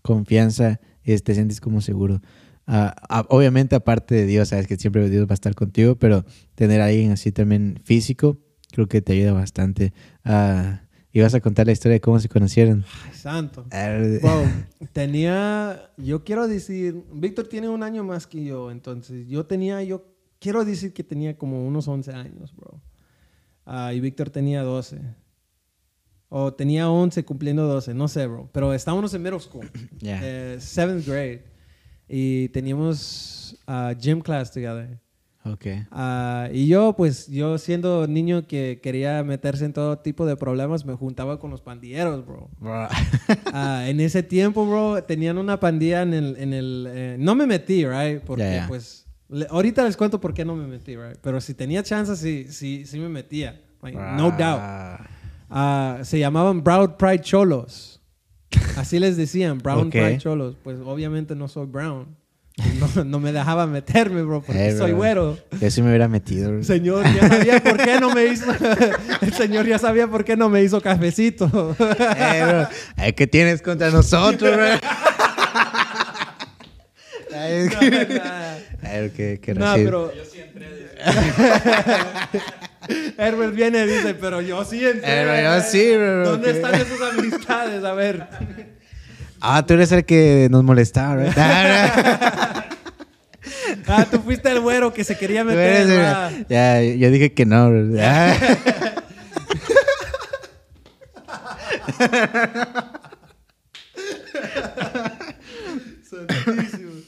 confianza 0.02 0.80
y 1.06 1.16
te 1.20 1.34
sientes 1.36 1.62
como 1.62 1.82
seguro. 1.82 2.20
Ah, 2.66 2.96
ah, 3.10 3.26
obviamente, 3.30 3.76
aparte 3.76 4.16
de 4.16 4.26
Dios, 4.26 4.50
sabes 4.50 4.66
que 4.68 4.76
siempre 4.78 5.08
Dios 5.10 5.28
va 5.28 5.32
a 5.32 5.34
estar 5.36 5.54
contigo, 5.54 5.96
pero 5.96 6.26
tener 6.56 6.82
a 6.82 6.86
alguien 6.86 7.12
así 7.12 7.32
también 7.32 7.80
físico, 7.84 8.40
creo 8.72 8.88
que 8.88 9.02
te 9.02 9.14
ayuda 9.14 9.34
bastante. 9.34 9.94
Ah, 10.26 10.83
y 11.14 11.22
vas 11.22 11.34
a 11.36 11.40
contar 11.40 11.68
la 11.68 11.72
historia 11.72 11.94
de 11.94 12.02
cómo 12.02 12.20
se 12.20 12.28
conocieron. 12.28 12.84
Ay, 13.06 13.14
santo. 13.14 13.66
Wow, 14.22 14.46
tenía, 14.94 15.92
yo 15.96 16.24
quiero 16.24 16.48
decir, 16.48 17.04
Víctor 17.14 17.48
tiene 17.48 17.70
un 17.70 17.84
año 17.84 18.04
más 18.04 18.26
que 18.28 18.44
yo, 18.44 18.72
entonces 18.72 19.28
yo 19.28 19.46
tenía, 19.46 19.82
yo 19.84 20.06
quiero 20.40 20.66
decir 20.66 20.92
que 20.94 21.04
tenía 21.04 21.38
como 21.38 21.66
unos 21.66 21.88
11 21.88 22.12
años, 22.14 22.54
bro. 22.56 22.82
Ah, 23.66 23.94
y 23.94 24.00
Víctor 24.00 24.30
tenía 24.30 24.64
12. 24.64 25.00
O 26.30 26.52
tenía 26.52 26.90
11 26.90 27.24
cumpliendo 27.26 27.68
12, 27.68 27.94
no 27.94 28.08
sé, 28.08 28.26
bro. 28.26 28.50
Pero 28.52 28.74
estábamos 28.74 29.14
en 29.14 29.22
middle 29.22 29.40
school, 29.40 29.70
Ya. 30.00 30.20
eh, 30.24 30.58
seventh 30.60 31.06
grade. 31.06 31.46
Y 32.10 32.50
teníamos 32.50 33.56
ah, 33.68 33.94
gym 33.98 34.20
class 34.20 34.52
together. 34.52 35.00
Ok. 35.46 35.66
Ah, 35.92 36.48
y 36.54 36.68
yo, 36.68 36.94
pues, 36.96 37.28
yo 37.28 37.58
siendo 37.58 38.08
niño 38.08 38.48
que 38.48 38.80
quería 38.82 39.24
meterse 39.24 39.66
en 39.66 39.74
todo 39.74 39.98
tipo 40.00 40.26
de 40.26 40.38
problemas, 40.38 40.86
me 40.86 40.94
juntaba 40.94 41.40
con 41.40 41.52
los 41.52 41.62
pandilleros, 41.62 42.26
bro. 42.26 42.50
Bro. 42.60 42.88
Ah, 43.54 43.84
en 43.88 44.00
ese 44.00 44.24
tiempo, 44.24 44.66
bro, 44.66 45.04
tenían 45.04 45.38
una 45.38 45.60
pandilla 45.60 46.02
en 46.02 46.14
el... 46.14 46.38
En 46.38 46.54
el 46.54 46.88
eh, 46.90 47.16
no 47.20 47.36
me 47.36 47.46
metí, 47.46 47.86
right? 47.86 48.22
Porque, 48.22 48.44
Ya, 48.44 48.56
ya. 48.62 48.68
pues... 48.68 49.06
le- 49.30 49.48
ahorita 49.50 49.84
les 49.84 49.98
cuento 49.98 50.22
por 50.22 50.34
qué 50.34 50.46
no 50.46 50.56
me 50.56 50.66
metí, 50.66 50.96
right? 50.96 51.18
Pero 51.22 51.42
si 51.42 51.54
tenía 51.54 51.84
chance, 51.84 52.16
sí, 52.16 52.46
sí, 52.50 52.86
sí 52.86 52.98
me 53.00 53.10
metía. 53.10 53.62
Like, 53.82 53.98
no 53.98 54.32
doubt. 54.32 54.62
Ah, 55.50 56.00
se 56.04 56.20
llamaban 56.20 56.64
Brown 56.64 56.96
Pride 56.98 57.20
Cholos. 57.22 58.00
Así 58.78 58.98
les 58.98 59.18
decían, 59.18 59.58
Brown 59.58 59.88
Ok. 59.88 59.92
Pride 59.92 60.18
Cholos. 60.20 60.56
Pues 60.64 60.80
obviamente 60.86 61.36
no 61.36 61.48
soy 61.48 61.66
brown. 61.68 62.16
No, 62.96 63.04
no 63.04 63.20
me 63.20 63.32
dejaba 63.32 63.66
meterme, 63.66 64.22
bro, 64.22 64.44
porque 64.44 64.68
Eh, 64.70 64.78
soy 64.78 64.92
bro. 64.92 64.98
güero. 64.98 65.38
Yo 65.60 65.72
sí 65.72 65.82
me 65.82 65.88
hubiera 65.90 66.08
metido. 66.08 66.52
bro. 66.52 66.64
Señor 66.64 67.04
ya 67.16 67.28
sabía 67.28 67.64
por 67.64 67.78
qué 67.78 68.00
no 68.00 68.14
me 68.14 68.26
hizo... 68.26 68.46
El 69.22 69.34
señor 69.34 69.66
ya 69.68 69.80
sabía 69.80 70.08
por 70.08 70.24
qué 70.24 70.38
no 70.38 70.50
me 70.50 70.62
hizo 70.62 70.80
cafecito. 70.82 71.76
Eh, 71.80 72.44
bro, 72.48 72.68
ay, 72.98 73.14
¿Qué 73.14 73.26
tienes 73.28 73.62
contra 73.64 73.90
nosotros, 73.90 74.56
bro? 74.56 74.66
Ay, 77.36 77.68
que- 77.70 78.22
Ay, 78.84 79.10
qué, 79.16 79.40
qué 79.42 79.54
No, 79.56 79.74
pero. 79.76 80.12
Herbert 83.18 83.56
viene 83.56 83.84
y 83.84 83.88
dice, 83.88 84.14
pero 84.14 84.42
yo 84.42 84.64
sí 84.66 84.86
entré. 84.86 85.22
Eh, 85.22 85.26
pero 85.26 85.42
yo 85.58 85.64
sí, 85.64 85.96
bro, 85.96 86.30
¿Dónde 86.32 86.52
están 86.52 86.76
esas 86.76 87.02
amistades? 87.02 87.84
A 87.84 87.94
ver. 87.94 88.28
Ah, 89.46 89.66
tú 89.66 89.74
eres 89.74 89.92
el 89.92 90.06
que 90.06 90.48
nos 90.50 90.64
molestaba, 90.64 91.16
¿verdad? 91.16 92.66
Ah, 93.88 94.06
tú 94.10 94.20
fuiste 94.22 94.50
el 94.50 94.62
güero 94.62 94.94
que 94.94 95.04
se 95.04 95.18
quería 95.18 95.44
meter. 95.44 95.82
el-. 95.82 96.46
Ya, 96.48 96.82
yo 96.82 97.12
dije 97.12 97.34
que 97.34 97.46
no. 97.46 97.70
Santísimo. 106.10 106.92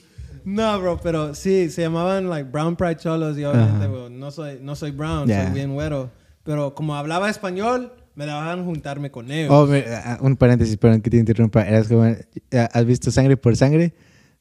No, 0.46 0.80
bro, 0.80 1.00
pero 1.02 1.34
sí, 1.34 1.72
se 1.72 1.82
llamaban 1.82 2.30
like 2.30 2.48
Brown 2.52 2.76
Pride 2.76 2.98
Cholos 2.98 3.36
y 3.36 3.44
obviamente, 3.46 3.88
bro, 3.88 4.10
no 4.12 4.30
soy, 4.30 4.60
no 4.62 4.76
soy 4.76 4.92
brown, 4.92 5.28
soy 5.28 5.52
bien 5.52 5.74
güero. 5.74 6.12
Pero 6.44 6.76
como 6.76 6.96
hablaba 6.96 7.32
español, 7.32 7.92
me 8.16 8.26
dejaban 8.26 8.64
juntarme 8.66 9.12
con 9.12 9.30
ellos. 9.32 9.52
Oh, 9.52 9.66
me- 9.68 9.84
ah, 9.88 10.18
un 10.22 10.36
paréntesis, 10.38 10.78
perdón 10.78 11.02
que 11.02 11.10
te 11.10 11.18
interrumpa. 11.18 11.64
Eras 11.64 11.88
como, 11.88 12.04
ah, 12.04 12.70
¿Has 12.74 12.86
visto 12.86 13.12
Sangre 13.12 13.38
por 13.38 13.56
Sangre? 13.56 13.94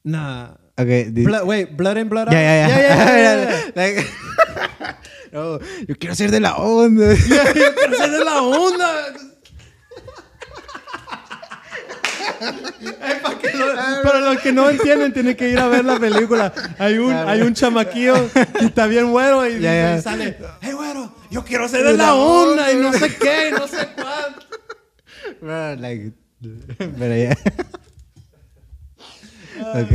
Nah. 0.03 0.51
Ok, 0.77 0.87
di- 1.11 1.23
Blood, 1.23 1.43
wait, 1.45 1.75
Blood 1.75 1.97
and 1.97 2.09
Blood 2.09 2.29
Ya, 2.31 2.41
ya, 2.41 2.65
Out? 2.65 2.71
ya. 2.71 2.77
Yeah, 2.77 2.95
yeah, 2.95 3.15
yeah, 3.15 3.73
yeah, 3.75 3.91
yeah. 3.95 4.97
No, 5.31 5.59
yo 5.87 5.95
quiero 5.99 6.15
ser 6.15 6.31
de 6.31 6.39
la 6.39 6.55
onda. 6.55 7.13
Pero 7.27 7.93
esa 7.93 8.05
es 8.05 8.23
la 8.25 8.41
onda. 8.41 8.87
Ay, 13.01 13.15
pa' 13.21 13.37
que 13.39 13.53
lo- 13.57 13.75
para 14.03 14.19
los 14.19 14.39
que 14.41 14.51
no 14.51 14.69
entienden, 14.69 15.13
tienen 15.13 15.35
que 15.35 15.49
ir 15.49 15.59
a 15.59 15.67
ver 15.67 15.85
la 15.85 15.99
película. 15.99 16.53
Hay 16.77 16.97
un, 16.97 17.13
hay 17.13 17.41
un 17.41 17.53
chamaquillo 17.53 18.15
que 18.59 18.65
está 18.65 18.87
bien 18.87 19.11
güero 19.11 19.45
y, 19.47 19.59
Ya, 19.61 19.73
ya. 19.73 19.97
y 19.97 20.01
sale, 20.01 20.37
hey 20.61 20.73
yo 21.31 21.43
quiero 21.43 21.67
ser 21.67 21.83
de 21.85 21.97
la 21.97 22.15
onda 22.15 22.71
y 22.71 22.75
no 22.77 22.91
sé 22.93 23.15
qué, 23.17 23.49
y 23.49 23.51
no 23.51 23.67
sé 23.67 23.87
cuánto. 23.95 24.45
Bro, 25.41 25.75
like, 25.77 26.13
pero 26.97 27.15
ya. 27.15 27.37
ok. 29.81 29.91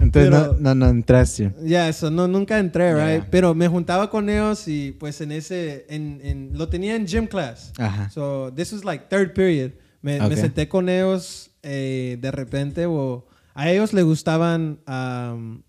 Entonces 0.00 0.30
Pero- 0.30 0.52
no, 0.54 0.74
no, 0.74 0.74
no 0.74 0.88
entraste. 0.88 1.52
Ya, 1.64 1.88
eso, 1.88 2.10
no, 2.10 2.28
nunca 2.28 2.58
entré, 2.58 2.94
right? 2.94 3.24
Pero 3.30 3.54
me 3.54 3.66
juntaba 3.66 4.08
con 4.10 4.28
ellos 4.30 4.68
y 4.68 4.92
pues 4.92 5.20
en 5.20 5.32
ese, 5.32 5.86
en, 5.88 6.20
en- 6.22 6.50
lo 6.56 6.68
tenía 6.68 6.94
en 6.94 7.06
gym 7.06 7.26
class. 7.26 7.72
Ajá. 7.78 8.08
So, 8.10 8.52
this 8.54 8.72
was 8.72 8.84
like 8.84 9.06
third 9.08 9.32
period. 9.34 9.72
Me, 10.00 10.18
me 10.20 10.26
Ok. 10.26 10.34
senté 10.34 10.68
con 10.68 10.88
ellos 10.88 11.50
eh, 11.64 12.16
de 12.20 12.30
repente, 12.30 12.86
o 12.86 13.26
a 13.54 13.68
ellos 13.70 13.92
les 13.92 14.04
gustaban 14.04 14.78
um, 14.86 15.62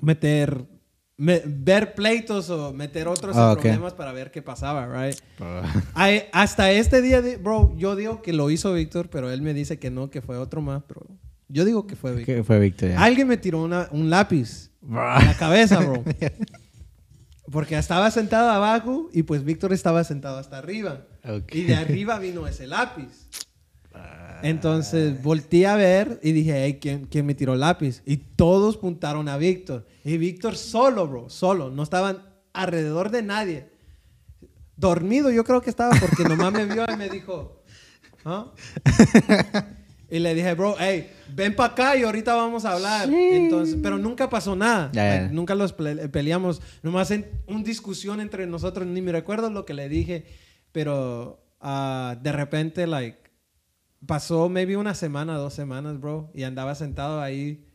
meter, 0.00 0.64
me- 1.22 1.42
ver 1.46 1.94
pleitos 1.94 2.50
o 2.50 2.72
meter 2.72 3.06
otros 3.06 3.36
en 3.36 3.42
Ah, 3.42 3.52
ok. 3.52 3.60
problemas 3.60 3.92
para 3.94 4.12
ver 4.12 4.30
qué 4.32 4.42
pasaba, 4.42 4.86
right? 5.06 5.16
Ay, 5.94 6.24
hasta 6.32 6.72
este 6.72 7.00
día, 7.00 7.22
de- 7.22 7.36
bro, 7.36 7.74
yo 7.76 7.94
digo 7.94 8.22
que 8.22 8.32
lo 8.32 8.50
hizo 8.50 8.72
Víctor, 8.72 9.08
pero 9.08 9.30
él 9.30 9.40
me 9.40 9.54
dice 9.54 9.78
que 9.78 9.90
no, 9.90 10.10
que 10.10 10.20
fue 10.20 10.36
otro 10.36 10.60
más, 10.60 10.82
pero 10.88 11.06
yo 11.48 11.64
digo 11.64 11.86
que 11.86 11.94
fue 11.96 12.12
Víctor. 12.14 12.34
¿Qué 12.36 12.42
fue 12.42 12.58
Víctor? 12.58 12.88
ya? 12.90 13.02
Alguien 13.02 13.28
me 13.28 13.36
tiró 13.36 13.62
una- 13.62 13.88
un 13.92 14.10
lápiz 14.10 14.70
en 14.82 14.94
la 14.94 15.36
cabeza, 15.38 15.78
bro. 15.80 16.02
Porque 17.50 17.76
estaba 17.76 18.10
sentado 18.10 18.50
abajo 18.50 19.10
y 19.12 19.24
pues 19.24 19.44
Víctor 19.44 19.72
estaba 19.72 20.04
sentado 20.04 20.38
hasta 20.38 20.58
arriba. 20.58 21.06
Ok. 21.24 21.54
Y 21.54 21.62
de 21.64 21.74
arriba 21.74 22.18
vino 22.18 22.46
ese 22.46 22.66
lápiz. 22.66 23.28
Entonces 24.42 25.22
volteé 25.22 25.66
a 25.66 25.76
ver 25.76 26.20
y 26.22 26.32
dije, 26.32 26.64
hey, 26.64 26.78
¿quién, 26.80 27.06
quién 27.06 27.26
me 27.26 27.34
tiró 27.34 27.54
lápiz? 27.54 28.02
Y 28.04 28.16
todos 28.16 28.76
puntaron 28.76 29.28
a 29.28 29.36
Víctor. 29.36 29.86
Y 30.04 30.18
Víctor 30.18 30.56
solo, 30.56 31.06
bro, 31.06 31.30
solo. 31.30 31.70
No 31.70 31.82
estaban 31.82 32.22
alrededor 32.52 33.10
de 33.10 33.22
nadie. 33.22 33.68
Dormido 34.76 35.30
yo 35.30 35.44
creo 35.44 35.60
que 35.62 35.70
estaba 35.70 35.94
porque 36.00 36.24
nomás 36.24 36.52
me 36.52 36.64
vio 36.66 36.84
y 36.92 36.96
me 36.96 37.08
dijo, 37.08 37.62
¿ah? 38.24 38.52
Y 40.12 40.18
le 40.18 40.34
dije, 40.34 40.52
bro, 40.52 40.76
hey, 40.78 41.10
ven 41.34 41.56
para 41.56 41.72
acá 41.72 41.96
y 41.96 42.02
ahorita 42.02 42.34
vamos 42.34 42.66
a 42.66 42.72
hablar. 42.72 43.08
Entonces, 43.10 43.78
pero 43.82 43.96
nunca 43.96 44.28
pasó 44.28 44.54
nada. 44.54 44.90
Like, 44.92 45.32
nunca 45.32 45.54
los 45.54 45.72
peleamos. 45.72 46.60
Nomás 46.82 47.10
en 47.12 47.30
una 47.46 47.62
discusión 47.62 48.20
entre 48.20 48.46
nosotros. 48.46 48.86
Ni 48.86 49.00
me 49.00 49.10
recuerdo 49.10 49.48
lo 49.48 49.64
que 49.64 49.72
le 49.72 49.88
dije. 49.88 50.26
Pero 50.70 51.42
ah, 51.62 52.14
de 52.22 52.30
repente, 52.30 52.86
like, 52.86 53.21
pasó 54.06 54.48
maybe 54.48 54.76
una 54.76 54.94
semana, 54.94 55.36
dos 55.36 55.54
semanas, 55.54 56.00
bro. 56.00 56.30
Y 56.34 56.42
andaba 56.42 56.74
sentado 56.74 57.20
ahí 57.20 57.66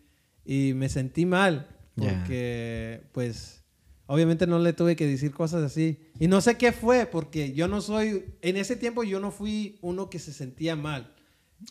y 0.45 0.73
me 0.75 0.89
sentí 0.89 1.25
mal. 1.25 1.67
Porque, 1.95 3.01
pues, 3.11 3.63
obviamente 4.05 4.45
no 4.45 4.59
le 4.59 4.73
tuve 4.73 4.95
que 4.95 5.07
decir 5.07 5.31
cosas 5.31 5.63
así. 5.63 5.99
Y 6.19 6.27
no 6.27 6.41
sé 6.41 6.55
qué 6.57 6.71
fue, 6.71 7.07
porque 7.07 7.53
yo 7.53 7.67
no 7.67 7.81
soy, 7.81 8.25
en 8.41 8.57
ese 8.57 8.75
tiempo 8.75 9.03
yo 9.03 9.19
no 9.19 9.31
fui 9.31 9.79
uno 9.81 10.09
que 10.09 10.19
se 10.19 10.31
sentía 10.33 10.75
mal. 10.75 11.13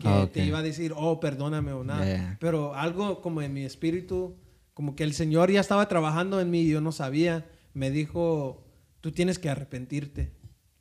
Que 0.01 0.09
Ah, 0.09 0.29
te 0.33 0.45
iba 0.45 0.59
a 0.59 0.63
decir, 0.63 0.93
oh, 0.97 1.21
perdóname 1.21 1.73
o 1.73 1.85
nada. 1.85 2.37
Pero 2.41 2.75
algo 2.75 3.21
como 3.21 3.41
en 3.41 3.53
mi 3.53 3.63
espíritu, 3.65 4.37
como 4.75 4.97
que 4.97 5.05
el 5.05 5.15
Señor 5.15 5.51
ya 5.53 5.61
estaba 5.61 5.87
trabajando 5.87 6.41
en 6.41 6.51
mí 6.51 6.63
y 6.63 6.71
yo 6.71 6.81
no 6.81 6.91
sabía. 6.91 7.47
Me 7.73 7.93
dijo, 7.93 8.67
tú 9.01 9.13
tienes 9.13 9.39
que 9.39 9.49
arrepentirte 9.49 10.33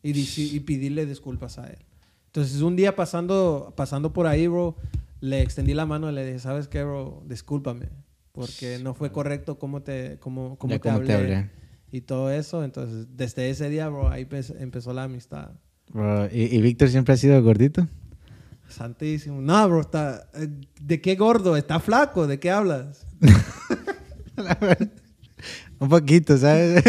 y, 0.02 0.12
y 0.20 0.60
pedirle 0.62 1.06
disculpas 1.06 1.60
a 1.60 1.68
Él. 1.68 1.86
Entonces, 2.36 2.62
un 2.62 2.76
día 2.76 2.98
pasando, 2.98 3.72
pasando 3.78 4.12
por 4.12 4.28
ahí, 4.28 4.48
bro, 4.48 4.76
le 5.22 5.42
extendí 5.42 5.74
la 5.74 5.86
mano 5.86 6.12
y 6.12 6.14
le 6.14 6.26
dije, 6.26 6.40
¿sabes 6.40 6.68
qué, 6.68 6.84
bro? 6.84 7.24
Discúlpame. 7.26 7.88
Porque 8.34 8.78
no 8.84 8.94
fue 8.94 9.10
correcto 9.10 9.58
cómo 9.58 9.84
te, 9.84 10.18
cómo, 10.20 10.58
cómo 10.58 10.74
te, 10.74 10.80
cómo 10.82 10.96
hablé, 10.96 11.08
te 11.08 11.14
hablé. 11.14 11.50
Y 11.94 12.02
todo 12.02 12.30
eso. 12.30 12.66
Entonces, 12.66 13.08
desde 13.16 13.50
ese 13.50 13.70
día, 13.70 13.88
bro, 13.88 14.10
ahí 14.10 14.26
empe- 14.26 14.54
empezó 14.60 14.92
la 14.92 15.04
amistad. 15.04 15.52
Bro, 15.94 16.26
¿y, 16.26 16.54
y 16.54 16.62
Víctor 16.62 16.90
siempre 16.90 17.14
ha 17.14 17.18
sido 17.18 17.42
gordito? 17.42 17.88
Santísimo. 18.68 19.40
No, 19.42 19.70
bro, 19.70 19.80
está... 19.80 20.28
eh, 20.34 20.50
¿De 20.82 21.00
qué 21.00 21.16
gordo? 21.16 21.56
¿Está 21.56 21.80
flaco? 21.80 22.28
¿De 22.28 22.38
qué 22.38 22.52
hablas? 22.52 23.08
Un 25.80 25.90
poquito, 25.90 26.38
¿sabes? 26.38 26.84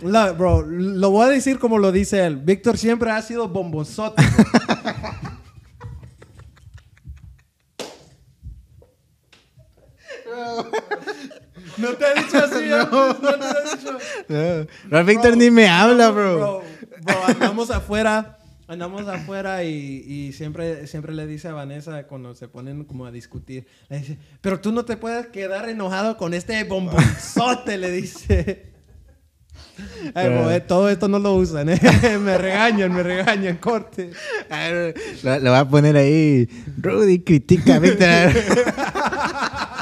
Bro, 0.02 0.62
lo 0.62 1.10
voy 1.10 1.26
a 1.26 1.28
decir 1.30 1.58
como 1.58 1.78
lo 1.78 1.90
dice 1.90 2.24
él. 2.24 2.36
Víctor 2.36 2.78
siempre 2.78 3.10
ha 3.10 3.20
sido 3.22 3.48
bombonzote. 3.48 4.22
no 11.78 11.92
te 11.94 12.04
he 12.06 12.14
dicho 12.22 12.38
así 12.38 12.72
antes, 12.72 12.92
no 12.92 13.34
te 13.34 13.46
he 13.46 13.76
dicho. 13.76 13.98
no. 14.90 15.04
Víctor 15.04 15.36
ni 15.36 15.50
me 15.50 15.68
habla, 15.68 16.10
bro. 16.10 16.36
Bro, 16.36 16.62
bro, 17.02 17.24
andamos 17.26 17.70
afuera, 17.70 18.38
andamos 18.66 19.06
afuera 19.08 19.64
y, 19.64 20.04
y 20.06 20.32
siempre, 20.32 20.86
siempre 20.86 21.12
le 21.14 21.26
dice 21.26 21.48
a 21.48 21.52
Vanessa 21.52 22.06
cuando 22.06 22.34
se 22.34 22.48
ponen 22.48 22.84
como 22.84 23.06
a 23.06 23.10
discutir, 23.10 23.66
le 23.88 23.98
dice, 23.98 24.18
pero 24.40 24.60
tú 24.60 24.72
no 24.72 24.84
te 24.84 24.96
puedes 24.96 25.26
quedar 25.28 25.68
enojado 25.68 26.16
con 26.16 26.34
este 26.34 26.62
bombonzote, 26.64 27.78
le 27.78 27.90
dice. 27.90 28.74
Ay, 30.14 30.62
todo 30.66 30.88
esto 30.88 31.08
no 31.08 31.18
lo 31.18 31.34
usan, 31.34 31.68
eh. 31.68 31.80
me 32.20 32.38
regañan, 32.38 32.92
me 32.92 33.02
regañan, 33.02 33.56
corte. 33.56 34.10
Lo, 35.22 35.38
lo 35.40 35.50
voy 35.50 35.58
a 35.60 35.68
poner 35.68 35.96
ahí. 35.96 36.48
Rudy 36.78 37.20
critica 37.20 37.76
a 37.76 37.78
Víctor. 37.78 38.32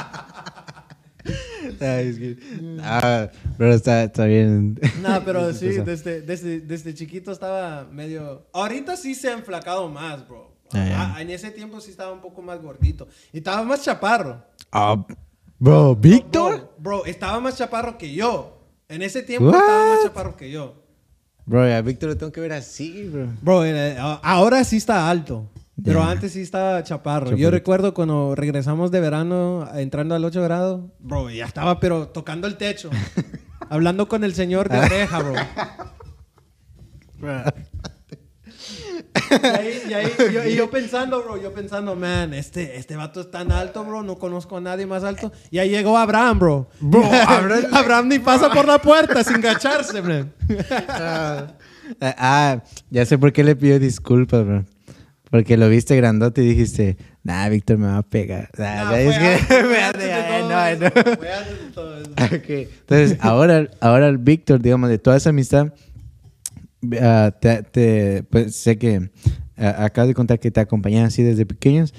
Ay, 1.97 2.07
es 2.07 2.17
que- 2.17 2.37
Ah, 2.81 3.29
pero 3.57 3.73
está, 3.73 4.03
está 4.03 4.25
bien. 4.25 4.79
No, 5.01 5.23
pero 5.25 5.53
sí, 5.53 5.67
desde, 5.67 6.21
desde, 6.21 6.59
desde 6.61 6.93
chiquito 6.93 7.31
estaba 7.31 7.85
medio... 7.91 8.47
Ahorita 8.53 8.95
sí 8.97 9.15
se 9.15 9.29
ha 9.29 9.33
enflacado 9.33 9.89
más, 9.89 10.27
bro. 10.27 10.53
Ah. 10.73 11.13
Ah, 11.15 11.21
en 11.21 11.29
ese 11.29 11.51
tiempo 11.51 11.79
sí 11.79 11.91
estaba 11.91 12.11
un 12.11 12.21
poco 12.21 12.41
más 12.41 12.61
gordito. 12.61 13.07
Y 13.31 13.37
estaba 13.37 13.61
más 13.63 13.83
chaparro. 13.83 14.43
Ah, 14.71 15.05
bro, 15.59 15.95
¿Víctor? 15.95 16.55
Bro, 16.57 16.73
bro, 16.79 17.05
estaba 17.05 17.39
más 17.39 17.57
chaparro 17.57 17.97
que 17.97 18.13
yo. 18.13 18.59
En 18.89 19.01
ese 19.01 19.21
tiempo 19.21 19.49
What? 19.49 19.55
estaba 19.59 19.87
más 19.93 20.03
chaparro 20.03 20.35
que 20.35 20.49
yo. 20.51 20.83
Bro, 21.45 21.63
a 21.63 21.81
Víctor 21.81 22.09
lo 22.09 22.17
tengo 22.17 22.31
que 22.31 22.41
ver 22.41 22.53
así, 22.53 23.03
bro. 23.07 23.27
Bro, 23.41 23.63
ahora 24.23 24.63
sí 24.63 24.77
está 24.77 25.09
alto. 25.09 25.49
Pero 25.83 25.99
Ya. 26.01 26.11
antes 26.11 26.33
sí 26.33 26.41
estaba 26.41 26.83
chaparro. 26.83 27.35
Yo 27.35 27.49
recuerdo 27.49 27.93
cuando 27.93 28.35
regresamos 28.35 28.91
de 28.91 28.99
verano 28.99 29.67
entrando 29.73 30.13
al 30.15 30.23
8 30.25 30.41
grado. 30.43 30.91
Bro, 30.99 31.29
ya 31.31 31.45
estaba 31.45 31.79
pero 31.79 32.07
tocando 32.09 32.47
el 32.47 32.57
techo. 32.57 32.89
hablando 33.69 34.07
con 34.07 34.23
el 34.23 34.35
señor 34.35 34.69
de 34.69 34.77
oreja, 34.79 35.19
bro. 35.19 35.33
Y 39.31 39.45
ahí, 39.45 39.81
y 39.89 39.93
ahí 39.93 40.11
yo, 40.31 40.43
y 40.45 40.55
yo 40.55 40.69
pensando, 40.69 41.23
bro, 41.23 41.41
yo 41.41 41.51
pensando, 41.53 41.95
man, 41.95 42.33
este, 42.33 42.77
este 42.77 42.95
vato 42.95 43.21
es 43.21 43.31
tan 43.31 43.51
alto, 43.51 43.83
bro, 43.83 44.03
no 44.03 44.17
conozco 44.17 44.57
a 44.57 44.61
nadie 44.61 44.85
más 44.85 45.03
alto. 45.03 45.31
Y 45.49 45.57
ahí 45.59 45.69
llegó 45.69 45.97
Abraham, 45.97 46.39
bro. 46.39 46.69
Bro, 46.79 47.03
Abraham- 47.27 47.65
Abraham 47.73 48.07
ni 48.09 48.19
pasa 48.19 48.49
por 48.51 48.65
la 48.67 48.79
puerta 48.79 49.23
sin 49.23 49.41
gacharse, 49.41 50.01
man. 50.01 50.31
Ah, 50.87 51.47
ah, 52.01 52.61
ya 52.89 53.05
sé 53.05 53.17
por 53.17 53.33
qué 53.33 53.43
le 53.43 53.55
pidió 53.55 53.79
disculpas, 53.79 54.45
bro. 54.45 54.65
Porque 55.33 55.57
lo 55.57 55.67
viste 55.67 55.95
grandote 55.95 56.43
y 56.43 56.47
dijiste, 56.49 56.95
nah, 57.23 57.49
Víctor 57.49 57.79
me 57.79 57.87
va 57.87 57.97
a 57.97 58.03
pegar. 58.07 58.51
Nah, 58.55 58.75
Nah, 58.75 58.91
nah, 58.91 58.97
es 58.99 59.17
que- 59.17 59.63
me 59.63 59.67
de 59.69 59.77
hace- 59.81 60.09
todo 60.43 60.67
eso, 60.67 61.09
no. 61.09 61.15
fue 61.17 61.33
antes 61.33 61.59
de 61.59 61.71
todo 61.73 61.97
eso. 62.01 62.11
Ok. 62.35 62.49
Entonces, 62.49 63.17
ahora, 63.19 63.67
ahora 63.81 64.07
el 64.09 64.19
Víctor, 64.19 64.61
digamos, 64.61 64.91
de 64.91 64.99
toda 64.99 65.17
esa 65.17 65.31
amistad, 65.31 65.73
ah, 67.01 67.31
te, 67.41 67.63
te- 67.63 68.23
pues 68.29 68.55
sé 68.55 68.77
que 68.77 69.09
ah, 69.57 69.85
acabas 69.85 70.07
de 70.09 70.13
contar 70.13 70.39
que 70.39 70.51
te 70.51 70.59
acompañan 70.59 71.05
así 71.05 71.23
desde 71.23 71.47
pequeños 71.47 71.95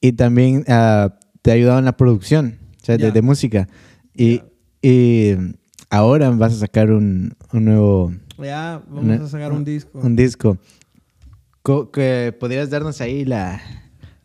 y 0.00 0.12
también 0.12 0.64
ah, 0.68 1.18
te 1.42 1.50
ha 1.50 1.54
ayudado 1.54 1.78
en 1.78 1.84
la 1.84 1.96
producción, 1.98 2.58
o 2.80 2.84
sea, 2.84 2.96
de, 2.96 3.02
Ya. 3.04 3.10
de 3.10 3.20
música. 3.22 3.68
Y, 4.14 4.40
y 4.80 5.34
ahora 5.90 6.30
vas 6.30 6.54
a 6.54 6.56
sacar 6.56 6.90
un, 6.90 7.34
un 7.52 7.64
nuevo 7.66 8.12
Ya, 8.38 8.82
vamos 8.88 9.04
Una- 9.04 9.14
a 9.24 9.28
sacar 9.28 9.52
un 9.52 9.64
disco. 9.64 10.00
un 10.00 10.16
disco. 10.16 10.56
Que 11.92 12.34
podrías 12.38 12.70
darnos 12.70 13.00
ahí 13.00 13.24
la, 13.24 13.60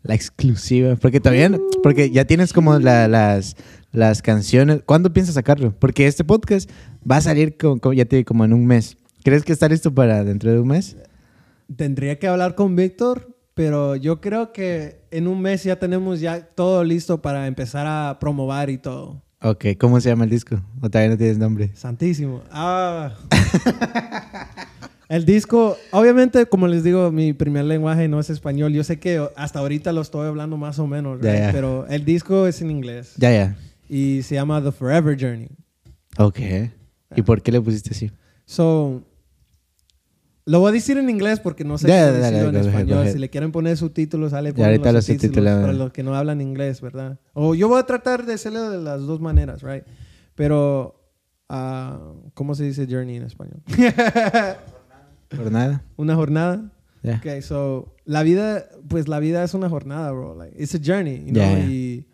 la 0.02 0.14
exclusiva. 0.14 0.96
Porque 0.96 1.20
no- 1.48 1.58
porque 1.82 2.10
ya 2.10 2.24
tienes 2.24 2.52
como 2.52 2.78
la- 2.78 3.08
las, 3.08 3.56
las 3.92 4.22
canciones. 4.22 4.80
¿Cuándo 4.86 5.12
piensas 5.12 5.34
sacarlo? 5.34 5.74
Porque 5.78 6.06
este 6.06 6.24
podcast 6.24 6.70
va 7.08 7.18
a 7.18 7.20
salir 7.20 7.56
co- 7.56 7.78
co- 7.78 7.92
ya 7.92 8.04
te 8.04 8.24
como 8.24 8.44
en 8.44 8.52
un 8.52 8.66
mes. 8.66 8.96
¿Crees 9.22 9.44
que 9.44 9.52
está 9.52 9.68
listo 9.68 9.94
para 9.94 10.24
dentro 10.24 10.50
de 10.52 10.60
un 10.60 10.68
mes? 10.68 10.96
Tendría 11.74 12.18
que 12.18 12.28
hablar 12.28 12.54
con 12.54 12.76
Víctor, 12.76 13.36
pero 13.54 13.96
yo 13.96 14.20
creo 14.20 14.52
que 14.52 15.02
en 15.10 15.26
un 15.26 15.40
mes 15.42 15.64
ya 15.64 15.78
tenemos 15.78 16.20
ya 16.20 16.40
todo 16.46 16.84
listo 16.84 17.20
para 17.20 17.46
empezar 17.46 17.86
a 17.88 18.18
promover 18.20 18.70
y 18.70 18.78
todo. 18.78 19.22
Ok, 19.42 19.66
¿cómo 19.78 20.00
se 20.00 20.08
llama 20.08 20.24
el 20.24 20.30
disco? 20.30 20.60
¿O 20.80 20.88
todavía 20.88 21.10
no 21.10 21.18
tienes 21.18 21.38
nombre? 21.38 21.70
Santísimo. 21.74 22.42
Ah. 22.50 23.14
El 25.08 25.24
disco, 25.24 25.76
obviamente, 25.92 26.46
como 26.46 26.66
les 26.66 26.82
digo, 26.82 27.12
mi 27.12 27.32
primer 27.32 27.64
lenguaje 27.64 28.08
no 28.08 28.18
es 28.18 28.28
español. 28.28 28.72
Yo 28.72 28.82
sé 28.82 28.98
que 28.98 29.24
hasta 29.36 29.60
ahorita 29.60 29.92
lo 29.92 30.00
estoy 30.00 30.26
hablando 30.26 30.56
más 30.56 30.78
o 30.80 30.86
menos, 30.88 31.20
Ya, 31.22 31.30
right? 31.32 31.42
ya. 31.44 31.52
pero 31.52 31.86
el 31.88 32.04
disco 32.04 32.46
es 32.48 32.60
en 32.60 32.70
inglés 32.72 33.12
Ya, 33.16 33.30
ya. 33.30 33.56
y 33.88 34.22
se 34.22 34.34
llama 34.34 34.60
The 34.62 34.72
Forever 34.72 35.16
Journey. 35.20 35.48
Ok. 36.18 36.40
¿Y 37.14 37.22
por 37.22 37.40
qué 37.40 37.52
le 37.52 37.60
pusiste 37.60 37.90
así? 37.90 38.10
So, 38.46 39.02
lo 40.44 40.58
voy 40.60 40.70
a 40.70 40.72
decir 40.72 40.98
en 40.98 41.08
inglés 41.08 41.38
porque 41.38 41.62
no 41.64 41.78
sé 41.78 41.86
Ya, 41.88 42.06
cómo 42.08 42.18
dale, 42.18 42.36
decirlo 42.38 42.58
en 42.60 42.66
español. 42.66 43.08
Si 43.08 43.18
le 43.18 43.30
quieren 43.30 43.52
poner 43.52 43.76
subtítulos, 43.76 44.32
sale 44.32 44.52
ponen 44.52 44.66
ahorita 44.66 44.86
los 44.86 44.94
los 44.94 45.04
subtítulos 45.06 45.60
para 45.60 45.72
los 45.72 45.92
que 45.92 46.02
no 46.02 46.16
hablan 46.16 46.40
inglés, 46.40 46.80
¿verdad? 46.80 47.18
O 47.32 47.54
yo 47.54 47.68
voy 47.68 47.78
a 47.78 47.84
tratar 47.84 48.26
de 48.26 48.34
hacerlo 48.34 48.70
de 48.70 48.78
las 48.78 49.02
dos 49.02 49.20
maneras, 49.20 49.62
right? 49.62 49.84
Pero, 50.34 51.00
ah, 51.48 52.00
¿cómo 52.34 52.56
se 52.56 52.64
dice 52.64 52.86
journey 52.90 53.16
en 53.16 53.22
español? 53.22 53.62
¿Por 55.28 55.50
nada? 55.50 55.84
Una 55.96 56.14
jornada. 56.14 56.72
Ya. 57.02 57.16
Okay, 57.18 57.40
so 57.42 57.94
la 58.04 58.22
vida, 58.22 58.68
pues 58.88 59.06
la 59.08 59.18
vida 59.20 59.44
es 59.44 59.54
una 59.54 59.68
jornada, 59.68 60.10
bro. 60.12 60.34
Like, 60.34 60.60
it's 60.60 60.74
a 60.74 60.78
journey, 60.82 61.18
you 61.26 61.32
know? 61.32 61.42
Yeah, 61.42 61.58
yeah. 61.58 61.66
Y 61.70 62.06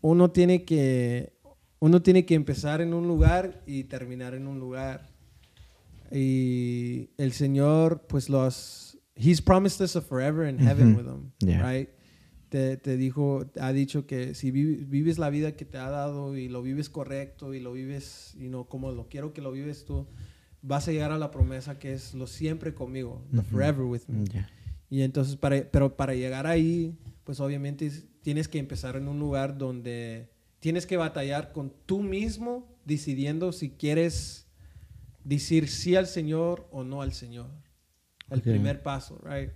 uno 0.00 0.30
tiene 0.30 0.64
que, 0.64 1.32
uno 1.80 2.00
tiene 2.02 2.24
que 2.24 2.34
empezar 2.34 2.80
en 2.80 2.94
un 2.94 3.06
lugar 3.08 3.62
y 3.66 3.84
terminar 3.84 4.34
en 4.34 4.46
un 4.46 4.58
lugar. 4.58 5.08
Y 6.10 7.10
el 7.18 7.32
Señor, 7.32 8.06
pues 8.08 8.28
los, 8.28 8.98
He's 9.16 9.40
promised 9.40 9.80
us 9.82 9.96
a 9.96 10.00
forever 10.02 10.46
in 10.48 10.58
heaven 10.58 10.92
Ujú. 10.94 10.98
with 10.98 11.06
Him, 11.06 11.32
Yeah. 11.40 11.62
right? 11.62 11.88
Te, 12.48 12.76
te 12.76 12.96
dijo, 12.96 13.44
ha 13.60 13.72
dicho 13.72 14.06
que 14.06 14.34
si 14.34 14.50
vi- 14.50 14.84
vives 14.84 15.18
la 15.18 15.30
vida 15.30 15.52
que 15.56 15.64
te 15.64 15.78
ha 15.78 15.90
dado 15.90 16.36
y 16.36 16.48
lo 16.48 16.62
vives 16.62 16.88
correcto 16.90 17.54
y 17.54 17.60
lo 17.60 17.72
vives, 17.72 18.34
y 18.38 18.48
no 18.48 18.64
como 18.64 18.92
lo 18.92 19.08
quiero 19.08 19.32
que 19.32 19.40
lo 19.42 19.50
vives 19.52 19.84
tú, 19.84 20.06
vas 20.66 20.88
a 20.88 20.92
llegar 20.92 21.12
a 21.12 21.18
la 21.18 21.30
promesa 21.30 21.78
que 21.78 21.92
es 21.92 22.12
lo 22.14 22.26
siempre 22.26 22.74
conmigo, 22.74 23.24
the 23.32 23.42
forever 23.42 23.82
with 23.84 24.02
me. 24.08 24.24
Ya. 24.26 24.48
Y 24.90 25.02
entonces, 25.02 25.36
para, 25.36 25.62
pero 25.70 25.96
para 25.96 26.14
llegar 26.14 26.46
ahí, 26.46 26.96
pues 27.24 27.38
obviamente 27.40 27.86
es- 27.86 28.04
tienes 28.22 28.48
que 28.48 28.58
empezar 28.58 28.96
en 28.96 29.06
un 29.08 29.18
lugar 29.18 29.56
donde 29.58 30.28
tienes 30.60 30.86
que 30.86 30.96
batallar 30.96 31.52
con 31.52 31.72
tú 31.86 32.02
mismo, 32.02 32.66
decidiendo 32.84 33.52
si 33.52 33.70
quieres 33.70 34.46
decir 35.24 35.68
sí 35.68 35.94
al 35.96 36.06
Señor 36.06 36.66
o 36.70 36.82
no 36.84 37.02
al 37.02 37.12
Señor. 37.12 37.50
El 38.30 38.38
Ok. 38.40 38.44
primer 38.44 38.82
paso, 38.82 39.20
right? 39.24 39.50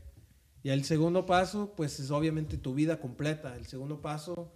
Y 0.62 0.68
el 0.68 0.84
segundo 0.84 1.26
paso, 1.26 1.74
pues 1.76 1.98
es 2.00 2.10
obviamente 2.10 2.56
tu 2.58 2.74
vida 2.74 3.00
completa. 3.00 3.56
El 3.56 3.66
segundo 3.66 4.00
paso 4.00 4.52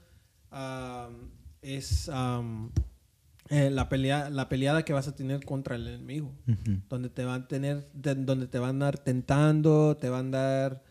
um, 0.53 1.31
es 1.63 2.09
um, 2.09 2.71
eh, 3.51 3.71
la, 3.71 3.89
pelea, 3.89 4.31
la 4.31 4.49
peleada 4.49 4.85
que 4.85 4.93
vas 4.93 5.07
a 5.09 5.15
tener 5.15 5.45
contra 5.45 5.77
el 5.77 5.87
enemigo 5.87 6.33
donde 6.89 7.11
te 7.11 7.25
van 7.25 7.43
a 7.43 7.49
tener, 7.49 7.89
de- 7.93 8.15
donde 8.15 8.47
te 8.47 8.59
van 8.59 8.69
a 8.69 8.71
andar 8.71 8.99
tentando, 8.99 9.97
te 9.97 10.09
van 10.09 10.35
a 10.35 10.39
dar 10.39 10.83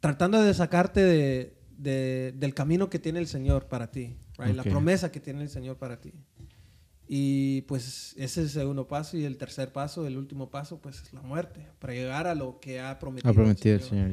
tratando 0.00 0.40
de 0.42 0.54
sacarte 0.54 1.00
de, 1.02 1.56
de- 1.76 2.32
del 2.36 2.54
camino 2.54 2.88
que 2.90 2.98
tiene 2.98 3.18
el 3.18 3.26
Señor 3.26 3.66
para 3.68 3.90
ti, 3.90 4.16
right? 4.38 4.54
la 4.56 4.62
promesa 4.70 5.10
que 5.10 5.20
tiene 5.20 5.42
el 5.42 5.48
Señor 5.48 5.76
para 5.76 6.00
ti. 6.00 6.12
Y 7.06 7.62
pues 7.62 8.12
ese 8.16 8.24
es 8.24 8.38
el 8.38 8.48
segundo 8.48 8.88
paso 8.88 9.16
y 9.18 9.24
el 9.24 9.36
tercer 9.36 9.72
paso, 9.72 10.06
el 10.06 10.16
último 10.16 10.50
paso, 10.50 10.80
pues 10.80 11.02
es 11.02 11.12
la 11.12 11.20
muerte, 11.20 11.66
para 11.78 11.92
llegar 11.92 12.26
a 12.26 12.34
lo 12.34 12.60
que 12.60 12.80
ha 12.80 12.98
prometido. 12.98 13.30
Ha 13.30 13.34
prometido 13.34 13.74
el 13.76 13.80
Señor. 13.90 14.10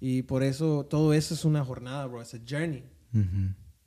Y 0.00 0.22
por 0.22 0.44
eso 0.44 0.86
todo 0.88 1.12
eso 1.14 1.34
es 1.34 1.44
una 1.44 1.64
jornada, 1.64 2.06
bro, 2.06 2.22
es 2.22 2.32
a 2.34 2.38
journey. 2.48 2.84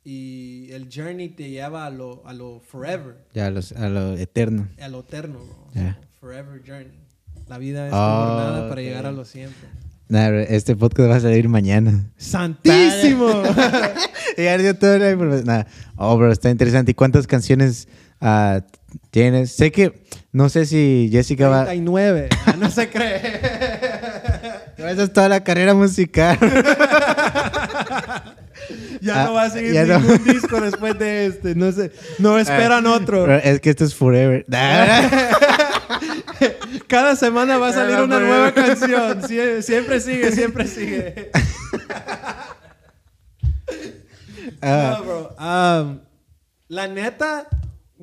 Y 0.04 0.70
el 0.72 0.88
journey 0.92 1.28
te 1.28 1.48
lleva 1.50 1.86
a 1.86 1.90
lo, 1.90 2.26
a 2.26 2.32
lo 2.32 2.60
forever, 2.60 3.16
Ya, 3.34 3.46
a, 3.46 3.50
los- 3.50 3.72
a 3.72 3.88
lo 3.88 4.16
eterno. 4.16 4.68
a 4.80 4.88
lo 4.88 5.00
eterno, 5.00 5.38
bro. 5.44 5.68
So, 5.72 5.80
forever 6.20 6.60
journey. 6.66 7.00
La 7.48 7.58
vida 7.58 7.86
es 7.86 7.92
Oh, 7.92 7.96
una 7.96 8.26
jornada 8.26 8.68
para 8.68 8.80
llegar 8.82 9.06
a 9.06 9.12
lo 9.12 9.24
siempre. 9.24 9.68
Nah, 10.08 10.28
este 10.48 10.74
podcast 10.76 11.10
va 11.10 11.16
a 11.16 11.20
salir 11.20 11.48
mañana. 11.48 12.10
¡Santísimo! 12.16 13.28
ya 14.36 14.58
dio 14.58 14.70
información. 15.10 15.46
Nah. 15.46 15.64
Oh, 15.96 16.16
bro, 16.18 16.32
está 16.32 16.50
interesante. 16.50 16.90
¿Y 16.90 16.94
cuántas 16.94 17.26
canciones 17.26 17.88
ah, 18.20 18.60
tienes? 19.10 19.52
Sé 19.52 19.70
que, 19.72 20.04
no 20.32 20.48
sé 20.48 20.66
si 20.66 21.08
Jessica 21.12 21.48
va... 21.48 21.64
39. 21.64 22.28
Ah, 22.46 22.56
no 22.58 22.70
se 22.70 22.90
cree. 22.90 23.16
Esa 24.76 25.04
es 25.04 25.12
toda 25.12 25.28
la 25.28 25.44
carrera 25.44 25.74
musical. 25.74 26.38
ya 29.00 29.22
Ah, 29.22 29.26
no 29.26 29.34
va 29.34 29.44
a 29.44 29.50
seguir 29.50 29.74
no. 29.86 29.98
ningún 30.00 30.24
disco 30.24 30.60
después 30.60 30.98
de 30.98 31.26
este. 31.26 31.54
No 31.54 31.70
sé. 31.72 31.92
No 32.18 32.38
esperan 32.38 32.86
otro. 32.86 33.32
Es 33.34 33.60
que 33.60 33.70
esto 33.70 33.84
es 33.84 33.94
forever. 33.94 34.44
Cada 36.88 37.16
semana 37.16 37.58
va 37.58 37.68
a 37.68 37.72
salir 37.72 37.96
Ah, 37.96 38.04
una 38.04 38.20
nueva 38.20 38.52
canción. 38.52 39.22
Sie- 39.22 39.62
siempre 39.62 40.00
sigue, 40.00 40.32
siempre 40.32 40.66
sigue. 40.66 41.30
Ah, 44.60 44.96
No, 44.98 45.04
bro. 45.04 45.36
Um, 45.38 46.00
la 46.68 46.88
neta 46.88 47.46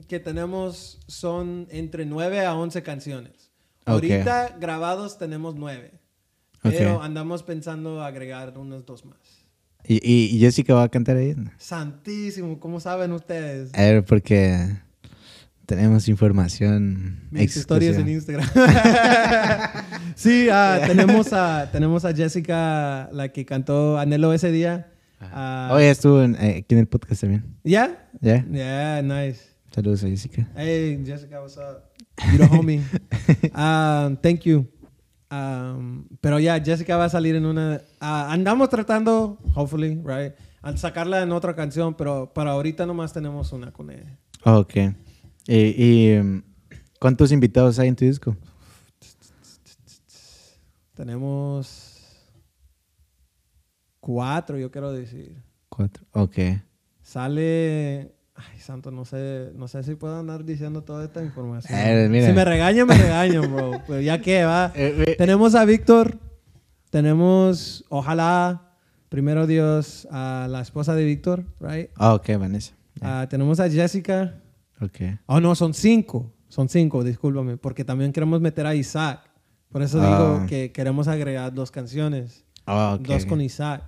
que 0.08 0.20
tenemos 0.20 1.00
son 1.08 1.68
entre 1.72 2.06
9 2.06 2.46
a 2.46 2.56
11 2.56 2.84
canciones. 2.84 3.52
Ahorita 3.86 4.56
grabados 4.60 5.18
tenemos 5.18 5.56
9. 5.56 5.91
Pero 6.62 6.98
Ok. 6.98 7.04
andamos 7.04 7.44
pensando 7.44 8.04
agregar 8.04 8.58
unas 8.58 8.86
dos 8.86 9.06
más. 9.06 9.18
¿Y, 9.91 10.36
y- 10.36 10.40
Jessica 10.40 10.76
va 10.76 10.84
a 10.84 10.90
cantar 10.90 11.18
ahí? 11.18 11.36
Santísimo, 11.57 12.60
¿cómo 12.60 12.80
saben 12.80 13.11
ustedes? 13.11 13.74
A 13.74 13.82
ver, 13.82 14.06
porque 14.06 14.78
tenemos 15.66 16.07
información. 16.07 17.28
Mis 17.32 17.57
historias 17.57 17.98
en 17.98 18.07
exclusiva. 18.07 18.44
Instagram. 18.44 19.84
sí, 20.16 20.48
ah, 20.52 20.80
tenemos, 20.88 21.34
a, 21.34 21.70
tenemos 21.72 22.06
a 22.06 22.14
Jessica, 22.14 23.10
la 23.11 23.30
que 23.30 23.45
cantó 23.45 23.98
Anhelo 23.98 24.32
ese 24.32 24.52
día. 24.52 24.91
Ah, 25.20 25.72
Hoy 25.74 25.86
estuvo 25.86 26.22
en- 26.22 26.36
eh, 26.36 26.57
aquí 26.64 26.76
en 26.76 26.80
el 26.82 26.88
podcast 26.88 27.22
también. 27.22 27.44
¿Ya? 27.64 28.10
¿Ya? 28.22 28.45
Yeah, 28.48 29.02
nice. 29.02 29.41
Saludos 29.74 30.03
a 30.03 30.07
Jessica. 30.07 30.48
Hey, 30.56 31.02
Jessica, 31.03 31.41
what's 31.41 31.57
up? 31.57 31.84
You 32.32 32.38
the 32.38 32.45
homie. 32.45 32.82
Um, 33.56 34.18
thank 34.22 34.41
you. 34.41 34.68
Um, 35.31 36.07
pero 36.22 36.39
ya, 36.39 36.60
Jessica 36.60 36.97
va 36.97 37.06
a 37.06 37.10
salir 37.10 37.35
en 37.35 37.45
una... 37.45 37.81
ah, 37.99 38.31
andamos 38.31 38.69
tratando, 38.69 39.38
hopefully, 39.56 40.01
right? 40.03 40.34
Al 40.61 40.77
sacarla 40.77 41.22
en 41.22 41.31
otra 41.31 41.56
canción, 41.56 41.93
pero 41.93 42.34
para 42.34 42.51
ahorita 42.51 42.85
nomás 42.85 43.14
tenemos 43.14 43.51
una 43.53 43.72
con 43.72 43.91
ella. 43.91 44.18
Ok. 44.43 44.76
¿Y, 45.47 45.56
y, 45.77 46.18
um, 46.18 46.41
cuántos 46.99 47.31
invitados 47.31 47.77
hay 47.80 47.89
en 47.89 47.95
tu 47.95 48.06
disco? 48.06 48.35
Tenemos 50.95 52.27
cuatro, 53.99 54.57
yo 54.57 54.72
quiero 54.72 54.91
decir. 54.91 55.41
Cuatro. 55.69 56.06
Ok. 56.11 56.38
Sale... 57.01 58.19
Ay, 58.41 58.60
santo, 58.60 58.90
no 58.90 59.03
sé, 59.03 59.52
no 59.56 59.68
sé 59.68 59.84
si 59.84 59.95
puedo 59.95 60.18
andar 60.18 60.45
diciendo 60.45 60.82
toda 60.82 61.03
esta 61.03 61.22
información. 61.22 61.78
Eh, 61.78 62.07
mira. 62.10 62.28
Si 62.28 62.32
me 62.34 62.45
regañan, 62.45 62.88
me 62.88 62.95
regañan, 62.98 63.53
bro. 63.53 63.72
Pero 63.88 63.99
ya 63.99 64.22
que 64.22 64.45
va. 64.45 64.72
Eh, 64.76 65.03
eh. 65.07 65.16
Tenemos 65.18 65.56
a 65.56 65.66
Víctor. 65.66 66.18
Tenemos, 66.90 67.86
ojalá, 67.90 68.72
primero 69.10 69.45
Dios, 69.45 70.07
a 70.11 70.48
la 70.49 70.61
esposa 70.61 70.95
de 70.95 71.03
Víctor, 71.06 71.44
right? 71.60 71.90
Ah, 71.95 72.14
ok, 72.14 72.30
Vanessa. 72.40 72.74
Ya. 72.95 73.22
Ah, 73.22 73.30
tenemos 73.30 73.60
a 73.60 73.70
Jessica. 73.70 74.36
Ok. 74.82 74.98
Oh, 75.26 75.40
no, 75.41 75.53
son 75.56 75.74
cinco. 75.74 76.34
Son 76.48 76.68
cinco, 76.70 77.03
discúlpame. 77.03 77.57
Porque 77.57 77.84
también 77.84 78.11
queremos 78.11 78.40
meter 78.41 78.66
a 78.66 78.74
Isaac. 78.74 79.20
Por 79.72 79.82
eso 79.84 80.02
Ah. 80.02 80.06
digo 80.38 80.48
que 80.48 80.72
queremos 80.72 81.07
agregar 81.07 81.53
dos 81.53 81.70
canciones. 81.72 82.44
Ah, 82.66 82.95
ok. 82.99 83.06
Dos 83.07 83.26
con 83.26 83.41
Isaac. 83.41 83.84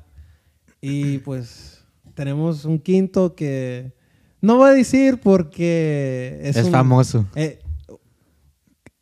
Y 0.82 1.20
pues 1.20 1.84
tenemos 2.14 2.66
un 2.66 2.78
quinto 2.80 3.34
que 3.36 3.94
no 4.42 4.58
voy 4.58 4.72
a 4.72 4.74
decir 4.74 5.20
porque 5.20 6.40
es, 6.44 6.58
Es 6.58 6.66
un- 6.66 6.72
famoso. 6.72 7.26
Eh, 7.36 7.60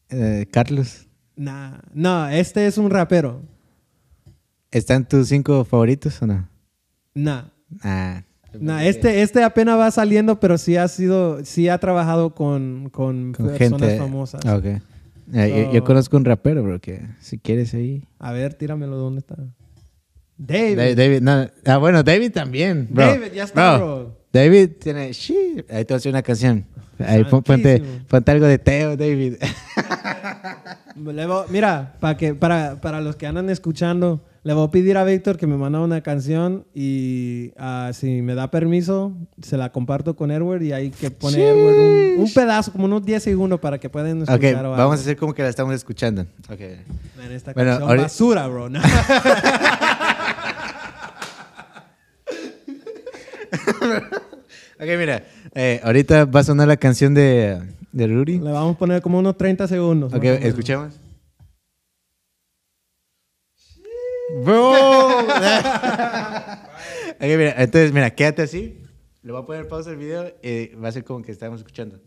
Eh, 0.10 0.48
Carlos. 0.52 1.08
nah, 1.36 1.78
no, 1.94 2.28
este 2.30 2.66
es 2.68 2.78
un 2.78 2.90
rapero. 2.90 3.42
¿Están 4.72 5.08
tus 5.08 5.28
cinco 5.30 5.64
favoritos 5.66 6.22
o 6.22 6.28
no? 6.28 6.48
Nah. 7.14 7.44
Ah, 7.84 8.24
Nah, 8.60 8.84
este, 8.84 9.22
este 9.22 9.44
apenas 9.44 9.78
va 9.78 9.92
saliendo, 9.92 10.40
pero 10.40 10.58
sí 10.58 10.76
ha 10.76 10.88
sido, 10.88 11.46
sí 11.46 11.70
ha 11.70 11.78
trabajado 11.78 12.34
con, 12.34 12.90
con, 12.92 13.32
Con 13.34 13.46
personas 13.46 13.82
gente. 13.82 13.98
famosas. 14.00 14.42
Ah, 14.44 14.56
ok. 14.56 14.66
Eh, 15.34 15.70
yo, 15.72 15.84
conozco 15.84 16.18
un 16.18 16.26
rapero, 16.26 16.64
bro, 16.64 16.80
que 16.80 17.00
si 17.20 17.38
quieres 17.38 17.76
ahí. 17.76 18.04
A 18.18 18.32
ver, 18.32 18.56
tíramelo, 18.56 18.96
¿dónde 18.98 19.20
está? 19.20 19.36
David. 20.36 20.78
Da- 20.78 20.96
David, 20.96 21.22
no. 21.22 21.48
Ah, 21.68 21.78
bueno, 21.78 22.02
David 22.02 22.32
también, 22.32 22.88
bro. 22.90 23.06
David, 23.06 23.34
ya 23.34 23.44
está, 23.44 23.78
bro. 23.78 24.18
David 24.32 24.72
tiene. 24.80 25.14
Sí. 25.14 25.64
Ahí 25.70 25.86
te 25.86 25.94
voy 25.94 25.96
a 25.96 25.98
hacer 25.98 26.12
una 26.12 26.22
canción. 26.22 26.66
Ahí 27.00 27.24
pon- 27.24 27.42
ponte, 27.44 27.82
ponte 28.10 28.32
algo 28.32 28.46
de 28.46 28.58
Teo, 28.58 28.98
David. 28.98 29.36
Voy- 30.96 31.16
mira, 31.50 31.96
para 32.02 32.18
que 32.18 32.34
para, 32.36 32.82
para 32.82 33.00
los 33.00 33.16
que 33.16 33.26
andan 33.26 33.50
escuchando, 33.50 34.22
le 34.44 34.54
voy 34.54 34.68
a 34.68 34.72
pedir 34.72 34.98
a 34.98 35.06
Víctor 35.06 35.38
que 35.38 35.48
me 35.48 35.56
manda 35.56 35.80
una 35.80 36.02
canción 36.02 36.66
y 36.74 37.54
ah, 37.58 37.92
si 37.94 38.22
me 38.22 38.36
da 38.36 38.52
permiso, 38.52 39.14
se 39.42 39.56
la 39.56 39.72
comparto 39.72 40.18
con 40.18 40.30
Edward 40.30 40.62
y 40.62 40.74
ahí 40.74 40.90
que 40.92 41.10
pone 41.10 41.42
Edward 41.42 41.78
un, 42.18 42.24
un 42.24 42.34
pedazo, 42.34 42.74
como 42.74 42.84
unos 42.86 43.06
10 43.06 43.24
segundos 43.24 43.60
para 43.62 43.78
que 43.78 43.90
puedan 43.90 44.22
escuchar. 44.22 44.66
o 44.66 44.72
vamos 44.72 44.98
a 44.98 45.02
hacer 45.02 45.16
como 45.16 45.34
que 45.34 45.42
la 45.44 45.50
estamos 45.50 45.74
escuchando. 45.74 46.24
Ok. 46.52 46.60
En 46.60 47.32
esta 47.32 47.54
Bueno, 47.54 47.78
canción 47.80 47.98
basura, 47.98 48.48
bro. 48.48 48.70
Ok, 54.82 54.88
mira. 54.98 55.24
eh, 55.56 55.80
ahorita 55.84 56.26
va 56.26 56.40
a 56.40 56.44
sonar 56.44 56.68
la 56.68 56.78
canción 56.78 57.14
de, 57.14 57.62
de 57.92 58.08
Rudy. 58.08 58.40
Le 58.40 58.52
vamos 58.52 58.76
a 58.76 58.80
poner 58.80 59.02
como 59.02 59.20
unos 59.20 59.38
30 59.38 59.68
segundos. 59.68 60.14
Ok, 60.14 60.24
escuchemos. 60.24 60.98
Bro. 64.44 64.72
ok, 65.28 65.30
mira, 67.22 67.54
entonces, 67.58 67.92
mira, 67.92 68.10
quédate 68.12 68.44
así. 68.44 68.82
Le 69.22 69.32
voy 69.34 69.42
a 69.42 69.46
poner 69.46 69.68
pausa 69.68 69.90
al 69.90 69.98
video 69.98 70.34
y 70.42 70.68
va 70.76 70.88
a 70.88 70.92
ser 70.94 71.04
como 71.04 71.22
que 71.24 71.32
estamos 71.34 71.60
escuchando. 71.60 72.00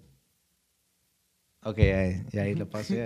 Ok, 1.65 1.79
ahí, 1.79 2.23
ya 2.33 2.43
ahí 2.43 2.55
lo 2.55 2.69
paso. 2.69 2.95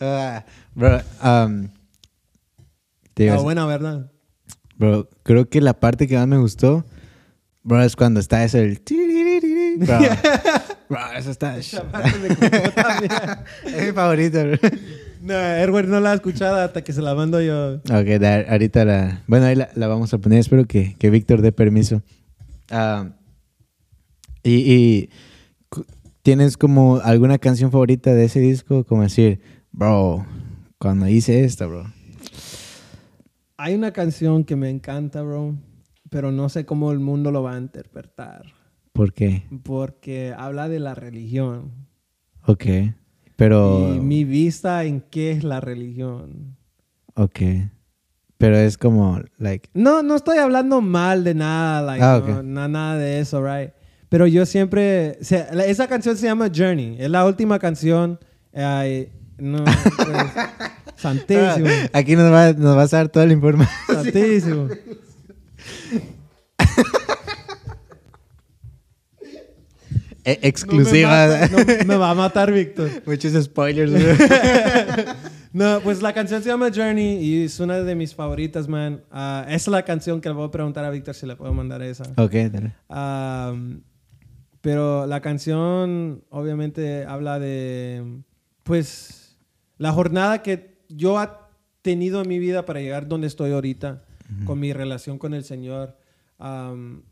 Ah, 0.00 0.44
bro, 0.74 0.96
um, 1.22 1.68
Ah, 1.68 1.70
decir- 3.14 3.42
buena, 3.42 3.66
¿verdad? 3.66 4.10
Bro, 4.84 5.08
creo 5.22 5.48
que 5.48 5.60
la 5.60 5.72
parte 5.80 6.06
que 6.06 6.16
más 6.16 6.26
me 6.28 6.38
gustó, 6.38 6.84
bro, 7.62 7.82
es 7.82 7.96
cuando 7.96 8.20
está 8.20 8.44
eso 8.44 8.58
el... 8.58 8.80
Bro, 9.78 9.98
bro 10.88 11.00
eso 11.16 11.30
está... 11.30 11.56
es 11.58 11.72
mi 13.86 13.92
favorito, 13.92 14.44
bro. 14.44 14.58
No, 15.22 15.34
Edward 15.34 15.88
no 15.88 16.00
la 16.00 16.12
ha 16.12 16.14
escuchado 16.14 16.56
hasta 16.56 16.84
que 16.84 16.92
se 16.92 17.00
la 17.00 17.14
mando 17.14 17.40
yo. 17.40 17.76
Ok, 17.76 18.20
da- 18.20 18.44
ahorita 18.48 18.84
la... 18.84 19.22
Bueno, 19.26 19.46
ahí 19.46 19.56
la, 19.56 19.70
la 19.74 19.88
vamos 19.88 20.12
a 20.12 20.18
poner. 20.18 20.38
Espero 20.38 20.66
que, 20.66 20.94
que 20.98 21.08
Víctor 21.10 21.40
dé 21.40 21.50
permiso. 21.50 22.02
Ah, 22.70 23.08
y, 24.44 25.08
¿tienes 26.22 26.58
como 26.58 26.98
alguna 27.02 27.38
canción 27.38 27.72
favorita 27.72 28.12
de 28.12 28.26
ese 28.26 28.40
disco? 28.40 28.84
Como 28.84 29.02
decir, 29.02 29.40
bro, 29.72 30.26
cuando 30.78 31.08
hice 31.08 31.44
esta, 31.44 31.64
bro. 31.66 31.90
Hay 33.64 33.74
una 33.74 33.92
canción 33.92 34.44
que 34.44 34.56
me 34.56 34.68
encanta, 34.68 35.22
bro, 35.22 35.54
pero 36.10 36.30
no 36.30 36.50
sé 36.50 36.66
cómo 36.66 36.92
el 36.92 36.98
mundo 36.98 37.30
lo 37.30 37.42
va 37.42 37.54
a 37.54 37.58
interpretar. 37.58 38.44
¿Por 38.92 39.14
qué? 39.14 39.44
Porque 39.62 40.34
habla 40.36 40.68
de 40.68 40.80
la 40.80 40.94
religión. 40.94 41.72
Ok. 42.46 42.64
Pero... 43.36 43.94
Y 43.94 44.00
mi 44.00 44.24
vista 44.24 44.84
en 44.84 45.00
qué 45.00 45.30
es 45.30 45.44
la 45.44 45.62
religión. 45.62 46.58
Ok. 47.14 47.40
Pero 48.36 48.54
es 48.58 48.76
como, 48.76 49.18
like... 49.38 49.70
No, 49.72 50.02
no 50.02 50.14
estoy 50.16 50.36
hablando 50.36 50.82
mal 50.82 51.24
de 51.24 51.34
nada, 51.34 51.80
like, 51.80 52.04
Ah, 52.04 52.22
no, 52.22 52.34
ok. 52.40 52.44
no, 52.44 52.68
nada 52.68 52.98
de 52.98 53.20
eso, 53.20 53.42
right? 53.42 53.70
Pero 54.10 54.26
yo 54.26 54.44
siempre, 54.44 55.16
se- 55.22 55.46
la- 55.54 55.64
esa 55.64 55.88
canción 55.88 56.18
se 56.18 56.26
llama 56.26 56.50
Journey, 56.54 56.96
es 56.98 57.08
la 57.08 57.24
última 57.24 57.58
canción. 57.58 58.18
eh, 58.52 59.10
no, 59.38 59.64
pues, 59.64 59.72
santísimo, 60.96 61.68
Ah, 61.68 61.88
Aquí 61.92 62.16
nos, 62.16 62.32
va, 62.32 62.52
nos 62.52 62.76
vas 62.76 62.92
a 62.94 62.98
dar 62.98 63.08
toda 63.08 63.26
la 63.26 63.32
información. 63.32 63.76
santísimo. 64.04 64.68
E- 70.26 70.36
No 70.36 70.40
me 70.42 70.48
exclusiva. 70.48 71.08
mata- 71.10 71.48
no, 71.48 71.84
me 71.84 71.96
va 71.96 72.10
a 72.10 72.14
matar, 72.14 72.50
Víctor. 72.52 72.90
Muchos 73.06 73.44
spoilers. 73.44 73.92
No, 75.54 75.78
pues 75.84 76.02
la 76.02 76.12
canción 76.12 76.42
se 76.42 76.48
llama 76.48 76.68
Journey 76.74 77.18
y 77.24 77.44
es 77.44 77.60
una 77.60 77.78
de 77.78 77.94
mis 77.94 78.12
favoritas, 78.12 78.66
man. 78.66 79.02
Esa 79.12 79.44
es 79.54 79.68
la 79.68 79.84
canción 79.84 80.20
que 80.20 80.28
le 80.28 80.34
voy 80.34 80.48
a 80.48 80.50
preguntar 80.50 80.84
a 80.84 80.90
Víctor 80.90 81.14
si 81.14 81.26
le 81.26 81.36
puedo 81.36 81.52
mandar 81.54 81.80
esa. 81.80 82.02
ok, 82.16 82.32
dale. 82.50 82.72
Am, 82.88 83.80
pero 84.60 85.06
la 85.06 85.20
canción 85.20 86.24
obviamente 86.28 87.04
habla 87.06 87.38
de, 87.38 88.02
pues, 88.64 89.36
la 89.78 89.92
jornada 89.92 90.42
que 90.42 90.73
yo 90.94 91.22
he 91.22 91.28
tenido 91.82 92.22
en 92.22 92.28
mi 92.28 92.38
vida 92.38 92.64
para 92.64 92.80
llegar 92.80 93.06
donde 93.08 93.26
estoy 93.26 93.52
ahorita, 93.52 94.04
con 94.46 94.58
mi 94.58 94.72
relación 94.72 95.18
con 95.18 95.34
el 95.34 95.44
Señor. 95.44 95.96
Am, 96.38 97.02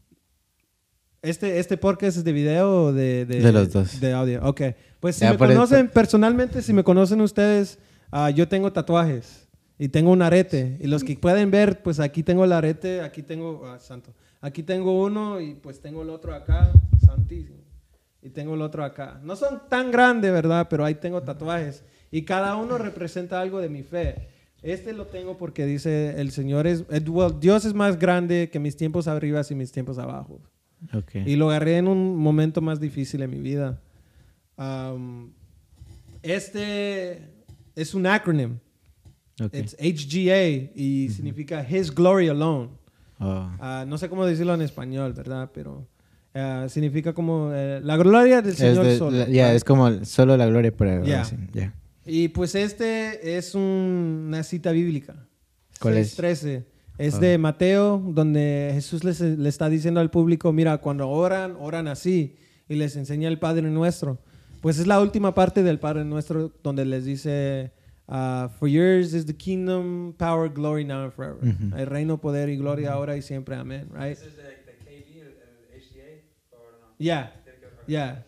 este, 1.23 1.59
¿Este 1.61 1.77
podcast 1.77 2.17
es 2.19 2.25
de 2.25 2.33
video 2.33 2.85
o 2.87 2.93
de, 2.93 3.25
De 3.27 3.53
los 3.53 3.73
dos. 3.73 4.01
De 4.01 4.13
audio. 4.13 4.41
Ok. 4.45 4.61
Pues 4.99 5.17
si 5.17 5.21
Ya 5.23 5.29
me 5.29 5.33
el- 5.35 5.39
conocen 5.55 5.89
personalmente, 5.89 6.63
si 6.63 6.73
me 6.73 6.83
conocen 6.83 7.21
ustedes, 7.21 7.79
ah, 8.11 8.31
yo 8.31 8.49
tengo 8.49 8.73
tatuajes 8.73 9.49
y 9.79 9.89
tengo 9.89 10.11
un 10.11 10.23
arete. 10.23 10.79
Y 10.81 10.87
los 10.89 11.05
que 11.05 11.17
pueden 11.17 11.51
ver, 11.51 11.83
pues 11.83 12.01
aquí 12.01 12.23
tengo 12.23 12.45
el 12.45 12.53
arete, 12.53 13.03
aquí 13.03 13.23
tengo, 13.23 13.67
ah, 13.67 13.79
santo, 13.79 14.15
aquí 14.41 14.63
tengo 14.65 15.01
uno 15.05 15.41
y 15.41 15.55
pues 15.55 15.81
tengo 15.81 16.03
el 16.03 16.11
otro 16.11 16.35
acá, 16.35 16.73
santísimo. 17.05 17.59
Y 18.21 18.31
tengo 18.31 18.55
el 18.55 18.63
otro 18.63 18.85
acá. 18.85 19.21
No 19.23 19.37
son 19.37 19.63
tan 19.69 19.91
grandes, 19.91 20.33
¿verdad? 20.33 20.67
Pero 20.71 20.85
ahí 20.85 20.95
tengo 20.95 21.23
tatuajes. 21.23 21.85
Y 22.13 22.23
cada 22.23 22.55
uno 22.55 22.79
representa 22.79 23.41
algo 23.41 23.59
de 23.61 23.69
mi 23.69 23.83
fe. 23.83 24.29
Este 24.63 24.93
lo 24.93 25.07
tengo 25.07 25.37
porque 25.39 25.67
dice, 25.67 26.21
el 26.21 26.31
Señor 26.31 26.69
es, 26.69 26.85
well, 27.09 27.35
Dios 27.41 27.65
es 27.65 27.75
más 27.75 27.99
grande 27.99 28.49
que 28.53 28.61
mis 28.61 28.77
tiempos 28.77 29.09
arriba 29.09 29.41
y 29.51 29.55
mis 29.57 29.73
tiempos 29.73 29.99
abajo. 29.99 30.41
Ok. 30.95 31.17
Y 31.27 31.35
lo 31.35 31.51
agarré 31.51 31.79
en 31.79 31.89
un 31.89 32.15
momento 32.17 32.61
más 32.61 32.79
difícil 32.79 33.23
en 33.23 33.31
mi 33.31 33.39
vida. 33.41 33.81
Um, 34.57 35.33
este 36.23 37.29
es 37.75 37.95
un 37.95 38.07
acronym. 38.07 38.59
ok. 39.43 39.53
Es 39.55 39.77
HGA 39.81 40.71
y 40.75 41.09
significa 41.11 41.67
His 41.69 41.93
Glory 41.93 42.29
Alone. 42.29 42.69
Oh. 43.19 43.51
Ah, 43.61 43.85
no 43.87 43.99
sé 43.99 44.09
cómo 44.09 44.27
decirlo 44.27 44.55
en 44.55 44.63
español, 44.63 45.13
¿verdad? 45.13 45.51
Pero 45.55 45.87
ah, 46.35 46.67
significa 46.69 47.13
como 47.13 47.51
eh, 47.53 47.81
la 47.83 47.97
gloria 47.97 48.43
del 48.43 48.55
Señor 48.55 48.85
de- 48.85 48.99
solo. 48.99 49.17
ya, 49.29 49.47
right? 49.49 49.57
es 49.57 49.65
como 49.65 50.05
solo 50.05 50.37
la 50.37 50.47
gloria 50.47 50.73
por 50.77 51.05
Ya. 51.05 51.23
así, 51.23 51.37
ya. 51.53 51.73
Y 52.07 52.29
pues 52.29 52.55
este 52.55 53.37
es 53.37 53.55
un- 53.55 54.25
una 54.29 54.43
cita 54.43 54.73
bíblica. 54.73 55.27
¿Cuál 55.81 55.97
es? 55.99 56.15
13. 56.17 56.67
Es 56.99 57.15
Ah. 57.15 57.19
de 57.21 57.39
Mateo, 57.39 57.99
donde 58.05 58.71
Jesús 58.75 59.03
les, 59.05 59.21
le 59.21 59.49
está 59.49 59.69
diciendo 59.69 60.01
al 60.01 60.11
público, 60.11 60.53
mira, 60.53 60.79
cuando 60.79 61.09
oran, 61.09 61.57
oran 61.59 61.89
así. 61.89 62.37
Y 62.69 62.75
les 62.77 62.97
enseña 62.97 63.29
el 63.29 63.39
Padre 63.39 63.63
Nuestro. 63.71 64.19
Pues 64.61 64.79
es 64.79 64.87
la 64.87 65.01
última 65.01 65.35
parte 65.35 65.63
del 65.63 65.79
Padre 65.79 66.05
Nuestro 66.05 66.53
donde 66.63 66.85
les 66.85 67.05
dice, 67.05 67.73
ah, 68.09 68.51
For 68.59 68.69
yours 68.69 69.13
is 69.15 69.27
the 69.27 69.35
kingdom, 69.37 70.13
power, 70.13 70.49
glory, 70.53 70.85
now 70.85 71.03
and 71.05 71.13
forever. 71.13 71.39
El 71.77 71.87
reino, 71.87 72.21
poder 72.21 72.49
y 72.49 72.57
gloria 72.57 72.93
ahora 72.93 73.17
y 73.17 73.23
siempre. 73.23 73.57
Amén. 73.57 73.89
Right? 73.93 74.19
Ya, 76.99 77.33
ya. 77.89 78.25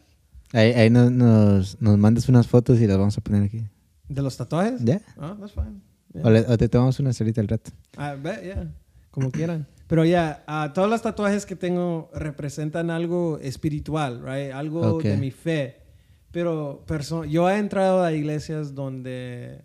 Ahí, 0.55 0.73
ahí 0.73 0.89
nos, 0.91 1.11
nos, 1.11 1.81
nos 1.83 1.99
mandas 1.99 2.29
unas 2.29 2.47
fotos 2.47 2.81
y 2.81 2.87
las 2.87 2.97
vamos 2.97 3.19
a 3.19 3.21
poner 3.21 3.43
aquí. 3.43 3.65
¿De 4.09 4.23
los 4.23 4.37
tatuajes? 4.37 4.83
¿Ya? 4.85 5.01
Ah, 5.19 5.37
that's 5.39 5.53
fine. 5.53 5.81
Yeah. 6.15 6.23
O, 6.27 6.31
le- 6.31 6.47
o 6.47 6.57
te 6.57 6.69
tomamos 6.69 6.99
una 7.01 7.13
solita 7.13 7.41
al 7.41 7.49
rato. 7.49 7.73
Ah, 7.97 8.17
ya, 8.23 8.73
como 9.11 9.31
quieran. 9.31 9.67
Pero 9.89 10.05
ya, 10.05 10.45
ah, 10.47 10.73
todos 10.75 10.89
los 10.89 11.03
tatuajes 11.03 11.45
que 11.45 11.57
tengo 11.57 12.11
representan 12.15 12.91
algo 12.91 13.39
espiritual, 13.43 14.23
right? 14.25 14.53
Algo 14.53 14.95
Ok. 14.97 15.03
de 15.03 15.17
mi 15.17 15.31
fe. 15.31 15.83
Pero 16.31 16.85
yo 17.29 17.49
he 17.51 17.59
entrado 17.59 18.03
a 18.03 18.13
iglesias 18.13 18.75
donde 18.75 19.63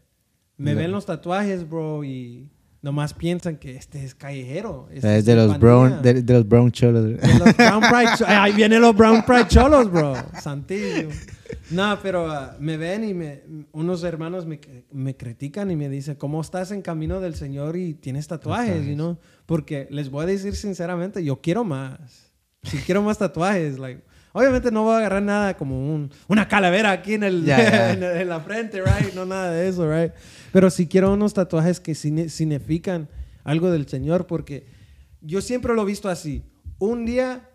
me 0.57 0.74
No. 0.74 0.80
ven 0.80 0.91
los 0.91 1.06
tatuajes, 1.06 1.68
bro, 1.70 2.03
y 2.03 2.49
nomás 2.82 3.14
piensan 3.14 3.58
que 3.58 3.76
este 3.76 4.04
es 4.04 4.16
callejero. 4.16 4.88
Este 4.92 5.18
es 5.18 5.26
de 5.26 5.36
los, 5.36 5.60
brown, 5.60 6.02
de, 6.02 6.22
de 6.22 6.34
los 6.34 6.48
brown 6.48 6.72
cholos. 6.72 7.04
De 7.04 7.40
los 7.40 7.58
Brown 7.58 7.82
Pride 7.90 8.26
Ahí 8.26 8.54
vienen 8.54 8.82
los 8.82 8.96
Brown 8.96 9.24
Pride 9.24 9.48
Cholos, 9.48 9.92
bro. 9.92 10.16
Santísimo. 10.42 11.12
No, 11.72 11.98
pero 12.02 12.30
ah, 12.32 12.56
me 12.60 12.78
ven 12.78 13.04
y 13.04 13.14
me, 13.14 13.44
unos 13.72 14.04
hermanos 14.04 14.46
me, 14.46 14.60
me 14.92 15.16
critican 15.16 15.72
y 15.72 15.76
me 15.76 15.90
dicen, 15.90 16.16
¿cómo 16.16 16.42
estás 16.42 16.72
en 16.72 16.82
camino 16.82 17.20
del 17.20 17.36
Señor 17.36 17.76
y 17.76 17.94
tienes 17.94 18.28
tatuajes? 18.28 18.86
You 18.86 18.96
know? 18.96 19.18
Porque 19.46 19.88
les 19.92 20.10
voy 20.10 20.24
a 20.24 20.28
decir 20.28 20.56
sinceramente, 20.56 21.24
yo 21.24 21.42
quiero 21.42 21.64
más. 21.64 22.32
Si 22.64 22.78
quiero 22.80 23.02
más 23.02 23.18
tatuajes, 23.18 23.80
like, 23.80 24.04
obviamente 24.34 24.72
no 24.72 24.84
voy 24.84 24.96
a 24.96 24.98
agarrar 25.00 25.24
nada 25.24 25.58
como 25.58 25.94
un, 25.94 26.12
una 26.28 26.48
calavera 26.48 26.92
aquí 26.92 27.14
en, 27.14 27.24
el, 27.24 27.46
ya. 27.46 27.92
en, 27.94 28.04
en 28.04 28.30
la 28.30 28.40
frente, 28.42 28.82
right? 28.82 29.14
No 29.14 29.26
nada 29.26 29.52
de 29.52 29.68
eso, 29.68 29.90
right? 29.92 30.12
Pero 30.52 30.70
si 30.70 30.88
quiero 30.88 31.14
unos 31.14 31.34
tatuajes 31.34 31.80
que 31.80 31.94
signi- 31.94 32.30
significan 32.30 33.08
algo 33.44 33.72
del 33.72 33.88
Señor 33.88 34.28
porque 34.28 34.66
yo 35.22 35.42
siempre 35.42 35.74
lo 35.74 35.84
he 35.84 35.86
visto 35.86 36.10
así. 36.10 36.44
Un 36.78 37.06
día 37.06 37.50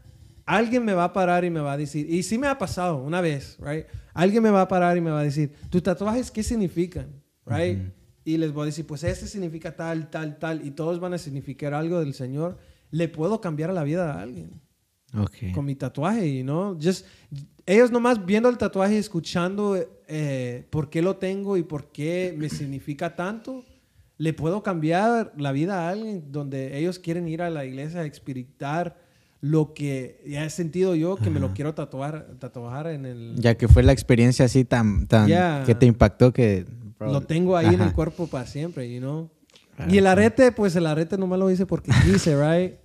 alguien 0.47 0.85
me 0.85 0.93
va 0.93 1.05
a 1.05 1.13
parar 1.13 1.45
y 1.45 1.51
me 1.51 1.61
va 1.61 1.73
a 1.73 1.77
decir, 1.77 2.09
y 2.13 2.23
sí 2.23 2.37
me 2.39 2.47
ha 2.47 2.59
pasado 2.59 2.97
una 2.99 3.21
vez, 3.21 3.57
right? 3.61 3.87
Alguien 4.13 4.43
me 4.43 4.51
va 4.51 4.63
a 4.63 4.69
parar 4.69 4.97
y 4.97 5.01
me 5.01 5.11
va 5.11 5.21
a 5.21 5.25
decir, 5.25 5.53
¿tus 5.71 5.83
tatuajes 5.83 6.31
qué 6.31 6.43
significan? 6.43 7.23
Right? 7.47 7.79
Y 8.25 8.37
les 8.39 8.53
voy 8.53 8.63
a 8.63 8.67
decir, 8.67 8.87
pues 8.87 9.05
este 9.05 9.27
significa 9.27 9.77
tal, 9.77 10.09
tal, 10.09 10.39
tal, 10.39 10.65
y 10.67 10.71
todos 10.71 10.99
van 11.01 11.13
a 11.15 11.19
significar 11.19 11.75
algo 11.75 12.01
del 12.01 12.15
Señor. 12.15 12.57
Le 12.91 13.09
puedo 13.09 13.41
cambiar 13.41 13.73
la 13.73 13.83
vida 13.85 14.13
a 14.15 14.23
alguien 14.23 14.61
Ok. 15.17 15.53
con 15.55 15.65
mi 15.65 15.75
tatuaje, 15.75 16.43
¿no? 16.45 16.77
Just, 16.83 17.07
ellos 17.67 17.91
nomás 17.91 18.25
viendo 18.25 18.49
el 18.49 18.59
tatuaje 18.59 18.95
y 18.95 18.99
escuchando 18.99 19.77
eh, 20.09 20.67
por 20.71 20.91
qué 20.91 21.03
lo 21.03 21.17
tengo 21.17 21.57
y 21.57 21.63
por 21.63 21.93
qué 21.93 22.35
me 22.37 22.49
significa 22.49 23.15
tanto, 23.17 23.65
le 24.19 24.33
puedo 24.33 24.63
cambiar 24.63 25.33
la 25.37 25.53
vida 25.53 25.87
a 25.87 25.91
alguien 25.91 26.31
donde 26.31 26.79
ellos 26.79 26.99
quieren 26.99 27.27
ir 27.29 27.43
a 27.43 27.51
la 27.51 27.65
iglesia 27.65 28.01
a 28.01 28.05
experimentar 28.05 28.97
lo 29.41 29.75
que 29.75 30.23
ya 30.27 30.45
he 30.45 30.51
sentido 30.51 30.95
yo 30.95 31.17
que 31.17 31.29
me 31.29 31.39
lo 31.39 31.53
quiero 31.53 31.75
tatuar, 31.75 32.29
tatuar 32.39 32.87
en 32.87 33.05
el... 33.05 33.35
Ya 33.37 33.57
que 33.57 33.69
fue 33.69 33.83
la 33.83 33.93
experiencia 33.93 34.47
así 34.47 34.65
tan, 34.65 35.07
tan 35.07 35.29
Ya. 35.29 35.65
que 35.67 35.75
te 35.75 35.85
impactó 35.85 36.33
que... 36.33 36.65
bro, 36.99 37.13
Lo 37.13 37.21
tengo 37.21 37.55
ahí 37.57 37.67
en 37.67 37.75
ajá. 37.75 37.87
el 37.87 37.93
cuerpo 37.93 38.27
para 38.27 38.47
siempre, 38.47 38.91
you 38.91 39.01
know? 39.01 39.31
Y 39.89 39.99
el 39.99 40.07
arete, 40.07 40.51
pues 40.53 40.77
el 40.77 40.87
arete 40.87 41.19
nomás 41.19 41.39
lo 41.39 41.51
hice 41.51 41.67
porque 41.67 41.91
quise, 42.05 42.35
right? 42.41 42.77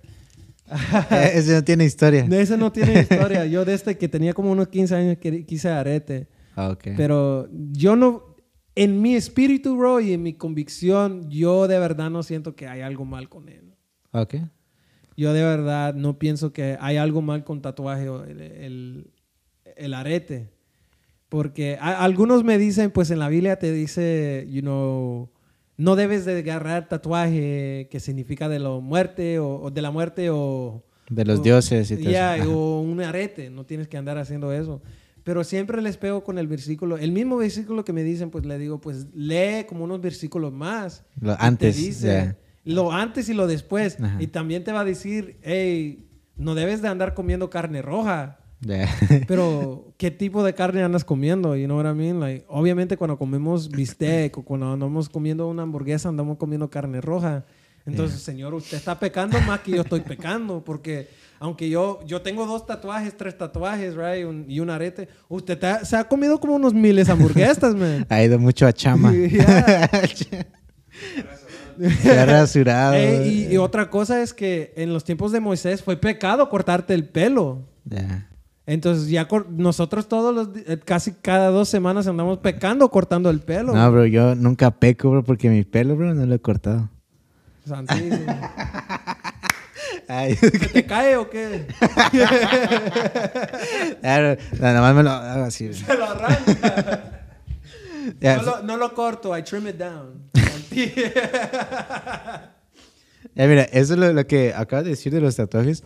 Eh, 1.10 1.30
Ese 1.34 1.52
no 1.54 1.64
tiene 1.64 1.84
historia. 1.84 2.26
Ese 2.30 2.56
no 2.56 2.70
tiene 2.72 3.00
historia. 3.00 3.46
Yo 3.46 3.64
desde 3.64 3.96
que 3.98 4.08
tenía 4.08 4.32
como 4.34 4.50
unos 4.52 4.68
15 4.68 4.94
años 4.94 5.18
que- 5.18 5.44
quise 5.44 5.68
arete. 5.68 6.28
Ah, 6.56 6.70
ok. 6.70 6.88
Pero 6.96 7.48
yo 7.72 7.96
no, 7.96 8.36
en 8.74 9.00
mi 9.02 9.14
espíritu, 9.16 9.76
bro, 9.76 10.00
y 10.00 10.12
en 10.12 10.22
mi 10.22 10.34
convicción, 10.34 11.28
yo 11.30 11.66
de 11.68 11.78
verdad 11.78 12.10
no 12.10 12.22
siento 12.22 12.54
que 12.56 12.66
hay 12.68 12.80
algo 12.82 13.04
mal 13.04 13.28
con 13.28 13.48
él. 13.48 13.74
Ok. 14.12 14.36
Yo 15.16 15.32
de 15.32 15.42
verdad 15.42 15.94
no 15.94 16.18
pienso 16.18 16.52
que 16.52 16.76
hay 16.80 16.96
algo 16.96 17.20
mal 17.22 17.44
con 17.44 17.60
tatuaje 17.62 18.08
o 18.08 18.24
el, 18.24 18.40
el- 18.40 19.10
el 19.76 19.94
arete. 19.94 20.50
Porque 21.28 21.76
a- 21.80 22.02
algunos 22.04 22.42
me 22.44 22.58
dicen, 22.58 22.90
pues 22.90 23.10
en 23.10 23.18
la 23.18 23.28
Biblia 23.28 23.58
te 23.58 23.72
dice, 23.72 24.46
you 24.50 24.62
know, 24.62 25.30
no 25.80 25.96
debes 25.96 26.24
de 26.24 26.38
agarrar 26.38 26.88
tatuaje 26.88 27.88
que 27.90 28.00
significa 28.00 28.48
de 28.48 28.58
la 28.58 28.70
muerte 28.70 29.38
o, 29.38 29.62
o 29.62 29.70
de 29.70 29.82
la 29.82 29.90
muerte 29.90 30.28
o... 30.30 30.84
De 31.08 31.24
los 31.24 31.40
o- 31.40 31.42
dioses 31.42 31.90
y 31.90 31.96
todo 31.96 32.10
eso. 32.10 32.18
Ajá. 32.20 32.48
o 32.48 32.80
un 32.92 33.00
arete, 33.00 33.50
no 33.50 33.64
tienes 33.64 33.88
que 33.88 33.96
andar 33.96 34.18
haciendo 34.18 34.52
eso. 34.52 34.82
Pero 35.24 35.44
siempre 35.44 35.82
les 35.82 35.96
pego 35.96 36.22
con 36.24 36.38
el 36.38 36.46
versículo, 36.46 36.96
el 36.96 37.12
mismo 37.12 37.36
versículo 37.36 37.84
que 37.84 37.92
me 37.92 38.02
dicen, 38.02 38.30
pues 38.30 38.44
le 38.46 38.58
digo, 38.58 38.80
pues 38.80 39.06
lee 39.14 39.64
como 39.68 39.84
unos 39.84 40.00
versículos 40.00 40.52
más. 40.52 41.04
Lo 41.20 41.32
Y 41.32 41.36
te 41.36 41.44
antes, 41.44 41.76
dice 41.76 42.06
ya. 42.06 42.36
lo 42.64 42.92
antes 42.92 43.28
y 43.28 43.34
lo 43.34 43.46
después. 43.46 43.98
Ajá. 44.00 44.16
Y 44.20 44.26
también 44.28 44.64
te 44.64 44.72
va 44.72 44.80
a 44.80 44.84
decir, 44.84 45.38
hey, 45.42 46.08
no 46.36 46.54
debes 46.54 46.80
de 46.82 46.88
andar 46.88 47.14
comiendo 47.14 47.48
carne 47.50 47.82
roja. 47.82 48.39
Ya. 48.60 48.88
Pero, 49.28 49.92
¿qué 49.96 50.10
tipo 50.10 50.42
de 50.44 50.54
carne 50.54 50.82
andas 50.82 51.04
comiendo? 51.04 51.56
You 51.56 51.66
know 51.66 51.78
what 51.78 51.90
I 51.90 51.94
mean? 51.94 52.20
Like, 52.20 52.44
obviamente 52.48 52.96
cuando 52.96 53.16
comemos 53.18 53.68
bistec 53.70 54.36
o 54.38 54.42
cuando 54.44 54.72
andamos 54.72 55.08
comiendo 55.08 55.48
una 55.48 55.62
hamburguesa 55.62 56.08
andamos 56.08 56.36
comiendo 56.36 56.68
carne 56.70 57.00
roja. 57.00 57.44
Entonces, 57.86 58.20
señor, 58.20 58.52
usted 58.54 58.76
está 58.76 58.98
pecando 59.00 59.40
más 59.40 59.60
que 59.60 59.70
yo 59.72 59.80
estoy 59.80 60.00
pecando. 60.00 60.62
Porque 60.62 61.08
aunque 61.40 61.68
yo, 61.70 62.00
yo 62.06 62.20
tengo 62.20 62.44
dos 62.46 62.66
tatuajes, 62.66 63.16
tres 63.16 63.36
tatuajes, 63.36 63.94
right? 63.96 64.26
Un- 64.26 64.44
y 64.46 64.60
un 64.60 64.68
arete. 64.68 65.08
Usted 65.28 65.58
te- 65.58 65.84
se 65.86 65.96
ha 65.96 66.04
comido 66.04 66.38
como 66.38 66.54
unos 66.54 66.74
miles 66.74 67.06
de 67.06 67.14
hamburguesas, 67.14 67.74
man. 67.74 68.06
Ha 68.10 68.22
ido 68.22 68.38
mucho 68.38 68.66
a 68.66 68.72
chama. 68.74 69.12
Ya. 69.14 69.90
Se 72.02 72.18
ha 72.18 72.26
rasurado. 72.26 72.94
Y, 73.24 73.48
y 73.50 73.56
otra 73.56 73.88
cosa 73.88 74.22
es 74.22 74.34
que 74.34 74.72
en 74.76 74.92
los 74.92 75.02
tiempos 75.04 75.32
de 75.32 75.40
Moisés 75.40 75.82
fue 75.82 75.96
pecado 75.96 76.48
cortarte 76.50 76.92
el 76.92 77.08
pelo. 77.08 77.66
Ya. 77.86 78.28
Entonces 78.70 79.08
ya 79.08 79.26
nosotros 79.48 80.06
todos 80.06 80.32
los 80.32 80.50
eh, 80.64 80.78
casi 80.84 81.10
cada 81.10 81.48
dos 81.48 81.68
semanas 81.68 82.06
andamos 82.06 82.38
pecando 82.38 82.88
cortando 82.88 83.28
el 83.28 83.40
pelo. 83.40 83.74
No, 83.74 83.90
bro, 83.90 84.06
yo 84.06 84.36
nunca 84.36 84.70
peco, 84.70 85.10
bro, 85.10 85.24
porque 85.24 85.50
mi 85.50 85.64
pelo, 85.64 85.96
bro, 85.96 86.14
no 86.14 86.24
lo 86.24 86.36
he 86.36 86.38
cortado. 86.38 86.88
Santísimo. 87.66 88.16
Ay, 90.08 90.36
¿Se 90.36 90.52
te 90.52 90.86
cae 90.86 91.16
o 91.16 91.28
qué? 91.28 91.66
claro, 94.00 94.40
nada 94.60 94.80
más 94.80 94.94
me 94.94 95.02
lo 95.02 95.10
hago 95.10 95.44
así. 95.46 95.74
Se 95.74 95.96
lo 95.96 96.04
arranca. 96.04 97.16
Ya, 98.20 98.38
No 98.38 98.42
lo, 98.42 98.62
no 98.62 98.76
lo 98.76 98.94
corto, 98.94 99.36
I 99.36 99.42
trim 99.42 99.66
it 99.66 99.76
down. 99.76 100.30
Ya, 103.34 103.46
mira, 103.46 103.62
eso 103.64 103.94
es 103.94 103.98
lo, 103.98 104.12
lo 104.12 104.26
que 104.26 104.52
acabas 104.54 104.84
de 104.84 104.90
decir 104.90 105.12
de 105.12 105.20
los 105.20 105.36
tatuajes. 105.36 105.82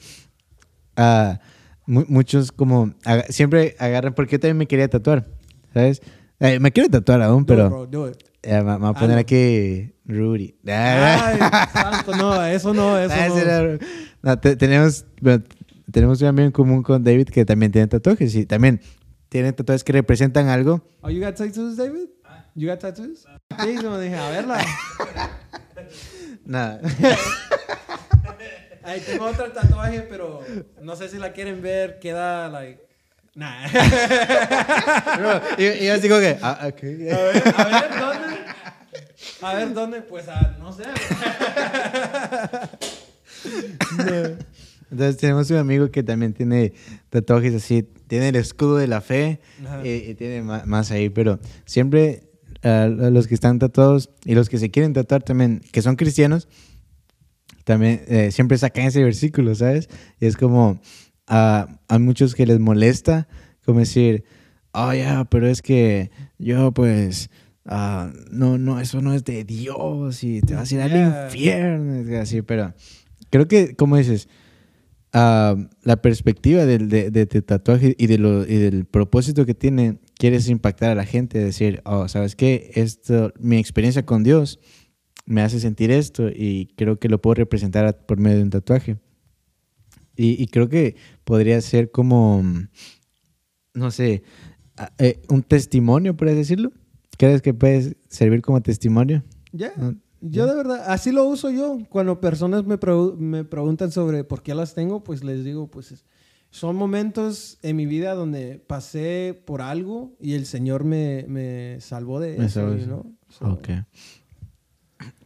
Ah, 0.97 1.41
mu- 1.87 2.05
muchos 2.09 2.53
como 2.53 2.95
aga- 3.05 3.27
siempre 3.29 3.77
agarran, 3.79 4.15
porque 4.15 4.33
yo 4.33 4.41
también 4.41 4.57
me 4.59 4.67
quería 4.67 4.89
tatuar, 4.89 5.27
¿sabes? 5.73 6.01
Eh, 6.41 6.59
me 6.61 6.73
quiero 6.73 6.89
tatuar 6.91 7.23
aún, 7.23 7.45
Do 7.45 7.55
it, 7.55 7.59
pero 7.59 7.71
bro, 7.71 7.87
do 7.87 8.09
it. 8.11 8.17
eh, 8.43 8.57
me, 8.63 8.73
me 8.73 8.77
voy 8.79 8.89
a 8.91 8.93
poner 8.95 9.11
Hazlo. 9.11 9.19
aquí 9.21 9.93
Rudy. 10.07 10.55
Ay, 10.67 11.39
santo, 11.73 12.15
no, 12.17 12.45
eso 12.45 12.75
no, 12.75 12.99
eso 12.99 13.15
Ah, 13.17 13.29
no. 13.29 13.39
era- 13.39 13.79
no, 14.23 14.39
te- 14.39 14.57
tenemos, 14.57 15.05
tenemos 15.91 16.21
un 16.21 16.29
amigo 16.29 16.47
en 16.47 16.53
común 16.53 16.83
con 16.83 17.03
David 17.05 17.29
que 17.29 17.45
también 17.45 17.71
tiene 17.73 17.87
tatuajes 17.89 18.35
y 18.35 18.47
también 18.47 18.81
tiene 19.29 19.53
tatuajes 19.53 19.85
que 19.85 19.93
representan 19.93 20.49
algo. 20.49 20.87
Oh, 21.03 21.11
you 21.11 21.21
got 21.21 21.35
tattoos, 21.37 21.77
David? 21.77 22.09
You 22.55 22.69
got 22.69 22.81
tattoos? 22.81 23.27
Sí, 23.63 23.77
yo 23.81 24.01
dije, 24.01 24.17
a 24.17 24.31
verla. 24.31 24.59
Nada. 26.45 26.81
Ahí 28.85 29.01
tengo 29.01 29.25
otro 29.27 29.51
tatuaje, 29.53 30.03
pero 30.03 30.41
no 30.83 30.95
sé 30.97 31.09
si 31.09 31.19
la 31.19 31.33
quieren 31.33 31.61
ver. 31.63 31.99
Queda, 31.99 32.49
like... 32.49 32.81
Nah. 33.35 33.67
y, 35.59 35.65
y 35.65 35.89
así 35.89 36.09
como 36.09 36.21
que, 36.21 36.39
ah, 36.41 36.69
ok. 36.69 36.83
A 36.83 36.85
ver, 36.85 37.43
a 37.57 37.65
ver, 37.81 38.01
¿dónde? 38.01 38.37
A 39.43 39.55
ver, 39.55 39.73
¿dónde? 39.75 40.03
Pues, 40.03 40.29
ah, 40.29 40.55
no 40.61 40.73
sé. 40.73 40.85
Entonces 44.91 45.17
tenemos 45.17 45.51
un 45.51 45.57
amigo 45.57 45.91
que 45.91 46.03
también 46.03 46.33
tiene 46.33 46.73
tatuajes 47.11 47.55
así, 47.55 47.83
tiene 48.07 48.29
el 48.29 48.37
escudo 48.37 48.77
de 48.77 48.87
la 48.87 49.01
fe 49.01 49.41
y, 49.83 49.89
y 49.89 50.15
tiene 50.15 50.43
ma- 50.43 50.63
más, 50.67 50.91
ahí, 50.91 51.09
pero 51.09 51.41
siempre 51.65 52.23
ah, 52.63 52.87
los 52.89 53.27
que 53.27 53.35
están 53.35 53.59
tatuados 53.59 54.11
y 54.25 54.35
los 54.35 54.49
que 54.49 54.59
se 54.59 54.71
quieren 54.71 54.93
tatuar 54.93 55.23
también, 55.23 55.61
que 55.73 55.83
son 55.83 55.97
cristianos, 55.97 56.47
también 57.65 58.03
eh, 58.09 58.31
siempre 58.31 58.59
sacan 58.59 58.87
ese 58.87 59.03
versículo, 59.03 59.55
¿sabes? 59.55 59.89
Y 60.21 60.27
es 60.27 60.37
como 60.37 60.81
ah, 61.27 61.81
a 61.89 61.99
muchos 61.99 62.35
que 62.35 62.47
les 62.47 62.61
molesta, 62.61 63.27
como 63.65 63.81
decir, 63.81 64.25
oh 64.73 64.93
ya, 64.93 65.25
pero 65.25 65.49
es 65.49 65.63
que 65.63 66.11
yo 66.39 66.73
pues... 66.73 67.31
ah, 67.67 68.13
no, 68.31 68.59
no, 68.59 68.79
eso 68.79 69.01
no 69.01 69.15
es 69.15 69.25
de 69.25 69.43
Dios 69.45 70.23
y 70.23 70.43
te 70.43 70.55
vas 70.55 70.71
a 70.71 70.75
ir 70.75 70.81
al 70.83 70.91
Yeah. 70.91 71.25
infierno, 71.27 71.95
es 71.95 72.21
así, 72.21 72.43
pero 72.43 72.75
creo 73.31 73.49
que, 73.49 73.75
como 73.75 73.97
dices, 73.97 74.29
ah, 75.15 75.57
la 75.83 75.97
perspectiva 76.03 76.67
del, 76.67 76.91
de, 76.91 77.11
de 77.11 77.25
tu 77.25 77.41
tatuaje 77.41 77.95
y, 77.99 78.07
de 78.07 78.19
lo, 78.19 78.43
y 78.43 78.57
del 78.57 78.85
propósito 78.85 79.47
que 79.47 79.55
tiene, 79.55 79.99
quieres 80.19 80.49
impactar 80.49 80.91
a 80.91 80.95
la 80.95 81.07
gente, 81.07 81.39
decir, 81.39 81.81
oh, 81.87 82.07
¿sabes 82.09 82.37
qué? 82.37 82.71
Esto, 82.75 83.33
mi 83.41 83.57
experiencia 83.57 84.05
con 84.05 84.23
Dios 84.25 84.61
me 85.27 85.41
hace 85.43 85.59
sentir 85.61 85.91
esto 85.91 86.29
y 86.29 86.67
creo 86.77 86.99
que 86.99 87.09
lo 87.09 87.21
puedo 87.21 87.35
representar 87.35 87.87
a- 87.87 87.93
por 87.97 88.19
medio 88.19 88.39
de 88.39 88.43
un 88.45 88.51
tatuaje. 88.51 88.99
Y, 90.17 90.41
y 90.43 90.47
creo 90.47 90.69
que 90.69 90.97
podría 91.25 91.61
ser 91.61 91.91
como, 91.91 92.43
mm, 92.43 92.69
no 93.75 93.91
sé, 93.91 94.23
eh, 94.99 95.21
un 95.29 95.43
testimonio, 95.43 96.17
por 96.17 96.29
así 96.29 96.37
decirlo. 96.37 96.73
¿Crees 97.19 97.43
que 97.43 97.55
puede 97.55 97.97
servir 98.09 98.43
como 98.43 98.61
testimonio? 98.61 99.23
Ya. 99.53 99.73
No, 99.77 99.95
Yo 100.21 100.47
de 100.47 100.55
verdad, 100.55 100.85
así 100.91 101.13
lo 101.13 101.25
uso 101.27 101.51
yo. 101.51 101.79
Cuando 101.91 102.21
personas 102.21 102.65
me, 102.65 102.79
pregu- 102.79 103.17
me 103.17 103.45
preguntan 103.45 103.93
sobre 103.93 104.25
por 104.25 104.43
qué 104.43 104.55
las 104.55 104.75
tengo, 104.75 105.05
pues 105.05 105.23
les 105.23 105.45
digo, 105.45 105.69
pues 105.69 105.93
es- 105.93 106.05
son 106.51 106.77
momentos 106.77 107.59
en 107.63 107.77
mi 107.77 107.85
vida 107.87 108.15
donde 108.15 108.59
pasé 108.65 109.41
por 109.45 109.61
algo 109.63 110.13
y 110.21 110.35
el 110.35 110.47
Señor 110.47 110.85
me, 110.85 111.25
me 111.29 111.81
salvó 111.81 112.21
de 112.21 112.45
eso, 112.45 112.61
know? 112.87 113.13
So- 113.29 113.47
Ok. 113.53 113.69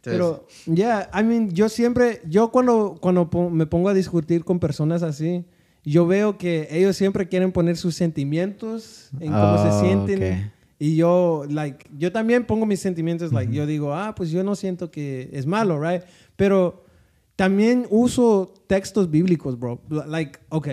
Pero, 0.01 0.47
ya, 0.65 1.09
I 1.13 1.23
mean, 1.23 1.49
yo 1.51 1.69
siempre, 1.69 2.21
yo 2.27 2.51
cuando, 2.51 2.97
cuando 2.99 3.29
me 3.49 3.65
pongo 3.65 3.89
a 3.89 3.93
discutir 3.93 4.43
con 4.43 4.59
personas 4.59 5.03
así, 5.03 5.45
yo 5.83 6.05
veo 6.07 6.37
que 6.37 6.67
ellos 6.71 6.95
siempre 6.97 7.27
quieren 7.27 7.51
poner 7.51 7.77
sus 7.77 7.95
sentimientos 7.95 9.09
en 9.19 9.31
cómo 9.31 9.55
Oh, 9.55 9.71
se 9.71 9.85
sienten. 9.85 10.23
ok. 10.45 10.51
Y 10.81 10.95
yo, 10.95 11.43
like, 11.49 11.85
yo 11.97 12.11
también 12.13 12.45
pongo 12.45 12.65
mis 12.65 12.79
sentimientos, 12.79 13.33
like, 13.33 13.51
yo 13.53 13.65
digo, 13.65 13.93
ah, 13.93 14.15
pues 14.15 14.29
yo 14.31 14.43
no 14.45 14.55
siento 14.55 14.91
que 14.91 15.29
es 15.33 15.45
malo, 15.45 15.77
right? 15.81 16.03
Pero 16.37 16.85
también 17.35 17.85
uso 17.89 18.53
textos 18.67 19.09
bíblicos, 19.11 19.59
bro. 19.59 19.81
Like, 19.89 20.39
ok, 20.49 20.67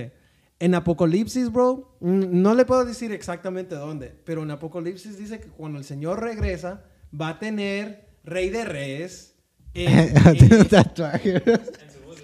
en 0.61 0.75
Apocalipsis, 0.77 1.51
bro, 1.53 1.97
mm, 2.01 2.41
no 2.41 2.55
le 2.55 2.65
puedo 2.65 2.85
decir 2.85 3.11
exactamente 3.11 3.75
dónde, 3.75 4.15
pero 4.25 4.45
en 4.45 4.51
Apocalipsis 4.53 5.19
dice 5.19 5.41
que 5.41 5.49
cuando 5.49 5.79
el 5.79 5.85
Señor 5.85 6.21
regresa, 6.23 6.85
va 7.19 7.31
a 7.31 7.39
tener 7.41 8.06
rey 8.27 8.51
de 8.51 8.65
reyes. 8.67 9.33
en- 9.75 10.15
Tiene 10.33 10.55
un 10.57 10.61
en- 10.63 10.69
tatuaje. 10.69 11.43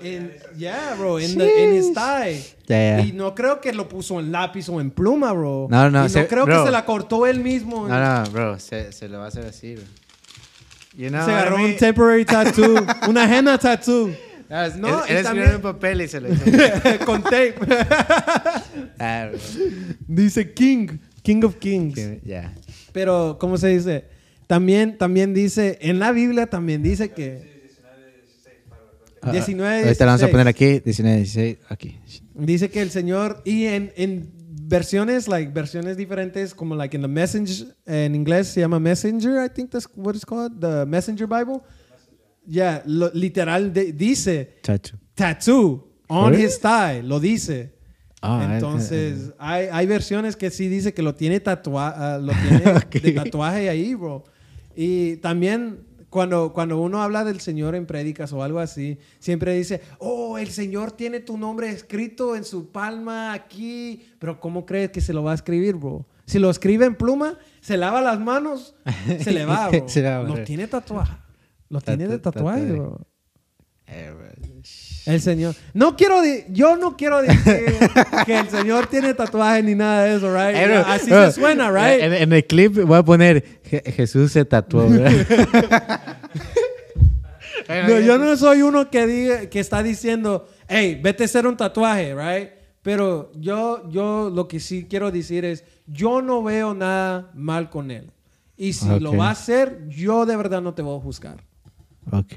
En, 0.05 0.33
yeah, 0.59 0.95
bro, 0.99 1.19
the, 1.19 1.25
in 1.25 1.75
his 1.75 1.93
thigh. 1.95 2.43
Ya, 2.67 2.97
ya. 2.99 3.01
Y 3.07 3.13
no 3.13 3.35
creo 3.37 3.61
que 3.61 3.73
lo 3.73 3.89
puso 3.89 4.19
en 4.19 4.33
lápiz 4.33 4.69
o 4.69 4.81
en 4.81 4.91
pluma, 4.91 5.33
bro. 5.33 5.69
No, 5.71 5.89
no, 5.91 6.01
Y 6.01 6.03
no 6.03 6.09
se- 6.09 6.27
creo 6.27 6.45
bro. 6.45 6.59
que 6.63 6.67
se 6.67 6.73
la 6.73 6.85
cortó 6.85 7.25
él 7.27 7.39
mismo. 7.39 7.87
No, 7.87 8.01
no, 8.25 8.31
bro, 8.31 8.59
se, 8.59 8.91
se 8.91 9.09
lo 9.09 9.19
va 9.19 9.27
a 9.27 9.29
hacer 9.29 9.47
así, 9.47 9.77
bro. 9.77 9.85
You 10.97 11.09
know 11.09 11.25
se 11.25 11.31
what 11.31 11.39
I 11.39 11.41
agarró 11.43 11.59
mean? 11.59 11.71
un 11.71 11.77
temporary 11.77 12.25
tattoo, 12.25 12.85
una 13.09 13.25
henna 13.39 13.57
tattoo. 13.59 14.11
No, 14.51 14.63
es- 14.65 14.77
No, 14.77 15.05
él, 15.05 15.17
él 15.19 15.23
también- 15.23 15.49
en 15.51 15.55
un 15.57 15.63
papel 15.63 16.01
y 16.03 16.09
se 16.09 16.21
lo 16.21 16.33
hizo. 16.33 16.45
con 17.07 17.23
tape. 17.23 17.55
ah, 18.99 19.31
dice 20.07 20.53
King, 20.53 20.99
King 21.23 21.43
of 21.45 21.57
Kings. 21.57 21.95
Que- 21.95 22.21
Ya. 22.25 22.53
Pero, 22.93 23.37
¿cómo 23.41 23.57
se 23.57 23.69
dice? 23.69 24.05
También, 24.53 24.99
también 24.99 25.33
dice, 25.33 25.79
en 25.81 25.99
la 25.99 26.13
Biblia 26.13 26.47
también 26.47 26.83
dice 26.83 27.09
que... 27.11 27.71
Ah, 29.23 29.33
19, 29.33 29.85
Ahorita 29.85 30.05
lo 30.05 30.09
vamos 30.11 30.23
a 30.23 30.27
16. 30.27 30.31
poner 30.31 30.47
aquí, 30.49 30.81
19, 30.81 31.17
16, 31.17 31.59
aquí. 31.71 31.99
Dice 32.35 32.69
que 32.69 32.83
el 32.83 32.91
Señor, 32.91 33.41
y 33.47 33.65
en, 33.65 33.95
en 33.97 34.31
versiones, 34.69 35.27
like, 35.27 35.51
versiones 35.53 35.97
diferentes, 35.97 36.53
como 36.55 36.75
like 36.77 36.95
in 36.95 37.01
the 37.01 37.09
Messenger, 37.09 37.75
en 37.87 38.15
inglés 38.15 38.49
se 38.49 38.61
llama 38.61 38.79
Messenger, 38.79 39.43
I 39.43 39.49
think 39.49 39.71
that's 39.71 39.89
what 39.97 40.15
it's 40.17 40.27
called, 40.27 40.53
the 40.61 40.85
Messenger 40.85 41.27
Bible. 41.27 41.63
Yeah, 42.47 42.83
lo- 42.85 43.11
literal 43.15 43.73
de- 43.73 43.95
dice 43.95 44.59
Chacho. 44.63 44.99
tattoo 45.15 45.89
on 46.09 46.35
his 46.35 46.61
thigh, 46.61 47.01
lo 47.03 47.21
dice. 47.21 47.73
Ah, 48.21 48.51
Entonces, 48.53 49.33
hay, 49.39 49.69
hay 49.73 49.87
versiones 49.87 50.37
que 50.37 50.51
sí 50.51 50.69
dice 50.69 50.93
que 50.93 51.01
lo 51.01 51.15
tiene, 51.15 51.41
tatua 51.41 51.89
ah, 51.97 52.19
lo 52.19 52.33
tiene 52.35 52.71
Ok. 52.77 53.01
de 53.03 53.13
tatuaje 53.13 53.71
ahí, 53.71 53.95
bro. 53.95 54.25
Y 54.77 55.17
también 55.19 55.85
cuando, 56.11 56.53
cuando 56.53 56.79
uno 56.81 57.03
habla 57.03 57.25
del 57.25 57.41
Señor 57.41 57.75
en 57.75 57.87
prédicas 57.87 58.33
o 58.33 58.43
algo 58.43 58.59
así, 58.59 58.99
siempre 59.19 59.55
dice, 59.55 59.81
oh, 59.99 60.37
el 60.39 60.49
Señor 60.49 60.93
tiene 60.93 61.21
tu 61.21 61.39
nombre 61.39 61.71
escrito 61.71 62.37
en 62.37 62.45
su 62.45 62.71
palma 62.71 63.33
aquí, 63.33 64.03
pero 64.19 64.39
¿cómo 64.41 64.67
crees 64.67 64.91
que 64.91 65.01
se 65.01 65.13
lo 65.15 65.23
va 65.23 65.33
a 65.33 65.35
escribir, 65.35 65.77
bro? 65.77 66.07
Si 66.27 66.39
lo 66.39 66.51
escribe 66.51 66.85
en 66.87 66.95
pluma, 66.97 67.39
se 67.61 67.77
lava 67.77 68.01
las 68.03 68.21
manos, 68.21 68.75
se 69.21 69.33
le 69.33 69.45
va, 69.47 69.69
bro. 69.71 69.89
Se 69.89 70.03
va, 70.03 70.45
tiene 70.45 70.67
tatuaje. 70.67 71.17
Lo 71.69 71.81
tiene 71.81 72.07
de 72.07 72.19
Tatu- 72.19 72.33
tatuaje, 72.35 72.61
tatuaje. 72.61 72.73
bro. 72.79 73.01
El 75.07 75.21
Señor. 75.21 75.55
No 75.75 75.97
quiero 75.97 76.23
di- 76.23 76.45
yo 76.51 76.77
no 76.77 76.97
quiero 76.97 77.21
decir 77.21 77.43
que 78.27 78.39
el 78.39 78.49
Señor 78.49 78.87
tiene 78.87 79.13
tatuaje 79.15 79.63
ni 79.63 79.75
nada 79.75 80.05
de 80.05 80.17
eso, 80.17 80.33
right? 80.35 80.57
Bro, 80.67 80.79
Así 80.87 81.11
se 81.11 81.33
suena, 81.33 81.71
right? 81.71 82.03
En, 82.03 82.13
en 82.15 82.33
el 82.33 82.47
clip 82.47 82.79
voy 82.85 82.99
a 82.99 83.03
poner 83.03 83.61
Je- 83.65 83.93
Jesús 83.93 84.33
se 84.33 84.45
tatuó, 84.45 84.89
¿verdad? 84.89 85.11
No, 87.89 88.01
yo 88.01 88.19
no 88.19 88.37
soy 88.37 88.63
uno 88.63 88.91
que 88.91 89.07
diga, 89.07 89.47
que 89.51 89.61
está 89.61 89.83
diciendo, 89.83 90.49
hey, 90.69 90.99
vete 91.03 91.25
a 91.25 91.27
hacer 91.27 91.47
un 91.47 91.57
tatuaje, 91.57 92.15
right? 92.15 92.51
Pero 92.83 93.31
yo, 93.37 93.89
yo 93.91 94.31
lo 94.35 94.49
que 94.49 94.59
sí 94.61 94.87
quiero 94.89 95.11
decir 95.11 95.45
es, 95.45 95.65
yo 95.87 96.23
no 96.23 96.43
veo 96.43 96.75
nada 96.75 97.31
mal 97.35 97.71
con 97.71 97.91
él. 97.91 98.11
Y 98.57 98.73
si 98.73 98.99
lo 99.01 99.11
Ok. 99.11 99.21
va 99.21 99.29
a 99.29 99.33
hacer, 99.33 99.87
yo 99.89 100.27
de 100.27 100.37
verdad 100.37 100.61
no 100.63 100.75
te 100.75 100.83
voy 100.83 100.99
a 100.99 101.03
juzgar. 101.03 101.37
Ok. 102.11 102.33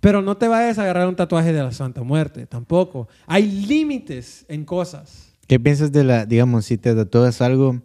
Pero 0.00 0.22
no 0.22 0.36
te 0.36 0.48
vayas 0.48 0.78
a 0.78 0.82
agarrar 0.82 1.06
un 1.08 1.16
tatuaje 1.16 1.52
de 1.52 1.62
la 1.62 1.72
Santa 1.72 2.02
Muerte, 2.02 2.46
tampoco. 2.46 3.08
Hay 3.26 3.50
límites 3.50 4.46
en 4.48 4.64
cosas. 4.64 5.32
¿Qué 5.46 5.60
piensas 5.60 5.92
de 5.92 6.04
la, 6.04 6.24
digamos, 6.26 6.64
si 6.64 6.78
te 6.78 6.94
tatúas 6.94 7.40
algo 7.42 7.82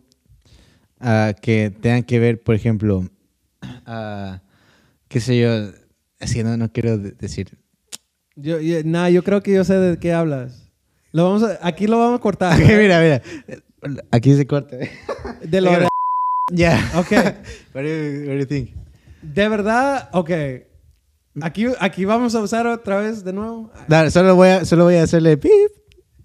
ah, 0.99 1.33
que 1.41 1.71
tenga 1.81 2.01
que 2.03 2.19
ver, 2.19 2.41
por 2.41 2.55
ejemplo, 2.55 3.05
ah, 3.85 4.41
qué 5.07 5.19
sé 5.19 5.39
yo, 5.39 5.49
así 6.19 6.43
no, 6.43 6.55
no 6.57 6.71
quiero 6.71 6.97
de- 6.97 7.11
decir. 7.11 7.57
Yo, 8.35 8.59
yo- 8.59 8.77
nah, 8.85 9.09
yo 9.09 9.23
creo 9.23 9.41
que 9.43 9.53
yo 9.53 9.63
sé 9.63 9.73
de 9.75 9.97
qué 9.97 10.13
hablas. 10.13 10.71
Lo 11.11 11.23
vamos 11.25 11.43
a- 11.43 11.59
aquí 11.67 11.87
lo 11.87 11.97
vamos 11.99 12.19
a 12.19 12.21
cortar. 12.21 12.57
Mira, 12.59 13.01
mira. 13.01 13.21
Aquí 14.11 14.33
se 14.35 14.45
corta. 14.47 14.77
De 15.43 15.61
lo 15.61 15.71
de- 15.79 15.87
Ya. 16.51 16.79
Ok. 16.95 17.11
What 17.73 17.83
do 17.83 17.87
you, 17.89 18.27
what 18.27 18.33
do 18.35 18.39
you 18.39 18.45
think? 18.45 18.69
De 19.21 19.49
verdad, 19.49 20.09
ok. 20.13 20.29
Aquí, 21.41 21.65
aquí 21.79 22.05
vamos 22.05 22.33
a 22.35 22.41
usar 22.41 22.65
otra 22.67 22.97
vez 22.97 23.23
de 23.23 23.33
nuevo. 23.33 23.71
No, 23.87 24.11
solo 24.11 24.35
voy 24.35 24.49
a, 24.49 24.65
solo 24.65 24.85
voy 24.85 24.95
a 24.95 25.03
hacerle 25.03 25.37
pip. 25.37 25.51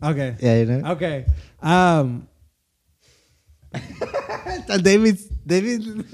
Ok. 0.01 0.39
Ya, 0.41 0.59
you 0.59 0.67
know? 0.67 0.93
Ok. 0.93 1.03
Um, 1.63 2.27
David, 4.83 5.17
David, 5.45 6.05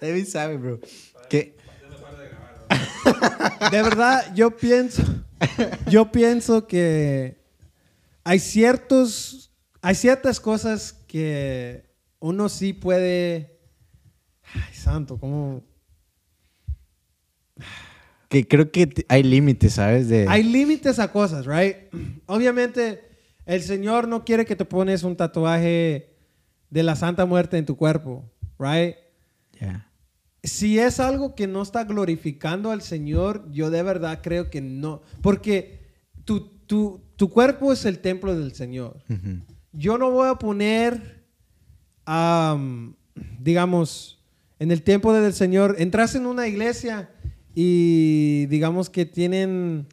David 0.00 0.26
sabe, 0.26 0.56
bro. 0.56 0.80
Que 1.28 1.56
de 3.70 3.82
verdad, 3.82 4.34
yo 4.34 4.56
pienso, 4.56 5.02
yo 5.88 6.10
pienso 6.10 6.66
que 6.66 7.42
hay 8.24 8.38
ciertos, 8.38 9.52
hay 9.80 9.94
ciertas 9.94 10.40
cosas 10.40 10.92
que 11.06 11.90
uno 12.18 12.48
sí 12.48 12.72
puede. 12.72 13.58
Ay, 14.54 14.74
santo, 14.74 15.18
¿cómo? 15.18 15.64
Que 18.32 18.48
creo 18.48 18.72
que 18.72 19.04
hay 19.08 19.22
límites, 19.22 19.74
¿sabes? 19.74 20.08
De, 20.08 20.26
Hay 20.26 20.42
límites 20.42 20.98
a 20.98 21.12
cosas, 21.12 21.44
right? 21.44 21.76
Obviamente, 22.24 23.02
el 23.44 23.60
Señor 23.60 24.08
no 24.08 24.24
quiere 24.24 24.46
que 24.46 24.56
te 24.56 24.64
pones 24.64 25.02
un 25.02 25.16
tatuaje 25.16 26.16
de 26.70 26.82
la 26.82 26.96
Santa 26.96 27.26
Muerte 27.26 27.58
en 27.58 27.66
tu 27.66 27.76
cuerpo, 27.76 28.24
right? 28.58 28.96
Si 30.42 30.78
es 30.78 30.98
algo 30.98 31.34
que 31.34 31.46
no 31.46 31.60
está 31.60 31.84
glorificando 31.84 32.70
al 32.70 32.80
Señor, 32.80 33.46
yo 33.52 33.68
de 33.68 33.82
verdad 33.82 34.20
creo 34.22 34.48
que 34.48 34.62
no. 34.62 35.02
Porque 35.20 35.82
tu, 36.24 36.56
tu, 36.66 37.02
tu 37.16 37.28
cuerpo 37.28 37.70
es 37.70 37.84
el 37.84 37.98
templo 37.98 38.34
del 38.34 38.54
Señor. 38.54 39.02
Yo 39.72 39.98
no 39.98 40.10
voy 40.10 40.30
a 40.30 40.36
poner, 40.36 41.26
am, 42.06 42.96
digamos, 43.38 44.24
en 44.58 44.70
el 44.70 44.82
templo 44.82 45.12
del 45.12 45.34
Señor, 45.34 45.76
entras 45.78 46.14
en 46.14 46.24
una 46.24 46.48
iglesia 46.48 47.10
y 47.54 48.46
digamos 48.46 48.90
que 48.90 49.06
tienen... 49.06 49.86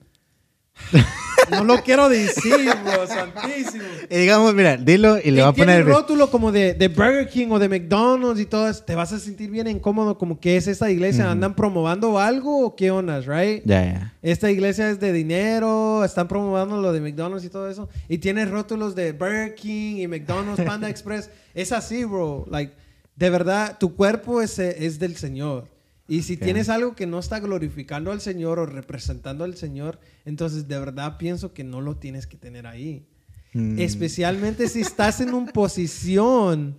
No 1.51 1.63
lo 1.63 1.81
quiero 1.81 2.09
decir, 2.09 2.53
bro, 2.83 3.07
santísimo. 3.07 3.83
Y 4.07 4.17
digamos, 4.17 4.53
mira, 4.53 4.77
dilo 4.77 5.17
y 5.17 5.31
le 5.31 5.39
Y 5.39 5.41
voy 5.41 5.49
a 5.49 5.53
tiene 5.53 5.79
poner. 5.79 5.85
rótulo 5.85 6.29
como 6.29 6.51
de, 6.51 6.75
de 6.75 6.89
Burger 6.89 7.27
King 7.27 7.47
o 7.49 7.57
de 7.57 7.67
McDonald's 7.67 8.39
y 8.39 8.45
todo 8.45 8.69
eso. 8.69 8.83
Te 8.83 8.93
vas 8.93 9.11
a 9.13 9.19
sentir 9.19 9.49
bien 9.49 9.65
incómodo 9.67 10.15
como 10.15 10.39
que 10.39 10.57
es 10.57 10.67
esta 10.67 10.91
iglesia. 10.91 11.31
¿Andan 11.31 11.55
promovando 11.55 12.19
algo 12.19 12.65
o 12.67 12.75
qué 12.75 12.91
ondas, 12.91 13.25
right? 13.25 13.63
Ya, 13.65 13.83
ya. 13.83 14.13
Esta 14.21 14.51
iglesia 14.51 14.91
es 14.91 14.99
de 14.99 15.11
dinero, 15.11 16.05
están 16.05 16.27
promoviendo 16.27 16.79
lo 16.79 16.93
de 16.93 17.01
McDonald's 17.01 17.45
y 17.45 17.49
todo 17.49 17.67
eso. 17.67 17.89
Y 18.07 18.19
tiene 18.19 18.45
rótulos 18.45 18.93
de 18.93 19.11
Burger 19.13 19.55
King 19.55 19.95
y 20.01 20.07
McDonald's, 20.07 20.63
Panda 20.63 20.87
Express. 20.87 21.31
Es 21.55 21.71
así, 21.71 22.03
bro. 22.03 22.45
Like, 22.51 22.73
de 23.15 23.29
verdad, 23.31 23.77
tu 23.79 23.95
cuerpo 23.95 24.41
es, 24.43 24.59
eh, 24.59 24.85
es 24.85 24.99
del 24.99 25.15
Señor. 25.17 25.67
Y 26.09 26.23
si 26.23 26.33
Ok. 26.35 26.41
tienes 26.41 26.67
algo 26.69 26.95
que 26.95 27.05
no 27.05 27.19
está 27.19 27.39
glorificando 27.39 28.11
al 28.11 28.19
Señor 28.19 28.57
o 28.59 28.65
representando 28.65 29.43
al 29.43 29.55
Señor, 29.55 29.99
entonces 30.25 30.67
de 30.67 30.79
verdad 30.79 31.17
pienso 31.17 31.53
que 31.53 31.63
no 31.63 31.81
lo 31.81 31.97
tienes 31.97 32.25
que 32.27 32.35
tener 32.35 32.65
ahí. 32.67 33.07
Mm. 33.53 33.79
Especialmente 33.79 34.67
si 34.67 34.81
estás 34.81 35.21
en 35.21 35.33
una 35.33 35.51
posición 35.51 36.77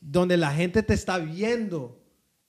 donde 0.00 0.36
la 0.36 0.52
gente 0.54 0.82
te 0.82 0.94
está 0.94 1.18
viendo. 1.18 1.96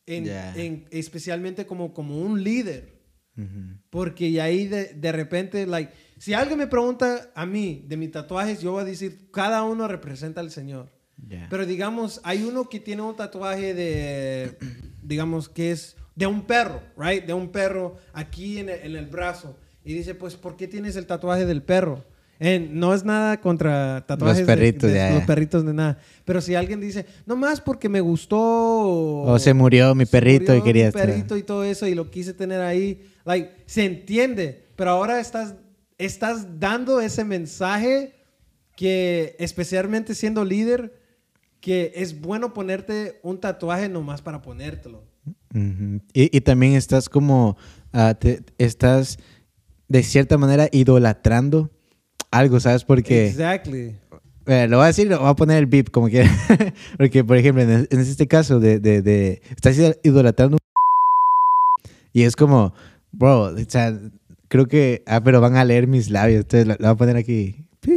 En, 0.08 0.26
Ya. 0.26 0.54
en- 0.56 0.86
especialmente 0.92 1.66
como, 1.66 1.94
como 1.94 2.20
un 2.22 2.44
líder. 2.44 3.00
Ujú. 3.38 3.78
Porque 3.90 4.28
y 4.28 4.40
ahí 4.40 4.68
de, 4.68 4.94
de 4.94 5.12
repente, 5.12 5.66
like, 5.66 5.92
si 6.18 6.34
alguien 6.34 6.58
me 6.60 6.68
pregunta 6.68 7.32
a 7.34 7.46
mí 7.46 7.86
de 7.88 7.98
mis 7.98 8.12
tatuajes, 8.12 8.62
yo 8.62 8.74
voy 8.74 8.82
a 8.82 8.86
decir, 8.86 9.30
cada 9.32 9.64
uno 9.64 9.88
representa 9.88 10.42
al 10.42 10.52
Señor. 10.52 10.90
Ya. 11.30 11.48
Pero 11.50 11.66
digamos, 11.66 12.20
hay 12.24 12.44
uno 12.44 12.68
que 12.68 12.80
tiene 12.80 13.04
un 13.04 13.16
tatuaje 13.16 13.74
de, 13.74 14.58
digamos, 15.04 15.48
que 15.50 15.72
es 15.72 15.96
de 16.16 16.28
un 16.28 16.42
perro, 16.44 16.82
right? 16.98 17.26
De 17.26 17.34
un 17.34 17.50
perro 17.50 17.96
aquí 18.14 18.58
en 18.60 18.70
el, 18.70 18.80
en 18.82 18.96
el 18.96 19.06
brazo. 19.08 19.56
Y 19.84 19.94
dice, 19.94 20.14
pues, 20.16 20.36
¿por 20.36 20.56
qué 20.58 20.68
tienes 20.68 20.96
el 20.96 21.06
tatuaje 21.08 21.46
del 21.46 21.64
perro? 21.64 22.04
Eh, 22.44 22.68
no 22.72 22.94
es 22.96 23.04
nada 23.06 23.40
contra 23.40 24.04
tatuajes 24.08 24.40
de- 24.40 24.46
perritos, 24.46 24.90
de, 24.90 24.96
ya, 24.96 25.14
los 25.14 25.24
perritos 25.26 25.64
de 25.66 25.74
nada. 25.74 26.00
Pero 26.26 26.42
si 26.42 26.56
alguien 26.56 26.82
dice, 26.82 27.06
no 27.28 27.36
más 27.36 27.62
porque 27.62 27.88
me 27.88 28.02
gustó. 28.02 28.40
O 28.40 29.38
se 29.40 29.54
murió 29.54 29.94
mi 29.96 30.06
perrito 30.06 30.56
y 30.56 30.62
quería 30.64 30.88
mi 30.88 30.92
perrito 30.92 31.38
y 31.38 31.44
todo 31.44 31.64
eso 31.64 31.88
y 31.88 31.94
lo 31.96 32.10
quise 32.10 32.34
tener 32.34 32.62
ahí. 32.62 33.08
Like, 33.26 33.52
se 33.68 33.86
entiende, 33.86 34.70
pero 34.76 34.90
ahora 34.92 35.20
estás, 35.20 35.54
estás 36.00 36.60
dando 36.60 37.00
ese 37.00 37.24
mensaje 37.24 38.16
que, 38.76 39.36
especialmente 39.38 40.16
siendo 40.16 40.44
líder, 40.44 41.00
que 41.60 41.92
es 41.96 42.20
bueno 42.22 42.54
ponerte 42.56 43.20
un 43.22 43.40
tatuaje 43.40 43.88
nomás 43.88 44.22
para 44.24 44.42
ponértelo. 44.42 45.04
Y, 45.54 46.02
y 46.38 46.42
también 46.42 46.74
estás 46.74 47.10
como, 47.10 47.58
ah, 47.94 48.14
te- 48.16 48.42
estás 48.58 49.20
de 49.90 50.04
cierta 50.04 50.38
manera 50.38 50.68
idolatrando 50.72 51.70
algo, 52.32 52.60
¿sabes? 52.60 52.86
Porque, 52.86 53.28
Exactly. 53.28 53.96
eh, 54.46 54.68
lo 54.70 54.78
voy 54.78 54.86
a 54.86 54.88
decir, 54.88 55.08
lo 55.08 55.20
voy 55.20 55.30
a 55.30 55.36
poner 55.36 55.58
el 55.58 55.66
beep 55.66 55.92
como 55.92 56.08
quiera. 56.08 56.30
Porque, 56.98 57.24
por 57.24 57.36
ejemplo, 57.38 57.64
en, 57.64 57.88
en 57.90 58.00
este 58.00 58.28
caso 58.28 58.60
de, 58.60 58.80
de, 58.80 59.02
de- 59.02 59.42
estás 59.50 59.78
idolatrando 60.04 60.58
y 62.14 62.24
es 62.24 62.36
como, 62.36 62.74
bro, 63.12 63.54
o 63.54 63.58
sea, 63.68 64.00
creo 64.48 64.68
que, 64.68 65.04
ah, 65.06 65.22
pero 65.24 65.42
van 65.42 65.56
a 65.58 65.66
leer 65.66 65.88
mis 65.88 66.10
labios, 66.10 66.42
entonces 66.42 66.68
lo, 66.68 66.74
lo 66.76 66.80
voy 66.80 66.90
a 66.94 66.96
poner 66.96 67.18
aquí. 67.18 67.56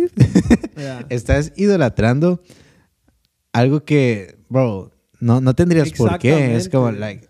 Yeah. 0.76 1.06
Estás 1.08 1.52
idolatrando 1.54 2.42
algo 3.52 3.84
que, 3.84 4.36
bro, 4.48 4.90
no, 5.24 5.40
no 5.40 5.54
tendrías 5.54 5.90
por 5.92 6.18
qué. 6.18 6.54
Es 6.54 6.68
como, 6.68 6.92
like, 6.92 7.26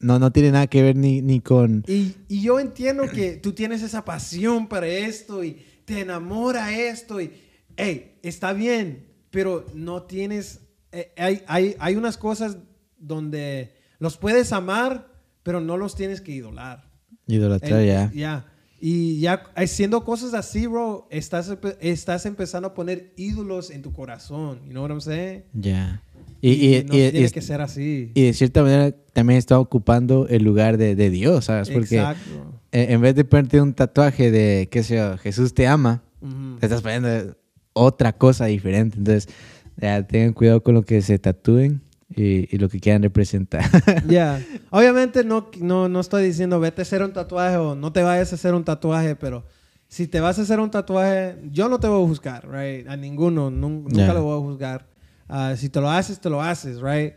no, 0.00 0.18
no 0.18 0.32
tiene 0.32 0.50
nada 0.50 0.66
que 0.66 0.82
ver 0.82 0.96
ni, 0.96 1.22
ni 1.22 1.40
con... 1.40 1.84
Y, 1.86 2.16
y 2.28 2.42
yo 2.42 2.58
entiendo 2.58 3.08
que 3.08 3.36
tú 3.36 3.52
tienes 3.52 3.82
esa 3.82 4.04
pasión 4.04 4.66
para 4.66 4.88
esto 4.88 5.44
y 5.44 5.62
te 5.84 6.00
enamora 6.00 6.76
esto 6.76 7.20
y, 7.20 7.32
hey, 7.76 8.18
está 8.22 8.52
bien, 8.52 9.06
pero 9.30 9.64
no 9.74 10.02
tienes, 10.02 10.62
eh, 10.90 11.12
hay, 11.16 11.42
hay, 11.46 11.76
hay 11.78 11.94
unas 11.94 12.16
cosas 12.16 12.58
donde 12.98 13.74
los 14.00 14.16
puedes 14.16 14.52
amar, 14.52 15.06
pero 15.44 15.60
no 15.60 15.76
los 15.76 15.94
tienes 15.94 16.20
que 16.20 16.32
idolar. 16.32 16.90
Idolatrar, 17.28 17.84
ya. 17.84 18.10
Ya. 18.12 18.46
Y 18.80 19.20
ya 19.20 19.44
haciendo 19.54 20.04
cosas 20.04 20.34
así, 20.34 20.66
bro, 20.66 21.06
estás, 21.10 21.56
estás 21.80 22.26
empezando 22.26 22.68
a 22.68 22.74
poner 22.74 23.14
ídolos 23.16 23.70
en 23.70 23.82
tu 23.82 23.92
corazón. 23.92 24.60
You 24.64 24.72
know 24.72 24.82
what 24.82 24.90
I'm 24.90 25.00
saying? 25.00 25.44
Ya. 25.52 26.02
Y, 26.40 26.52
y, 26.76 26.84
no 26.84 26.94
y- 26.94 27.04
y- 27.06 27.10
tiene 27.10 27.30
que 27.30 27.40
ser 27.42 27.60
así. 27.60 28.10
y 28.14 28.22
de 28.22 28.32
cierta 28.34 28.62
manera 28.62 28.92
también 29.12 29.38
está 29.38 29.58
ocupando 29.58 30.26
el 30.28 30.42
lugar 30.44 30.76
de, 30.76 30.94
de 30.94 31.10
Dios, 31.10 31.46
¿sabes? 31.46 31.70
Porque 31.70 31.96
Exacto. 31.96 32.60
eh, 32.72 32.86
en 32.90 33.00
vez 33.00 33.14
de 33.14 33.24
ponerte 33.24 33.60
un 33.60 33.72
tatuaje 33.74 34.30
de, 34.30 34.68
qué 34.70 34.82
sé 34.82 34.96
yo, 34.96 35.16
Jesús 35.18 35.54
te 35.54 35.66
ama, 35.66 36.02
Ujú. 36.20 36.58
te 36.60 36.66
estás 36.66 36.82
poniendo 36.82 37.36
otra 37.72 38.12
cosa 38.12 38.46
diferente. 38.46 38.98
Entonces, 38.98 39.28
ya, 39.76 40.06
tengan 40.06 40.32
cuidado 40.32 40.62
con 40.62 40.74
lo 40.74 40.82
que 40.82 41.00
se 41.02 41.18
tatúen 41.18 41.80
y, 42.14 42.54
y 42.54 42.58
lo 42.58 42.68
que 42.68 42.78
quieran 42.78 43.02
representar. 43.02 43.64
Ya. 44.08 44.40
Obviamente 44.70 45.24
no, 45.24 45.48
no, 45.60 45.88
no 45.88 46.00
estoy 46.00 46.24
diciendo 46.24 46.60
vete 46.60 46.80
a 46.80 46.84
hacer 46.84 47.02
un 47.02 47.12
tatuaje 47.12 47.56
o 47.56 47.74
no 47.74 47.92
te 47.92 48.02
vayas 48.02 48.32
a 48.32 48.34
hacer 48.34 48.54
un 48.54 48.64
tatuaje, 48.64 49.16
pero 49.16 49.44
si 49.88 50.06
te 50.08 50.20
vas 50.20 50.38
a 50.38 50.42
hacer 50.42 50.60
un 50.60 50.70
tatuaje, 50.70 51.36
yo 51.50 51.68
no 51.68 51.78
te 51.80 51.86
voy 51.88 52.02
a 52.04 52.06
juzgar, 52.06 52.48
right? 52.50 52.86
A 52.88 52.96
ninguno, 52.96 53.50
nun- 53.50 53.84
nunca 53.84 54.06
Ya. 54.08 54.14
lo 54.14 54.22
voy 54.24 54.36
a 54.38 54.40
juzgar. 54.42 54.86
Ah, 55.28 55.54
si 55.56 55.68
te 55.68 55.80
lo 55.80 55.90
haces, 55.90 56.20
te 56.20 56.30
lo 56.30 56.42
haces, 56.42 56.80
right? 56.80 57.14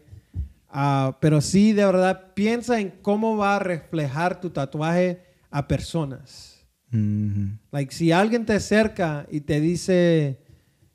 Ah, 0.69 1.17
pero 1.21 1.41
sí, 1.41 1.73
de 1.73 1.85
verdad, 1.85 2.33
piensa 2.33 2.79
en 2.79 2.91
cómo 3.01 3.37
va 3.37 3.55
a 3.55 3.59
reflejar 3.59 4.39
tu 4.39 4.49
tatuaje 4.49 5.21
a 5.49 5.67
personas. 5.67 6.65
Ujú. 6.91 7.57
Like, 7.71 7.93
si 7.93 8.11
alguien 8.11 8.45
te 8.45 8.53
acerca 8.53 9.25
y 9.29 9.41
te 9.41 9.59
dice, 9.59 10.39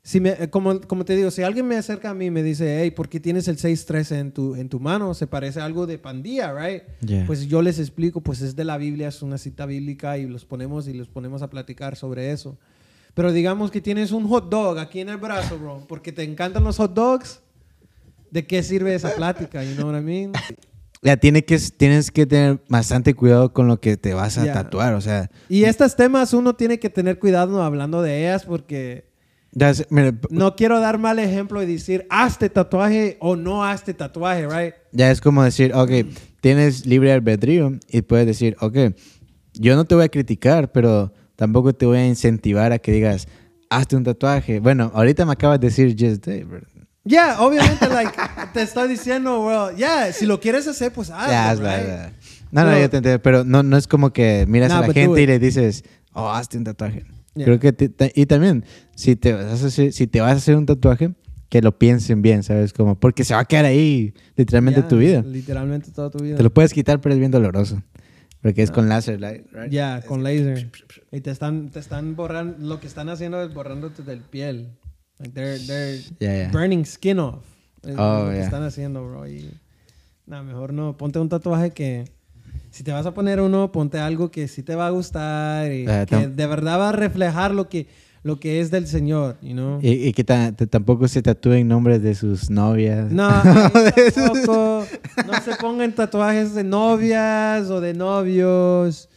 si 0.01 0.19
me, 0.19 0.31
eh, 0.31 0.49
como, 0.49 0.81
como 0.81 1.05
te 1.05 1.15
digo, 1.15 1.31
si 1.31 1.43
alguien 1.43 1.67
me 1.67 1.77
acerca 1.77 2.09
a 2.09 2.13
mí 2.13 2.25
y 2.25 2.31
me 2.31 2.43
dice, 2.43 2.81
hey, 2.81 2.91
¿por 2.91 3.07
qué 3.07 3.19
tienes 3.19 3.47
el 3.47 3.57
613 3.57 4.19
en 4.19 4.31
tu, 4.31 4.55
en 4.55 4.67
tu 4.67 4.79
mano? 4.79 5.13
Se 5.13 5.27
parece 5.27 5.61
a 5.61 5.65
algo 5.65 5.87
de 5.87 5.97
pandilla, 5.97 6.53
right? 6.53 6.83
Ya. 7.01 7.25
Pues 7.25 7.47
yo 7.47 7.61
les 7.61 7.79
explico, 7.79 8.21
pues 8.21 8.41
es 8.41 8.55
de 8.55 8.65
la 8.65 8.77
Biblia, 8.77 9.07
es 9.07 9.21
una 9.21 9.37
cita 9.37 9.65
bíblica 9.65 10.17
y 10.17 10.27
los 10.27 10.45
ponemos 10.45 10.87
y 10.87 10.93
los 10.93 11.07
ponemos 11.07 11.41
a 11.41 11.49
platicar 11.49 11.95
sobre 11.95 12.31
eso. 12.31 12.57
Pero 13.13 13.31
digamos 13.31 13.69
que 13.69 13.81
tienes 13.81 14.11
un 14.11 14.27
hot 14.27 14.49
dog 14.49 14.79
aquí 14.79 14.99
en 14.99 15.09
el 15.09 15.17
brazo, 15.17 15.57
bro, 15.59 15.85
porque 15.87 16.11
te 16.11 16.23
encantan 16.23 16.63
los 16.63 16.77
hot 16.77 16.93
dogs. 16.93 17.41
¿De 18.31 18.47
qué 18.47 18.63
sirve 18.63 18.95
esa 18.95 19.13
plática? 19.13 19.63
You 19.63 19.75
know 19.75 19.91
what 19.91 19.99
I 19.99 20.03
mean? 20.03 20.31
Ya 21.03 21.17
tiene 21.17 21.43
que, 21.43 21.59
tienes 21.59 22.09
que 22.09 22.25
tener 22.25 22.63
bastante 22.69 23.13
cuidado 23.13 23.53
con 23.53 23.67
lo 23.67 23.79
que 23.79 23.97
te 23.97 24.13
vas 24.13 24.37
a 24.37 24.51
tatuar. 24.51 24.93
O 24.93 25.01
sea, 25.01 25.29
Y 25.49 25.65
estos 25.65 25.95
temas 25.95 26.33
uno 26.33 26.55
tiene 26.55 26.79
que 26.79 26.89
tener 26.89 27.19
cuidado 27.19 27.61
hablando 27.61 28.01
de 28.01 28.21
ellas 28.21 28.45
porque 28.45 29.13
mira, 29.89 30.13
no 30.29 30.55
quiero 30.55 30.79
dar 30.79 30.97
mal 30.97 31.19
ejemplo 31.19 31.61
y 31.61 31.65
decir 31.65 32.07
hazte 32.09 32.49
tatuaje 32.49 33.17
o 33.19 33.35
no 33.35 33.63
hazte 33.63 33.93
tatuaje, 33.93 34.47
right? 34.47 34.73
ya 34.91 35.11
es 35.11 35.21
como 35.21 35.43
decir, 35.43 35.73
ok, 35.75 35.91
tienes 36.41 36.85
libre 36.85 37.11
albedrío 37.11 37.73
y 37.89 38.01
puedes 38.01 38.25
decir, 38.25 38.55
ok, 38.59 38.77
yo 39.53 39.75
no 39.75 39.85
te 39.85 39.95
voy 39.95 40.05
a 40.05 40.09
criticar, 40.09 40.71
pero 40.71 41.13
tampoco 41.43 41.73
te 41.73 41.85
voy 41.85 41.97
a 41.97 42.07
incentivar 42.07 42.71
a 42.71 42.79
que 42.79 42.93
digas, 42.93 43.27
hazte 43.69 43.97
un 43.97 44.03
tatuaje. 44.05 44.61
Bueno, 44.61 44.91
ahorita 44.93 45.25
me 45.25 45.33
acabas 45.33 45.59
de 45.59 45.67
decir 45.67 45.89
just 45.99 46.25
it, 46.27 46.47
bro. 46.47 46.61
Ya, 47.03 47.41
obviamente, 47.41 47.89
like, 47.89 48.13
te 48.53 48.61
estoy 48.61 48.87
diciendo, 48.87 49.43
bro, 49.43 49.75
ya, 49.75 50.13
si 50.13 50.25
lo 50.25 50.39
quieres 50.39 50.65
hacer, 50.69 50.93
pues 50.93 51.09
hazlo, 51.09 51.35
hazlo, 51.35 51.65
right? 51.65 51.89
hazlo. 51.89 52.13
No, 52.51 52.61
no, 52.63 52.67
Pero- 52.69 52.79
yo 52.81 52.89
te 52.89 52.97
entiendo, 52.97 53.21
pero 53.21 53.43
no, 53.43 53.61
no 53.61 53.75
es 53.75 53.87
como 53.87 54.13
que 54.13 54.45
miras 54.47 54.69
Nah, 54.69 54.77
a 54.77 54.87
la 54.87 54.93
gente 54.93 55.21
y 55.21 55.27
le 55.27 55.37
dices, 55.37 55.83
oh, 56.13 56.29
hazte 56.29 56.57
un 56.57 56.63
tatuaje. 56.63 57.03
Yeah. 57.35 57.45
Creo 57.45 57.59
que, 57.59 57.73
te- 57.73 57.89
te- 57.89 58.13
y 58.15 58.25
también, 58.25 58.63
si 58.95 59.17
te, 59.17 59.33
vas 59.33 59.63
a 59.63 59.67
hacer, 59.67 59.91
si 59.91 60.07
te 60.07 60.21
vas 60.21 60.31
a 60.31 60.35
hacer 60.37 60.55
un 60.55 60.65
tatuaje, 60.65 61.11
que 61.49 61.61
lo 61.61 61.77
piensen 61.77 62.21
bien, 62.21 62.41
¿sabes? 62.41 62.71
Como, 62.71 62.95
porque 62.97 63.25
se 63.25 63.33
va 63.33 63.41
a 63.41 63.45
quedar 63.45 63.65
ahí 63.65 64.13
literalmente 64.37 64.81
Ya, 64.81 64.87
tu 64.87 64.97
vida. 64.97 65.21
Literalmente 65.23 65.91
toda 65.91 66.09
tu 66.09 66.23
vida. 66.23 66.37
Te 66.37 66.43
lo 66.43 66.53
puedes 66.53 66.73
quitar, 66.73 67.01
pero 67.01 67.13
es 67.13 67.19
bien 67.19 67.31
doloroso. 67.31 67.81
Porque 68.43 68.61
es 68.61 68.69
con 68.69 68.87
láser, 68.89 69.19
right? 69.19 69.71
Ya, 69.71 70.01
con 70.05 70.21
laser. 70.21 70.69
Y 71.11 71.21
te 71.21 71.31
están, 71.31 71.69
te 71.71 71.79
están 71.79 72.15
borrando, 72.15 72.57
lo 72.59 72.79
que 72.79 72.85
están 72.87 73.09
haciendo 73.09 73.41
es 73.41 73.51
borrándote 73.53 74.03
del 74.03 74.19
piel. 74.19 74.77
Like 75.19 75.33
they're, 75.33 75.59
they're 75.65 76.01
Ya, 76.19 76.37
ya. 76.43 76.49
burning 76.51 76.85
skin 76.85 77.17
off. 77.19 77.43
Es 77.83 77.95
Oh, 77.97 78.25
lo 78.25 78.31
que 78.31 78.41
están 78.41 78.63
haciendo, 78.63 79.03
bro. 79.07 79.27
Y, 79.27 79.49
nah, 80.27 80.43
mejor 80.43 80.73
no. 80.73 80.95
Ponte 80.97 81.19
un 81.19 81.29
tatuaje 81.29 81.71
que, 81.71 82.05
si 82.69 82.83
te 82.83 82.91
vas 82.91 83.05
a 83.05 83.13
poner 83.13 83.39
uno, 83.41 83.71
ponte 83.71 83.97
algo 83.99 84.29
que 84.29 84.47
sí 84.47 84.61
te 84.61 84.75
va 84.75 84.87
a 84.87 84.89
gustar 84.89 85.71
y 85.71 85.87
Ah, 85.87 86.05
que 86.05 86.27
de 86.27 86.47
verdad 86.47 86.79
va 86.79 86.89
a 86.89 86.93
reflejar 86.93 87.51
lo 87.53 87.69
que, 87.69 87.87
lo 88.23 88.39
que 88.39 88.61
es 88.61 88.71
del 88.71 88.87
Señor, 88.87 89.37
you 89.41 89.51
know? 89.51 89.79
Y, 89.81 89.91
y 90.07 90.13
que 90.13 90.23
tampoco 90.23 91.07
se 91.07 91.21
tatúen 91.21 91.67
nombres 91.67 92.01
de 92.01 92.15
sus 92.15 92.49
novias. 92.49 93.11
No, 93.11 93.29
tampoco. 94.15 94.85
No 95.27 95.41
se 95.43 95.55
pongan 95.59 95.93
tatuajes 95.93 96.55
de 96.55 96.63
novias 96.63 97.69
o 97.69 97.81
de 97.81 97.93
novios. 97.93 99.09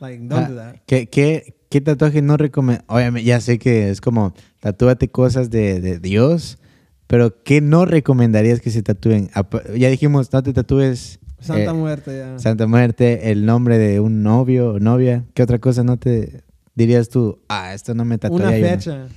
Like, 0.00 0.24
don't 0.26 0.44
Ah, 0.44 0.48
do 0.48 0.56
that. 0.56 0.76
¿qué, 0.86 1.08
qué, 1.08 1.54
qué 1.68 1.80
tatuaje 1.80 2.22
no 2.22 2.36
recomiendo? 2.36 2.82
Obviamente, 2.86 3.26
ya 3.28 3.40
sé 3.40 3.58
que 3.58 3.90
es 3.90 4.00
como, 4.00 4.32
tatúate 4.60 5.08
cosas 5.08 5.50
de, 5.50 5.80
de 5.80 5.98
Dios, 5.98 6.58
pero 7.06 7.42
¿qué 7.42 7.60
no 7.60 7.84
recomendarías 7.84 8.60
que 8.60 8.70
se 8.70 8.82
tatúen? 8.82 9.30
Ya 9.76 9.88
dijimos, 9.90 10.32
no 10.32 10.42
te 10.42 10.52
tatúes 10.52 11.18
Santa 11.40 11.70
eh, 11.70 11.74
Muerte, 11.74 12.16
ya. 12.18 12.38
Santa 12.38 12.66
Muerte, 12.66 13.30
el 13.30 13.44
nombre 13.46 13.78
de 13.78 14.00
un 14.00 14.22
novio 14.22 14.72
o 14.72 14.78
novia. 14.80 15.24
¿Qué 15.34 15.42
otra 15.42 15.58
cosa 15.58 15.84
no 15.84 15.96
te 15.96 16.42
dirías 16.78 17.08
tú? 17.08 17.40
Ah, 17.48 17.74
esto 17.74 17.94
no 17.94 18.04
me 18.04 18.16
tatuaría 18.16 18.48
Una 18.48 18.56
yo, 18.56 18.64
¿no"? 18.64 18.70
fecha. 18.70 19.08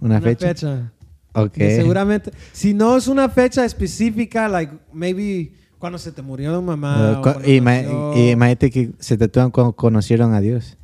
¿Una, 0.00 0.20
fecha? 0.20 0.92
Ok. 1.32 1.52
Que 1.52 1.76
seguramente, 1.76 2.32
si 2.52 2.74
no 2.74 2.96
es 2.96 3.08
una 3.08 3.28
fecha 3.28 3.64
específica, 3.64 4.48
like 4.48 4.72
maybe 4.92 5.52
cuando 5.78 5.98
se 5.98 6.12
te 6.12 6.20
murió 6.20 6.54
tu 6.54 6.62
mamá. 6.62 7.22
Uh, 7.24 7.28
o 7.28 7.48
y, 7.48 7.60
nació. 7.60 8.12
y 8.16 8.30
imagínate 8.30 8.70
que 8.70 8.90
se 8.98 9.16
tatúan 9.16 9.50
cuando 9.50 9.72
conocieron 9.74 10.34
a 10.34 10.40
Dios. 10.40 10.76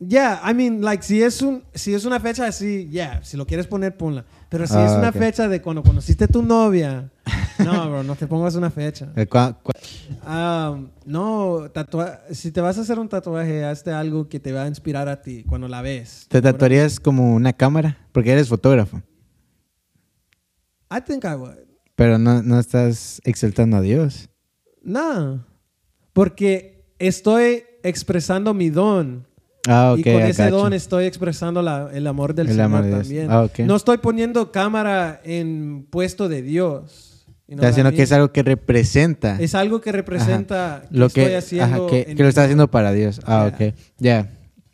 Yeah, 0.00 0.40
I 0.44 0.54
mean, 0.54 0.80
like, 0.80 1.02
si 1.02 1.20
es, 1.22 1.42
un, 1.42 1.64
si 1.74 1.92
es 1.92 2.04
una 2.04 2.20
fecha 2.20 2.46
así, 2.46 2.88
yeah, 2.88 3.20
si 3.24 3.36
lo 3.36 3.44
quieres 3.44 3.66
poner, 3.66 3.96
ponla. 3.96 4.24
Pero 4.48 4.64
si 4.66 4.74
Ah, 4.76 4.84
es 4.86 4.92
una 4.92 5.08
ok. 5.08 5.16
fecha 5.16 5.48
de 5.48 5.60
cuando 5.60 5.82
conociste 5.82 6.24
a 6.24 6.28
tu 6.28 6.40
novia, 6.40 7.10
no, 7.58 7.90
bro, 7.90 8.02
no 8.04 8.14
te 8.14 8.28
pongas 8.28 8.54
una 8.54 8.70
fecha. 8.70 9.12
Eh, 9.16 9.26
Um, 10.24 10.88
no, 11.04 11.68
tatua- 11.72 12.20
si 12.32 12.52
te 12.52 12.60
vas 12.60 12.78
a 12.78 12.82
hacer 12.82 12.98
un 12.98 13.08
tatuaje, 13.08 13.64
hazte 13.64 13.90
algo 13.90 14.28
que 14.28 14.38
te 14.38 14.52
va 14.52 14.62
a 14.64 14.68
inspirar 14.68 15.08
a 15.08 15.20
ti 15.20 15.42
cuando 15.44 15.66
la 15.68 15.82
ves. 15.82 16.26
¿Te 16.28 16.40
tatuarías 16.40 17.00
como 17.00 17.34
una 17.34 17.52
cámara? 17.52 17.96
Porque 18.12 18.30
eres 18.32 18.48
fotógrafo. 18.48 19.02
I 20.90 21.00
think 21.04 21.24
I 21.24 21.34
would. 21.34 21.56
Pero 21.96 22.18
no, 22.18 22.42
no 22.42 22.58
estás 22.60 23.20
exaltando 23.24 23.76
a 23.78 23.80
Dios. 23.80 24.28
No, 24.82 25.44
porque 26.12 26.86
estoy 26.98 27.64
expresando 27.82 28.54
mi 28.54 28.70
don. 28.70 29.26
Ah, 29.70 29.92
ok. 29.92 29.98
y 29.98 30.02
con 30.02 30.22
ese 30.22 30.48
don 30.50 30.72
estoy 30.72 31.04
expresando 31.04 31.60
la- 31.62 31.90
el 31.92 32.06
amor 32.06 32.34
del 32.34 32.46
El 32.46 32.52
Señor 32.54 32.64
amor 32.66 32.84
de 32.84 32.90
también. 32.92 33.30
Ah, 33.30 33.42
ok. 33.42 33.58
No 33.60 33.76
estoy 33.76 33.98
poniendo 33.98 34.50
cámara 34.50 35.20
en 35.24 35.86
puesto 35.90 36.28
de 36.28 36.42
Dios. 36.42 37.26
What 37.50 37.56
I 37.92 37.96
que 37.96 38.02
es 38.02 38.12
algo 38.12 38.30
que 38.30 38.42
representa 38.42 39.36
Es 39.40 39.54
algo 39.54 39.80
que 39.80 39.90
representa 39.92 40.82
que 40.90 40.96
lo 40.98 41.06
estoy 41.06 41.24
que, 41.26 41.36
haciendo. 41.36 41.66
ajá, 41.66 41.86
que, 41.90 42.04
que 42.04 42.22
lo 42.22 42.28
don. 42.40 42.44
haciendo 42.44 42.70
para 42.70 42.92
Dios. 42.92 43.20
Ah, 43.24 43.50
ok. 43.52 43.74
Ya. 43.98 44.30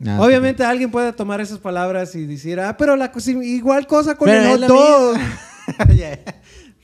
Ah, 0.06 0.18
Obviamente 0.20 0.64
alguien 0.64 0.90
puede 0.90 1.12
tomar 1.12 1.40
esas 1.40 1.58
palabras 1.58 2.14
y 2.16 2.26
decir, 2.26 2.58
ah, 2.60 2.76
pero 2.76 2.96
la 2.96 3.10
cosa- 3.12 3.30
igual 3.30 3.86
cosa 3.86 4.16
con 4.16 4.26
Pero 4.28 4.54
el 4.54 4.66
dog. 4.66 5.16
Ya. 5.96 6.18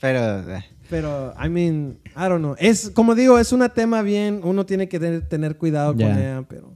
Pero. 0.01 0.45
Pero, 0.89 1.33
I 1.45 1.49
mean, 1.49 1.99
I 2.17 2.29
don't 2.29 2.39
know. 2.39 2.57
Es, 2.59 2.91
como 2.91 3.15
digo, 3.15 3.39
es 3.39 3.53
un 3.53 3.69
tema 3.75 4.03
bien, 4.03 4.41
uno 4.43 4.67
tiene 4.67 4.89
que 4.89 4.99
tener, 4.99 5.29
tener 5.29 5.57
cuidado 5.57 5.93
con 5.93 6.03
ella, 6.03 6.43
pero 6.49 6.70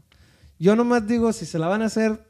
yo 0.59 0.77
nomás 0.77 1.07
digo, 1.07 1.33
si 1.33 1.47
se 1.47 1.59
la 1.59 1.69
van 1.69 1.83
a 1.83 1.87
hacer, 1.87 2.21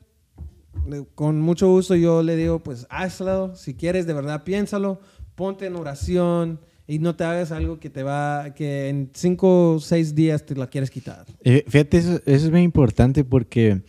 eh, 0.92 1.04
con 1.14 1.40
mucho 1.40 1.68
gusto 1.68 1.94
yo 1.94 2.22
le 2.22 2.36
digo, 2.36 2.62
pues 2.62 2.86
hazlo, 2.90 3.54
si 3.56 3.74
quieres, 3.74 4.06
de 4.06 4.12
verdad, 4.14 4.44
piénsalo, 4.44 5.00
ponte 5.34 5.66
en 5.66 5.76
oración 5.76 6.60
y 6.86 6.98
no 6.98 7.16
te 7.16 7.24
hagas 7.24 7.52
algo 7.52 7.78
que 7.80 7.90
te 7.90 8.02
va, 8.02 8.52
que 8.54 8.88
en 8.88 9.10
cinco 9.14 9.74
o 9.74 9.80
seis 9.80 10.14
días 10.14 10.44
te 10.44 10.54
la 10.54 10.66
quieres 10.66 10.90
quitar. 10.90 11.24
Eh, 11.42 11.64
Fíjate, 11.68 11.98
eso, 11.98 12.14
eso 12.26 12.46
es 12.46 12.50
muy 12.50 12.62
importante 12.62 13.24
porque 13.24 13.82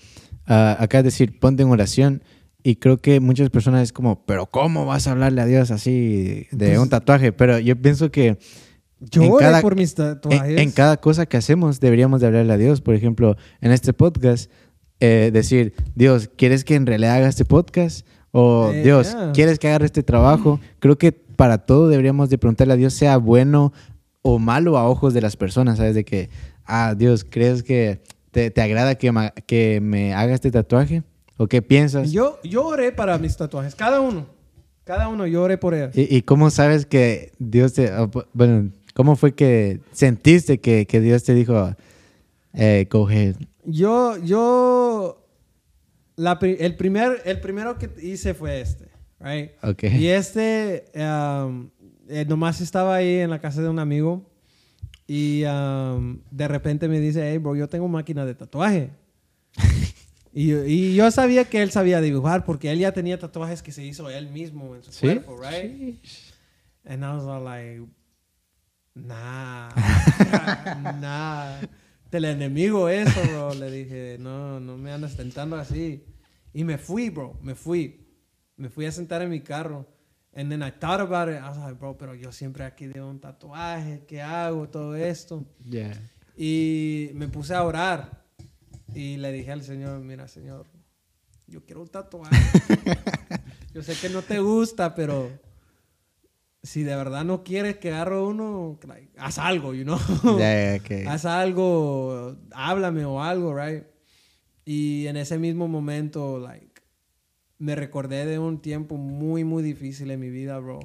ah, 0.48 0.78
acá 0.80 1.00
es 1.00 1.04
decir, 1.06 1.40
ponte 1.40 1.64
en 1.64 1.70
oración. 1.70 2.24
Y 2.68 2.78
creo 2.78 2.98
que 2.98 3.20
muchas 3.20 3.52
personas 3.52 3.84
es 3.84 3.94
como, 3.94 4.26
pero 4.26 4.48
¿cómo 4.48 4.88
vas 4.88 5.06
a 5.06 5.12
hablarle 5.12 5.40
a 5.42 5.46
Dios 5.46 5.70
así 5.70 6.48
de 6.52 6.68
Pues- 6.70 6.80
un 6.80 6.90
tatuaje? 6.90 7.32
Pero 7.32 7.60
yo 7.60 7.76
pienso 7.80 8.10
que 8.12 8.40
Yo 9.00 9.36
cada- 9.38 9.62
por 9.62 9.76
mis 9.76 9.94
tatuajes. 9.96 10.42
en, 10.52 10.60
en 10.60 10.72
cada 10.72 10.98
cosa 10.98 11.26
que 11.26 11.38
hacemos 11.38 11.80
deberíamos 11.80 12.22
de 12.22 12.28
hablarle 12.28 12.54
a 12.54 12.58
Dios. 12.58 12.82
Por 12.82 12.96
ejemplo, 12.96 13.36
en 13.62 13.72
este 13.72 13.94
podcast 13.94 14.50
eh, 15.00 15.30
decir, 15.34 15.74
Dios, 15.96 16.30
¿quieres 16.38 16.64
que 16.64 16.76
en 16.76 16.86
realidad 16.86 17.16
haga 17.16 17.28
este 17.28 17.46
podcast? 17.46 18.06
O 18.32 18.72
Eh, 18.74 18.84
Dios, 18.84 19.12
yeah. 19.12 19.32
¿quieres 19.34 19.60
que 19.60 19.68
agarre 19.68 19.86
este 19.86 20.04
trabajo? 20.04 20.60
Creo 20.80 20.98
que 20.98 21.12
para 21.12 21.60
todo 21.60 21.90
deberíamos 21.90 22.30
de 22.30 22.38
preguntarle 22.38 22.74
a 22.74 22.78
Dios, 22.78 22.94
sea 22.94 23.18
bueno 23.18 23.74
o 24.22 24.40
malo 24.40 24.78
a 24.78 24.88
ojos 24.90 25.14
de 25.14 25.22
las 25.22 25.36
personas, 25.36 25.78
¿sabes? 25.78 25.96
De 25.96 26.04
que, 26.06 26.30
ah, 26.66 26.96
Dios, 26.98 27.26
¿crees 27.30 27.62
que 27.64 28.02
te, 28.32 28.50
te 28.52 28.62
agrada 28.62 28.96
que, 28.96 29.12
ma- 29.12 29.32
que 29.32 29.80
me 29.82 30.14
haga 30.14 30.34
este 30.34 30.50
tatuaje? 30.52 31.04
¿O 31.38 31.48
qué 31.48 31.62
piensas? 31.62 32.12
Yo, 32.12 32.40
yo 32.44 32.66
oré 32.66 32.92
para 32.94 33.18
mis 33.18 33.36
tatuajes, 33.36 33.76
cada 33.76 34.00
uno. 34.00 34.26
Cada 34.86 35.08
uno, 35.10 35.28
yo 35.28 35.42
oré 35.44 35.58
por 35.58 35.74
ellos. 35.74 35.96
¿Y, 35.98 36.16
y 36.16 36.22
cómo 36.22 36.50
sabes 36.50 36.86
que 36.86 37.32
Dios 37.40 37.74
te... 37.74 37.92
Bueno, 38.34 38.72
¿cómo 38.96 39.16
fue 39.16 39.36
que 39.36 39.82
sentiste 39.92 40.60
que, 40.60 40.88
que 40.88 41.00
Dios 41.02 41.24
te 41.24 41.36
dijo, 41.36 41.76
eh, 42.54 42.88
go 42.90 43.08
ahead? 43.08 43.36
Yo, 43.66 44.18
yo, 44.24 45.28
la 46.16 46.40
el, 46.42 46.76
primer, 46.76 47.22
el 47.26 47.40
primero 47.42 47.78
que 47.78 47.90
hice 48.02 48.34
fue 48.34 48.62
este, 48.62 48.88
right? 49.20 49.52
Ok. 49.62 49.84
Y 49.84 50.08
este, 50.08 50.86
um, 50.96 51.70
eh, 52.08 52.26
nomás 52.28 52.62
estaba 52.62 52.96
ahí 52.96 53.16
en 53.20 53.30
la 53.30 53.40
casa 53.42 53.62
de 53.62 53.70
un 53.70 53.80
amigo 53.80 54.24
y 55.08 55.44
um, 55.46 56.20
de 56.32 56.48
repente 56.48 56.88
me 56.88 57.00
dice, 57.00 57.30
hey, 57.30 57.38
bro, 57.38 57.56
yo 57.56 57.68
tengo 57.68 57.88
máquina 57.88 58.26
de 58.26 58.34
tatuaje. 58.34 58.92
y, 60.34 60.48
yo- 60.48 60.66
y 60.66 60.96
yo 60.96 61.12
sabía 61.12 61.44
que 61.46 61.62
él 61.62 61.72
sabía 61.72 62.02
dibujar 62.02 62.46
porque 62.46 62.72
él 62.72 62.80
ya 62.80 62.92
tenía 62.94 63.20
tatuajes 63.20 63.62
que 63.62 63.72
se 63.72 63.84
hizo 63.84 64.10
él 64.10 64.30
mismo 64.30 64.76
en 64.76 64.84
su 64.84 64.92
¿Sí? 64.92 65.02
cuerpo, 65.08 65.38
right? 65.38 66.00
And 66.88 67.04
I 67.04 67.08
was 67.16 67.24
all 67.24 67.44
like, 67.44 67.82
nah, 68.96 69.70
nah. 71.00 71.62
Del 72.12 72.26
enemigo 72.26 72.90
eso, 72.90 73.22
bro. 73.30 73.54
Le 73.54 73.70
dije, 73.70 74.18
no, 74.20 74.60
no 74.60 74.78
me 74.78 74.92
andas 74.92 75.16
tentando 75.16 75.56
así. 75.58 76.04
Y 76.54 76.64
me 76.64 76.78
fui, 76.78 77.10
bro, 77.10 77.38
me 77.42 77.56
fui. 77.56 78.08
Me 78.58 78.70
fui 78.70 78.86
a 78.86 78.92
sentar 78.92 79.22
en 79.22 79.30
mi 79.30 79.42
carro. 79.42 79.86
And 80.34 80.50
then 80.50 80.62
I 80.62 80.72
thought 80.72 81.02
about 81.02 81.30
it. 81.30 81.42
I 81.42 81.50
was 81.50 81.58
like, 81.58 81.80
bro, 81.80 81.98
pero 81.98 82.14
yo 82.14 82.32
siempre 82.32 82.66
aquí 82.66 82.88
de 82.88 83.02
un 83.02 83.20
tatuaje, 83.20 84.06
¿qué 84.08 84.22
hago? 84.22 84.68
Todo 84.70 84.96
esto. 84.96 85.46
Y 86.38 87.10
me 87.14 87.28
puse 87.28 87.54
a 87.54 87.64
orar. 87.64 88.26
Y 88.94 89.18
le 89.18 89.32
dije 89.32 89.52
al 89.52 89.64
Señor, 89.64 90.00
mira, 90.02 90.28
Señor, 90.28 90.66
yo 91.48 91.66
quiero 91.66 91.82
un 91.82 91.88
tatuaje. 91.88 92.36
yo 93.74 93.82
sé 93.82 93.94
que 93.96 94.10
no 94.10 94.22
te 94.22 94.40
gusta, 94.40 94.94
pero 94.96 95.30
si 96.66 96.84
de 96.84 96.96
verdad 96.96 97.24
no 97.24 97.44
quieres 97.44 97.78
que 97.78 97.92
agarre 97.94 98.20
uno, 98.22 98.80
like, 98.88 99.10
haz 99.18 99.38
algo, 99.38 99.74
you 99.74 99.84
know. 99.84 99.98
Ya, 100.40 100.74
ya, 100.78 100.80
que- 100.80 101.08
haz 101.08 101.26
algo, 101.26 102.36
háblame 102.54 103.06
o 103.06 103.22
algo, 103.22 103.56
right? 103.56 103.84
Y 104.66 105.08
en 105.08 105.16
ese 105.18 105.38
mismo 105.38 105.68
momento, 105.68 106.40
like, 106.40 106.82
me 107.60 107.76
recordé 107.76 108.26
de 108.26 108.40
un 108.40 108.62
tiempo 108.62 108.98
muy, 108.98 109.44
muy 109.44 109.64
difícil 109.64 110.10
en 110.12 110.20
mi 110.20 110.30
vida, 110.30 110.58
bro. 110.60 110.80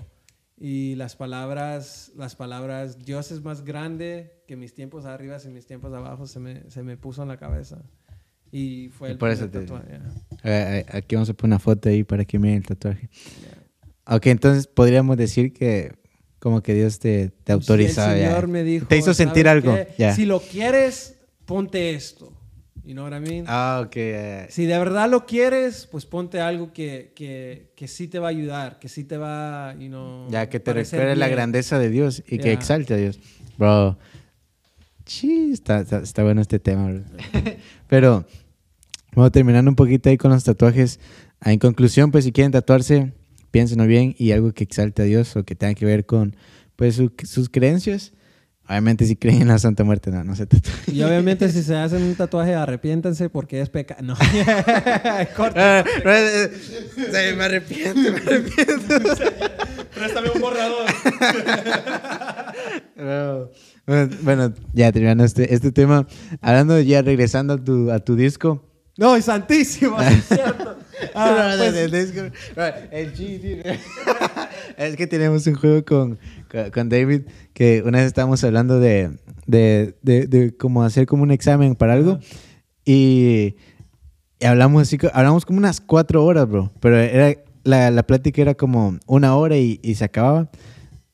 Y 0.58 0.94
las 0.96 1.16
palabras, 1.16 2.12
las 2.16 2.36
palabras, 2.36 2.98
Dios 2.98 3.32
es 3.32 3.42
más 3.42 3.64
grande 3.64 4.42
que 4.46 4.56
mis 4.56 4.74
tiempos 4.74 5.06
arriba 5.06 5.38
y 5.42 5.48
mis 5.48 5.64
tiempos 5.66 5.92
abajo, 5.94 6.26
se 6.26 6.38
me, 6.38 6.70
se 6.70 6.82
me 6.82 6.98
puso 6.98 7.22
en 7.22 7.28
la 7.28 7.38
cabeza. 7.38 7.82
Y 8.52 8.88
fue 8.90 9.08
Y 9.08 9.12
el 9.12 9.18
por 9.18 9.30
eso 9.30 9.48
te- 9.48 9.60
tatuaje, 9.60 9.88
yeah. 9.88 10.78
Eh, 10.78 10.86
Aquí 10.92 11.14
vamos 11.14 11.30
a 11.30 11.34
poner 11.34 11.52
una 11.54 11.58
foto 11.58 11.88
ahí 11.88 12.04
para 12.04 12.24
que 12.26 12.38
miren 12.38 12.58
el 12.58 12.66
tatuaje. 12.66 13.08
Ok, 14.06 14.26
entonces 14.26 14.66
podríamos 14.66 15.16
decir 15.16 15.52
que 15.52 15.92
como 16.38 16.62
que 16.62 16.74
Dios 16.74 16.98
te, 16.98 17.30
te 17.44 17.52
autorizó. 17.52 18.02
El 18.10 18.20
ya. 18.20 18.28
Señor 18.30 18.48
me 18.48 18.62
dijo, 18.64 18.86
Te 18.86 18.96
hizo 18.96 19.12
sentir 19.14 19.46
"¿Sabes 19.46 19.64
algo. 19.64 19.78
Ya. 19.98 20.14
Si 20.14 20.24
lo 20.24 20.40
quieres, 20.40 21.16
ponte 21.46 21.94
esto. 21.94 22.32
You 22.82 22.94
know 22.94 23.04
what 23.06 23.16
I 23.16 23.20
mean? 23.20 23.44
Ah, 23.46 23.82
ok. 23.84 24.48
Si 24.48 24.64
de 24.64 24.78
verdad 24.78 25.08
lo 25.08 25.26
quieres, 25.26 25.86
pues 25.90 26.06
ponte 26.06 26.40
algo 26.40 26.72
que, 26.72 27.12
que, 27.14 27.72
que 27.76 27.86
sí 27.86 28.08
te 28.08 28.18
va 28.18 28.28
a 28.28 28.30
ayudar, 28.30 28.78
que 28.78 28.88
sí 28.88 29.04
te 29.04 29.18
va, 29.18 29.74
you 29.78 29.88
know, 29.88 30.28
ya 30.30 30.48
que 30.48 30.58
te 30.60 30.72
recuerde 30.72 31.14
la 31.14 31.28
grandeza 31.28 31.78
de 31.78 31.90
Dios 31.90 32.22
y 32.26 32.38
que 32.38 32.46
Ya. 32.46 32.52
exalte 32.52 32.94
a 32.94 32.96
Dios. 32.96 33.20
Bro, 33.58 33.98
sí, 35.04 35.50
está, 35.52 35.80
está, 35.80 35.98
está 35.98 36.22
bueno 36.24 36.40
este 36.40 36.58
tema. 36.58 36.90
bro. 36.90 37.02
Pero, 37.86 38.24
bueno, 39.14 39.30
terminando 39.30 39.70
un 39.70 39.76
poquito 39.76 40.08
ahí 40.08 40.16
con 40.16 40.30
los 40.32 40.42
tatuajes. 40.44 40.98
En 41.44 41.58
conclusión, 41.58 42.10
pues 42.10 42.24
si 42.24 42.32
quieren 42.32 42.50
tatuarse, 42.52 43.12
piénsenlo 43.50 43.86
bien 43.86 44.14
y 44.18 44.32
algo 44.32 44.52
que 44.52 44.64
exalte 44.64 45.02
a 45.02 45.04
Dios 45.04 45.36
o 45.36 45.44
que 45.44 45.54
tenga 45.54 45.74
que 45.74 45.84
ver 45.86 46.06
con 46.06 46.36
pues 46.76 46.96
su- 46.96 47.12
sus 47.24 47.48
creencias. 47.48 48.12
Obviamente 48.68 49.04
si 49.04 49.16
creen 49.16 49.42
en 49.42 49.48
la 49.48 49.58
Santa 49.58 49.82
Muerte, 49.82 50.12
no, 50.12 50.22
no 50.22 50.36
se 50.36 50.46
tatúen. 50.46 50.72
Y 50.86 51.02
obviamente 51.02 51.48
si 51.50 51.62
se 51.64 51.74
hacen 51.76 52.02
un 52.02 52.14
tatuaje, 52.14 52.54
arrepiéntanse 52.54 53.28
porque 53.28 53.60
es 53.60 53.68
pecado. 53.68 54.00
No. 54.02 54.14
Corta. 55.36 55.80
Ah, 55.80 55.84
eh, 56.04 56.50
eh, 56.96 57.34
me 57.36 57.44
arrepiento, 57.44 58.00
me 58.00 58.08
arrepiento. 58.08 58.94
Préstame 59.94 60.30
un 60.34 60.40
borrador. 60.40 60.86
No. 62.96 63.50
Bueno, 63.86 64.16
bueno, 64.22 64.54
ya 64.72 64.92
terminando 64.92 65.24
este, 65.24 65.52
este 65.52 65.72
tema. 65.72 66.06
Hablando 66.40 66.80
ya, 66.80 67.02
regresando 67.02 67.54
a 67.54 67.58
tu, 67.64 67.90
a 67.90 67.98
tu 67.98 68.14
disco. 68.14 68.64
No, 68.96 69.20
santísimo, 69.20 70.00
es 70.00 70.26
cierto. 70.28 70.76
Ah, 71.14 71.54
pues, 71.58 71.74
el 72.90 73.12
GD. 73.12 73.64
es 74.76 74.96
que 74.96 75.06
tenemos 75.06 75.46
un 75.46 75.54
juego 75.54 75.84
con, 75.84 76.18
con, 76.72 76.88
David 76.88 77.22
que 77.52 77.82
una 77.84 77.98
vez 77.98 78.06
estábamos 78.06 78.42
hablando 78.44 78.80
de, 78.80 79.18
de, 79.46 79.94
de, 80.02 80.26
de 80.26 80.56
cómo 80.56 80.82
hacer 80.82 81.06
como 81.06 81.22
un 81.22 81.30
examen 81.30 81.74
para 81.74 81.94
algo. 81.94 82.18
Y, 82.84 83.56
y 84.38 84.46
hablamos 84.46 84.82
así, 84.82 84.98
hablamos 85.12 85.44
como 85.44 85.58
unas 85.58 85.80
cuatro 85.80 86.24
horas, 86.24 86.48
bro. 86.48 86.72
Pero 86.80 86.98
era, 86.98 87.38
la, 87.64 87.90
la 87.90 88.02
plática 88.02 88.42
era 88.42 88.54
como 88.54 88.98
una 89.06 89.36
hora 89.36 89.56
y, 89.56 89.80
y 89.82 89.94
se 89.94 90.04
acababa. 90.04 90.50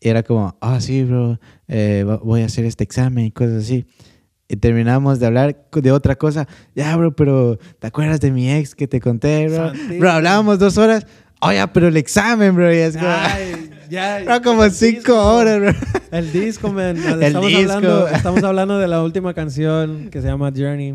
Y 0.01 0.09
era 0.09 0.23
como, 0.23 0.57
ah, 0.61 0.81
sí, 0.81 1.05
bro, 1.05 1.41
eh, 1.69 2.05
voy 2.23 2.43
a 2.43 2.47
hacer 2.47 2.65
este 2.65 2.85
examen 2.85 3.27
y 3.27 3.31
cosas 3.31 3.65
así. 3.65 3.87
Y 4.49 4.57
terminamos 4.57 5.19
de 5.19 5.27
hablar 5.27 5.57
de 5.73 5.93
otra 5.93 6.15
cosa. 6.15 6.47
Ya, 6.75 6.97
bro, 6.97 7.15
pero 7.15 7.59
¿te 7.79 7.89
acuerdas 7.89 8.21
de 8.21 8.31
mi 8.31 8.51
ex 8.51 8.75
que 8.75 8.87
te 8.87 9.01
conté, 9.01 9.49
bro? 9.49 9.69
Santísimo. 9.69 9.99
Bro, 9.99 10.11
hablábamos 10.13 10.59
dos 10.59 10.79
horas. 10.79 11.07
Oye, 11.41 11.67
pero 11.69 11.89
el 11.89 11.97
examen, 11.97 12.55
bro. 12.55 12.73
Y 12.73 12.77
es 12.77 12.97
como, 12.97 13.09
Ay, 13.09 13.71
ya. 13.91 14.23
bro, 14.25 14.43
como 14.43 14.71
cinco 14.71 14.97
disco, 14.99 15.21
horas, 15.21 15.61
bro. 15.61 15.73
El 16.13 16.33
disco, 16.33 16.73
man. 16.73 16.97
El 17.05 17.23
estamos, 17.23 17.49
disco. 17.49 17.73
Hablando, 17.73 18.09
estamos 18.13 18.45
hablando 18.45 18.79
de 18.79 18.87
la 18.87 19.03
última 19.03 19.35
canción 19.35 20.11
que 20.11 20.23
se 20.23 20.29
llama 20.29 20.53
Journey. 20.57 20.93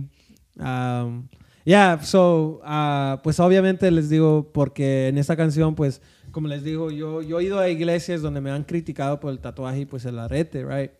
Um, 0.57 1.27
yeah, 1.65 1.99
so, 2.01 2.61
ah, 2.63 3.19
pues 3.21 3.39
obviamente 3.41 3.91
les 3.91 4.09
digo, 4.09 4.49
porque 4.53 5.09
en 5.09 5.17
esta 5.17 5.35
canción, 5.35 5.75
pues, 5.75 6.01
como 6.31 6.47
les 6.47 6.63
digo, 6.63 6.89
yo, 6.89 7.21
yo 7.21 7.41
he 7.41 7.43
ido 7.43 7.59
a 7.59 7.67
iglesias 7.67 8.21
donde 8.21 8.39
me 8.39 8.49
han 8.51 8.63
criticado 8.63 9.19
por 9.19 9.31
el 9.31 9.39
tatuaje 9.39 9.81
y 9.81 9.85
pues 9.85 10.05
el 10.05 10.17
arete, 10.17 10.65
right? 10.65 10.91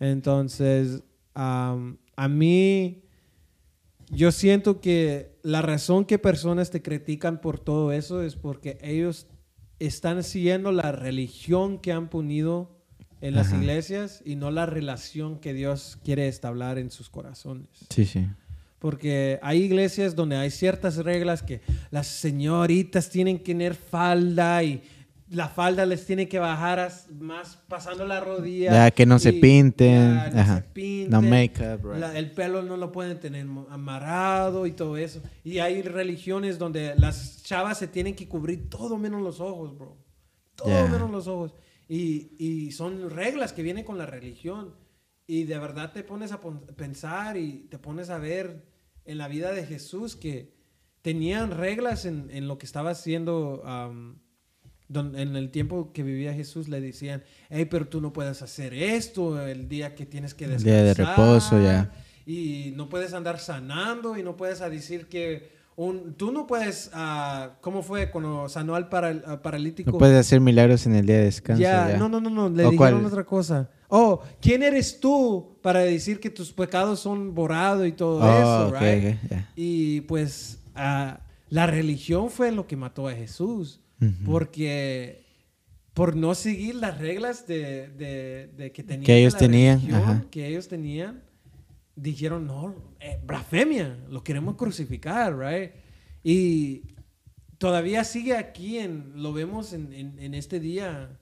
Entonces, 0.00 1.02
um, 1.36 1.96
a 2.16 2.28
mí, 2.28 3.02
yo 4.10 4.32
siento 4.32 4.80
que 4.80 5.36
la 5.42 5.62
razón 5.62 6.04
que 6.04 6.18
personas 6.18 6.70
te 6.70 6.82
critican 6.82 7.40
por 7.40 7.58
todo 7.58 7.92
eso 7.92 8.22
es 8.22 8.36
porque 8.36 8.78
ellos 8.82 9.26
están 9.78 10.22
siguiendo 10.22 10.72
la 10.72 10.92
religión 10.92 11.78
que 11.78 11.92
han 11.92 12.08
ponido 12.08 12.74
en 13.20 13.34
las 13.34 13.48
Ajá. 13.48 13.58
iglesias 13.58 14.22
y 14.24 14.36
no 14.36 14.50
la 14.50 14.66
relación 14.66 15.38
que 15.38 15.54
Dios 15.54 15.98
quiere 16.04 16.28
establecer 16.28 16.78
en 16.78 16.90
sus 16.90 17.08
corazones. 17.08 17.68
Sí, 17.90 18.04
sí. 18.04 18.26
Porque 18.78 19.38
hay 19.42 19.62
iglesias 19.62 20.14
donde 20.14 20.36
hay 20.36 20.50
ciertas 20.50 20.96
reglas 20.96 21.42
que 21.42 21.62
las 21.90 22.06
señoritas 22.06 23.08
tienen 23.08 23.38
que 23.38 23.44
tener 23.44 23.74
falda 23.74 24.62
y 24.62 24.82
la 25.34 25.48
falda 25.48 25.84
les 25.86 26.06
tiene 26.06 26.28
que 26.28 26.38
bajar 26.38 26.90
más 27.18 27.56
pasando 27.68 28.06
la 28.06 28.20
rodilla. 28.20 28.72
Ya, 28.72 28.90
que 28.90 29.04
no 29.06 29.18
se 29.18 29.30
y- 29.30 29.40
pinten, 29.40 30.14
ya, 30.14 30.30
no 30.30 30.40
ajá. 30.40 30.56
se 30.58 30.62
pinten. 30.62 31.10
No 31.10 31.22
make-up, 31.22 31.84
right. 31.84 32.00
La- 32.00 32.18
el 32.18 32.30
pelo 32.30 32.62
no 32.62 32.76
lo 32.76 32.90
pueden 32.92 33.18
tener 33.20 33.46
amarrado 33.70 34.66
y 34.66 34.72
todo 34.72 34.96
eso. 34.96 35.20
Y 35.42 35.58
hay 35.58 35.82
religiones 35.82 36.58
donde 36.58 36.94
las 36.96 37.42
chavas 37.42 37.78
se 37.78 37.88
tienen 37.88 38.14
que 38.14 38.28
cubrir 38.28 38.68
todo 38.70 38.96
menos 38.98 39.20
los 39.22 39.40
ojos, 39.40 39.76
bro. 39.76 39.96
Todo 40.54 40.68
Yeah. 40.68 40.86
menos 40.86 41.10
los 41.10 41.26
ojos. 41.26 41.54
Y, 41.88 42.30
y 42.38 42.72
son 42.72 43.10
reglas 43.10 43.52
que 43.52 43.62
vienen 43.62 43.84
con 43.84 43.98
la 43.98 44.06
religión. 44.06 44.74
Y 45.26 45.44
de 45.44 45.58
verdad 45.58 45.92
te 45.92 46.02
pones 46.04 46.32
a 46.32 46.40
pensar 46.76 47.36
y 47.36 47.66
te 47.70 47.78
pones 47.78 48.10
a 48.10 48.18
ver 48.18 48.66
en 49.04 49.18
la 49.18 49.26
vida 49.28 49.52
de 49.52 49.64
Jesús 49.66 50.16
que 50.16 50.54
tenían 51.02 51.50
reglas 51.50 52.04
en, 52.06 52.30
en 52.30 52.46
lo 52.48 52.56
que 52.58 52.66
estaba 52.66 52.90
haciendo. 52.90 53.62
am, 53.66 54.20
don- 54.94 55.14
en 55.18 55.36
el 55.36 55.50
tiempo 55.50 55.90
que 55.92 56.02
vivía 56.02 56.32
Jesús 56.32 56.68
le 56.68 56.80
decían, 56.80 57.22
hey, 57.50 57.66
pero 57.70 57.86
tú 57.86 58.00
no 58.00 58.12
puedes 58.14 58.40
hacer 58.40 58.72
esto 58.72 59.38
el 59.46 59.68
día 59.68 59.94
que 59.94 60.06
tienes 60.06 60.32
que 60.32 60.44
El 60.46 60.52
descansar. 60.52 60.82
día 60.82 60.94
de 60.94 60.94
reposo, 60.94 61.60
ya. 61.62 61.92
Y 62.26 62.72
no 62.76 62.88
puedes 62.88 63.12
andar 63.12 63.38
sanando 63.38 64.16
y 64.16 64.22
no 64.22 64.34
puedes 64.36 64.62
a 64.62 64.70
decir 64.70 65.06
que 65.08 65.52
un, 65.76 66.14
tú 66.14 66.30
no 66.32 66.46
puedes, 66.46 66.90
ah, 66.94 67.50
¿cómo 67.60 67.82
fue 67.82 68.10
cuando 68.10 68.48
sanó 68.48 68.76
al 68.76 68.88
para- 68.88 69.08
al 69.08 69.42
paralítico? 69.42 69.90
No 69.90 69.98
puedes 69.98 70.16
hacer 70.18 70.40
milagros 70.40 70.86
en 70.86 70.94
el 70.94 71.04
día 71.04 71.16
de 71.18 71.24
descanso. 71.24 71.60
ya, 71.60 71.90
ya. 71.90 71.96
no, 71.98 72.08
no, 72.08 72.20
no, 72.20 72.30
no, 72.30 72.48
le 72.48 72.64
¿O 72.64 72.70
dijeron 72.70 73.00
cuál? 73.00 73.04
otra 73.06 73.24
cosa. 73.24 73.68
Oh, 73.88 74.22
¿quién 74.40 74.62
eres 74.62 74.98
tú 75.00 75.58
para 75.62 75.80
decir 75.80 76.18
que 76.20 76.30
tus 76.30 76.52
pecados 76.52 77.00
son 77.00 77.34
borrados 77.34 77.86
y 77.86 77.92
todo 77.92 78.20
Oh, 78.20 78.38
eso, 78.40 78.68
ok, 78.68 78.80
right? 78.80 79.14
ok, 79.16 79.30
ya. 79.30 79.50
Y 79.56 80.00
pues 80.02 80.60
ah, 80.76 81.20
la 81.50 81.66
religión 81.66 82.30
fue 82.30 82.50
lo 82.52 82.66
que 82.66 82.76
mató 82.76 83.06
a 83.08 83.12
Jesús, 83.12 83.80
porque 84.24 85.24
por 85.94 86.16
no 86.16 86.34
seguir 86.34 86.74
las 86.74 86.98
reglas 86.98 87.46
de, 87.46 87.88
de- 87.88 88.48
de 88.48 88.72
que 88.72 88.82
tenían 88.82 89.04
Que 89.04 89.18
ellos 89.18 89.36
tenían, 89.36 89.80
religión, 89.80 90.28
que 90.30 90.46
ellos 90.48 90.68
tenían, 90.68 91.22
dijeron, 91.96 92.46
no, 92.46 92.74
eh, 93.00 93.20
blasfemia, 93.24 93.96
lo 94.10 94.24
queremos 94.24 94.56
crucificar, 94.56 95.38
right? 95.38 95.70
Y 96.24 96.82
todavía 97.58 98.02
sigue 98.04 98.36
aquí, 98.36 98.78
en, 98.78 99.12
lo 99.22 99.32
vemos 99.32 99.72
en, 99.72 99.92
en- 99.92 100.18
en 100.18 100.34
este 100.34 100.58
día, 100.60 101.18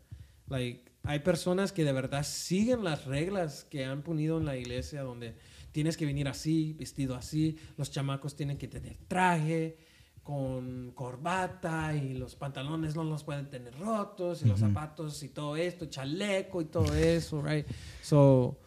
like, 0.49 0.91
hay 1.05 1.19
personas 1.19 1.73
que 1.73 1.85
de 1.85 1.93
verdad 1.93 2.23
siguen 2.25 2.85
las 2.85 3.05
reglas 3.07 3.65
que 3.69 3.85
han 3.85 4.03
ponido 4.03 4.39
en 4.39 4.47
la 4.47 4.57
iglesia, 4.57 5.03
donde 5.03 5.35
tienes 5.73 5.97
que 5.97 6.07
venir 6.07 6.29
así, 6.29 6.75
vestido 6.79 7.15
así, 7.17 7.57
los 7.77 7.91
chamacos 7.91 8.37
tienen 8.37 8.57
que 8.57 8.69
tener 8.69 8.97
traje, 9.09 9.77
con 10.23 10.93
corbata 10.95 11.95
y 11.97 12.15
los 12.15 12.37
pantalones 12.37 12.95
no 12.95 13.03
los 13.05 13.25
pueden 13.25 13.51
tener 13.51 13.77
rotos 13.79 14.43
y 14.43 14.49
los 14.49 14.61
zapatos 14.61 15.23
y 15.23 15.29
todo 15.31 15.57
esto, 15.57 15.87
chaleco 15.87 16.61
y 16.63 16.67
todo 16.67 16.95
eso, 16.95 17.43
right? 17.43 17.67
So, 18.03 18.59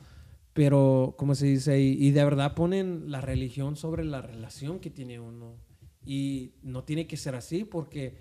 pero, 0.53 1.15
¿cómo 1.17 1.33
se 1.35 1.47
dice? 1.47 1.79
Y, 1.79 1.93
y 2.07 2.11
de 2.11 2.23
verdad 2.23 2.55
ponen 2.55 3.11
la 3.11 3.21
religión 3.21 3.75
sobre 3.75 4.03
la 4.03 4.21
relación 4.21 4.79
que 4.79 4.89
tiene 4.89 5.19
uno. 5.19 5.55
Y 6.05 6.51
no 6.61 6.83
tiene 6.83 7.07
que 7.07 7.17
ser 7.17 7.35
así 7.35 7.63
porque 7.65 8.15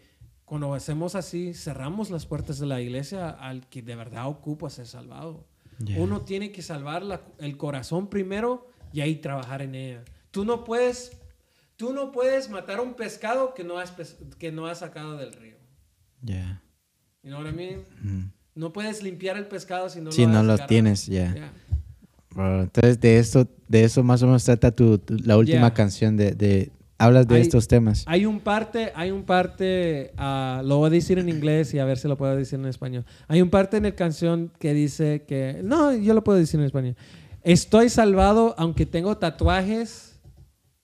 cuando 0.44 0.72
hacemos 0.74 1.14
así, 1.14 1.54
cerramos 1.54 2.10
las 2.10 2.26
puertas 2.26 2.58
de 2.58 2.66
la 2.66 2.80
iglesia 2.80 3.30
al 3.30 3.68
que 3.68 3.82
de 3.82 3.94
verdad 3.96 4.28
ocupa 4.28 4.70
ser 4.70 4.86
salvado. 4.86 5.46
Ya. 5.80 5.98
Uno 6.00 6.22
tiene 6.22 6.50
que 6.52 6.62
salvar 6.62 7.02
la- 7.02 7.24
el 7.38 7.56
corazón 7.56 8.08
primero 8.08 8.68
y 8.92 9.00
ahí 9.00 9.16
trabajar 9.16 9.60
en 9.62 9.74
ella. 9.74 10.04
Tú 10.30 10.44
no 10.44 10.64
puedes, 10.64 11.20
tú 11.76 11.92
no 11.92 12.12
puedes 12.12 12.48
matar 12.50 12.80
un 12.80 12.94
pescado 12.94 13.54
que 13.54 13.64
no 13.64 13.78
has, 13.78 13.92
que 14.38 14.52
no 14.52 14.66
has 14.66 14.78
sacado 14.78 15.16
del 15.16 15.32
río. 15.32 15.56
Ya. 16.22 16.62
You 17.22 17.30
know 17.30 17.40
what 17.42 17.50
I 17.50 17.54
mean? 17.54 17.80
Ujú. 18.04 18.30
No 18.54 18.72
puedes 18.72 19.02
limpiar 19.02 19.36
el 19.36 19.46
pescado 19.46 19.88
si 19.88 20.00
no 20.00 20.12
Si 20.12 20.22
lo 20.26 20.28
no 20.32 20.42
lo 20.42 20.58
tienes, 20.66 21.06
ya. 21.06 21.32
Yeah. 21.34 21.52
Bro, 22.30 22.62
entonces 22.62 23.00
de 23.00 23.18
eso, 23.18 23.48
de 23.68 23.84
eso 23.84 24.02
más 24.02 24.22
o 24.22 24.26
menos 24.26 24.44
trata 24.44 24.70
tu, 24.70 24.98
tu- 24.98 25.16
la 25.24 25.36
última 25.36 25.58
Yeah. 25.68 25.74
canción 25.74 26.16
de, 26.16 26.32
de- 26.32 26.70
hablas 26.98 27.26
de 27.26 27.36
Hay- 27.36 27.42
estos 27.42 27.66
temas. 27.68 28.04
Hay 28.06 28.26
un 28.26 28.40
parte, 28.40 28.92
hay 28.94 29.10
un 29.10 29.24
parte, 29.24 30.12
ah, 30.16 30.62
lo 30.64 30.78
voy 30.78 30.86
a 30.88 30.90
decir 30.90 31.18
en 31.18 31.28
inglés 31.28 31.74
y 31.74 31.78
a 31.80 31.84
ver 31.84 31.98
si 31.98 32.06
lo 32.08 32.16
puedo 32.16 32.34
decir 32.36 32.58
en 32.58 32.66
español. 32.66 33.04
Hay 33.28 33.42
un 33.42 33.50
parte 33.50 33.76
en 33.78 33.82
la 33.84 33.94
canción 33.94 34.52
que 34.58 34.72
dice 34.74 35.24
que, 35.26 35.60
no, 35.64 35.92
yo 35.94 36.14
lo 36.14 36.22
puedo 36.24 36.38
decir 36.38 36.60
en 36.60 36.66
español. 36.66 36.96
Estoy 37.42 37.88
salvado 37.88 38.54
aunque 38.58 38.86
tengo 38.86 39.16
tatuajes 39.18 40.20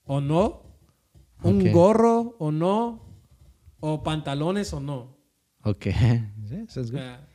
o 0.05 0.21
no, 0.21 0.63
un 1.43 1.61
Ok. 1.67 1.73
gorro 1.73 2.37
o 2.39 2.51
no, 2.51 3.03
o 3.81 4.03
pantalones 4.03 4.73
o 4.73 4.81
no. 4.81 5.17
Ok. 5.65 5.87
Es 6.51 6.91
good. 6.91 6.99
Yeah. 6.99 7.27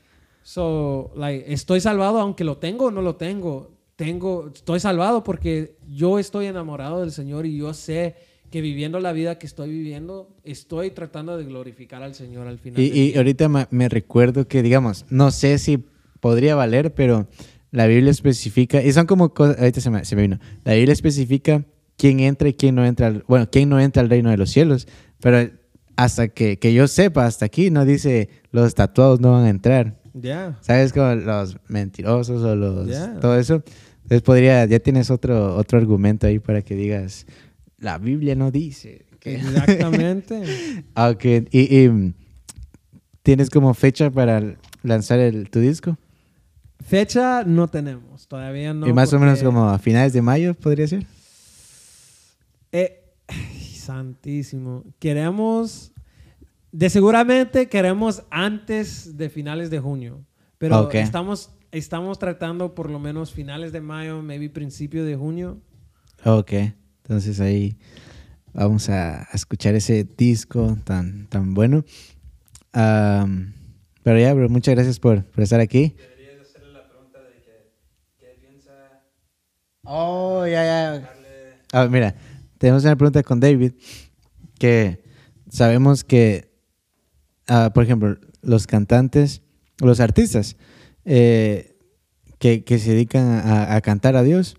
So, 0.44 1.12
like, 1.16 1.52
estoy 1.52 1.80
salvado 1.80 2.20
aunque 2.20 2.44
lo 2.44 2.58
tengo 2.58 2.86
o 2.86 2.92
no 2.92 3.02
lo 3.02 3.16
tengo. 3.16 3.72
Tengo, 3.96 4.52
estoy 4.54 4.80
salvado 4.80 5.24
porque 5.24 5.78
yo 5.88 6.20
estoy 6.20 6.48
enamorado 6.48 7.00
del 7.00 7.12
Señor 7.12 7.46
y 7.46 7.58
yo 7.58 7.74
sé 7.74 8.16
que 8.52 8.60
viviendo 8.62 9.00
la 9.00 9.14
vida 9.14 9.40
que 9.40 9.48
estoy 9.48 9.70
viviendo, 9.70 10.36
estoy 10.44 10.92
tratando 10.92 11.38
de 11.38 11.46
glorificar 11.46 12.04
al 12.04 12.14
Señor 12.14 12.48
al 12.48 12.60
final. 12.60 12.80
Y, 12.82 12.88
y 13.14 13.18
ahorita 13.18 13.48
me 13.70 13.90
recuerdo 13.90 14.48
que, 14.48 14.62
digamos, 14.62 15.06
no 15.10 15.32
sé 15.32 15.58
si 15.58 15.84
podría 16.20 16.56
valer, 16.56 16.94
pero 16.94 17.28
la 17.72 17.88
Biblia 17.88 18.12
especifica, 18.12 18.82
y 18.84 18.92
son 18.94 19.06
como 19.08 19.34
cosas, 19.34 19.58
ahorita 19.60 19.82
se 19.82 19.90
me, 19.90 20.06
se 20.06 20.16
me 20.16 20.22
vino, 20.24 20.40
la 20.64 20.74
Biblia 20.74 20.94
especifica 20.94 21.64
quién 21.98 22.20
entra 22.20 22.50
y 22.50 22.54
quién 22.54 22.76
no 22.76 22.86
entra, 22.86 23.08
al- 23.08 23.24
bueno, 23.28 23.50
quién 23.52 23.70
no 23.70 23.80
entra 23.80 24.02
al 24.02 24.10
reino 24.10 24.30
de 24.30 24.38
los 24.38 24.50
cielos, 24.52 24.88
pero 25.22 25.50
hasta 25.96 26.28
que, 26.28 26.60
que 26.60 26.74
yo 26.74 26.88
sepa, 26.88 27.26
hasta 27.26 27.46
aquí 27.46 27.70
no 27.72 27.86
dice 27.86 28.30
los 28.52 28.76
tatuados 28.76 29.20
no 29.22 29.32
van 29.32 29.46
a 29.46 29.50
entrar. 29.50 30.00
Ya. 30.14 30.58
¿Sabes? 30.62 30.94
Como 30.94 31.14
los 31.16 31.58
mentirosos 31.68 32.42
o 32.44 32.56
los... 32.56 32.88
Ya. 32.88 33.20
Todo 33.20 33.38
eso. 33.38 33.64
Entonces 34.04 34.22
podría, 34.22 34.66
ya 34.66 34.80
tienes 34.80 35.10
otro, 35.10 35.56
otro 35.58 35.78
argumento 35.80 36.28
ahí 36.28 36.40
para 36.40 36.62
que 36.62 36.76
digas, 36.76 37.26
la 37.80 37.98
Biblia 37.98 38.36
no 38.36 38.52
dice. 38.52 39.06
que-". 39.20 39.36
Exactamente. 39.40 40.44
Ah, 40.96 41.10
ok. 41.10 41.26
¿Y, 41.52 41.78
y, 41.86 42.14
tienes 43.24 43.50
como 43.50 43.74
fecha 43.74 44.10
para 44.12 44.56
lanzar 44.84 45.20
el, 45.20 45.50
tu 45.50 45.60
disco? 45.60 45.98
Fecha 46.86 47.44
no 47.46 47.68
tenemos, 47.68 48.28
todavía 48.28 48.74
no. 48.74 48.88
y 48.88 48.94
más 48.94 49.12
o 49.14 49.20
menos 49.20 49.40
porque- 49.40 49.46
como 49.46 49.70
a 49.70 49.80
finales 49.80 50.14
de 50.14 50.22
mayo, 50.22 50.54
podría 50.54 50.88
ser. 50.88 51.06
Eh, 52.78 53.02
ay, 53.30 53.62
santísimo. 53.74 54.84
Queremos, 55.00 55.94
de 56.74 56.90
seguramente 56.90 57.70
queremos 57.70 58.24
antes 58.30 59.16
de 59.16 59.30
finales 59.30 59.70
de 59.70 59.80
junio, 59.80 60.26
pero 60.58 60.82
Ok. 60.82 60.96
estamos, 60.96 61.52
estamos 61.72 62.20
tratando 62.20 62.76
por 62.76 62.90
lo 62.90 63.00
menos 63.00 63.32
finales 63.32 63.72
de 63.72 63.80
mayo, 63.80 64.22
maybe 64.22 64.50
principio 64.50 65.06
de 65.06 65.16
junio. 65.16 65.62
Ok. 66.26 66.52
Entonces 67.04 67.40
ahí 67.40 67.78
vamos 68.54 68.90
a, 68.90 69.22
a 69.22 69.30
escuchar 69.36 69.74
ese 69.76 70.04
disco 70.04 70.78
tan, 70.84 71.28
tan 71.28 71.54
bueno. 71.54 71.86
Am, 72.74 73.54
pero 74.04 74.20
ya, 74.20 74.34
bro, 74.34 74.50
muchas 74.50 74.76
gracias 74.76 75.00
por, 75.00 75.24
por 75.24 75.46
estar 75.46 75.62
aquí. 75.62 75.96
Deberías 75.98 76.42
hacerle 76.42 76.74
la 76.74 76.90
pregunta 76.90 77.20
de 77.22 77.36
que, 77.42 77.72
¿qué 78.20 78.36
piensa 78.46 78.74
Oh, 79.84 80.46
ya, 80.46 80.62
ya. 80.66 80.92
darle 81.00 81.26
Ah, 81.72 81.88
mira, 81.88 82.16
tenemos 82.66 82.84
una 82.84 82.96
pregunta 82.96 83.22
con 83.22 83.40
David 83.40 83.74
que 84.58 85.04
sabemos 85.52 86.04
que, 86.04 86.52
ah, 87.48 87.70
por 87.76 87.84
ejemplo, 87.84 88.18
los 88.42 88.66
cantantes, 88.66 89.44
los 89.78 90.00
artistas 90.00 90.58
eh, 91.04 91.78
que, 92.40 92.64
se 92.80 92.90
dedican 92.90 93.28
a, 93.28 93.76
a 93.76 93.82
cantar 93.82 94.16
a 94.16 94.24
Dios, 94.24 94.58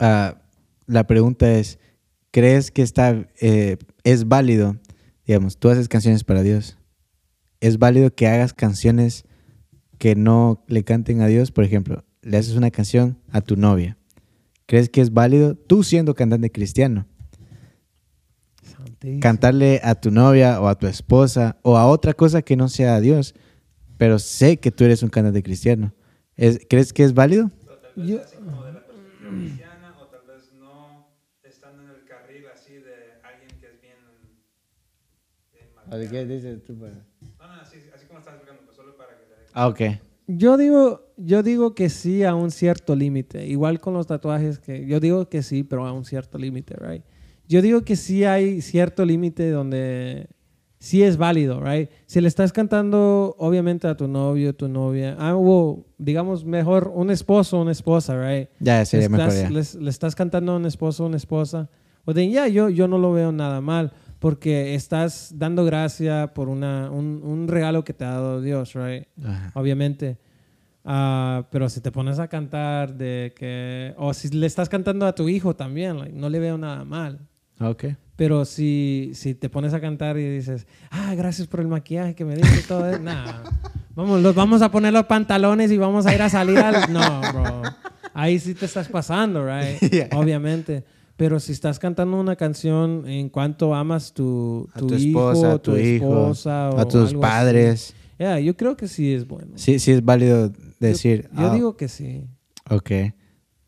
ah, 0.00 0.40
la 0.86 1.06
pregunta 1.06 1.52
es, 1.52 1.78
¿crees 2.30 2.70
que 2.70 2.80
está, 2.80 3.28
eh, 3.42 3.76
es 4.02 4.26
válido, 4.26 4.78
digamos, 5.26 5.58
tú 5.58 5.68
haces 5.68 5.88
canciones 5.88 6.24
para 6.24 6.42
Dios, 6.42 6.78
es 7.60 7.78
válido 7.78 8.14
que 8.14 8.28
hagas 8.28 8.54
canciones 8.54 9.26
que 9.98 10.14
no 10.16 10.64
le 10.68 10.84
canten 10.84 11.20
a 11.20 11.26
Dios? 11.26 11.52
Por 11.52 11.64
ejemplo, 11.64 12.02
le 12.22 12.38
haces 12.38 12.54
una 12.54 12.70
canción 12.70 13.18
a 13.30 13.42
tu 13.42 13.56
novia. 13.56 13.98
¿Crees 14.72 14.88
que 14.88 15.02
es 15.02 15.12
válido, 15.12 15.54
tú 15.54 15.82
siendo 15.84 16.14
cantante 16.14 16.50
cristiano, 16.50 17.04
Santísimo. 18.62 19.20
cantarle 19.20 19.82
a 19.84 19.94
tu 19.96 20.10
novia 20.10 20.62
o 20.62 20.66
a 20.66 20.78
tu 20.78 20.86
esposa 20.86 21.58
o 21.60 21.76
a 21.76 21.86
otra 21.86 22.14
cosa 22.14 22.40
que 22.40 22.56
no 22.56 22.70
sea 22.70 22.94
a 22.94 23.00
Dios, 23.02 23.34
pero 23.98 24.18
sé 24.18 24.60
que 24.60 24.70
tú 24.70 24.84
eres 24.84 25.02
un 25.02 25.10
cantante 25.10 25.42
cristiano? 25.42 25.92
¿Es- 26.38 26.58
¿Crees 26.70 26.94
que 26.94 27.04
es 27.04 27.12
válido? 27.12 27.50
Yo- 27.94 28.16
de 28.16 28.22
la 28.40 28.72
perspectiva 28.72 29.20
cristiana 29.44 29.94
o 30.00 30.06
tal 30.06 30.20
vez 30.26 30.50
no. 30.54 31.12
No, 37.38 37.60
así, 37.60 37.76
así 37.94 38.06
como 38.06 38.20
estás 38.20 38.36
explicando, 38.36 38.62
pues 38.64 38.76
solo 38.76 38.96
para 38.96 39.18
que 39.18 39.24
dé 39.26 39.36
Ah, 39.52 39.68
ok. 39.68 39.80
Yo 40.28 40.56
digo, 40.56 41.11
yo 41.24 41.42
digo 41.42 41.74
que 41.74 41.88
sí 41.88 42.24
a 42.24 42.34
un 42.34 42.50
cierto 42.50 42.96
límite. 42.96 43.46
Igual 43.46 43.80
con 43.80 43.94
los 43.94 44.06
tatuajes, 44.06 44.58
que 44.58 44.86
yo 44.86 45.00
digo 45.00 45.28
que 45.28 45.42
sí, 45.42 45.62
pero 45.62 45.86
a 45.86 45.92
un 45.92 46.04
cierto 46.04 46.38
límite, 46.38 46.74
right? 46.76 47.04
Yo 47.48 47.62
digo 47.62 47.82
que 47.82 47.96
sí 47.96 48.24
hay 48.24 48.60
cierto 48.60 49.04
límite 49.04 49.50
donde 49.50 50.28
sí 50.78 51.02
es 51.02 51.16
válido, 51.16 51.60
right? 51.60 51.90
Si 52.06 52.20
le 52.20 52.28
estás 52.28 52.52
cantando, 52.52 53.36
obviamente, 53.38 53.86
a 53.86 53.96
tu 53.96 54.08
novio, 54.08 54.54
tu 54.54 54.68
novia, 54.68 55.16
ah, 55.18 55.36
o 55.36 55.84
digamos 55.98 56.44
mejor 56.44 56.90
un 56.94 57.10
esposo, 57.10 57.60
una 57.60 57.72
esposa, 57.72 58.20
right? 58.20 58.48
Ya 58.58 58.84
sería 58.84 59.08
le 59.08 59.16
mejor 59.16 59.32
ya. 59.32 59.50
le 59.50 59.90
estás 59.90 60.14
cantando 60.14 60.52
a 60.52 60.56
un 60.56 60.66
esposo, 60.66 61.06
una 61.06 61.16
esposa, 61.16 61.70
pues 62.04 62.16
then, 62.16 62.30
ya, 62.32 62.48
yo, 62.48 62.68
yo 62.68 62.88
no 62.88 62.98
lo 62.98 63.12
veo 63.12 63.30
nada 63.30 63.60
mal, 63.60 63.92
porque 64.18 64.74
estás 64.74 65.32
dando 65.36 65.64
gracia 65.64 66.32
por 66.34 66.48
una, 66.48 66.90
un, 66.90 67.20
un 67.22 67.46
regalo 67.46 67.84
que 67.84 67.92
te 67.92 68.04
ha 68.04 68.10
dado 68.10 68.40
Dios, 68.40 68.74
right? 68.74 69.06
Ajá. 69.24 69.52
obviamente. 69.54 70.18
Ah, 70.84 71.46
pero 71.50 71.68
si 71.68 71.80
te 71.80 71.92
pones 71.92 72.18
a 72.18 72.28
cantar 72.28 72.94
de 72.94 73.32
que, 73.36 73.94
o 73.96 74.12
si 74.14 74.28
le 74.30 74.46
estás 74.46 74.68
cantando 74.68 75.06
a 75.06 75.14
tu 75.14 75.28
hijo 75.28 75.54
también, 75.54 75.98
like, 75.98 76.12
no 76.12 76.28
le 76.28 76.38
veo 76.38 76.58
nada 76.58 76.84
mal. 76.84 77.20
Ok. 77.60 77.84
Pero 78.16 78.44
si, 78.44 79.12
si 79.14 79.34
te 79.34 79.48
pones 79.48 79.74
a 79.74 79.80
cantar 79.80 80.18
y 80.18 80.28
dices, 80.28 80.66
ah, 80.90 81.14
gracias 81.14 81.48
por 81.48 81.60
el 81.60 81.68
maquillaje 81.68 82.14
que 82.14 82.24
me 82.24 82.36
diste 82.36 82.62
todo 82.68 82.88
eso, 82.88 82.98
nah. 83.02 83.42
Vamos, 83.94 84.20
los, 84.22 84.34
vamos 84.34 84.62
a 84.62 84.70
poner 84.70 84.92
los 84.92 85.04
pantalones 85.04 85.70
y 85.70 85.76
vamos 85.76 86.06
a 86.06 86.14
ir 86.14 86.22
a 86.22 86.28
salir 86.28 86.58
al... 86.58 86.74
No, 86.92 87.20
bro. 87.32 87.62
Ahí 88.14 88.38
sí 88.38 88.54
te 88.54 88.66
estás 88.66 88.88
pasando, 88.88 89.44
right? 89.44 89.80
Yeah. 89.92 90.08
Obviamente. 90.12 90.84
Pero 91.16 91.38
si 91.38 91.52
estás 91.52 91.78
cantando 91.78 92.18
una 92.18 92.36
canción 92.36 93.06
en 93.06 93.28
cuanto 93.28 93.74
amas 93.74 94.12
tu, 94.12 94.68
A 94.74 94.78
tu, 94.78 94.86
tu 94.88 94.94
hijo, 94.94 95.30
esposa, 95.30 95.52
a 95.52 95.58
tu, 95.58 95.72
tu 95.72 95.76
hijo, 95.76 96.06
esposa 96.06 96.70
o 96.70 96.78
a 96.78 96.88
tus 96.88 97.04
así, 97.04 97.16
padres. 97.16 97.94
Yeah, 98.18 98.38
yo 98.40 98.56
creo 98.56 98.76
que 98.76 98.88
sí 98.88 99.12
es 99.12 99.26
bueno. 99.26 99.52
Sí, 99.56 99.78
sí 99.78 99.92
es 99.92 100.04
válido 100.04 100.52
decir. 100.80 101.28
Yo, 101.32 101.40
yo 101.40 101.50
ah, 101.50 101.54
digo 101.54 101.76
que 101.76 101.88
sí. 101.88 102.26
Ok. 102.70 102.90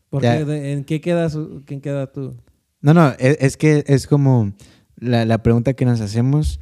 Porque 0.09 0.45
de- 0.45 0.73
¿en 0.73 0.83
qué 0.85 1.01
quedas, 1.01 1.37
quién 1.65 1.81
queda 1.81 2.11
tú? 2.11 2.35
No, 2.81 2.93
no, 2.93 3.09
es, 3.19 3.37
es 3.39 3.57
que 3.57 3.83
es 3.87 4.07
como 4.07 4.53
la, 4.95 5.25
la 5.25 5.41
pregunta 5.43 5.73
que 5.73 5.85
nos 5.85 5.99
hacemos, 6.01 6.59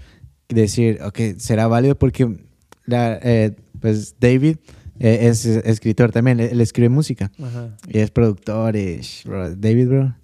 decir, 0.49 0.99
ok, 1.03 1.19
¿será 1.37 1.67
válido? 1.67 1.97
Porque 1.97 2.37
la, 2.85 3.19
eh, 3.21 3.55
pues 3.79 4.15
David 4.19 4.57
eh, 4.99 5.19
es 5.27 5.45
escritor 5.45 6.11
también, 6.11 6.39
él, 6.39 6.49
él 6.51 6.61
escribe 6.61 6.89
música 6.89 7.31
Ajá. 7.41 7.75
y 7.87 7.99
es 7.99 8.09
productor. 8.11 8.75
y, 8.75 9.01
bro, 9.25 9.55
David, 9.55 9.87
bro, 9.89 10.15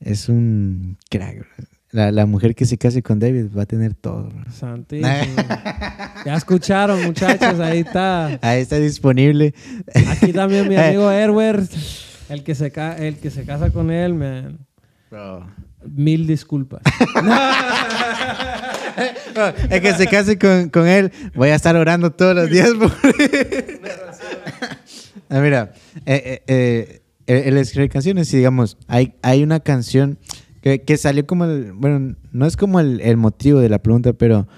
es 0.00 0.28
un 0.28 0.98
crack. 1.10 1.38
bro. 1.38 1.66
La, 1.90 2.12
la 2.12 2.26
mujer 2.26 2.54
que 2.54 2.66
se 2.66 2.76
case 2.76 3.02
con 3.02 3.18
David 3.18 3.46
va 3.56 3.62
a 3.62 3.66
tener 3.66 3.94
todo. 3.94 4.30
Santísimo. 4.52 5.08
ya 6.26 6.34
escucharon, 6.34 7.02
muchachos, 7.02 7.58
ahí 7.60 7.78
está. 7.80 8.38
Ahí 8.42 8.60
está 8.60 8.76
disponible. 8.76 9.54
Aquí 10.10 10.32
también 10.34 10.68
mi 10.68 10.76
amigo 10.76 11.10
Erwer, 11.12 11.62
el 12.28 12.42
que 12.44 12.54
se 12.54 12.70
ca- 12.70 12.96
el 12.98 13.16
que 13.16 13.30
se 13.30 13.44
casa 13.44 13.70
con 13.70 13.90
él, 13.90 14.12
man. 14.14 14.58
Bro. 15.10 15.46
Mil 15.94 16.26
disculpas. 16.26 16.82
El 19.70 19.80
que 19.80 19.94
se 19.94 20.06
case 20.08 20.36
con, 20.38 20.68
con 20.70 20.88
él, 20.88 21.12
voy 21.36 21.50
a 21.50 21.54
estar 21.54 21.76
orando 21.76 22.10
todos 22.10 22.34
los 22.34 22.50
días 22.50 22.70
por 22.70 22.92
Ah, 25.30 25.40
mira, 25.40 25.72
eh, 26.06 26.22
eh, 26.24 26.42
eh, 26.48 27.02
él, 27.26 27.42
él 27.46 27.56
escribe 27.58 27.88
canciones 27.88 28.32
y 28.32 28.38
digamos, 28.38 28.76
hay, 28.88 29.14
hay 29.22 29.42
una 29.42 29.60
canción 29.60 30.18
que, 30.60 30.82
que 30.82 30.96
salió 30.96 31.26
como 31.26 31.44
el, 31.44 31.72
bueno, 31.72 32.16
no 32.32 32.46
es 32.46 32.56
como 32.56 32.80
el, 32.80 33.00
el 33.00 33.16
motivo 33.16 33.60
de 33.60 33.68
la 33.68 33.78
pregunta, 33.78 34.12
pero 34.12 34.48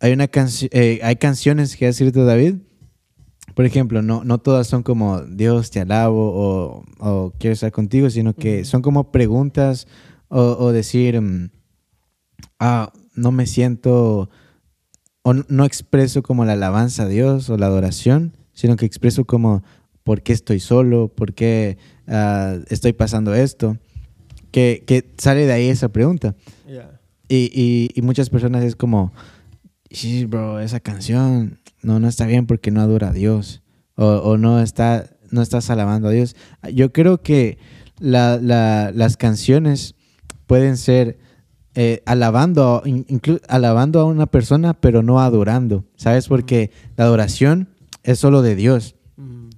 hay 0.00 0.12
una 0.12 0.28
canción, 0.28 0.70
hay 0.72 1.16
canciones 1.16 1.76
que 1.76 1.86
ha 1.86 1.88
escrito 1.88 2.24
David. 2.24 2.56
Por 3.54 3.64
ejemplo, 3.64 4.02
no, 4.02 4.22
no 4.24 4.38
todas 4.38 4.68
son 4.68 4.82
como 4.82 5.22
Dios 5.22 5.70
te 5.70 5.80
alabo 5.80 6.32
o, 6.32 6.84
o 6.98 7.32
quiero 7.38 7.54
estar 7.54 7.72
contigo, 7.72 8.08
sino 8.10 8.34
que 8.34 8.64
son 8.64 8.82
como 8.82 9.10
preguntas 9.10 9.88
o, 10.28 10.40
o 10.40 10.72
decir, 10.72 11.20
mm, 11.20 11.50
ah, 12.60 12.92
no 13.14 13.32
me 13.32 13.46
siento 13.46 14.30
o 15.22 15.34
no 15.34 15.64
expreso 15.64 16.22
como 16.22 16.44
la 16.44 16.52
alabanza 16.52 17.02
a 17.02 17.08
Dios 17.08 17.50
o 17.50 17.58
la 17.58 17.66
adoración, 17.66 18.36
sino 18.52 18.76
que 18.76 18.86
expreso 18.86 19.24
como 19.24 19.62
por 20.04 20.22
qué 20.22 20.32
estoy 20.32 20.60
solo, 20.60 21.08
por 21.08 21.34
qué 21.34 21.78
ah, 22.06 22.56
estoy 22.68 22.92
pasando 22.92 23.34
esto, 23.34 23.76
que, 24.50 24.82
que 24.86 25.12
sale 25.18 25.46
de 25.46 25.52
ahí 25.52 25.68
esa 25.68 25.88
pregunta. 25.90 26.34
Yeah. 26.66 27.00
Y, 27.28 27.50
y- 27.54 27.90
y 27.94 28.02
muchas 28.02 28.30
personas 28.30 28.64
es 28.64 28.74
como, 28.76 29.12
sí, 29.90 30.24
bro, 30.24 30.60
esa 30.60 30.80
canción 30.80 31.58
no, 31.82 32.00
no 32.00 32.08
está 32.08 32.26
bien 32.26 32.46
porque 32.46 32.70
no 32.70 32.80
adora 32.80 33.08
a 33.08 33.12
Dios 33.12 33.62
o, 33.96 34.06
o 34.06 34.36
no, 34.38 34.60
está, 34.60 35.10
no 35.30 35.42
estás 35.42 35.68
alabando 35.70 36.08
a 36.08 36.12
Dios. 36.12 36.36
Yo 36.74 36.92
creo 36.92 37.22
que 37.22 37.58
la- 37.98 38.38
la- 38.40 38.90
las 38.94 39.16
canciones 39.16 39.94
pueden 40.46 40.76
ser 40.76 41.18
eh, 41.74 42.02
alabando, 42.06 42.82
alabando 43.48 44.00
a 44.00 44.04
una 44.04 44.26
persona, 44.26 44.74
pero 44.74 45.02
no 45.02 45.20
adorando, 45.20 45.84
¿sabes? 45.96 46.26
Porque 46.26 46.72
la 46.96 47.04
adoración 47.04 47.68
es 48.02 48.18
solo 48.18 48.42
de 48.42 48.56
Dios 48.56 48.94
Mm. 49.16 49.50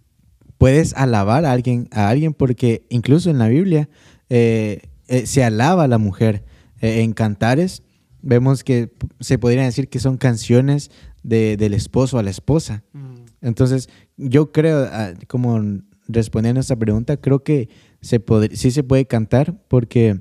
puedes 0.58 0.92
alabar 0.94 1.44
a 1.46 1.52
alguien, 1.52 1.88
a 1.92 2.08
alguien 2.08 2.34
porque 2.34 2.84
incluso 2.90 3.30
en 3.30 3.38
la 3.38 3.48
Biblia 3.48 3.88
eh, 4.30 4.80
eh, 5.08 5.26
se 5.26 5.44
alaba 5.44 5.84
a 5.84 5.88
la 5.88 5.98
mujer. 5.98 6.44
Eh, 6.80 7.02
en 7.02 7.12
cantares 7.12 7.82
vemos 8.22 8.64
que 8.64 8.90
se 9.20 9.38
podría 9.38 9.64
decir 9.64 9.88
que 9.88 9.98
son 9.98 10.16
canciones 10.16 10.90
de- 11.22 11.56
del 11.58 11.74
esposo 11.74 12.18
a 12.18 12.22
la 12.22 12.30
esposa. 12.30 12.84
Mm. 12.94 13.14
Entonces, 13.42 13.88
yo 14.16 14.50
creo, 14.52 14.88
ah, 14.90 15.12
como 15.26 15.60
respondiendo 16.08 16.58
a 16.60 16.62
esta 16.62 16.76
pregunta, 16.76 17.16
creo 17.18 17.42
que 17.44 17.68
se 18.00 18.22
sí 18.54 18.70
se 18.70 18.82
puede 18.82 19.06
cantar 19.06 19.60
porque 19.68 20.20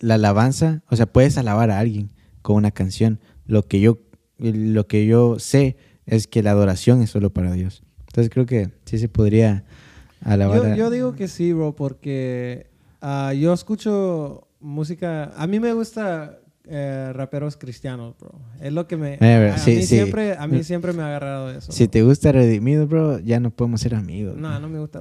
la 0.00 0.14
alabanza, 0.14 0.82
o 0.88 0.94
sea, 0.96 1.06
puedes 1.06 1.36
alabar 1.36 1.70
a 1.72 1.78
alguien 1.80 2.12
con 2.42 2.56
una 2.56 2.70
canción. 2.70 3.18
Lo 3.44 3.62
que 3.66 3.80
yo, 3.80 3.98
lo 4.38 4.86
que 4.86 5.04
yo 5.06 5.38
sé 5.40 5.76
es 6.06 6.26
que 6.28 6.42
la 6.44 6.52
adoración 6.52 7.02
es 7.02 7.10
solo 7.10 7.30
para 7.30 7.52
Dios. 7.52 7.82
Entonces 8.06 8.30
creo 8.30 8.46
que 8.46 8.70
sí 8.84 8.98
se 8.98 9.08
podría 9.08 9.64
Yo, 10.76 10.90
digo 10.90 11.14
que 11.14 11.28
sí, 11.28 11.52
bro, 11.52 11.74
porque 11.74 12.66
ah, 13.00 13.32
yo 13.32 13.52
escucho 13.52 14.48
música. 14.60 15.32
A 15.36 15.46
mí 15.46 15.60
me 15.60 15.72
gusta 15.72 16.38
eh, 16.66 17.12
raperos 17.14 17.56
cristianos, 17.56 18.14
bro. 18.18 18.32
Es 18.60 18.72
lo 18.72 18.86
que 18.86 18.96
me. 18.96 19.18
Eh, 19.20 19.50
a, 19.50 19.54
a 19.54 19.58
sí, 19.58 19.70
mí 19.76 19.80
sí. 19.82 19.86
siempre, 19.96 20.36
a 20.36 20.46
mí 20.46 20.62
siempre 20.64 20.92
me 20.92 21.02
ha 21.02 21.06
agarrado 21.06 21.50
eso. 21.50 21.72
si 21.72 21.84
bro. 21.84 21.90
te 21.90 22.02
gusta 22.02 22.32
Redimido, 22.32 22.86
bro, 22.86 23.18
ya 23.20 23.40
no 23.40 23.50
podemos 23.50 23.80
ser 23.80 23.94
amigos. 23.94 24.36
No, 24.36 24.58
no 24.60 24.68
me 24.68 24.78
gusta. 24.78 25.00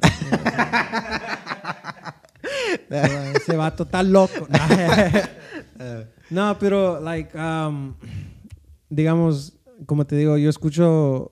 ese, 2.90 3.32
ese 3.38 3.56
vato 3.58 3.84
está 3.84 4.04
loco. 4.04 4.48
no, 6.30 6.58
pero, 6.60 7.00
like, 7.02 7.38
um, 7.38 7.94
digamos, 8.90 9.54
como 9.86 10.06
te 10.06 10.16
digo, 10.16 10.38
yo 10.38 10.50
escucho 10.50 11.32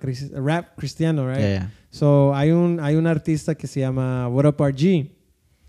cris- 0.00 0.30
rap 0.32 0.76
cristiano, 0.76 1.28
right? 1.28 1.62
So, 1.94 2.34
hay 2.34 2.50
un, 2.50 2.80
hay 2.80 2.96
un 2.96 3.06
artista 3.06 3.54
que 3.54 3.68
se 3.68 3.78
llama 3.78 4.26
What 4.28 4.46
Up 4.46 4.56
RG. 4.60 5.12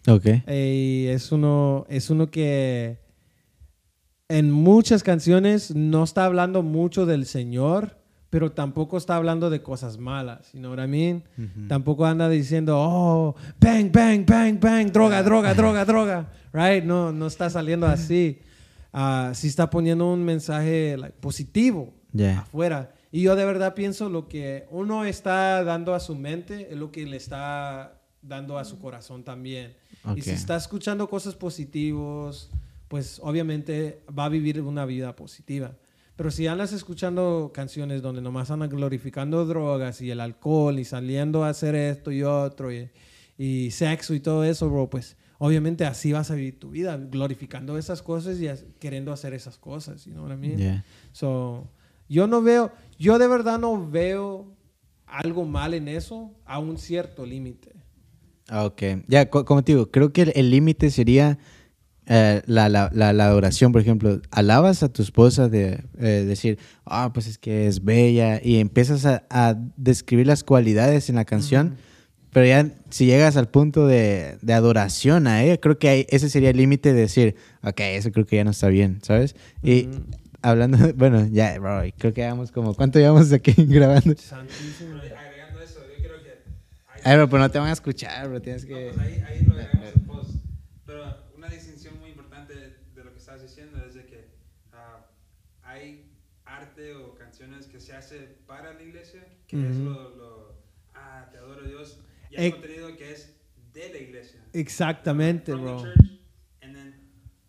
Ok. 0.08 0.26
Y 0.52 1.06
es 1.06 1.32
uno, 1.32 1.86
es 1.88 2.10
uno 2.10 2.32
que 2.32 2.98
en 4.28 4.50
muchas 4.52 5.04
canciones 5.04 5.76
no 5.76 6.04
está 6.04 6.26
hablando 6.26 6.64
mucho 6.64 7.06
del 7.06 7.28
Señor, 7.28 8.00
pero 8.32 8.52
tampoco 8.54 8.98
está 8.98 9.16
hablando 9.18 9.52
de 9.52 9.62
cosas 9.62 10.00
malas. 10.00 10.52
You 10.52 10.62
know 10.62 10.72
what 10.74 10.84
I 10.84 10.88
mean? 10.88 11.24
Tampoco 11.68 12.08
anda 12.08 12.28
diciendo, 12.28 12.76
oh, 12.80 13.36
bang, 13.60 13.92
bang, 13.92 14.26
bang, 14.26 14.60
bang, 14.60 14.92
droga, 14.92 15.22
droga, 15.22 15.54
droga, 15.54 15.86
droga. 15.92 16.32
Right? 16.52 16.84
No, 16.84 17.12
no 17.12 17.28
está 17.28 17.52
saliendo 17.52 17.86
así. 17.86 18.40
Ah, 18.92 19.30
sí 19.36 19.48
está 19.48 19.70
poniendo 19.70 20.12
un 20.12 20.24
mensaje 20.24 20.98
like, 20.98 21.18
positivo 21.20 21.94
Ya. 22.14 22.40
afuera. 22.40 22.95
Y 23.16 23.22
yo 23.22 23.38
de 23.38 23.46
verdad 23.46 23.76
pienso 23.76 24.10
lo 24.10 24.28
que 24.28 24.66
uno 24.72 25.06
está 25.06 25.64
dando 25.64 25.96
a 25.96 26.02
su 26.02 26.16
mente 26.16 26.68
es 26.70 26.78
lo 26.78 26.92
que 26.92 27.06
le 27.06 27.16
está 27.16 28.02
dando 28.22 28.58
a 28.58 28.66
su 28.66 28.78
corazón 28.78 29.24
también. 29.24 29.74
Y 30.18 30.22
si 30.22 30.32
está 30.32 30.58
escuchando 30.58 31.08
cosas 31.08 31.34
positivas, 31.34 32.50
pues 32.90 33.22
obviamente 33.24 34.02
va 34.08 34.26
a 34.26 34.28
vivir 34.28 34.60
una 34.60 34.86
vida 34.86 35.16
positiva. 35.16 35.78
Pero 36.18 36.30
si 36.30 36.46
andas 36.48 36.74
escuchando 36.74 37.52
canciones 37.54 38.02
donde 38.02 38.22
nomás 38.22 38.52
andan 38.52 38.70
glorificando 38.70 39.46
drogas 39.46 40.02
y 40.02 40.12
el 40.12 40.20
alcohol 40.20 40.78
y 40.78 40.84
saliendo 40.84 41.46
a 41.46 41.50
hacer 41.52 41.74
esto 41.74 42.12
y 42.12 42.22
otro 42.22 42.74
y, 42.74 42.90
y 43.38 43.72
sexo 43.72 44.14
y 44.14 44.20
todo 44.20 44.44
eso, 44.44 44.70
bro, 44.70 44.90
pues 44.90 45.16
obviamente 45.38 45.86
así 45.86 46.12
vas 46.12 46.32
a 46.32 46.36
vivir 46.36 46.60
tu 46.60 46.72
vida, 46.72 46.98
glorificando 46.98 47.78
esas 47.78 48.02
cosas 48.02 48.42
y 48.42 48.50
queriendo 48.78 49.14
hacer 49.14 49.34
esas 49.34 49.58
cosas, 49.58 50.04
you 50.04 50.12
know 50.12 50.26
what 50.26 50.34
I 50.34 50.38
mean? 50.38 50.58
Ya. 50.58 50.86
So, 51.14 51.70
yo 52.08 52.28
no 52.28 52.42
veo, 52.42 52.72
yo 52.98 53.18
de 53.20 53.28
verdad 53.28 53.60
no 53.60 53.90
veo 53.90 54.54
algo 55.06 55.46
mal 55.46 55.74
en 55.74 55.88
eso 55.88 56.32
a 56.46 56.60
un 56.60 56.78
cierto 56.78 57.26
límite. 57.26 57.72
Ah, 58.50 58.66
Ok. 58.66 58.82
Ya, 59.08 59.30
co- 59.30 59.46
como 59.46 59.64
te 59.64 59.72
digo, 59.74 59.90
creo 59.92 60.12
que 60.14 60.22
el- 60.24 60.50
límite 60.52 60.90
sería 60.92 61.38
eh, 62.08 62.44
la, 62.46 62.70
la, 62.70 62.92
la, 62.94 63.14
la 63.14 63.26
adoración, 63.26 63.72
por 63.72 63.82
ejemplo. 63.82 64.22
Alabas 64.30 64.84
a 64.84 64.90
tu 64.90 65.02
esposa 65.02 65.50
de 65.50 65.84
eh, 65.98 66.24
decir, 66.28 66.60
ah, 66.86 67.12
pues 67.14 67.26
es 67.26 67.40
que 67.40 67.66
es 67.68 67.84
bella, 67.84 68.40
y 68.44 68.58
empiezas 68.60 69.06
a, 69.08 69.24
a 69.32 69.56
describir 69.76 70.28
las 70.28 70.44
cualidades 70.44 71.10
en 71.10 71.16
la 71.16 71.26
canción. 71.26 71.78
Pero 72.32 72.46
ya 72.46 72.70
si 72.92 73.06
llegas 73.08 73.38
al 73.38 73.48
punto 73.50 73.88
de, 73.88 74.38
de 74.42 74.54
adoración 74.54 75.26
a 75.26 75.42
ella, 75.44 75.58
creo 75.58 75.80
que 75.80 75.90
ahí- 75.90 76.06
ese 76.10 76.30
sería 76.30 76.52
el 76.52 76.58
límite 76.58 76.94
de 76.94 77.00
decir, 77.02 77.36
ok, 77.64 77.80
eso 77.80 78.12
creo 78.12 78.26
que 78.28 78.36
ya 78.36 78.44
no 78.44 78.52
está 78.52 78.68
bien, 78.68 79.00
¿sabes? 79.02 79.36
Y 79.64 79.88
Ujú. 79.88 80.02
Hablando, 80.50 80.78
de- 80.78 80.94
bueno, 80.94 81.28
ya, 81.32 81.58
bro, 81.60 81.82
creo 81.98 82.14
que 82.14 82.22
llevamos 82.22 82.52
como, 82.52 82.74
¿cuánto 82.76 83.00
llevamos 83.00 83.32
aquí 83.34 83.54
grabando? 83.66 84.16
Santísimo. 84.18 84.96
Agregando 84.98 85.62
eso, 85.62 85.80
yo 85.88 85.96
creo 86.04 86.24
que 86.24 86.44
Ay, 87.04 87.18
bro, 87.18 87.30
pero 87.30 87.40
no 87.44 87.50
te 87.52 87.60
van 87.60 87.70
a 87.70 87.74
escuchar, 87.74 88.28
bro, 88.30 88.42
tienes 88.42 88.66
que... 88.66 88.92
pues 88.96 88.98
ahí, 89.08 89.22
ahí 89.28 89.46
lo 89.46 89.54
agregamos 89.54 89.94
en 89.96 90.06
post. 90.06 90.30
Pero 90.86 91.18
una 91.36 91.50
distinción 91.50 92.00
muy 92.00 92.10
importante 92.10 92.54
de 92.96 93.04
lo 93.04 93.12
que 93.12 93.20
estás 93.20 93.42
diciendo 93.42 93.84
es 93.86 93.94
de 93.96 94.06
que 94.06 94.30
ah, 94.74 95.06
hay 95.64 96.12
arte 96.46 96.94
o 96.96 97.16
canciones 97.16 97.66
que 97.68 97.80
se 97.80 97.94
hace 97.94 98.20
para 98.48 98.74
la 98.74 98.82
iglesia, 98.84 99.24
que 99.48 99.58
es 99.68 99.76
Ujú. 99.76 99.84
lo, 99.90 100.16
lo, 100.16 100.56
ah, 100.94 101.28
te 101.32 101.38
adoro 101.38 101.64
Dios, 101.68 102.00
y 102.32 102.38
hay 102.38 102.48
Eh, 102.48 102.52
contenido 102.52 102.96
que 102.98 103.12
es 103.12 103.36
de 103.74 103.90
la 103.90 103.98
iglesia. 103.98 104.40
Exactamente, 104.54 105.52
From 105.52 105.62
bro. 105.62 105.78
the 105.78 105.84
church 105.84 106.12
and 106.62 106.76
then 106.76 106.94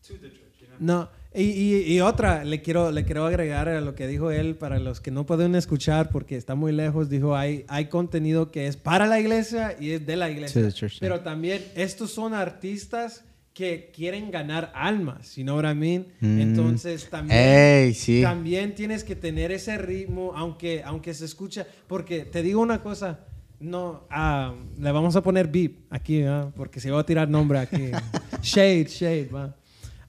to 0.06 0.14
the 0.18 0.28
church, 0.30 0.60
you 0.60 0.66
know? 0.66 0.76
No, 0.78 1.08
y, 1.36 1.42
y- 1.42 1.92
y 1.94 2.00
otra, 2.00 2.44
le 2.44 2.62
quiero, 2.62 2.90
le 2.90 3.04
quiero 3.04 3.26
agregar 3.26 3.68
a 3.68 3.80
lo 3.80 3.94
que 3.94 4.06
dijo 4.06 4.30
él, 4.30 4.54
para 4.56 4.78
los 4.78 5.00
que 5.00 5.10
no 5.10 5.26
pueden 5.26 5.54
escuchar 5.54 6.10
porque 6.10 6.36
está 6.36 6.54
muy 6.54 6.72
lejos, 6.72 7.08
dijo, 7.10 7.36
hay, 7.36 7.64
hay 7.68 7.86
contenido 7.86 8.50
que 8.50 8.66
es 8.66 8.76
para 8.76 9.06
la 9.06 9.20
iglesia 9.20 9.76
y 9.78 9.90
es 9.90 10.06
de 10.06 10.16
la 10.16 10.30
iglesia. 10.30 10.62
The 10.62 10.72
church, 10.72 10.98
Pero 11.00 11.20
también 11.20 11.62
estos 11.74 12.10
son 12.10 12.34
artistas 12.34 13.24
que 13.52 13.90
quieren 13.94 14.30
ganar 14.30 14.70
almas, 14.74 15.34
you 15.36 15.42
know 15.42 15.56
what 15.56 15.64
I 15.70 15.74
mean? 15.74 16.06
Mm. 16.20 16.40
Entonces 16.42 17.08
también 17.08 17.38
Ey, 17.40 17.94
sí. 17.94 18.20
también 18.22 18.74
tienes 18.74 19.02
que 19.02 19.16
tener 19.16 19.50
ese 19.50 19.78
ritmo, 19.78 20.32
aunque, 20.36 20.82
aunque 20.84 21.14
se 21.14 21.24
escucha, 21.24 21.66
porque 21.86 22.24
te 22.26 22.42
digo 22.42 22.60
una 22.60 22.82
cosa, 22.82 23.20
no, 23.58 24.04
ah, 24.10 24.54
le 24.78 24.92
vamos 24.92 25.16
a 25.16 25.22
poner 25.22 25.48
beep 25.48 25.78
aquí, 25.88 26.22
¿ah? 26.22 26.50
porque 26.54 26.80
se 26.80 26.90
va 26.90 27.00
a 27.00 27.06
tirar 27.06 27.30
nombre 27.30 27.58
aquí. 27.58 27.90
shade, 28.42 28.84
shade, 28.88 29.28
va. 29.34 29.56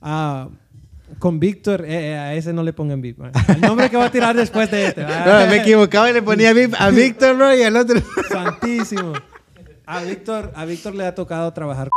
Ah, 0.02 0.50
con 1.20 1.40
Víctor, 1.40 1.86
eh, 1.86 2.12
eh, 2.12 2.18
a 2.18 2.34
ese 2.36 2.54
no 2.54 2.64
le 2.64 2.74
pongan. 2.74 3.02
¿va? 3.02 3.32
El 3.48 3.62
nombre 3.62 3.90
que 3.90 3.98
va 3.98 4.06
a 4.06 4.12
tirar 4.12 4.36
después 4.36 4.70
de 4.72 4.88
este. 4.88 5.06
me 5.50 5.58
equivocaba 5.58 6.10
y 6.10 6.14
le 6.14 6.22
ponía 6.22 6.50
a, 6.50 6.54
Vic- 6.54 6.76
a 6.78 6.90
Víctor, 6.90 7.36
bro, 7.38 7.56
y 7.56 7.64
al 7.64 7.76
otro. 7.76 8.00
Santísimo. 8.30 9.14
A 9.86 10.04
Víctor, 10.04 10.52
a 10.56 10.66
Víctor 10.66 10.96
le 10.96 11.06
ha 11.06 11.16
tocado 11.16 11.52
trabajar. 11.54 11.90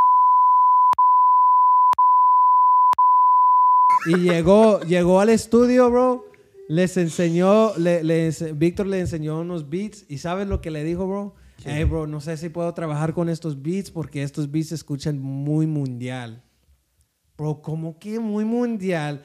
Y 4.07 4.17
llegó, 4.17 4.81
llegó 4.81 5.21
al 5.21 5.29
estudio, 5.29 5.91
bro. 5.91 6.25
Les 6.69 6.97
enseñó, 6.97 7.77
le, 7.77 8.31
Víctor 8.55 8.87
le 8.87 9.01
enseñó 9.01 9.41
unos 9.41 9.69
beats. 9.69 10.07
¿Y 10.09 10.19
sabes 10.19 10.47
lo 10.47 10.61
que 10.61 10.71
le 10.71 10.85
dijo, 10.85 11.07
bro? 11.07 11.35
Hey, 11.65 11.85
bro, 11.85 12.07
no 12.07 12.21
sé 12.23 12.37
si 12.39 12.49
puedo 12.49 12.73
trabajar 12.73 13.13
con 13.13 13.29
estos 13.29 13.61
beats 13.61 13.91
porque 13.91 14.23
estos 14.23 14.51
beats 14.51 14.69
se 14.69 14.77
escuchan 14.77 15.21
muy 15.21 15.67
mundial. 15.67 16.43
Bro, 17.41 17.63
¿cómo 17.63 17.99
que 17.99 18.21
muy 18.21 18.45
mundial? 18.45 19.23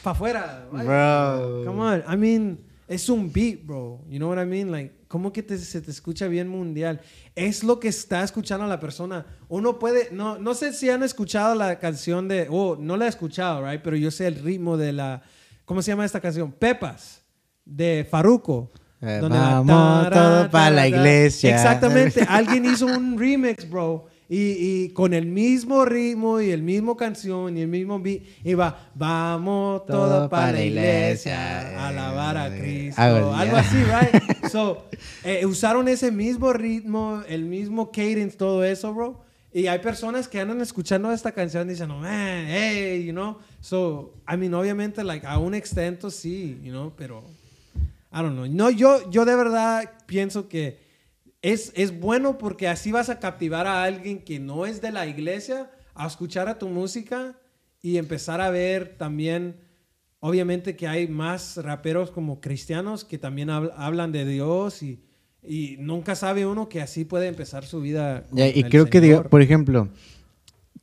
Para 0.00 0.12
afuera. 0.14 0.68
Bro. 0.70 1.64
Come 1.66 1.80
on. 1.82 2.04
I 2.08 2.16
mean, 2.16 2.60
es 2.86 3.08
un 3.08 3.32
beat, 3.32 3.66
bro. 3.66 4.00
You 4.08 4.18
know 4.18 4.28
what 4.30 4.40
I 4.40 4.46
mean? 4.46 4.70
Like, 4.70 4.94
¿cómo 5.08 5.32
que 5.32 5.42
te- 5.42 5.58
se 5.58 5.80
te 5.80 5.90
escucha 5.90 6.28
bien 6.28 6.46
mundial? 6.46 7.00
Es 7.34 7.64
lo 7.64 7.80
que 7.80 7.88
está 7.88 8.22
escuchando 8.22 8.64
la 8.68 8.78
persona. 8.78 9.26
Uno 9.48 9.80
puede, 9.80 10.10
no, 10.12 10.38
no 10.38 10.54
sé 10.54 10.72
si 10.72 10.88
han 10.88 11.02
escuchado 11.02 11.56
la 11.56 11.80
canción 11.80 12.28
de, 12.28 12.46
oh, 12.48 12.76
no 12.78 12.96
la 12.96 13.06
he 13.06 13.08
escuchado, 13.08 13.68
right? 13.68 13.82
Pero 13.82 13.96
yo 13.96 14.12
sé 14.12 14.28
el 14.28 14.36
ritmo 14.36 14.76
de 14.76 14.92
la, 14.92 15.20
¿cómo 15.64 15.82
se 15.82 15.90
llama 15.90 16.04
esta 16.04 16.20
canción? 16.20 16.52
Pepas, 16.52 17.22
de 17.64 18.06
Faruco. 18.08 18.70
Eh, 19.00 19.18
la 19.20 19.60
vamos 19.62 20.10
todo 20.10 20.48
pa' 20.48 20.70
la 20.70 20.86
iglesia. 20.86 21.56
Exactamente. 21.56 22.24
Alguien 22.28 22.64
hizo 22.66 22.86
un 22.86 23.18
remix, 23.18 23.68
bro. 23.68 24.06
Y, 24.34 24.56
y 24.84 24.88
con 24.94 25.12
el 25.12 25.26
mismo 25.26 25.84
ritmo 25.84 26.40
y 26.40 26.52
el 26.52 26.62
mismo 26.62 26.96
canción 26.96 27.54
y 27.58 27.60
el 27.60 27.68
mismo 27.68 28.00
beat, 28.00 28.22
iba, 28.44 28.90
vamos 28.94 29.84
todo, 29.84 30.08
Todo 30.20 30.28
para 30.30 30.46
pa' 30.46 30.52
la 30.52 30.62
iglesia, 30.64 31.60
iglesia. 31.60 31.88
alabar 31.88 32.36
a 32.38 32.46
Eh, 32.56 32.60
Cristo, 32.60 33.02
algo 33.02 33.30
así, 33.34 33.42
algo 33.42 33.56
así, 33.58 33.76
right? 33.84 34.22
So, 34.50 34.86
eh, 35.24 35.44
usaron 35.44 35.86
ese 35.86 36.10
mismo 36.10 36.52
ritmo, 36.54 37.22
el 37.28 37.44
mismo 37.44 37.90
cadence, 37.92 38.36
todo 38.38 38.64
eso, 38.64 38.94
bro. 38.94 39.20
Y 39.52 39.66
hay 39.66 39.80
personas 39.80 40.28
que 40.28 40.40
andan 40.40 40.62
escuchando 40.62 41.12
esta 41.12 41.32
canción 41.32 41.66
y 41.68 41.72
dicen, 41.72 41.90
oh, 41.90 41.98
man, 41.98 42.46
hey, 42.48 43.04
you 43.04 43.12
know. 43.12 43.36
So, 43.60 44.14
I 44.26 44.38
mean, 44.38 44.54
obviamente, 44.54 45.04
like, 45.04 45.26
a 45.26 45.36
un 45.38 45.54
extento 45.54 46.10
sí, 46.10 46.58
you 46.62 46.70
know, 46.72 46.90
pero 46.96 47.22
I 48.10 48.22
don't 48.22 48.32
know. 48.34 48.46
No, 48.46 48.70
yo, 48.70 49.10
yo 49.10 49.26
de 49.26 49.36
verdad 49.36 49.90
pienso 50.06 50.48
que 50.48 50.81
es, 51.42 51.72
es 51.74 51.98
bueno 51.98 52.38
porque 52.38 52.68
así 52.68 52.92
vas 52.92 53.08
a 53.10 53.18
captivar 53.18 53.66
a 53.66 53.82
alguien 53.84 54.20
que 54.20 54.38
no 54.38 54.64
es 54.66 54.80
de 54.80 54.92
la 54.92 55.06
iglesia 55.06 55.70
a 55.94 56.06
escuchar 56.06 56.48
a 56.48 56.58
tu 56.58 56.68
música 56.68 57.36
y 57.82 57.98
empezar 57.98 58.40
a 58.40 58.50
ver 58.50 58.96
también, 58.96 59.56
obviamente 60.20 60.76
que 60.76 60.86
hay 60.86 61.08
más 61.08 61.56
raperos 61.56 62.10
como 62.10 62.40
cristianos 62.40 63.04
que 63.04 63.18
también 63.18 63.48
habl- 63.48 63.72
hablan 63.76 64.12
de 64.12 64.24
Dios 64.24 64.82
y, 64.82 65.02
y 65.42 65.76
nunca 65.80 66.14
sabe 66.14 66.46
uno 66.46 66.68
que 66.68 66.80
así 66.80 67.04
puede 67.04 67.26
empezar 67.26 67.64
su 67.64 67.80
vida. 67.80 68.24
con 68.28 68.38
Ya, 68.38 68.46
y 68.48 68.60
el 68.60 68.70
creo 68.70 68.86
que, 68.86 69.00
diga- 69.02 69.28
por 69.28 69.42
ejemplo, 69.42 69.88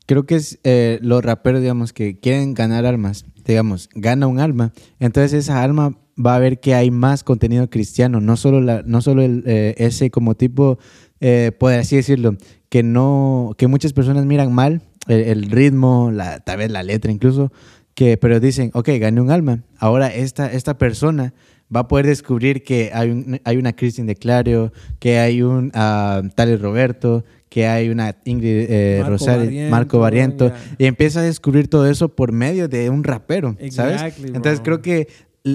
creo 0.05 0.25
que 0.25 0.35
es 0.35 0.59
eh, 0.63 0.99
los 1.01 1.23
raperos, 1.23 1.61
digamos, 1.61 1.93
que 1.93 2.19
quieren 2.19 2.53
ganar 2.53 2.85
almas, 2.85 3.25
digamos, 3.45 3.89
gana 3.95 4.27
un 4.27 4.39
alma, 4.39 4.73
entonces 4.99 5.33
esa 5.33 5.63
alma 5.63 5.97
va 6.23 6.35
a 6.35 6.39
ver 6.39 6.59
que 6.59 6.73
hay 6.75 6.91
más 6.91 7.23
contenido 7.23 7.69
cristiano, 7.69 8.19
no 8.21 8.35
solo, 8.37 8.61
la, 8.61 8.83
no 8.85 9.01
solo 9.01 9.21
el, 9.21 9.43
eh, 9.45 9.75
ese 9.77 10.09
como 10.11 10.35
tipo, 10.35 10.77
eh, 11.21 11.51
por 11.57 11.73
así 11.73 11.95
decirlo, 11.95 12.35
que 12.69 12.83
no, 12.83 13.53
que 13.57 13.67
muchas 13.67 13.93
personas 13.93 14.25
miran 14.25 14.51
mal 14.53 14.81
el, 15.07 15.21
el 15.21 15.43
ritmo, 15.51 16.11
la, 16.13 16.39
tal 16.39 16.57
vez 16.57 16.71
la 16.71 16.83
letra 16.83 17.11
incluso, 17.11 17.51
que, 17.93 18.17
pero 18.17 18.39
dicen, 18.39 18.71
ok, 18.73 18.89
gané 18.99 19.21
un 19.21 19.31
alma, 19.31 19.63
ahora 19.77 20.07
esta, 20.07 20.51
esta 20.51 20.77
persona 20.77 21.33
va 21.73 21.81
a 21.81 21.87
poder 21.87 22.05
descubrir 22.07 22.63
que 22.63 22.91
hay, 22.93 23.09
un- 23.11 23.39
hay 23.43 23.57
una 23.57 23.73
Christine 23.73 24.07
de 24.07 24.15
Clario, 24.15 24.71
que 24.99 25.19
hay 25.19 25.41
un 25.41 25.71
Tales 25.71 26.59
Roberto, 26.61 27.23
que 27.49 27.65
hay 27.67 27.89
una 27.89 28.15
Ingrid 28.25 28.65
eh, 28.69 28.97
Marco 28.99 29.11
Rosario, 29.11 29.45
Barriento, 29.45 29.71
Marco 29.71 29.99
Barriento, 29.99 30.51
y 30.77 30.85
empieza 30.85 31.19
a 31.21 31.23
descubrir 31.23 31.67
todo 31.67 31.87
eso 31.89 32.09
por 32.09 32.31
medio 32.31 32.67
de 32.67 32.89
un 32.89 33.03
rapero, 33.03 33.55
¿sabes? 33.71 34.01
Entonces 34.35 34.61
bro. 34.61 34.63
creo 34.63 34.81
que 34.81 35.07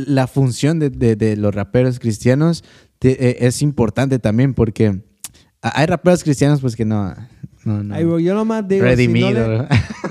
la 0.07 0.27
función 0.27 0.79
de, 0.79 0.91
de- 0.91 1.17
de 1.17 1.37
los 1.37 1.55
raperos 1.55 1.99
cristianos 1.99 2.65
te- 2.99 3.31
eh, 3.31 3.37
es 3.47 3.63
importante 3.63 4.19
también 4.19 4.55
porque 4.55 5.01
hay 5.63 5.87
raperos 5.87 6.23
cristianos 6.25 6.61
pues 6.61 6.77
que 6.77 6.85
no... 6.85 7.15
no, 7.65 7.83
no. 7.83 7.95
Ay, 7.95 8.05
bro, 8.05 8.19
yo 8.19 8.35
nomás 8.35 8.67
digo. 8.69 8.85
Redimido, 8.85 9.29
Si 9.29 9.35
no 9.35 9.63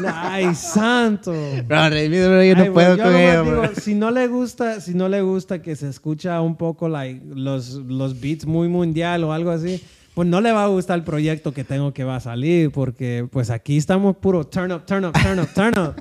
le-. 0.02 0.08
Ay, 0.10 0.56
santo. 0.56 1.32
Bro, 1.68 1.90
redimido, 1.90 2.30
bro, 2.30 2.44
yo 2.44 2.56
no 2.56 2.62
Ay, 2.64 2.70
bro, 2.70 2.74
puedo 2.74 2.98
yo 2.98 3.04
con 3.04 3.16
ello, 3.16 3.44
digo, 3.44 3.62
bro. 3.62 3.72
si 3.76 3.94
no 3.96 4.10
le 4.12 4.28
gusta, 4.28 4.82
si 4.82 4.94
no 4.96 5.08
le 5.10 5.22
gusta 5.22 5.62
que 5.62 5.76
se 5.76 5.88
escucha 5.90 6.42
un 6.42 6.56
poco 6.56 6.90
like, 6.90 7.22
los, 7.36 7.74
los 7.74 8.20
beats 8.20 8.46
muy 8.48 8.68
mundial 8.68 9.24
o 9.24 9.32
algo 9.34 9.52
así, 9.52 9.84
pues 10.16 10.28
no 10.28 10.42
le 10.42 10.52
va 10.52 10.64
a 10.64 10.68
gustar 10.68 10.98
el 10.98 11.04
proyecto 11.04 11.54
que 11.54 11.64
tengo 11.64 11.94
que 11.94 12.04
va 12.04 12.16
a 12.18 12.20
salir, 12.20 12.72
porque 12.72 13.28
pues 13.32 13.50
aquí 13.52 13.78
estamos 13.78 14.18
puro 14.18 14.46
turn 14.46 14.72
up, 14.72 14.86
turn 14.86 15.06
up, 15.06 15.14
turn 15.14 15.40
up, 15.40 15.48
turn 15.56 15.74
up. 15.80 15.96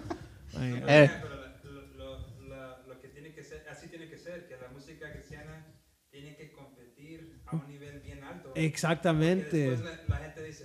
Ay, 0.59 0.83
Eh, 0.87 1.11
Pero 1.23 1.35
lo, 1.35 2.17
lo- 2.17 2.49
lo- 2.49 2.95
lo 2.95 3.01
que 3.01 3.09
tiene 3.09 3.33
que 3.35 3.43
ser, 3.43 3.63
así 3.71 3.89
tiene 3.89 4.09
que 4.09 4.19
ser, 4.19 4.47
que 4.49 4.55
la 4.61 4.69
música 4.75 5.11
cristiana 5.13 5.65
tiene 6.11 6.37
que 6.37 6.53
competir 6.53 7.39
a 7.47 7.57
un 7.57 7.67
nivel 7.69 8.01
bien 8.05 8.23
alto. 8.23 8.42
Porque 8.42 8.42
Exactamente. 8.55 9.57
después 9.77 9.85
la, 10.09 10.15
la 10.17 10.17
gente 10.25 10.43
dice, 10.45 10.65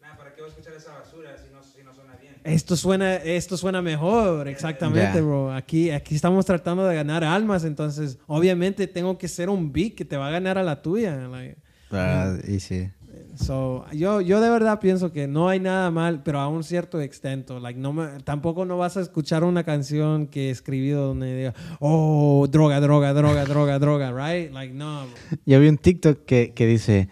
"Nah, 0.00 0.16
¿para 0.16 0.34
qué 0.34 0.40
voy 0.42 0.50
a 0.50 0.52
escuchar 0.52 0.74
esa 0.74 0.92
basura 0.92 1.36
si 1.38 1.52
no, 1.52 1.62
si 1.62 1.82
no 1.82 1.94
suena 1.94 2.16
bien? 2.16 2.34
Esto 2.44 2.76
suena, 2.76 3.16
esto 3.16 3.56
suena 3.56 3.82
mejor, 3.82 4.48
exactamente, 4.48 5.18
Ya. 5.18 5.22
bro. 5.22 5.52
Aquí, 5.52 5.90
aquí 5.90 6.14
estamos 6.14 6.44
tratando 6.46 6.84
de 6.86 6.94
ganar 6.94 7.24
almas, 7.24 7.64
entonces 7.64 8.18
obviamente 8.26 8.86
tengo 8.86 9.18
que 9.18 9.28
ser 9.28 9.48
un 9.50 9.72
beat 9.72 9.94
que 9.94 10.04
te 10.04 10.16
va 10.16 10.28
a 10.28 10.30
ganar 10.30 10.58
a 10.58 10.62
la 10.62 10.80
tuya. 10.82 11.16
like. 11.28 11.58
ah, 11.90 12.36
y 12.46 12.60
sí. 12.60 12.90
So, 13.36 13.84
yo, 13.92 14.20
yo 14.20 14.40
de 14.40 14.48
verdad 14.50 14.80
pienso 14.80 15.12
que 15.12 15.28
no 15.28 15.48
hay 15.48 15.60
nada 15.60 15.90
mal, 15.90 16.22
pero 16.22 16.40
a 16.40 16.48
un 16.48 16.64
cierto 16.64 17.00
extento. 17.00 17.60
Like, 17.60 17.78
no 17.78 17.92
me- 17.92 18.20
tampoco 18.24 18.64
no 18.64 18.78
vas 18.78 18.96
a 18.96 19.00
escuchar 19.02 19.44
una 19.44 19.62
canción 19.64 20.26
que 20.26 20.48
he 20.48 20.50
escribido 20.50 21.06
donde 21.08 21.36
diga, 21.36 21.54
oh, 21.80 22.46
droga, 22.50 22.80
droga, 22.80 23.12
droga, 23.12 23.44
droga, 23.44 23.78
droga, 23.78 24.10
right? 24.12 24.52
Like, 24.52 24.72
no. 24.74 25.04
Yo 25.46 25.60
vi 25.60 25.68
un 25.68 25.76
TikTok 25.78 26.24
que, 26.24 26.52
que 26.54 26.66
dice, 26.66 27.08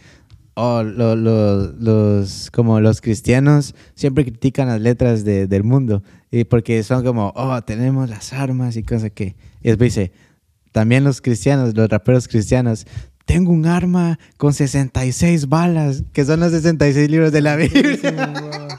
oh, 0.54 0.82
lo- 0.82 1.14
lo- 1.14 1.72
los, 1.72 2.50
como 2.50 2.80
los 2.80 3.00
cristianos 3.00 3.74
siempre 3.94 4.24
critican 4.24 4.68
las 4.68 4.80
letras 4.80 5.24
de- 5.24 5.46
del 5.46 5.62
mundo, 5.64 6.02
y 6.30 6.44
porque 6.44 6.82
son 6.82 7.04
como, 7.04 7.32
oh, 7.36 7.60
tenemos 7.62 8.08
las 8.08 8.32
armas 8.32 8.76
y 8.76 8.82
cosas 8.82 9.10
que... 9.12 9.36
Y 9.62 9.68
después 9.68 9.94
dice, 9.94 10.12
también 10.72 11.04
los 11.04 11.20
cristianos, 11.20 11.76
los 11.76 11.88
raperos 11.88 12.26
cristianos, 12.28 12.86
tengo 13.24 13.50
un 13.52 13.66
arma 13.66 14.18
con 14.36 14.52
66 14.52 15.48
balas, 15.48 16.04
que 16.12 16.24
son 16.24 16.40
los 16.40 16.52
66 16.52 17.10
libros 17.10 17.32
de 17.32 17.40
la 17.40 17.56
Biblia. 17.56 17.98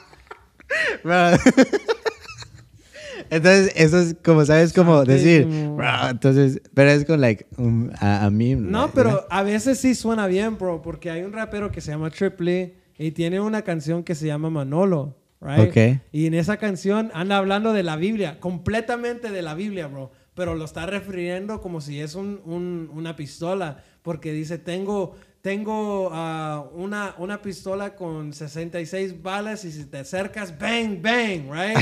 Entonces, 3.29 3.71
eso 3.75 3.99
es 3.99 4.15
como, 4.23 4.45
¿sabes? 4.45 4.71
Como 4.71 5.03
decir, 5.03 5.47
bro, 5.47 6.09
entonces, 6.09 6.61
pero 6.75 6.91
es 6.91 7.05
con, 7.05 7.19
like, 7.21 7.47
um, 7.57 7.89
a, 7.99 8.25
a 8.25 8.29
mí. 8.29 8.55
No, 8.55 8.91
pero 8.93 9.25
a 9.31 9.41
veces 9.41 9.79
sí 9.79 9.95
suena 9.95 10.27
bien, 10.27 10.57
bro, 10.59 10.81
porque 10.83 11.09
hay 11.09 11.23
un 11.23 11.33
rapero 11.33 11.71
que 11.71 11.81
se 11.81 11.91
llama 11.91 12.11
Triple 12.11 12.75
y 12.97 13.11
tiene 13.11 13.39
una 13.39 13.63
canción 13.63 14.03
que 14.03 14.13
se 14.13 14.27
llama 14.27 14.49
Manolo, 14.51 15.17
right? 15.41 15.69
Ok. 15.69 16.01
Y 16.11 16.27
en 16.27 16.35
esa 16.35 16.57
canción 16.57 17.09
anda 17.15 17.37
hablando 17.37 17.73
de 17.73 17.81
la 17.83 17.95
Biblia, 17.95 18.39
completamente 18.39 19.31
de 19.31 19.41
la 19.41 19.55
Biblia, 19.55 19.87
bro, 19.87 20.11
pero 20.35 20.53
lo 20.53 20.65
está 20.65 20.85
refiriendo 20.85 21.61
como 21.61 21.81
si 21.81 21.99
es 22.01 22.13
un- 22.13 22.41
un- 22.45 22.91
una 22.93 23.15
pistola, 23.15 23.83
porque 24.05 24.31
dice, 24.31 24.59
tengo, 24.59 25.15
tengo 25.41 26.09
ah, 26.13 26.63
una, 26.73 27.15
una 27.17 27.41
pistola 27.41 27.95
con 27.95 28.31
66 28.33 29.21
balas 29.21 29.65
y 29.65 29.71
si 29.71 29.83
te 29.85 29.97
acercas, 29.97 30.57
bang, 30.57 31.01
bang, 31.01 31.51
right? 31.51 31.77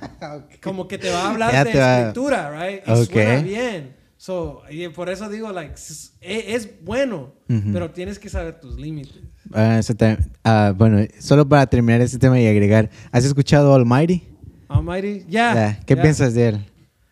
Como 0.62 0.86
que 0.88 0.98
te 0.98 1.08
va 1.10 1.26
a 1.26 1.30
hablar 1.30 1.52
Ya 1.52 1.64
de 1.64 1.70
te 1.72 1.78
va- 1.78 1.98
escritura, 2.00 2.50
right? 2.50 2.82
Y 2.86 2.90
Ok. 2.90 3.10
suena 3.12 3.36
bien. 3.42 3.96
So, 4.16 4.62
y 4.68 4.86
por 4.88 5.08
eso 5.08 5.28
digo, 5.30 5.50
like, 5.52 5.74
s- 5.74 6.10
e- 6.20 6.54
es, 6.54 6.68
bueno, 6.84 7.32
Ujú. 7.48 7.70
pero 7.72 7.90
tienes 7.90 8.18
que 8.18 8.28
saber 8.28 8.60
tus 8.60 8.78
límites. 8.78 9.16
Ah, 9.54 9.78
eso 9.78 9.94
también- 9.94 10.30
ah, 10.44 10.74
bueno, 10.76 10.98
solo 11.20 11.48
para 11.48 11.66
terminar 11.66 12.00
este 12.02 12.18
tema 12.18 12.38
y 12.38 12.46
agregar, 12.46 12.90
¿has 13.12 13.24
escuchado 13.24 13.72
Almighty? 13.74 14.24
Almighty, 14.68 15.24
ya. 15.28 15.54
Ya, 15.54 15.80
¿Qué 15.86 15.96
ya. 15.96 16.02
piensas 16.02 16.34
de 16.34 16.48
él? 16.48 16.66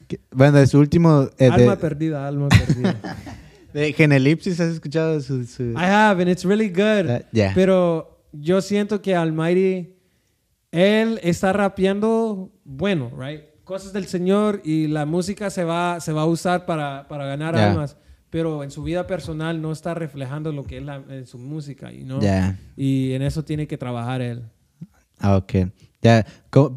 ¿Qué- 0.06 0.20
Bueno, 0.32 0.58
de 0.58 0.66
su 0.66 0.78
último... 0.78 1.30
eh, 1.38 1.46
Alma 1.50 1.76
de, 1.76 1.76
perdida, 1.78 2.26
alma 2.28 2.48
perdida. 2.50 3.00
de 3.72 3.92
Genelipsis, 3.92 4.58
¿has 4.60 4.72
escuchado 4.72 5.20
su...? 5.20 5.44
su- 5.44 5.72
I 5.72 5.84
have, 5.84 6.20
and 6.22 6.30
it's 6.30 6.44
really 6.44 6.68
good. 6.68 7.06
Uh, 7.08 7.18
yeah. 7.32 7.52
Pero 7.54 8.24
yo 8.32 8.60
siento 8.60 9.00
que 9.02 9.14
Almighty 9.14 9.94
él 10.70 11.18
está 11.22 11.52
rapeando 11.52 12.50
bueno, 12.64 13.10
right? 13.18 13.40
Cosas 13.64 13.92
del 13.92 14.06
Señor 14.06 14.60
y 14.64 14.86
la 14.86 15.04
música 15.06 15.50
se 15.50 15.64
va, 15.64 16.00
se 16.00 16.12
va 16.12 16.22
a 16.22 16.26
usar 16.26 16.64
para, 16.66 17.06
para 17.08 17.26
ganar 17.26 17.54
Ya. 17.54 17.70
almas, 17.70 17.96
pero 18.30 18.62
en 18.64 18.70
su 18.70 18.82
vida 18.82 19.06
personal 19.06 19.60
no 19.60 19.72
está 19.72 19.94
reflejando 19.94 20.52
lo 20.52 20.64
que 20.64 20.78
es 20.78 20.82
la- 20.84 21.02
en 21.08 21.26
su 21.26 21.38
música, 21.38 21.92
y 21.92 22.04
¿no? 22.04 22.20
Ya. 22.20 22.58
Y 22.76 23.12
en 23.12 23.22
eso 23.22 23.44
tiene 23.44 23.66
que 23.66 23.76
trabajar 23.78 24.20
él. 24.22 24.42
Ah, 25.18 25.36
ok. 25.36 25.70
Ya, 26.00 26.24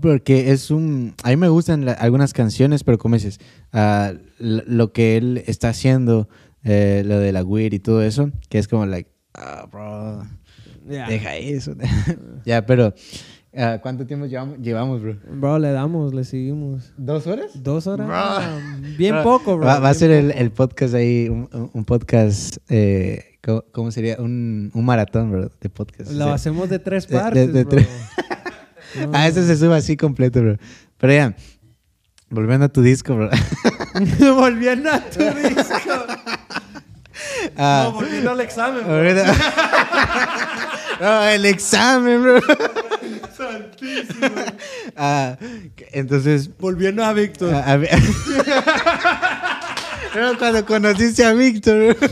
porque 0.01 0.51
es 0.51 0.71
un... 0.71 1.13
A 1.23 1.29
mí 1.29 1.35
me 1.37 1.47
gustan 1.47 1.85
la- 1.85 1.91
algunas 1.93 2.33
canciones, 2.33 2.83
pero 2.83 2.97
como 2.97 3.15
dices, 3.15 3.39
l- 4.39 4.63
lo 4.65 4.91
que 4.93 5.15
él 5.17 5.43
está 5.45 5.69
haciendo, 5.69 6.27
eh, 6.63 7.03
lo 7.05 7.19
de 7.19 7.31
la 7.31 7.43
weed 7.43 7.73
y 7.73 7.79
todo 7.79 8.01
eso, 8.01 8.31
que 8.49 8.57
es 8.59 8.67
como, 8.67 8.85
like, 8.85 9.09
ah, 9.33 9.67
bro, 9.71 10.23
Ya. 10.89 11.07
deja 11.07 11.35
eso. 11.35 11.73
ya, 12.45 12.65
pero, 12.65 12.93
ah, 13.55 13.79
¿cuánto 13.81 14.05
tiempo 14.05 14.25
llevamos, 14.25 14.59
llevamos, 14.59 15.01
bro? 15.01 15.15
Bro, 15.33 15.59
le 15.59 15.71
damos, 15.71 16.13
le 16.13 16.23
seguimos. 16.23 16.93
¿Dos 16.97 17.27
horas? 17.27 17.51
Dos 17.55 17.87
horas. 17.87 18.07
Bro. 18.07 18.89
Bien 18.97 19.13
Bro, 19.15 19.23
poco, 19.23 19.57
bro. 19.57 19.65
Va, 19.67 19.79
va 19.79 19.89
a 19.89 19.93
ser 19.93 20.11
el, 20.11 20.31
el 20.31 20.51
podcast 20.51 20.93
ahí, 20.95 21.29
un, 21.29 21.49
un- 21.73 21.85
podcast, 21.85 22.57
eh, 22.69 23.37
¿cómo, 23.43 23.63
cómo 23.71 23.91
sería? 23.91 24.17
Un, 24.19 24.71
un 24.73 24.85
maratón, 24.85 25.31
bro, 25.31 25.51
de 25.61 25.69
podcast. 25.69 26.11
Lo 26.11 26.25
O 26.25 26.27
sea, 26.27 26.33
hacemos 26.35 26.69
de 26.69 26.79
tres 26.79 27.07
de- 27.07 27.15
de- 27.15 27.21
partes, 27.21 27.53
de 27.53 27.63
bro. 27.63 27.69
tres- 27.69 27.87
No. 27.87 29.11
Ah, 29.13 29.25
ese 29.25 29.47
se 29.47 29.55
sube 29.55 29.73
así 29.75 29.95
completo, 29.95 30.41
bro. 30.41 30.57
Pero 30.97 31.13
ya, 31.13 31.33
volviendo 32.29 32.65
a 32.65 32.69
tu 32.69 32.81
disco, 32.81 33.15
bro. 33.15 33.29
volviendo 34.35 34.89
a 34.91 34.99
tu 35.09 35.19
disco. 35.19 35.93
Ah, 37.57 37.83
No, 37.87 37.91
volviendo 37.93 38.31
al 38.31 38.41
examen, 38.41 38.83
bro. 38.83 38.95
volviendo- 38.97 39.23
No, 41.01 41.23
el 41.23 41.45
examen, 41.45 42.21
bro. 42.21 42.39
Ah, 44.95 45.37
entonces, 45.93 46.49
Volviendo 46.59 47.03
a 47.03 47.11
Víctor. 47.13 47.53
a- 47.55 47.73
Era 50.15 50.33
cuando 50.37 50.65
conociste 50.65 51.23
a 51.25 51.33
Víctor. 51.33 51.95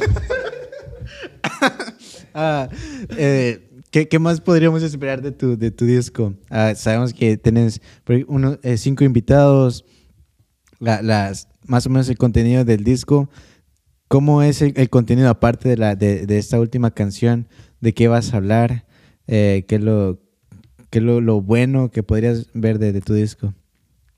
Ah, 2.34 2.70
eh, 3.18 3.68
¿qué, 3.92 4.08
qué 4.08 4.20
más 4.20 4.40
podríamos 4.40 4.84
esperar 4.84 5.22
de 5.22 5.32
tu, 5.32 5.58
de 5.58 5.72
tu 5.72 5.86
disco? 5.86 6.36
Ah, 6.50 6.74
sabemos 6.76 7.12
que 7.14 7.38
tienes 7.38 7.82
por- 8.04 8.24
uno, 8.28 8.58
eh, 8.62 8.78
cinco 8.78 9.04
invitados, 9.04 9.84
la- 10.80 11.02
las, 11.02 11.48
más 11.66 11.86
o 11.88 11.90
menos 11.90 12.08
el 12.08 12.18
contenido 12.18 12.64
del 12.64 12.84
disco. 12.84 13.30
¿Cómo 14.10 14.41
es 14.41 14.61
el, 14.61 14.73
el 14.76 14.90
contenido 14.90 15.30
aparte 15.30 15.69
de, 15.69 15.77
la, 15.77 15.95
de, 15.95 16.26
de 16.26 16.38
esta 16.38 16.60
última 16.60 16.91
canción? 16.91 17.48
¿De 17.80 17.94
qué 17.94 18.07
vas 18.07 18.34
a 18.34 18.38
hablar? 18.38 18.86
Eh, 19.27 19.65
¿Qué 19.68 19.76
es 19.76 19.81
lo, 19.81 20.19
qué 20.90 20.99
lo, 20.99 21.22
lo 21.22 21.41
bueno 21.41 21.91
que 21.91 22.03
podrías 22.03 22.48
ver 22.53 22.80
de, 22.80 22.91
de 22.91 23.02
tu 23.02 23.14
disco? 23.14 23.53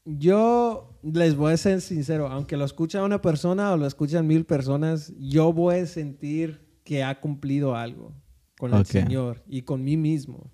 Yo 0.05 0.97
les 1.03 1.35
voy 1.35 1.53
a 1.53 1.57
ser 1.57 1.81
sincero, 1.81 2.27
aunque 2.27 2.57
lo 2.57 2.65
escucha 2.65 3.03
una 3.03 3.21
persona 3.21 3.73
o 3.73 3.77
lo 3.77 3.85
escuchan 3.85 4.25
mil 4.25 4.45
personas, 4.45 5.13
yo 5.19 5.51
voy 5.51 5.75
a 5.75 5.85
sentir 5.85 6.61
que 6.83 7.03
ha 7.03 7.19
cumplido 7.19 7.75
algo 7.75 8.13
con 8.57 8.73
el 8.73 8.81
Ok. 8.81 8.87
Señor 8.87 9.43
y 9.47 9.63
con 9.63 9.83
mí 9.83 9.97
mismo. 9.97 10.51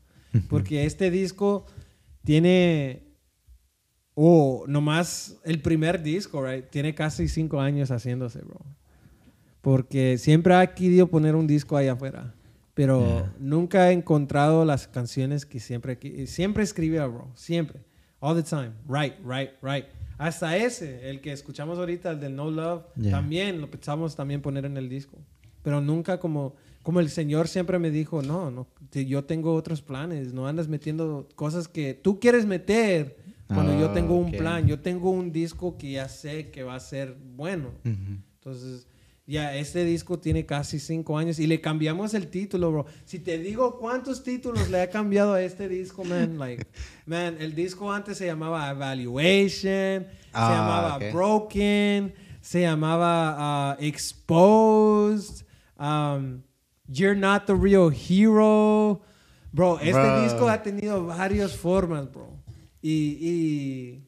Porque 0.50 0.86
este 0.86 1.10
disco 1.10 1.66
tiene, 2.24 3.08
o 4.14 4.66
nomás 4.68 5.38
el 5.46 5.62
primer 5.62 6.02
disco, 6.04 6.46
right? 6.46 6.66
Tiene 6.70 6.94
casi 6.94 7.28
cinco 7.28 7.60
años 7.62 7.90
haciéndose, 7.92 8.40
bro. 8.42 8.60
Porque 9.68 10.18
siempre 10.18 10.54
ha 10.54 10.74
querido 10.74 11.08
poner 11.08 11.36
un 11.36 11.46
disco 11.46 11.76
allá 11.76 11.92
afuera. 11.92 12.34
Pero 12.74 13.02
Yeah. 13.06 13.34
nunca 13.38 13.90
he 13.90 13.92
encontrado 13.92 14.64
las 14.64 14.88
canciones 14.88 15.46
que 15.46 15.60
siempre, 15.60 16.00
qui- 16.00 16.26
siempre 16.26 16.64
escribía, 16.64 17.06
bro. 17.06 17.28
Siempre. 17.36 17.82
All 18.22 18.42
the 18.42 18.44
time. 18.44 18.72
Right, 18.88 19.16
right, 19.26 19.50
right. 19.62 19.84
Hasta 20.18 20.56
ese, 20.56 21.10
el 21.10 21.20
que 21.20 21.34
escuchamos 21.34 21.80
ahorita, 21.80 22.12
el 22.12 22.22
del 22.22 22.34
No 22.34 22.50
Love, 22.50 22.84
Yeah. 22.96 23.12
también 23.12 23.60
lo 23.60 23.70
pensamos 23.70 24.16
también 24.16 24.42
poner 24.42 24.64
en 24.64 24.78
el 24.78 24.88
disco. 24.88 25.18
Pero 25.64 25.82
nunca 25.82 26.18
como, 26.18 26.56
como 26.82 27.02
el 27.02 27.10
Señor 27.10 27.50
siempre 27.50 27.78
me 27.78 27.92
dijo, 27.92 28.22
no, 28.22 28.50
no, 28.50 28.68
yo 28.94 29.26
tengo 29.26 29.54
otros 29.54 29.82
planes, 29.82 30.34
no 30.34 30.48
andas 30.48 30.70
metiendo 30.70 31.28
cosas 31.36 31.68
que 31.68 31.94
tú 31.94 32.22
quieres 32.22 32.46
meter 32.46 33.18
cuando 33.48 33.78
yo 33.78 33.90
Ah, 33.90 33.94
tengo 33.94 34.16
un 34.16 34.30
ok. 34.30 34.38
plan. 34.38 34.66
Yo 34.66 34.80
tengo 34.80 35.10
un 35.12 35.34
disco 35.34 35.78
que 35.78 35.92
ya 35.92 36.08
sé 36.08 36.52
que 36.52 36.64
va 36.64 36.76
a 36.76 36.80
ser 36.80 37.18
bueno. 37.36 37.72
Entonces, 37.84 38.88
ya 39.28 39.54
este 39.56 39.84
disco 39.84 40.18
tiene 40.20 40.46
casi 40.46 40.80
cinco 40.80 41.18
años 41.18 41.38
y 41.38 41.48
le 41.48 41.60
cambiamos 41.60 42.14
el 42.14 42.28
título, 42.30 42.72
bro. 42.72 42.86
Si 43.06 43.20
te 43.20 43.38
digo 43.38 43.78
cuántos 43.78 44.24
títulos 44.24 44.70
le 44.70 44.82
ha 44.82 44.90
cambiado 44.90 45.34
a 45.34 45.42
este 45.44 45.68
disco, 45.68 46.04
man, 46.06 46.38
like, 46.40 46.66
man, 47.06 47.36
el 47.40 47.54
disco 47.54 47.92
antes 47.92 48.18
se 48.18 48.26
llamaba 48.26 48.70
Evaluation, 48.72 50.06
se 50.06 50.08
Ah, 50.34 50.50
llamaba 50.56 50.96
ok. 50.96 51.14
Broken, 51.14 52.14
se 52.42 52.62
llamaba 52.62 53.36
ah, 53.38 53.78
Exposed, 53.82 55.46
um, 55.78 56.42
You're 56.88 57.16
Not 57.20 57.46
the 57.48 57.54
Real 57.56 57.92
Hero. 57.92 59.02
Bro, 59.52 59.80
este 59.80 59.92
Bro. 59.94 60.24
disco 60.24 60.48
ha 60.50 60.64
tenido 60.64 61.06
varias 61.06 61.56
formas, 61.56 62.10
bro. 62.12 62.42
Y, 62.82 63.18
y 63.20 64.08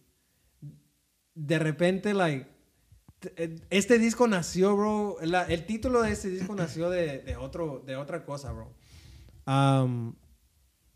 de 1.36 1.60
repente, 1.60 2.14
like, 2.14 2.46
este 3.70 4.00
disco 4.00 4.28
nació, 4.28 4.76
bro. 4.76 5.18
la- 5.22 5.44
el 5.44 5.66
título 5.66 6.02
de 6.02 6.12
este 6.12 6.30
disco 6.30 6.56
nació 6.56 6.90
de, 6.90 7.20
de 7.20 7.36
otro, 7.36 7.84
de 7.86 7.96
otra 7.96 8.24
cosa, 8.24 8.52
bro. 8.52 8.72
Um, 9.48 10.14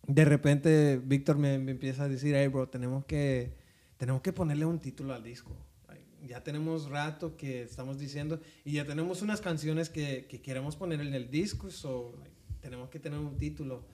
de 0.07 0.25
repente, 0.25 1.01
Víctor 1.03 1.37
me, 1.37 1.57
me 1.59 1.71
empieza 1.71 2.03
a 2.03 2.07
decir, 2.09 2.35
hey, 2.35 2.47
bro, 2.47 2.67
tenemos 2.69 3.05
que, 3.05 3.55
tenemos 3.97 4.21
que 4.21 4.33
ponerle 4.33 4.65
un 4.65 4.79
título 4.79 5.13
al 5.13 5.23
disco. 5.23 5.55
Ya 6.25 6.41
tenemos 6.41 6.89
rato 6.89 7.35
que 7.35 7.63
estamos 7.63 7.99
diciendo 7.99 8.39
y 8.63 8.73
ya 8.73 8.85
tenemos 8.85 9.21
unas 9.21 9.41
canciones 9.41 9.89
que, 9.89 10.25
que 10.29 10.41
queremos 10.41 10.77
poner 10.77 11.01
en 11.01 11.13
el 11.13 11.29
disco, 11.29 11.69
so, 11.69 12.15
like, 12.17 12.31
tenemos 12.61 12.89
que 12.89 12.97
tener 12.99 13.19
un 13.19 13.35
título. 13.37 13.85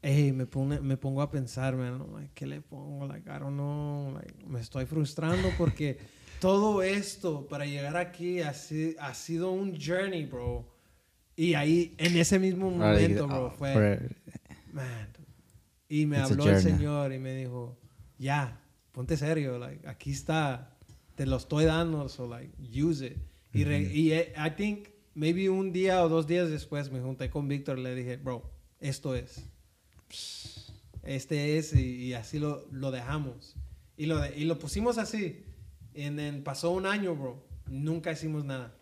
Ey, 0.00 0.32
me, 0.32 0.46
pone, 0.46 0.80
me 0.80 0.96
pongo 0.96 1.20
a 1.20 1.30
pensar, 1.30 1.76
man, 1.76 2.02
like, 2.14 2.30
¿qué 2.34 2.46
le 2.46 2.62
pongo? 2.62 3.06
Like, 3.06 3.28
I 3.28 3.38
don't 3.38 3.52
know, 3.52 4.10
like, 4.14 4.32
me 4.46 4.58
estoy 4.60 4.86
frustrando 4.86 5.50
porque 5.58 5.98
todo 6.40 6.82
esto 6.82 7.46
para 7.48 7.66
llegar 7.66 7.96
aquí 7.96 8.40
ha, 8.40 8.52
si- 8.54 8.96
ha 8.98 9.14
sido 9.14 9.50
un 9.52 9.78
journey, 9.80 10.24
bro. 10.26 10.66
Y 11.36 11.54
ahí, 11.54 11.94
en 11.98 12.16
ese 12.16 12.38
mismo 12.38 12.70
momento, 12.70 13.26
bro, 13.28 13.46
oh, 13.46 13.50
fue, 13.50 13.74
man. 14.72 15.08
Y 15.88 16.06
me 16.06 16.18
It's 16.18 16.30
habló 16.30 16.44
el. 16.44 16.60
Señor 16.62 17.12
y 17.12 17.18
me 17.18 17.34
dijo, 17.34 17.78
ya, 18.18 18.60
ponte 18.92 19.16
serio, 19.16 19.58
like, 19.58 19.86
aquí 19.88 20.10
está, 20.12 20.76
te 21.14 21.26
lo 21.26 21.36
estoy 21.36 21.64
dando, 21.64 22.08
so, 22.08 22.28
like, 22.28 22.52
use 22.60 23.04
it. 23.06 23.16
Y, 23.52 23.64
re- 23.64 23.82
y 23.92 24.12
eh, 24.12 24.32
I 24.36 24.50
think, 24.56 24.88
maybe 25.14 25.48
un 25.50 25.72
día 25.72 26.04
o 26.04 26.08
dos 26.08 26.26
días 26.26 26.48
después 26.50 26.90
me 26.92 27.00
junté 27.00 27.30
con 27.30 27.48
Víctor 27.48 27.78
y 27.78 27.82
le 27.82 27.94
dije, 27.94 28.16
bro, 28.16 28.48
esto 28.80 29.14
es 29.14 29.44
este 31.02 31.56
es 31.58 31.72
y, 31.74 31.96
y 32.08 32.14
así 32.14 32.38
lo, 32.38 32.66
lo 32.70 32.90
dejamos. 32.90 33.56
Y 33.96 34.06
lo, 34.06 34.18
de- 34.18 34.36
y 34.36 34.44
lo 34.44 34.58
pusimos 34.58 34.98
así. 34.98 35.42
Pasó 36.44 36.70
un 36.70 36.86
año, 36.86 37.14
bro. 37.14 37.42
Nunca 37.68 38.12
hicimos 38.12 38.44
nada. 38.44 38.74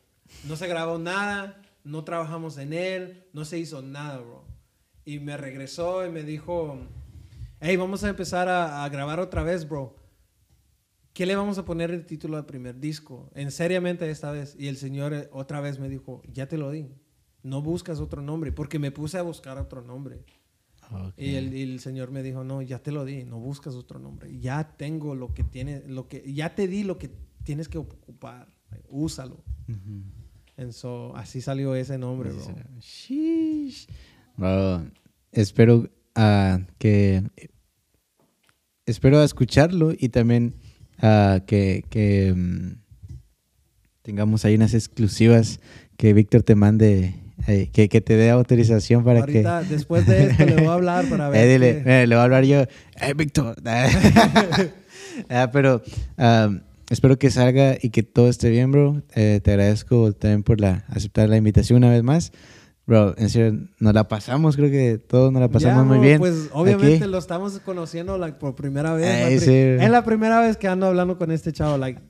No 0.45 0.57
se 0.57 0.69
grabó 0.69 0.99
nada, 0.99 1.63
no 1.85 2.05
trabajamos 2.05 2.59
en 2.59 2.73
él, 2.73 3.27
no 3.33 3.45
se 3.45 3.59
hizo 3.59 3.83
nada, 3.83 4.19
bro. 4.19 4.45
Y 5.05 5.21
me 5.21 5.37
regresó 5.37 6.05
y 6.07 6.11
me 6.11 6.23
dijo, 6.23 6.79
hey, 7.61 7.77
vamos 7.77 8.05
a 8.05 8.11
empezar 8.11 8.49
a, 8.49 8.85
a 8.85 8.89
grabar 8.89 9.21
otra 9.21 9.43
vez, 9.43 9.69
bro. 9.69 9.97
¿Qué 11.19 11.27
le 11.27 11.35
vamos 11.35 11.59
a 11.59 11.65
poner 11.65 11.91
el 11.91 12.07
título 12.07 12.37
al 12.37 12.47
primer 12.47 12.79
disco? 12.79 13.29
En 13.35 13.51
seriamente 13.51 14.09
esta 14.09 14.31
vez. 14.31 14.55
Y 14.57 14.69
el 14.69 14.77
señor 14.77 15.13
eh, 15.13 15.29
otra 15.33 15.61
vez 15.61 15.81
me 15.81 15.89
dijo, 15.89 16.23
ya 16.33 16.47
te 16.47 16.57
lo 16.57 16.71
di. 16.71 16.95
No 17.43 17.61
buscas 17.61 17.99
otro 17.99 18.23
nombre. 18.23 18.53
Porque 18.53 18.79
me 18.79 18.93
puse 18.93 19.19
a 19.19 19.23
buscar 19.23 19.59
otro 19.59 19.83
nombre. 19.83 20.25
Y 21.17 21.35
el, 21.35 21.55
y 21.55 21.63
el 21.63 21.81
señor 21.81 22.11
me 22.11 22.23
dijo, 22.23 22.45
no, 22.45 22.63
ya 22.63 22.79
te 22.79 22.93
lo 22.93 23.05
di, 23.05 23.25
no 23.25 23.39
buscas 23.39 23.75
otro 23.75 23.99
nombre. 23.99 24.39
Ya 24.41 24.77
tengo 24.77 25.15
lo 25.15 25.35
que 25.35 25.45
tiene, 25.45 25.83
lo 25.87 26.09
que, 26.09 26.33
ya 26.33 26.55
te 26.55 26.67
di 26.69 26.85
lo 26.85 26.99
que 26.99 27.11
tienes 27.45 27.69
que 27.69 27.79
ocupar. 27.79 28.49
Úsalo. 28.89 29.43
And 30.57 30.73
so, 30.73 31.15
así 31.17 31.41
salió 31.41 31.75
ese 31.75 31.99
nombre, 31.99 32.31
bro. 32.31 32.55
Sheesh. 32.81 33.87
Bro, 34.37 34.91
espero 35.33 35.89
ah, 36.15 36.61
que 36.79 37.23
espero 38.87 39.23
escucharlo 39.23 39.93
y 39.97 40.09
también 40.09 40.55
ah, 40.99 41.41
que, 41.47 41.85
que, 41.89 42.35
mm, 42.35 42.79
tengamos 44.03 44.45
ahí 44.45 44.55
unas 44.55 44.75
exclusivas 44.75 45.61
que 45.97 46.13
Víctor 46.13 46.43
te 46.43 46.55
mande, 46.55 47.15
eh, 47.47 47.71
que, 47.73 47.89
que 47.89 48.01
te 48.01 48.17
dé 48.17 48.31
autorización 48.31 49.05
para 49.05 49.21
Ahorita, 49.21 49.63
que... 49.63 49.69
después 49.75 50.07
de 50.07 50.25
esto, 50.27 50.45
le 50.45 50.57
voy 50.57 50.67
a 50.67 50.73
hablar 50.75 51.05
para 51.09 51.29
ver. 51.31 51.45
Eh, 51.47 51.53
dile, 51.53 51.83
qué- 51.85 52.03
eh, 52.03 52.07
le 52.07 52.15
voy 52.15 52.21
a 52.21 52.25
hablar 52.25 52.45
yo. 52.45 52.61
¡Eh, 52.63 53.15
Víctor! 53.17 53.55
Ah, 55.29 55.51
pero 55.53 55.83
espero 56.91 57.19
que 57.19 57.31
salga 57.31 57.77
y 57.83 57.91
que 57.91 58.03
todo 58.05 58.29
esté 58.29 58.51
bien, 58.51 58.71
bro. 58.71 59.03
Eh, 59.17 59.41
te 59.43 59.51
agradezco 59.51 60.13
también 60.13 60.43
por 60.45 60.61
la, 60.61 60.85
aceptar 60.89 61.29
la 61.29 61.37
invitación 61.37 61.79
una 61.79 61.91
vez 61.91 62.03
más. 62.05 62.33
Bro, 62.87 63.17
en 63.19 63.29
serio, 63.29 63.59
nos 63.81 63.93
la 63.95 64.07
pasamos, 64.09 64.57
creo 64.57 64.71
que 64.71 64.97
todos 64.99 65.33
nos 65.33 65.41
la 65.43 65.49
pasamos 65.49 65.79
Ya, 65.79 65.83
muy 65.83 65.99
bien. 65.99 66.19
Pues 66.21 66.49
obviamente 66.53 66.97
aquí. 66.99 67.07
lo 67.11 67.19
estamos 67.19 67.59
conociendo 67.61 68.17
like, 68.17 68.39
por 68.39 68.55
primera 68.55 68.95
vez. 68.95 69.07
Ey, 69.07 69.23
la 69.23 69.29
pri- 69.29 69.41
sí. 69.41 69.85
Es 69.85 69.91
la 69.91 70.05
primera 70.05 70.41
vez 70.41 70.57
que 70.57 70.69
ando 70.69 70.87
hablando 70.87 71.19
con 71.19 71.31
este 71.33 71.53
chavo. 71.53 71.77
Like, 71.77 72.01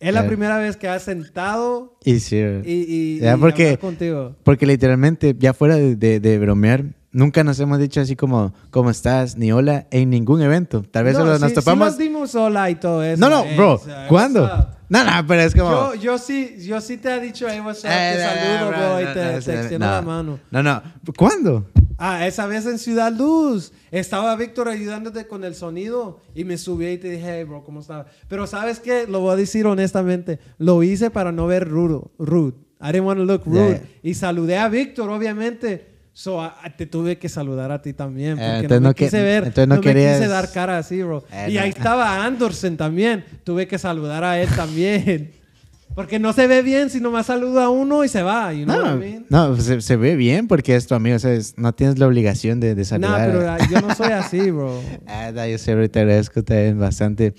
es 0.00 0.14
la 0.14 0.26
primera 0.26 0.58
vez 0.58 0.76
que 0.76 0.88
has 0.88 1.02
sentado 1.02 1.96
Y 2.04 2.20
sí, 2.20 2.36
y, 2.36 3.16
y, 3.16 3.18
Ya, 3.20 3.34
y 3.34 3.36
porque- 3.38 3.78
contigo. 3.78 4.36
porque 4.44 4.66
literalmente, 4.66 5.34
ya 5.38 5.52
fuera 5.52 5.76
de, 5.76 5.96
de- 5.96 6.20
de 6.20 6.38
bromear, 6.38 6.84
nunca 7.10 7.42
nos 7.42 7.58
hemos 7.60 7.78
dicho 7.78 8.00
así 8.00 8.14
como, 8.16 8.52
¿cómo 8.70 8.90
estás? 8.90 9.36
Ni 9.36 9.50
hola 9.50 9.86
en 9.90 10.10
ningún 10.10 10.40
evento. 10.42 10.82
Tal 10.82 11.04
vez 11.04 11.14
No, 11.14 11.20
solo 11.20 11.34
sí- 11.36 11.40
nos 11.42 11.50
sí 11.50 11.54
topamos. 11.56 11.88
nos 11.88 11.98
dimos 11.98 12.34
hola 12.34 12.70
y 12.70 12.74
todo 12.76 13.02
eso. 13.02 13.20
no, 13.20 13.28
no, 13.28 13.44
Ey, 13.44 13.56
bro, 13.56 13.78
sea, 13.78 14.06
¿cuándo? 14.08 14.46
No, 14.90 15.04
no, 15.04 15.10
pero 15.26 15.42
es 15.42 15.54
como... 15.54 15.70
Yo, 15.70 15.94
yo 15.96 16.18
sí, 16.18 16.56
yo 16.60 16.80
sí 16.80 16.96
te 16.96 17.14
he 17.14 17.20
dicho, 17.20 17.46
hey, 17.50 17.60
what's 17.64 17.80
up, 17.84 17.90
Eh, 17.92 18.14
te 18.16 18.22
no, 18.22 18.28
saludo, 18.30 18.58
no, 18.60 18.68
bro, 18.68 18.78
no, 18.94 19.00
y 19.00 19.04
no, 19.04 19.12
te, 19.12 19.24
no, 19.24 19.30
te 19.40 19.54
extiendo 19.54 19.86
la 19.86 20.00
mano. 20.02 20.38
No, 20.50 20.62
no, 20.62 20.82
¿cuándo? 21.16 21.66
Ah, 21.98 22.26
esa 22.28 22.46
vez 22.46 22.64
en 22.66 22.78
Ciudad 22.78 23.12
Luz. 23.12 23.72
Estaba 23.90 24.34
Víctor 24.36 24.68
ayudándote 24.68 25.26
con 25.26 25.42
el 25.44 25.54
sonido 25.56 26.20
y 26.34 26.44
me 26.44 26.56
subí 26.56 26.86
y 26.90 26.98
te 26.98 27.10
dije, 27.10 27.38
hey, 27.38 27.44
bro, 27.44 27.64
¿cómo 27.64 27.80
estás? 27.80 28.06
Pero 28.28 28.46
¿sabes 28.46 28.78
qué? 28.78 29.06
Lo 29.08 29.20
voy 29.20 29.32
a 29.32 29.36
decir 29.36 29.66
honestamente. 29.66 30.38
Lo 30.58 30.82
hice 30.84 31.10
para 31.10 31.32
no 31.32 31.46
ver 31.48 31.68
rude. 31.68 32.02
rude. 32.18 32.54
I 32.80 32.92
didn't 32.92 33.06
want 33.06 33.18
to 33.18 33.24
look 33.24 33.42
rude. 33.44 33.68
Yeah. 33.70 33.82
Y 34.04 34.14
saludé 34.14 34.56
a 34.58 34.68
Víctor, 34.68 35.10
obviamente. 35.10 35.98
So, 36.12 36.40
a- 36.40 36.56
a- 36.62 36.76
te 36.76 36.86
tuve 36.86 37.18
que 37.18 37.28
saludar 37.28 37.70
a 37.72 37.80
ti 37.82 37.92
también. 37.92 38.36
Porque 38.36 38.46
entonces 38.50 38.80
no 38.80 38.80
me 38.80 38.88
no 38.90 38.94
que- 38.94 39.04
quise 39.04 39.22
ver. 39.22 39.52
no 39.68 39.74
me 39.76 39.80
querías- 39.80 40.18
quise 40.18 40.28
dar 40.28 40.50
cara 40.52 40.78
así, 40.78 41.02
bro. 41.02 41.24
Eh, 41.32 41.48
y 41.50 41.54
no. 41.54 41.60
ahí 41.62 41.68
estaba 41.70 42.24
Anderson 42.24 42.76
también. 42.76 43.24
Tuve 43.44 43.66
que 43.68 43.78
saludar 43.78 44.22
a 44.24 44.40
él 44.40 44.48
también. 44.54 45.32
Porque 45.94 46.18
no 46.18 46.32
se 46.32 46.46
ve 46.46 46.62
bien 46.62 46.90
si 46.90 47.00
nomás 47.00 47.26
saluda 47.26 47.64
a 47.64 47.70
uno 47.70 48.04
y 48.04 48.08
se 48.08 48.22
va. 48.22 48.52
You 48.52 48.64
know 48.66 49.00
No, 49.30 49.48
no 49.48 49.56
se, 49.56 49.80
se 49.80 49.96
ve 49.96 50.14
bien 50.16 50.46
porque 50.46 50.76
es 50.76 50.86
tu 50.86 50.94
amigo, 50.94 51.18
¿sabes? 51.18 51.54
No 51.56 51.72
tienes 51.74 51.98
la 51.98 52.06
obligación 52.06 52.60
de, 52.60 52.74
de 52.74 52.82
Nah, 52.82 52.86
saludar. 52.86 53.30
pero 53.30 53.50
ah, 53.50 53.58
yo 53.70 53.80
no 53.80 53.94
soy 53.94 54.12
así, 54.12 54.50
bro. 54.50 54.80
Ah, 55.06 55.32
no, 55.34 55.46
yo 55.46 55.56
bro, 55.74 55.90
te 55.90 56.00
agradezco 56.00 56.42
también 56.44 56.78
bastante. 56.78 57.34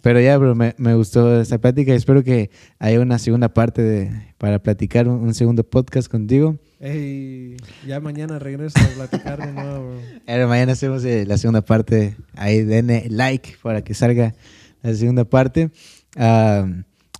Pero 0.00 0.20
ya, 0.20 0.36
bro, 0.36 0.54
me, 0.54 0.74
me 0.76 0.94
gustó 0.94 1.40
esta 1.40 1.58
plática 1.58 1.92
y 1.92 1.96
espero 1.96 2.22
que 2.22 2.50
haya 2.78 3.00
una 3.00 3.18
segunda 3.18 3.48
parte 3.48 3.82
de, 3.82 4.12
para 4.38 4.62
platicar, 4.62 5.08
un, 5.08 5.20
un 5.22 5.34
segundo 5.34 5.64
podcast 5.64 6.08
contigo. 6.08 6.56
Ey, 6.78 7.56
ya 7.86 8.00
mañana 8.00 8.38
regreso 8.38 8.78
a 8.78 8.94
platicar 8.94 9.44
de 9.44 9.52
nuevo, 9.52 9.88
bro. 9.88 10.00
Eh, 10.26 10.46
mañana 10.46 10.72
hacemos 10.72 11.04
eh, 11.04 11.24
la 11.26 11.38
segunda 11.38 11.62
parte. 11.62 12.16
Ahí 12.36 12.62
denle 12.62 13.06
like 13.08 13.56
para 13.62 13.82
que 13.82 13.94
salga 13.94 14.34
la 14.82 14.92
segunda 14.94 15.24
parte. 15.24 15.70
Ah, 16.16 16.66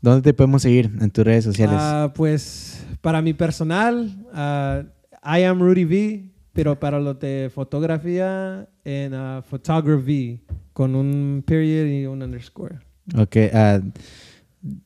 ¿Dónde 0.05 0.21
te 0.21 0.35
podemos 0.35 0.61
seguir 0.61 0.91
en 1.01 1.11
tus 1.11 1.25
redes 1.25 1.45
sociales? 1.45 1.79
Ah, 1.81 2.13
pues 2.15 2.85
para 3.01 3.23
mi 3.23 3.33
personal, 3.33 4.15
ah, 4.35 4.83
I 5.25 5.45
am 5.45 5.59
Rudy 5.59 5.87
V, 5.87 6.31
pero 6.53 6.79
para 6.79 7.01
lo 7.01 7.15
de 7.15 7.51
fotografía, 7.53 8.69
en 8.85 9.15
ah, 9.15 9.43
photography, 9.49 10.43
con 10.75 10.95
un 10.95 11.43
period 11.47 11.87
y 11.87 12.05
un 12.05 12.23
underscore. 12.23 12.81
ok. 13.17 13.37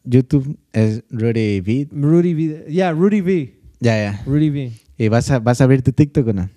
YouTube 0.05 0.57
es 0.73 1.03
Rudy 1.11 1.63
Beat. 1.63 1.89
Rudy 1.91 2.35
V, 2.35 2.67
yeah, 2.71 2.93
Rudy 2.93 3.21
V, 3.21 3.61
Ya, 3.81 3.97
ya. 4.01 4.23
Rudy 4.25 4.51
V. 4.51 4.73
¿Y 4.99 5.09
vas 5.09 5.29
a, 5.33 5.41
vas 5.41 5.61
a 5.61 5.65
abrir 5.65 5.83
tu 5.83 5.91
TikTok 5.91 6.29
o 6.29 6.33
no? 6.33 6.49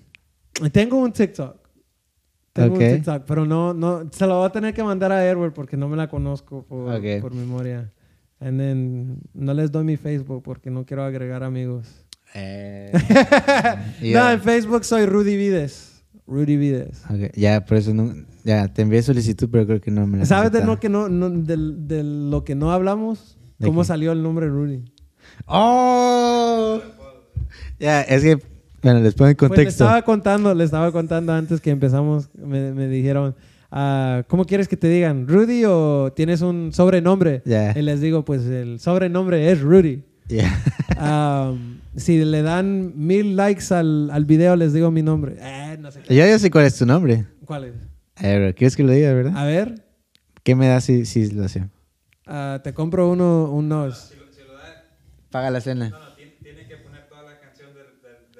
Tengo 0.71 0.97
un 0.97 1.11
TikTok. 1.11 1.57
Tengo 2.53 2.73
un 2.75 2.79
TikTok, 2.79 3.23
pero 3.25 3.43
no, 3.43 3.73
no, 3.73 4.07
se 4.11 4.27
lo 4.27 4.37
voy 4.37 4.45
a 4.45 4.51
tener 4.51 4.71
que 4.75 4.83
mandar 4.83 5.11
a 5.11 5.27
Edward 5.27 5.51
porque 5.53 5.77
no 5.77 5.89
me 5.89 5.97
la 5.97 6.07
conozco 6.07 6.63
por, 6.63 6.93
Ok. 6.93 7.21
por 7.21 7.33
memoria. 7.33 7.91
And 8.41 8.59
then, 8.59 9.17
no 9.33 9.53
les 9.53 9.71
doy 9.71 9.83
mi 9.85 9.97
Facebook 9.97 10.41
porque 10.43 10.69
no 10.71 10.83
quiero 10.85 11.03
agregar 11.03 11.43
amigos. 11.43 11.87
Eh, 12.33 12.91
No, 14.01 14.31
en 14.31 14.41
Facebook 14.41 14.83
soy 14.83 15.05
Rudy 15.05 15.35
Vides. 15.37 16.03
Rudy 16.25 16.57
Vides. 16.57 17.03
Ya, 17.35 17.63
por 17.65 17.77
eso 17.77 17.93
no, 17.93 18.13
ya 18.43 18.67
te 18.73 18.81
envié 18.81 19.01
solicitud, 19.03 19.47
pero 19.51 19.65
creo 19.67 19.81
que 19.81 19.91
no 19.91 20.07
me 20.07 20.17
la 20.19 20.25
¿Sabes 20.25 20.51
de, 20.51 20.63
lo 20.65 20.79
que 20.79 20.89
no, 20.89 21.07
no- 21.09 21.29
de 21.29 22.03
lo 22.03 22.43
que 22.43 22.55
no 22.55 22.71
hablamos? 22.71 23.37
¿De 23.59 23.67
¿Cómo 23.67 23.81
qué? 23.81 23.87
salió 23.87 24.11
el 24.11 24.23
nombre 24.23 24.47
Rudy? 24.47 24.83
¡Oh! 25.45 26.79
Ya, 27.79 28.01
es 28.01 28.23
que, 28.23 28.39
bueno, 28.81 29.01
les 29.01 29.13
pongo 29.13 29.29
en 29.29 29.35
Pues 29.35 29.49
le 29.51 29.55
contexto. 29.55 29.83
estaba 29.83 30.01
contando, 30.03 30.53
le 30.55 30.63
estaba 30.63 30.91
contando 30.91 31.33
antes 31.33 31.59
que 31.61 31.69
empezamos, 31.69 32.29
me, 32.35 32.71
me 32.73 32.87
dijeron, 32.87 33.35
ah, 33.71 34.23
¿cómo 34.27 34.45
quieres 34.45 34.67
que 34.67 34.77
te 34.77 34.87
digan? 34.87 35.27
¿Rudy 35.27 35.63
o 35.65 36.11
tienes 36.15 36.41
un 36.41 36.71
sobrenombre? 36.73 37.41
Ya. 37.45 37.73
Y 37.77 37.81
les 37.81 38.01
digo, 38.01 38.23
pues 38.25 38.45
el 38.45 38.79
sobrenombre 38.79 39.51
es 39.51 39.61
Rudy. 39.61 40.03
Ya. 40.27 40.53
Um, 41.01 41.79
si 41.95 42.23
le 42.23 42.41
dan 42.41 42.93
mil 42.95 43.35
likes 43.35 43.73
al, 43.73 44.09
al 44.11 44.25
video, 44.25 44.55
les 44.55 44.71
digo 44.73 44.91
mi 44.91 45.01
nombre. 45.01 45.35
Eh, 45.39 45.77
no 45.79 45.91
sé 45.91 46.01
qué. 46.01 46.15
Yo 46.15 46.25
ya 46.25 46.37
sé 46.37 46.51
cuál 46.51 46.65
es 46.65 46.77
tu 46.77 46.85
nombre. 46.85 47.25
¿Cuál 47.45 47.65
es? 47.65 47.73
¿quieres 48.55 48.75
que 48.75 48.83
lo 48.83 48.91
diga, 48.91 49.11
verdad? 49.13 49.33
A 49.35 49.45
ver, 49.45 49.83
¿Qué 50.43 50.55
me 50.55 50.67
da 50.67 50.79
si, 50.79 51.05
si 51.05 51.31
lo 51.31 51.47
sé? 51.47 51.65
ah, 52.27 52.59
te 52.63 52.73
compro 52.73 53.09
uno, 53.09 53.51
unos. 53.51 54.13
Paga 55.31 55.49
la 55.49 55.61
cena. 55.61 55.91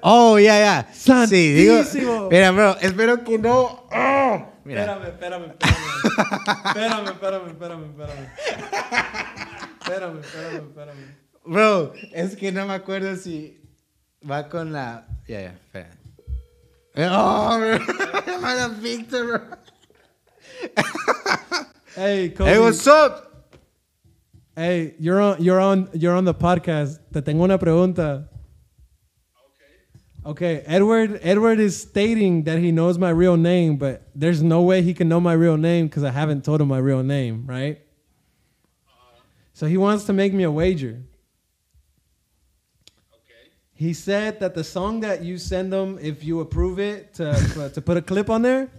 Oh, 0.02 0.38
ya, 0.38 0.58
ya. 0.58 1.26
Sí, 1.26 1.52
digo. 1.52 2.28
Mira, 2.30 2.50
bro, 2.50 2.76
espero 2.80 3.22
que 3.22 3.38
no. 3.38 3.86
Oh, 3.92 4.51
mira. 4.64 4.82
Espérame, 4.82 5.06
espérame, 5.08 5.44
espérame. 5.50 5.76
espérame, 6.66 7.08
espérame, 7.08 7.48
espérame, 7.48 7.84
espérame. 7.90 8.28
Espérame, 9.80 10.18
espérame, 10.20 10.68
espérame. 10.68 11.16
Bro, 11.44 11.92
es 12.12 12.36
que 12.36 12.52
no 12.52 12.66
me 12.66 12.74
acuerdo 12.74 13.16
si 13.16 13.60
va 14.28 14.48
con 14.48 14.72
la. 14.72 15.06
Ya, 15.26 15.40
ya, 15.40 15.52
espera. 15.52 15.90
Oh, 16.96 17.58
bro. 17.58 17.78
Víctor, 18.80 19.26
bro. 19.26 19.40
Hey, 21.96 22.30
Kobe. 22.30 22.50
Hey, 22.50 22.58
what's 22.58 22.86
up? 22.86 23.48
Hey, 24.54 24.94
you're 24.98 25.20
on, 25.20 25.42
you're 25.42 25.60
on, 25.60 25.88
you're 25.94 26.14
on 26.14 26.24
the 26.24 26.34
podcast. 26.34 27.00
Te 27.12 27.22
tengo 27.22 27.44
una 27.44 27.58
pregunta. 27.58 28.28
Okay, 30.24 30.62
Edward, 30.66 31.18
Edward 31.22 31.58
is 31.58 31.80
stating 31.80 32.44
that 32.44 32.58
he 32.58 32.70
knows 32.70 32.96
my 32.96 33.10
real 33.10 33.36
name, 33.36 33.76
but 33.76 34.08
there's 34.14 34.40
no 34.40 34.62
way 34.62 34.80
he 34.80 34.94
can 34.94 35.08
know 35.08 35.18
my 35.18 35.32
real 35.32 35.56
name 35.56 35.88
because 35.88 36.04
I 36.04 36.10
haven't 36.10 36.44
told 36.44 36.60
him 36.60 36.68
my 36.68 36.78
real 36.78 37.02
name, 37.02 37.44
right? 37.46 37.80
So 39.52 39.66
he 39.66 39.76
wants 39.76 40.04
to 40.04 40.12
make 40.12 40.32
me 40.32 40.44
a 40.44 40.50
wager. 40.50 41.02
Okay. 43.12 43.50
He 43.74 43.92
said 43.92 44.38
that 44.38 44.54
the 44.54 44.62
song 44.62 45.00
that 45.00 45.24
you 45.24 45.38
send 45.38 45.72
him, 45.72 45.98
if 46.00 46.22
you 46.22 46.40
approve 46.40 46.78
it 46.78 47.14
to, 47.14 47.70
to 47.74 47.82
put 47.82 47.96
a 47.96 48.02
clip 48.02 48.30
on 48.30 48.42
there, 48.42 48.70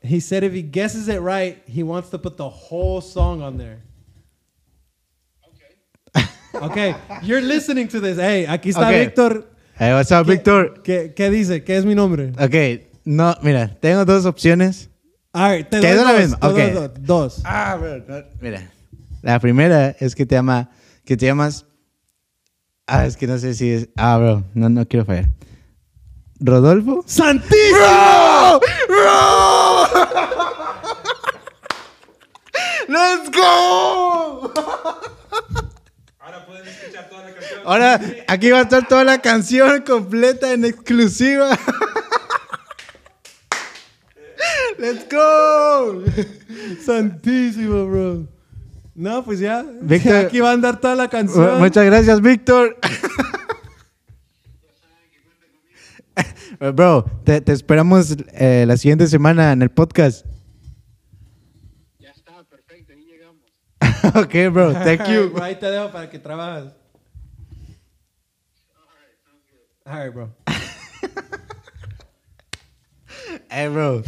he 0.00 0.18
said 0.18 0.44
if 0.44 0.52
he 0.54 0.62
guesses 0.62 1.08
it 1.08 1.20
right, 1.20 1.62
he 1.66 1.82
wants 1.82 2.08
to 2.10 2.18
put 2.18 2.38
the 2.38 2.48
whole 2.48 3.02
song 3.02 3.42
on 3.42 3.58
there. 3.58 3.82
Okay, 6.62 6.94
you're 7.22 7.40
listening 7.42 7.88
to 7.88 8.00
this. 8.00 8.16
Hey, 8.18 8.46
aquí 8.48 8.70
está. 8.70 8.88
Víctor. 8.90 9.46
Hey, 9.78 9.92
what's 9.92 10.12
up, 10.12 10.24
¿Qué- 10.26 10.32
Víctor? 10.32 10.82
¿qué, 10.82 11.12
¿Qué 11.14 11.30
dice? 11.30 11.64
¿Qué 11.64 11.76
es 11.76 11.84
mi 11.84 11.94
nombre? 11.94 12.32
Ok, 12.38 12.54
no, 13.04 13.34
mira, 13.42 13.76
tengo 13.80 14.04
dos 14.04 14.24
opciones. 14.24 14.88
A 15.32 15.48
ver, 15.48 15.64
te 15.68 15.80
¿Qué 15.80 15.88
doy 15.94 15.98
es 15.98 16.04
la 16.04 16.12
dos, 16.12 16.20
misma? 16.20 16.38
te 16.38 16.46
doy 16.46 16.62
Ok. 16.62 16.72
dos, 16.74 16.90
dos. 17.00 17.40
Ah, 17.44 17.78
mira. 18.40 18.70
La 19.22 19.40
primera 19.40 19.96
es 19.98 20.14
que 20.14 20.24
te 20.26 20.36
llama, 20.36 20.70
que 21.04 21.16
te 21.16 21.26
llamas. 21.26 21.66
Ah, 22.86 23.04
es 23.06 23.16
que 23.16 23.26
no 23.26 23.36
sé 23.38 23.54
si 23.54 23.70
es. 23.70 23.88
Ah, 23.96 24.16
bro, 24.18 24.44
no, 24.54 24.68
no 24.68 24.86
quiero 24.86 25.04
fallar. 25.06 25.28
¿Rodolfo? 26.38 27.02
¡Santísimo! 27.06 27.78
¡Let's 32.88 33.30
go! 33.30 34.52
Ahora 36.54 36.62
pueden 36.62 36.68
escuchar 36.68 37.08
toda 37.08 37.24
la 37.24 37.34
canción. 37.34 37.60
Ahora, 37.64 38.00
aquí 38.28 38.50
va 38.50 38.58
a 38.58 38.62
estar 38.62 38.86
toda 38.88 39.04
la 39.04 39.20
canción 39.20 39.82
completa 39.82 40.52
en 40.52 40.64
exclusiva. 40.64 41.50
¡Let's 44.78 45.06
go! 45.10 46.04
Santísimo, 46.84 47.86
bro. 47.86 48.28
No, 48.94 49.24
pues 49.24 49.40
ya. 49.40 49.64
Víctor- 49.80 50.26
Aquí 50.26 50.40
va 50.40 50.50
a 50.50 50.52
andar 50.52 50.80
toda 50.80 50.94
la 50.94 51.08
canción. 51.08 51.58
Muchas 51.58 51.84
gracias, 51.84 52.20
Víctor. 52.20 52.76
Bro, 56.74 57.04
te, 57.24 57.40
te 57.40 57.52
esperamos 57.52 58.16
eh, 58.32 58.64
la 58.66 58.76
siguiente 58.76 59.06
semana 59.08 59.52
en 59.52 59.60
el 59.62 59.70
podcast. 59.70 60.24
Ya 61.98 62.10
está, 62.10 62.44
perfecto, 62.44 62.92
ahí 62.92 63.04
llegamos. 63.04 63.42
ok, 64.14 64.34
bro, 64.52 64.72
thank 64.72 65.06
you. 65.08 65.32
Ahí 65.42 65.56
te 65.56 65.66
dejo 65.70 65.90
para 65.90 66.08
que 66.10 66.18
trabajes. 66.18 66.72
All 69.86 70.04
right, 70.04 70.12
bro. 70.14 70.30
Hey, 73.50 73.68
bro. 73.68 74.02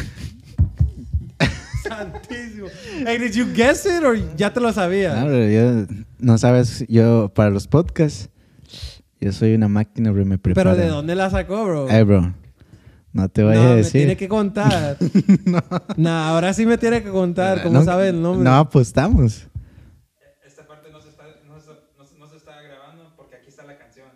Santísimo. 1.87 2.69
Hey, 3.07 3.19
did 3.19 3.33
you 3.35 3.47
guess 3.55 3.87
it 3.87 4.03
or 4.05 4.17
ya 4.37 4.53
te 4.53 4.61
lo 4.61 4.73
sabías? 4.73 5.17
No, 5.17 5.27
bro, 5.27 5.47
yo- 5.49 5.87
no 6.19 6.39
sabes, 6.39 6.85
yo 6.89 7.31
para 7.35 7.51
los 7.51 7.67
podcasts, 7.69 8.29
Yo 9.21 9.33
soy 9.33 9.55
una 9.55 9.69
máquina, 9.69 10.11
bro, 10.11 10.25
me 10.25 10.37
preparo. 10.39 10.71
Pero 10.73 10.83
¿de 10.83 10.89
dónde 10.89 11.15
la 11.15 11.31
sacó, 11.31 11.65
bro? 11.65 11.89
Eh, 11.91 12.03
bro. 12.05 12.35
No 13.13 13.29
te 13.31 13.43
voy 13.45 13.55
no, 13.55 13.63
a 13.63 13.65
me 13.71 13.77
decir. 13.77 13.93
tiene 14.03 14.17
que 14.17 14.29
contar. 14.29 14.97
no. 15.97 16.11
ahora 16.11 16.53
sí 16.53 16.67
me 16.67 16.77
tiene 16.77 17.03
que 17.03 17.09
contar 17.11 17.63
cómo 17.63 17.79
No- 17.79 17.85
sabe 17.85 18.09
el 18.11 18.21
nombre. 18.21 18.45
No 18.45 18.57
apostamos. 18.57 19.47
Esta 20.45 20.67
parte 20.67 20.91
no 20.93 21.01
se 21.01 21.09
está, 21.09 21.25
no 21.47 21.59
se, 21.61 21.71
no 21.97 22.05
se- 22.05 22.19
no 22.19 22.29
se 22.29 22.37
está 22.37 22.61
grabando 22.61 23.11
porque 23.17 23.37
aquí 23.37 23.49
está 23.49 23.63
la 23.65 23.79
canción. 23.79 24.09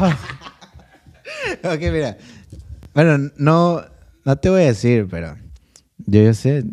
ok, 1.64 1.80
mira. 1.92 2.16
Bueno, 2.94 3.30
no, 3.36 3.82
no 4.24 4.36
te 4.36 4.50
voy 4.50 4.62
a 4.62 4.66
decir, 4.66 5.06
pero 5.10 5.36
yo, 6.06 6.22
yo 6.22 6.34
sé, 6.34 6.64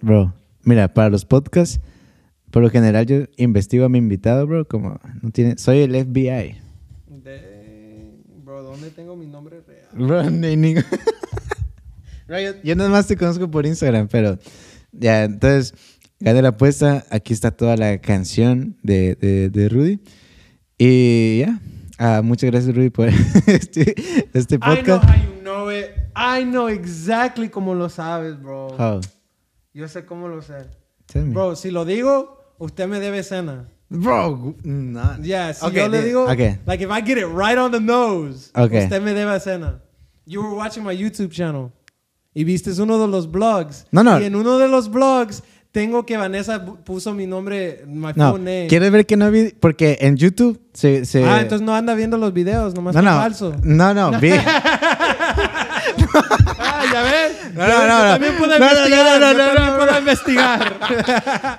bro. 0.00 0.34
Mira, 0.64 0.92
para 0.94 1.10
los 1.10 1.24
podcasts, 1.24 1.80
por 2.50 2.62
lo 2.62 2.70
general 2.70 3.06
yo 3.06 3.24
investigo 3.36 3.84
a 3.84 3.88
mi 3.88 3.98
invitado, 3.98 4.46
bro, 4.46 4.66
como 4.68 5.00
no 5.22 5.30
tiene, 5.30 5.58
soy 5.58 5.80
el 5.80 5.94
FBI. 5.94 6.56
De- 7.22 8.12
Bro, 8.44 8.62
¿dónde 8.62 8.90
tengo 8.90 9.16
mi 9.16 9.26
nombre 9.26 9.60
real? 9.66 9.86
Bro, 9.92 10.30
ni 10.30 10.56
ningún- 10.56 10.84
Bro, 12.28 12.40
yo, 12.40 12.52
yo 12.62 12.76
nada 12.76 12.90
más 12.90 13.06
te 13.06 13.16
conozco 13.16 13.50
por 13.50 13.66
Instagram, 13.66 14.08
pero 14.08 14.38
ya, 14.92 15.24
entonces, 15.24 15.74
gané 16.20 16.42
la 16.42 16.50
apuesta. 16.50 17.04
Aquí 17.10 17.32
está 17.32 17.50
toda 17.50 17.76
la 17.76 17.98
canción 17.98 18.76
de, 18.82 19.16
de, 19.16 19.50
de 19.50 19.68
Rudy. 19.68 20.00
Y 20.78 21.38
ya, 21.40 21.60
Ah, 22.04 22.20
muchas 22.22 22.50
gracias, 22.50 22.74
Rudy, 22.74 22.90
por 22.90 23.08
este, 23.46 23.94
este 24.34 24.56
I 24.56 24.58
know 24.58 24.74
podcast. 24.76 25.04
how 25.04 25.14
you 25.14 25.40
know 25.42 25.70
it. 25.70 25.90
I 26.16 26.42
know 26.44 26.68
exactly 26.68 27.48
cómo 27.48 27.74
lo 27.74 27.88
sabes, 27.88 28.36
bro. 28.42 28.74
How? 28.76 29.00
Yo 29.72 29.86
sé 29.86 30.04
cómo 30.04 30.26
lo 30.28 30.42
sé. 30.42 30.66
Tell 31.06 31.24
me. 31.26 31.32
Bro, 31.34 31.54
si 31.54 31.70
lo 31.70 31.84
digo, 31.84 32.54
usted 32.58 32.88
me 32.88 32.98
debe 32.98 33.22
cena. 33.22 33.68
Bro, 33.88 34.56
no. 34.64 35.16
Yeah, 35.22 35.52
si 35.54 35.64
Ok, 35.64 35.74
yo 35.74 35.88
le 35.88 36.00
di- 36.02 36.08
digo, 36.08 36.24
ok. 36.24 36.58
like 36.66 36.82
if 36.82 36.90
I 36.90 37.00
get 37.02 37.18
it 37.18 37.26
right 37.26 37.56
on 37.58 37.70
the 37.70 37.78
nose, 37.80 38.50
Ok. 38.56 38.72
usted 38.82 39.00
me 39.02 39.12
debe 39.14 39.38
cena. 39.40 39.80
You 40.26 40.42
were 40.42 40.54
watching 40.56 40.82
my 40.82 40.96
YouTube 40.96 41.30
channel 41.30 41.70
y 42.34 42.42
viste 42.44 42.70
uno 42.80 42.98
de 42.98 43.06
los 43.06 43.30
blogs. 43.30 43.86
No, 43.92 44.02
no. 44.02 44.18
Y 44.18 44.24
en 44.24 44.34
uno 44.34 44.58
de 44.58 44.66
los 44.66 44.88
blogs 44.90 45.42
tengo 45.72 46.04
que 46.06 46.16
Vanessa 46.18 46.64
puso 46.64 47.12
mi 47.14 47.26
nombre, 47.26 47.82
my 47.86 48.12
No, 48.14 48.32
phone 48.32 48.44
name. 48.44 48.66
¿quieres 48.68 48.90
ver 48.92 49.06
que 49.06 49.16
no 49.16 49.30
vi? 49.30 49.52
Porque 49.58 49.98
en 50.02 50.16
YouTube 50.16 50.60
se... 50.74 51.04
se- 51.06 51.24
Ah, 51.24 51.40
entonces 51.40 51.64
no 51.66 51.74
anda 51.74 51.94
viendo 51.94 52.18
los 52.18 52.32
videos, 52.32 52.74
nomás 52.74 52.94
no, 52.94 53.00
no, 53.02 53.10
falso. 53.12 53.56
no, 53.62 53.94
no, 53.94 54.18
vi. 54.20 54.30
Ah, 56.58 56.84
ya 56.92 57.02
ves. 57.02 57.54
No, 57.54 57.66
no, 57.66 57.88
no, 57.88 58.12
también 58.12 58.36
puedo 58.38 58.58
No, 58.58 58.64
no, 58.66 58.72
no, 58.72 58.78
investigar. 58.86 59.20
no, 59.20 59.34
no, 59.34 59.54
no, 59.54 59.76
puedo 59.76 59.92
no. 59.92 59.98
investigar. 59.98 60.78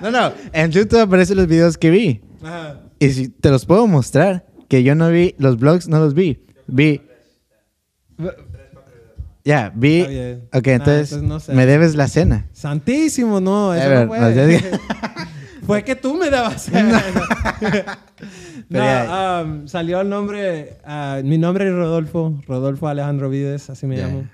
No, 0.02 0.10
no, 0.10 0.32
en 0.52 0.70
YouTube 0.70 1.00
aparecen 1.00 1.36
los 1.36 1.46
videos 1.46 1.76
que 1.78 1.90
vi. 1.90 2.20
Ajá. 2.42 2.80
Y 2.98 3.10
si 3.10 3.28
te 3.28 3.50
los 3.50 3.66
puedo 3.66 3.86
mostrar, 3.86 4.46
que 4.68 4.82
yo 4.82 4.94
no 4.94 5.10
vi, 5.10 5.34
los 5.38 5.58
vlogs 5.58 5.88
no 5.88 5.98
los 5.98 6.14
vi. 6.14 6.44
Vi. 6.66 7.00
Ya, 9.44 9.70
vi. 9.74 9.98
Está 10.00 10.10
bien. 10.10 10.48
Ok, 10.54 10.66
entonces, 10.68 11.12
entonces 11.12 11.22
no 11.28 11.40
sé. 11.40 11.52
me 11.54 11.66
debes 11.66 11.94
la 11.96 12.08
cena. 12.08 12.46
Santísimo, 12.52 13.40
no, 13.40 13.74
eso 13.74 13.88
ver, 13.88 14.00
no 14.00 14.08
fue. 14.08 14.18
no, 14.20 14.78
fue 15.66 15.84
que 15.84 15.94
tú 15.96 16.14
me 16.14 16.30
dabas 16.30 16.62
cena. 16.64 17.02
No, 18.70 19.42
um, 19.44 19.68
salió 19.68 20.00
el 20.00 20.08
nombre, 20.08 20.78
ah, 20.84 21.20
mi 21.22 21.36
nombre 21.38 21.66
es 21.68 21.74
Rodolfo, 21.74 22.40
Rodolfo 22.46 22.88
Alejandro 22.88 23.28
Vides, 23.28 23.68
así 23.70 23.86
me 23.86 23.96
llamo. 23.98 24.26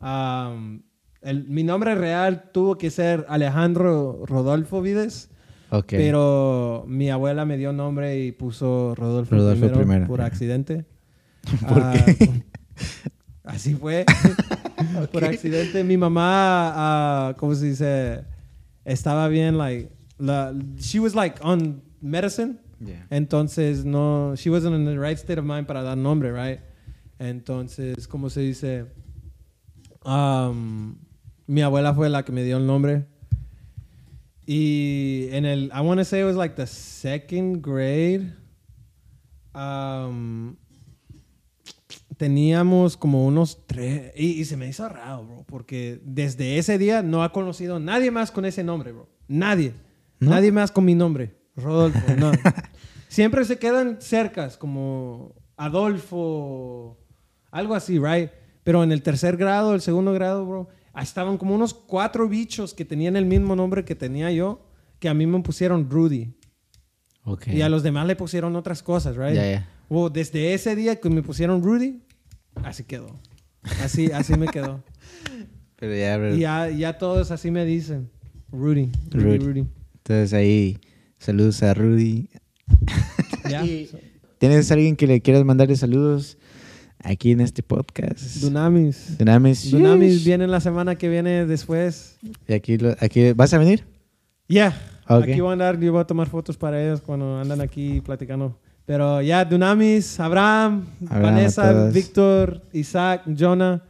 Um, 0.00 0.82
el- 1.22 1.48
mi 1.48 1.64
nombre 1.64 1.94
real 1.94 2.50
tuvo 2.52 2.76
que 2.78 2.90
ser 2.90 3.26
Alejandro 3.28 4.22
Rodolfo 4.26 4.82
Vides, 4.82 5.30
Ok. 5.70 5.86
pero 5.88 6.84
mi 6.86 7.10
abuela 7.10 7.44
me 7.44 7.56
dio 7.56 7.72
nombre 7.72 8.18
y 8.20 8.30
puso 8.32 8.94
Rodolfo, 8.94 9.34
Rodolfo 9.34 9.60
primero, 9.60 9.78
primero, 9.78 10.06
por 10.06 10.20
accidente. 10.22 10.84
¿Por 11.68 11.82
Ah, 11.82 11.92
qué? 11.92 12.44
Así 13.44 13.74
fue. 13.74 14.04
Por 15.12 15.24
accidente. 15.24 15.84
Mi 15.84 15.96
mamá, 15.96 16.72
ah, 16.74 17.34
¿cómo 17.36 17.54
se 17.54 17.66
dice? 17.66 18.24
Estaba 18.84 19.28
bien, 19.28 19.58
like, 19.58 19.90
la, 20.18 20.52
she 20.78 20.98
was 20.98 21.14
like 21.14 21.38
on 21.42 21.82
medicine. 22.00 22.58
Yeah. 22.80 23.06
Entonces, 23.10 23.84
no, 23.84 24.34
she 24.36 24.50
wasn't 24.50 24.74
in 24.74 24.84
the 24.84 24.98
right 24.98 25.18
state 25.18 25.38
of 25.38 25.44
mind 25.44 25.66
para 25.66 25.82
dar 25.82 25.96
nombre, 25.96 26.32
right? 26.32 26.60
Entonces, 27.18 28.08
¿cómo 28.08 28.30
se 28.30 28.40
dice? 28.40 28.86
Um, 30.04 30.96
mi 31.46 31.62
abuela 31.62 31.94
fue 31.94 32.08
la 32.08 32.22
que 32.24 32.32
me 32.32 32.42
dio 32.42 32.56
el 32.56 32.66
nombre. 32.66 33.06
Y 34.46 35.28
en 35.32 35.46
el, 35.46 35.70
I 35.72 35.80
want 35.80 35.98
to 35.98 36.04
say 36.04 36.20
it 36.20 36.24
was 36.24 36.36
like 36.36 36.56
the 36.56 36.66
second 36.66 37.62
grade. 37.62 38.32
Um, 39.54 40.58
teníamos 42.16 42.96
como 42.96 43.26
unos 43.26 43.66
tres. 43.66 44.12
Y, 44.16 44.40
y 44.40 44.44
se 44.44 44.56
me 44.56 44.68
hizo 44.68 44.88
raro, 44.88 45.24
bro. 45.24 45.44
Porque 45.46 46.00
desde 46.04 46.58
ese 46.58 46.78
día 46.78 47.02
no 47.02 47.22
ha 47.22 47.32
conocido 47.32 47.78
nadie 47.80 48.10
más 48.10 48.30
con 48.30 48.44
ese 48.44 48.64
nombre, 48.64 48.92
bro. 48.92 49.08
Nadie. 49.28 49.74
¿No? 50.20 50.30
Nadie 50.30 50.52
más 50.52 50.70
con 50.70 50.84
mi 50.84 50.94
nombre. 50.94 51.36
Rodolfo, 51.56 52.00
no. 52.16 52.32
Siempre 53.08 53.44
se 53.44 53.58
quedan 53.58 54.00
cercas, 54.00 54.56
como 54.56 55.34
Adolfo, 55.56 56.98
algo 57.50 57.74
así, 57.74 57.98
right? 57.98 58.30
Pero 58.64 58.82
en 58.82 58.90
el 58.90 59.02
tercer 59.02 59.36
grado, 59.36 59.74
el 59.74 59.80
segundo 59.80 60.12
grado, 60.12 60.44
bro, 60.44 60.68
estaban 61.00 61.38
como 61.38 61.54
unos 61.54 61.74
cuatro 61.74 62.28
bichos 62.28 62.74
que 62.74 62.84
tenían 62.84 63.16
el 63.16 63.26
mismo 63.26 63.54
nombre 63.54 63.84
que 63.84 63.94
tenía 63.94 64.32
yo, 64.32 64.66
que 64.98 65.08
a 65.08 65.14
mí 65.14 65.26
me 65.26 65.40
pusieron 65.40 65.88
Rudy. 65.88 66.34
Ok. 67.24 67.48
Y 67.48 67.62
a 67.62 67.68
los 67.68 67.82
demás 67.82 68.06
le 68.06 68.16
pusieron 68.16 68.56
otras 68.56 68.82
cosas, 68.82 69.16
right? 69.16 69.34
Ya, 69.34 69.50
ya. 69.50 69.68
Well, 69.88 70.12
desde 70.12 70.54
ese 70.54 70.74
día 70.74 70.98
que 70.98 71.10
me 71.10 71.22
pusieron 71.22 71.62
Rudy, 71.62 72.02
así 72.62 72.84
quedó. 72.84 73.08
Así, 73.82 74.10
así 74.12 74.34
me 74.36 74.46
quedó. 74.48 74.82
Pero 75.76 75.94
ya, 75.94 76.16
bro. 76.16 76.34
Y 76.36 76.40
ya, 76.40 76.70
ya 76.70 76.98
todos 76.98 77.30
así 77.30 77.50
me 77.50 77.64
dicen. 77.64 78.10
Rudy, 78.52 78.90
Rudy, 79.10 79.24
Rudy. 79.24 79.38
Rudy. 79.38 79.66
Entonces 79.96 80.32
ahí, 80.32 80.78
saludos 81.18 81.62
a 81.62 81.74
Rudy. 81.74 82.28
Ya. 83.50 83.62
Y- 83.64 83.90
¿Tienes 84.38 84.70
alguien 84.72 84.96
que 84.96 85.06
le 85.06 85.20
quieras 85.20 85.44
mandarle 85.44 85.76
saludos 85.76 86.38
aquí 86.98 87.30
en 87.32 87.40
este 87.42 87.62
podcast? 87.62 88.36
Dunamis. 88.36 89.18
Dunamis. 89.18 89.70
Dunamis 89.70 90.24
viene 90.24 90.46
la 90.46 90.60
semana 90.60 90.96
que 90.96 91.08
viene 91.10 91.44
después. 91.46 92.16
Y 92.48 92.52
aquí, 92.54 92.78
lo- 92.78 92.96
aquí, 93.00 93.32
¿vas 93.32 93.52
a 93.52 93.58
venir? 93.58 93.84
Ya. 94.48 94.78
Ok. 95.08 95.24
Aquí 95.24 95.40
voy 95.40 95.50
a 95.50 95.52
andar, 95.52 95.78
yo 95.78 95.92
voy 95.92 96.00
a 96.00 96.04
tomar 96.06 96.28
fotos 96.30 96.56
para 96.56 96.82
ellos 96.82 97.00
cuando 97.02 97.38
andan 97.38 97.60
aquí 97.60 98.00
platicando. 98.00 98.58
Pero 98.86 99.22
ya, 99.22 99.44
Dunamis, 99.44 100.20
Abraham, 100.20 100.84
Abraham, 101.06 101.22
Vanessa. 101.22 101.88
Víctor, 101.90 102.62
Isaac, 102.72 103.22
Jonah. 103.26 103.82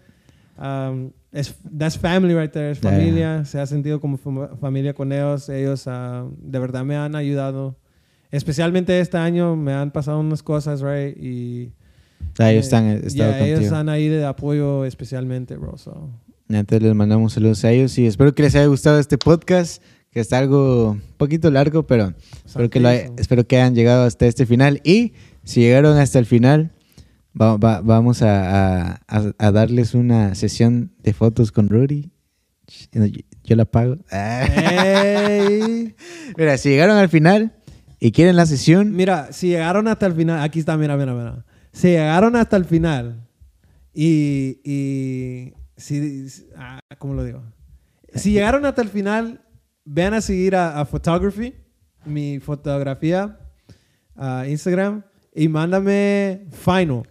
Um, 0.57 1.11
es, 1.33 1.53
that's 1.77 1.99
family 1.99 2.35
right 2.35 2.53
there, 2.53 2.71
es 2.71 2.79
familia. 2.79 3.45
Se 3.45 3.59
ha 3.61 3.67
sentido 3.67 4.01
como 4.01 4.17
fam- 4.19 4.57
familia 4.61 4.95
con 4.95 5.11
ellos. 5.13 5.49
Ellos 5.49 5.85
ah, 5.89 6.25
de 6.39 6.59
verdad 6.61 6.85
me 6.85 6.97
han 6.97 7.17
ayudado. 7.17 7.77
Especialmente 8.31 8.99
este 9.01 9.17
año 9.17 9.57
me 9.57 9.73
han 9.73 9.91
pasado 9.91 10.21
unas 10.21 10.43
cosas, 10.43 10.81
right? 10.81 11.17
Y 11.17 11.73
Ah, 12.39 12.51
ellos 12.51 12.65
eh, 12.65 12.67
están 12.67 12.87
estado 12.89 13.31
ya, 13.33 13.47
ellos 13.47 13.61
están 13.61 13.89
ahí 13.89 14.09
de 14.09 14.25
apoyo 14.25 14.85
especialmente, 14.85 15.57
bro. 15.57 15.77
so. 15.77 16.09
Entonces 16.49 16.83
les 16.83 16.95
mandamos 16.95 17.33
saludos 17.33 17.65
a 17.65 17.71
ellos 17.71 17.97
y 17.99 18.07
espero 18.07 18.35
que 18.35 18.43
les 18.43 18.55
haya 18.55 18.67
gustado 18.67 18.99
este 18.99 19.19
podcast, 19.19 19.83
que 20.15 20.21
está 20.21 20.39
algo 20.39 20.93
un 20.93 21.03
poquito 21.19 21.51
largo, 21.51 21.87
pero 21.87 22.15
espero 22.47 22.71
que, 22.71 22.79
lo 22.81 22.89
hay- 22.89 23.09
espero 23.19 23.47
que 23.47 23.57
hayan 23.57 23.75
llegado 23.75 24.05
hasta 24.05 24.27
este 24.27 24.47
final. 24.47 24.81
Y 24.85 25.13
si 25.43 25.61
llegaron 25.61 25.99
hasta 25.99 26.19
el 26.21 26.27
final, 26.27 26.71
va- 27.39 27.57
va- 27.57 27.81
vamos 27.81 28.23
a, 28.23 28.93
a- 29.09 29.33
a- 29.39 29.51
darles 29.53 29.93
una 29.95 30.35
sesión 30.37 30.93
de 31.03 31.13
fotos 31.13 31.51
con 31.51 31.69
Rudy. 31.69 32.13
Yo, 32.93 33.03
yo 33.43 33.57
la 33.57 33.65
pago. 33.65 33.97
Ah. 34.11 34.47
Ey. 35.29 35.95
Mira, 36.39 36.57
si 36.59 36.69
llegaron 36.71 36.97
al 36.97 37.09
final 37.09 37.53
y 38.01 38.13
quieren 38.13 38.37
la 38.37 38.47
sesión, 38.47 38.95
Mira, 38.95 39.33
si 39.33 39.49
llegaron 39.49 39.89
hasta 39.89 40.07
el 40.07 40.15
final, 40.15 40.41
aquí 40.43 40.61
está, 40.61 40.77
mira, 40.77 40.97
mira, 40.97 41.13
mira. 41.13 41.45
Si 41.73 41.89
llegaron 41.89 42.37
hasta 42.37 42.57
el 42.57 42.65
final 42.67 43.27
y, 43.93 44.61
y 44.65 45.53
si- 45.77 46.29
ah, 46.57 46.79
¿cómo 46.99 47.15
lo 47.15 47.25
digo? 47.25 47.43
Si 48.15 48.31
llegaron 48.31 48.65
hasta 48.65 48.81
el 48.81 48.89
final, 48.89 49.41
vean 49.85 50.15
a 50.15 50.21
seguir 50.21 50.57
a, 50.57 50.81
a 50.81 50.85
Photography, 50.85 51.55
mi 52.05 52.39
fotografía, 52.41 53.39
a 54.17 54.47
Instagram, 54.49 55.03
y 55.35 55.49
mándame 55.49 56.47
final. 56.53 57.03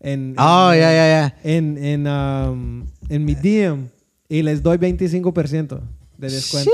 En, 0.00 0.34
Oh, 0.38 0.72
ya, 0.72 0.92
ya, 0.92 1.06
ya. 1.06 1.36
En, 1.44 1.78
en, 1.82 2.06
um, 2.06 2.86
en 3.08 3.24
mi 3.24 3.34
DM 3.34 3.88
y 4.28 4.42
les 4.42 4.62
doy 4.62 4.76
25% 4.78 5.80
de 6.18 6.30
descuento. 6.30 6.70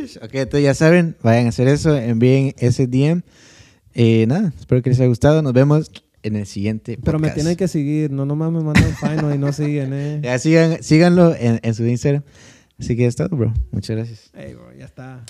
Sheesh. 0.00 0.16
Ok, 0.18 0.34
entonces 0.34 0.64
ya 0.64 0.74
saben, 0.74 1.16
vayan 1.22 1.46
a 1.46 1.48
hacer 1.50 1.68
eso, 1.68 1.96
envíen 1.96 2.54
ese 2.58 2.86
DM. 2.86 3.22
Y 3.94 4.24
nada, 4.26 4.52
espero 4.58 4.80
que 4.82 4.90
les 4.90 4.98
haya 5.00 5.08
gustado. 5.08 5.42
Nos 5.42 5.52
vemos 5.52 5.90
en 6.22 6.36
el 6.36 6.46
siguiente 6.46 6.98
Pero 7.02 7.18
me 7.18 7.28
podcast. 7.28 7.34
tienen 7.34 7.56
que 7.56 7.68
seguir, 7.68 8.10
no 8.10 8.24
nomás 8.24 8.50
me 8.52 8.60
mandan 8.60 8.94
final 8.96 9.34
y 9.34 9.38
no 9.38 9.52
siguen, 9.52 9.92
eh. 9.92 10.20
Ya 10.22 10.38
sigan, 10.38 10.82
síganlo 10.82 11.34
en, 11.34 11.60
en 11.62 11.74
su 11.74 11.84
Instagram. 11.86 12.22
Así 12.82 12.96
que 12.96 13.06
es 13.06 13.14
todo, 13.14 13.28
bro. 13.28 13.54
Muchas 13.70 13.96
gracias. 13.96 14.30
Hey, 14.34 14.54
bro, 14.54 14.72
ya 14.76 14.86
está. 14.86 15.20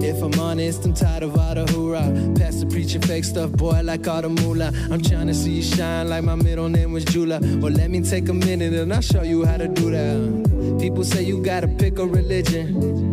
If 0.00 0.22
I'm 0.22 0.32
honest, 0.40 0.86
I'm 0.86 0.94
tired 0.94 1.22
of 1.22 1.36
all 1.36 1.54
the 1.54 1.70
hoorah. 1.70 2.10
Pastor 2.38 2.66
preaching 2.66 3.02
fake 3.02 3.24
stuff, 3.24 3.52
boy, 3.52 3.82
like 3.82 4.08
all 4.08 4.22
the 4.22 4.30
moolah. 4.30 4.72
I'm 4.90 5.02
trying 5.02 5.26
to 5.26 5.34
see 5.34 5.50
you 5.50 5.62
shine 5.62 6.08
like 6.08 6.24
my 6.24 6.36
middle 6.36 6.70
name 6.70 6.92
was 6.92 7.04
Jula. 7.04 7.40
Well, 7.60 7.70
let 7.70 7.90
me 7.90 8.00
take 8.00 8.30
a 8.30 8.32
minute 8.32 8.72
and 8.72 8.94
I'll 8.94 9.02
show 9.02 9.20
you 9.20 9.44
how 9.44 9.58
to 9.58 9.68
do 9.68 9.90
that. 9.90 10.78
People 10.80 11.04
say 11.04 11.22
you 11.22 11.42
gotta 11.42 11.68
pick 11.68 11.98
a 11.98 12.06
religion. 12.06 13.12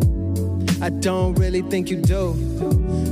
I 0.81 0.89
don't 0.89 1.35
really 1.35 1.61
think 1.63 1.89
you 1.89 1.97
do. 1.97 2.33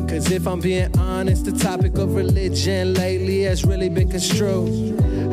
Cause 0.08 0.32
if 0.32 0.48
I'm 0.48 0.62
being 0.62 0.98
honest, 0.98 1.44
the 1.44 1.52
topic 1.52 1.98
of 1.98 2.16
religion 2.16 2.94
lately 2.94 3.42
has 3.42 3.66
really 3.66 3.90
been 3.90 4.10
construed. 4.10 4.70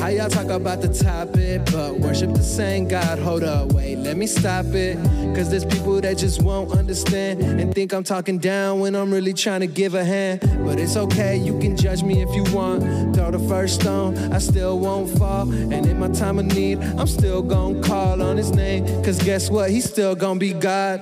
How 0.00 0.08
y'all 0.08 0.28
talk 0.28 0.50
about 0.50 0.82
the 0.82 0.88
topic, 0.88 1.62
but 1.72 1.98
worship 1.98 2.32
the 2.34 2.42
same 2.42 2.86
God? 2.86 3.18
Hold 3.18 3.42
up, 3.42 3.72
wait, 3.72 3.96
let 3.96 4.16
me 4.16 4.26
stop 4.26 4.66
it. 4.66 4.96
Cause 5.34 5.50
there's 5.50 5.64
people 5.64 6.00
that 6.00 6.18
just 6.18 6.42
won't 6.42 6.70
understand 6.72 7.42
and 7.42 7.74
think 7.74 7.92
I'm 7.92 8.04
talking 8.04 8.38
down 8.38 8.80
when 8.80 8.94
I'm 8.94 9.12
really 9.12 9.32
trying 9.32 9.60
to 9.60 9.66
give 9.66 9.94
a 9.94 10.04
hand. 10.04 10.40
But 10.64 10.78
it's 10.78 10.96
okay, 10.96 11.36
you 11.36 11.58
can 11.60 11.76
judge 11.76 12.02
me 12.02 12.22
if 12.22 12.34
you 12.34 12.44
want. 12.54 13.14
Throw 13.14 13.30
the 13.30 13.38
first 13.48 13.80
stone, 13.80 14.16
I 14.32 14.38
still 14.38 14.78
won't 14.78 15.10
fall. 15.18 15.50
And 15.50 15.86
in 15.86 15.98
my 15.98 16.08
time 16.08 16.38
of 16.38 16.46
need, 16.46 16.78
I'm 16.98 17.06
still 17.06 17.42
gonna 17.42 17.80
call 17.82 18.22
on 18.22 18.36
his 18.36 18.52
name. 18.52 18.84
Cause 19.02 19.18
guess 19.22 19.50
what? 19.50 19.70
He's 19.70 19.88
still 19.90 20.14
gonna 20.14 20.38
be 20.38 20.52
God. 20.52 21.00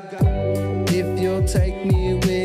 If 0.89 1.21
you'll 1.21 1.47
take 1.47 1.85
me 1.85 2.15
with 2.15 2.44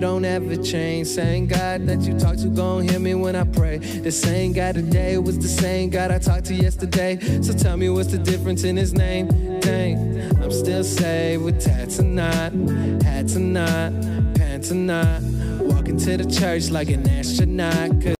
Don't 0.00 0.24
ever 0.24 0.56
change. 0.56 1.08
Same 1.08 1.46
God 1.46 1.86
that 1.86 2.02
you 2.02 2.18
talk 2.18 2.36
to, 2.36 2.48
gon' 2.48 2.88
hear 2.88 3.00
me 3.00 3.14
when 3.14 3.34
I 3.34 3.44
pray. 3.44 3.78
The 3.78 4.12
same 4.12 4.52
God 4.52 4.76
today 4.76 5.18
was 5.18 5.38
the 5.38 5.48
same 5.48 5.90
God 5.90 6.10
I 6.10 6.18
talked 6.18 6.46
to 6.46 6.54
yesterday. 6.54 7.18
So 7.42 7.52
tell 7.52 7.76
me 7.76 7.88
what's 7.90 8.12
the 8.12 8.18
difference 8.18 8.64
in 8.64 8.76
his 8.76 8.92
name? 8.92 9.26
Dang, 9.60 10.20
I'm 10.42 10.52
still 10.52 10.84
saved 10.84 11.42
with 11.42 11.60
tats 11.60 11.98
or 11.98 12.04
not, 12.04 12.52
hats 13.02 13.36
or 13.36 13.40
not, 13.40 13.92
pants 14.34 14.70
or 14.70 14.76
not. 14.76 15.20
Walking 15.60 15.96
to 15.98 16.16
the 16.16 16.30
church 16.30 16.70
like 16.70 16.90
an 16.90 17.08
astronaut. 17.08 18.16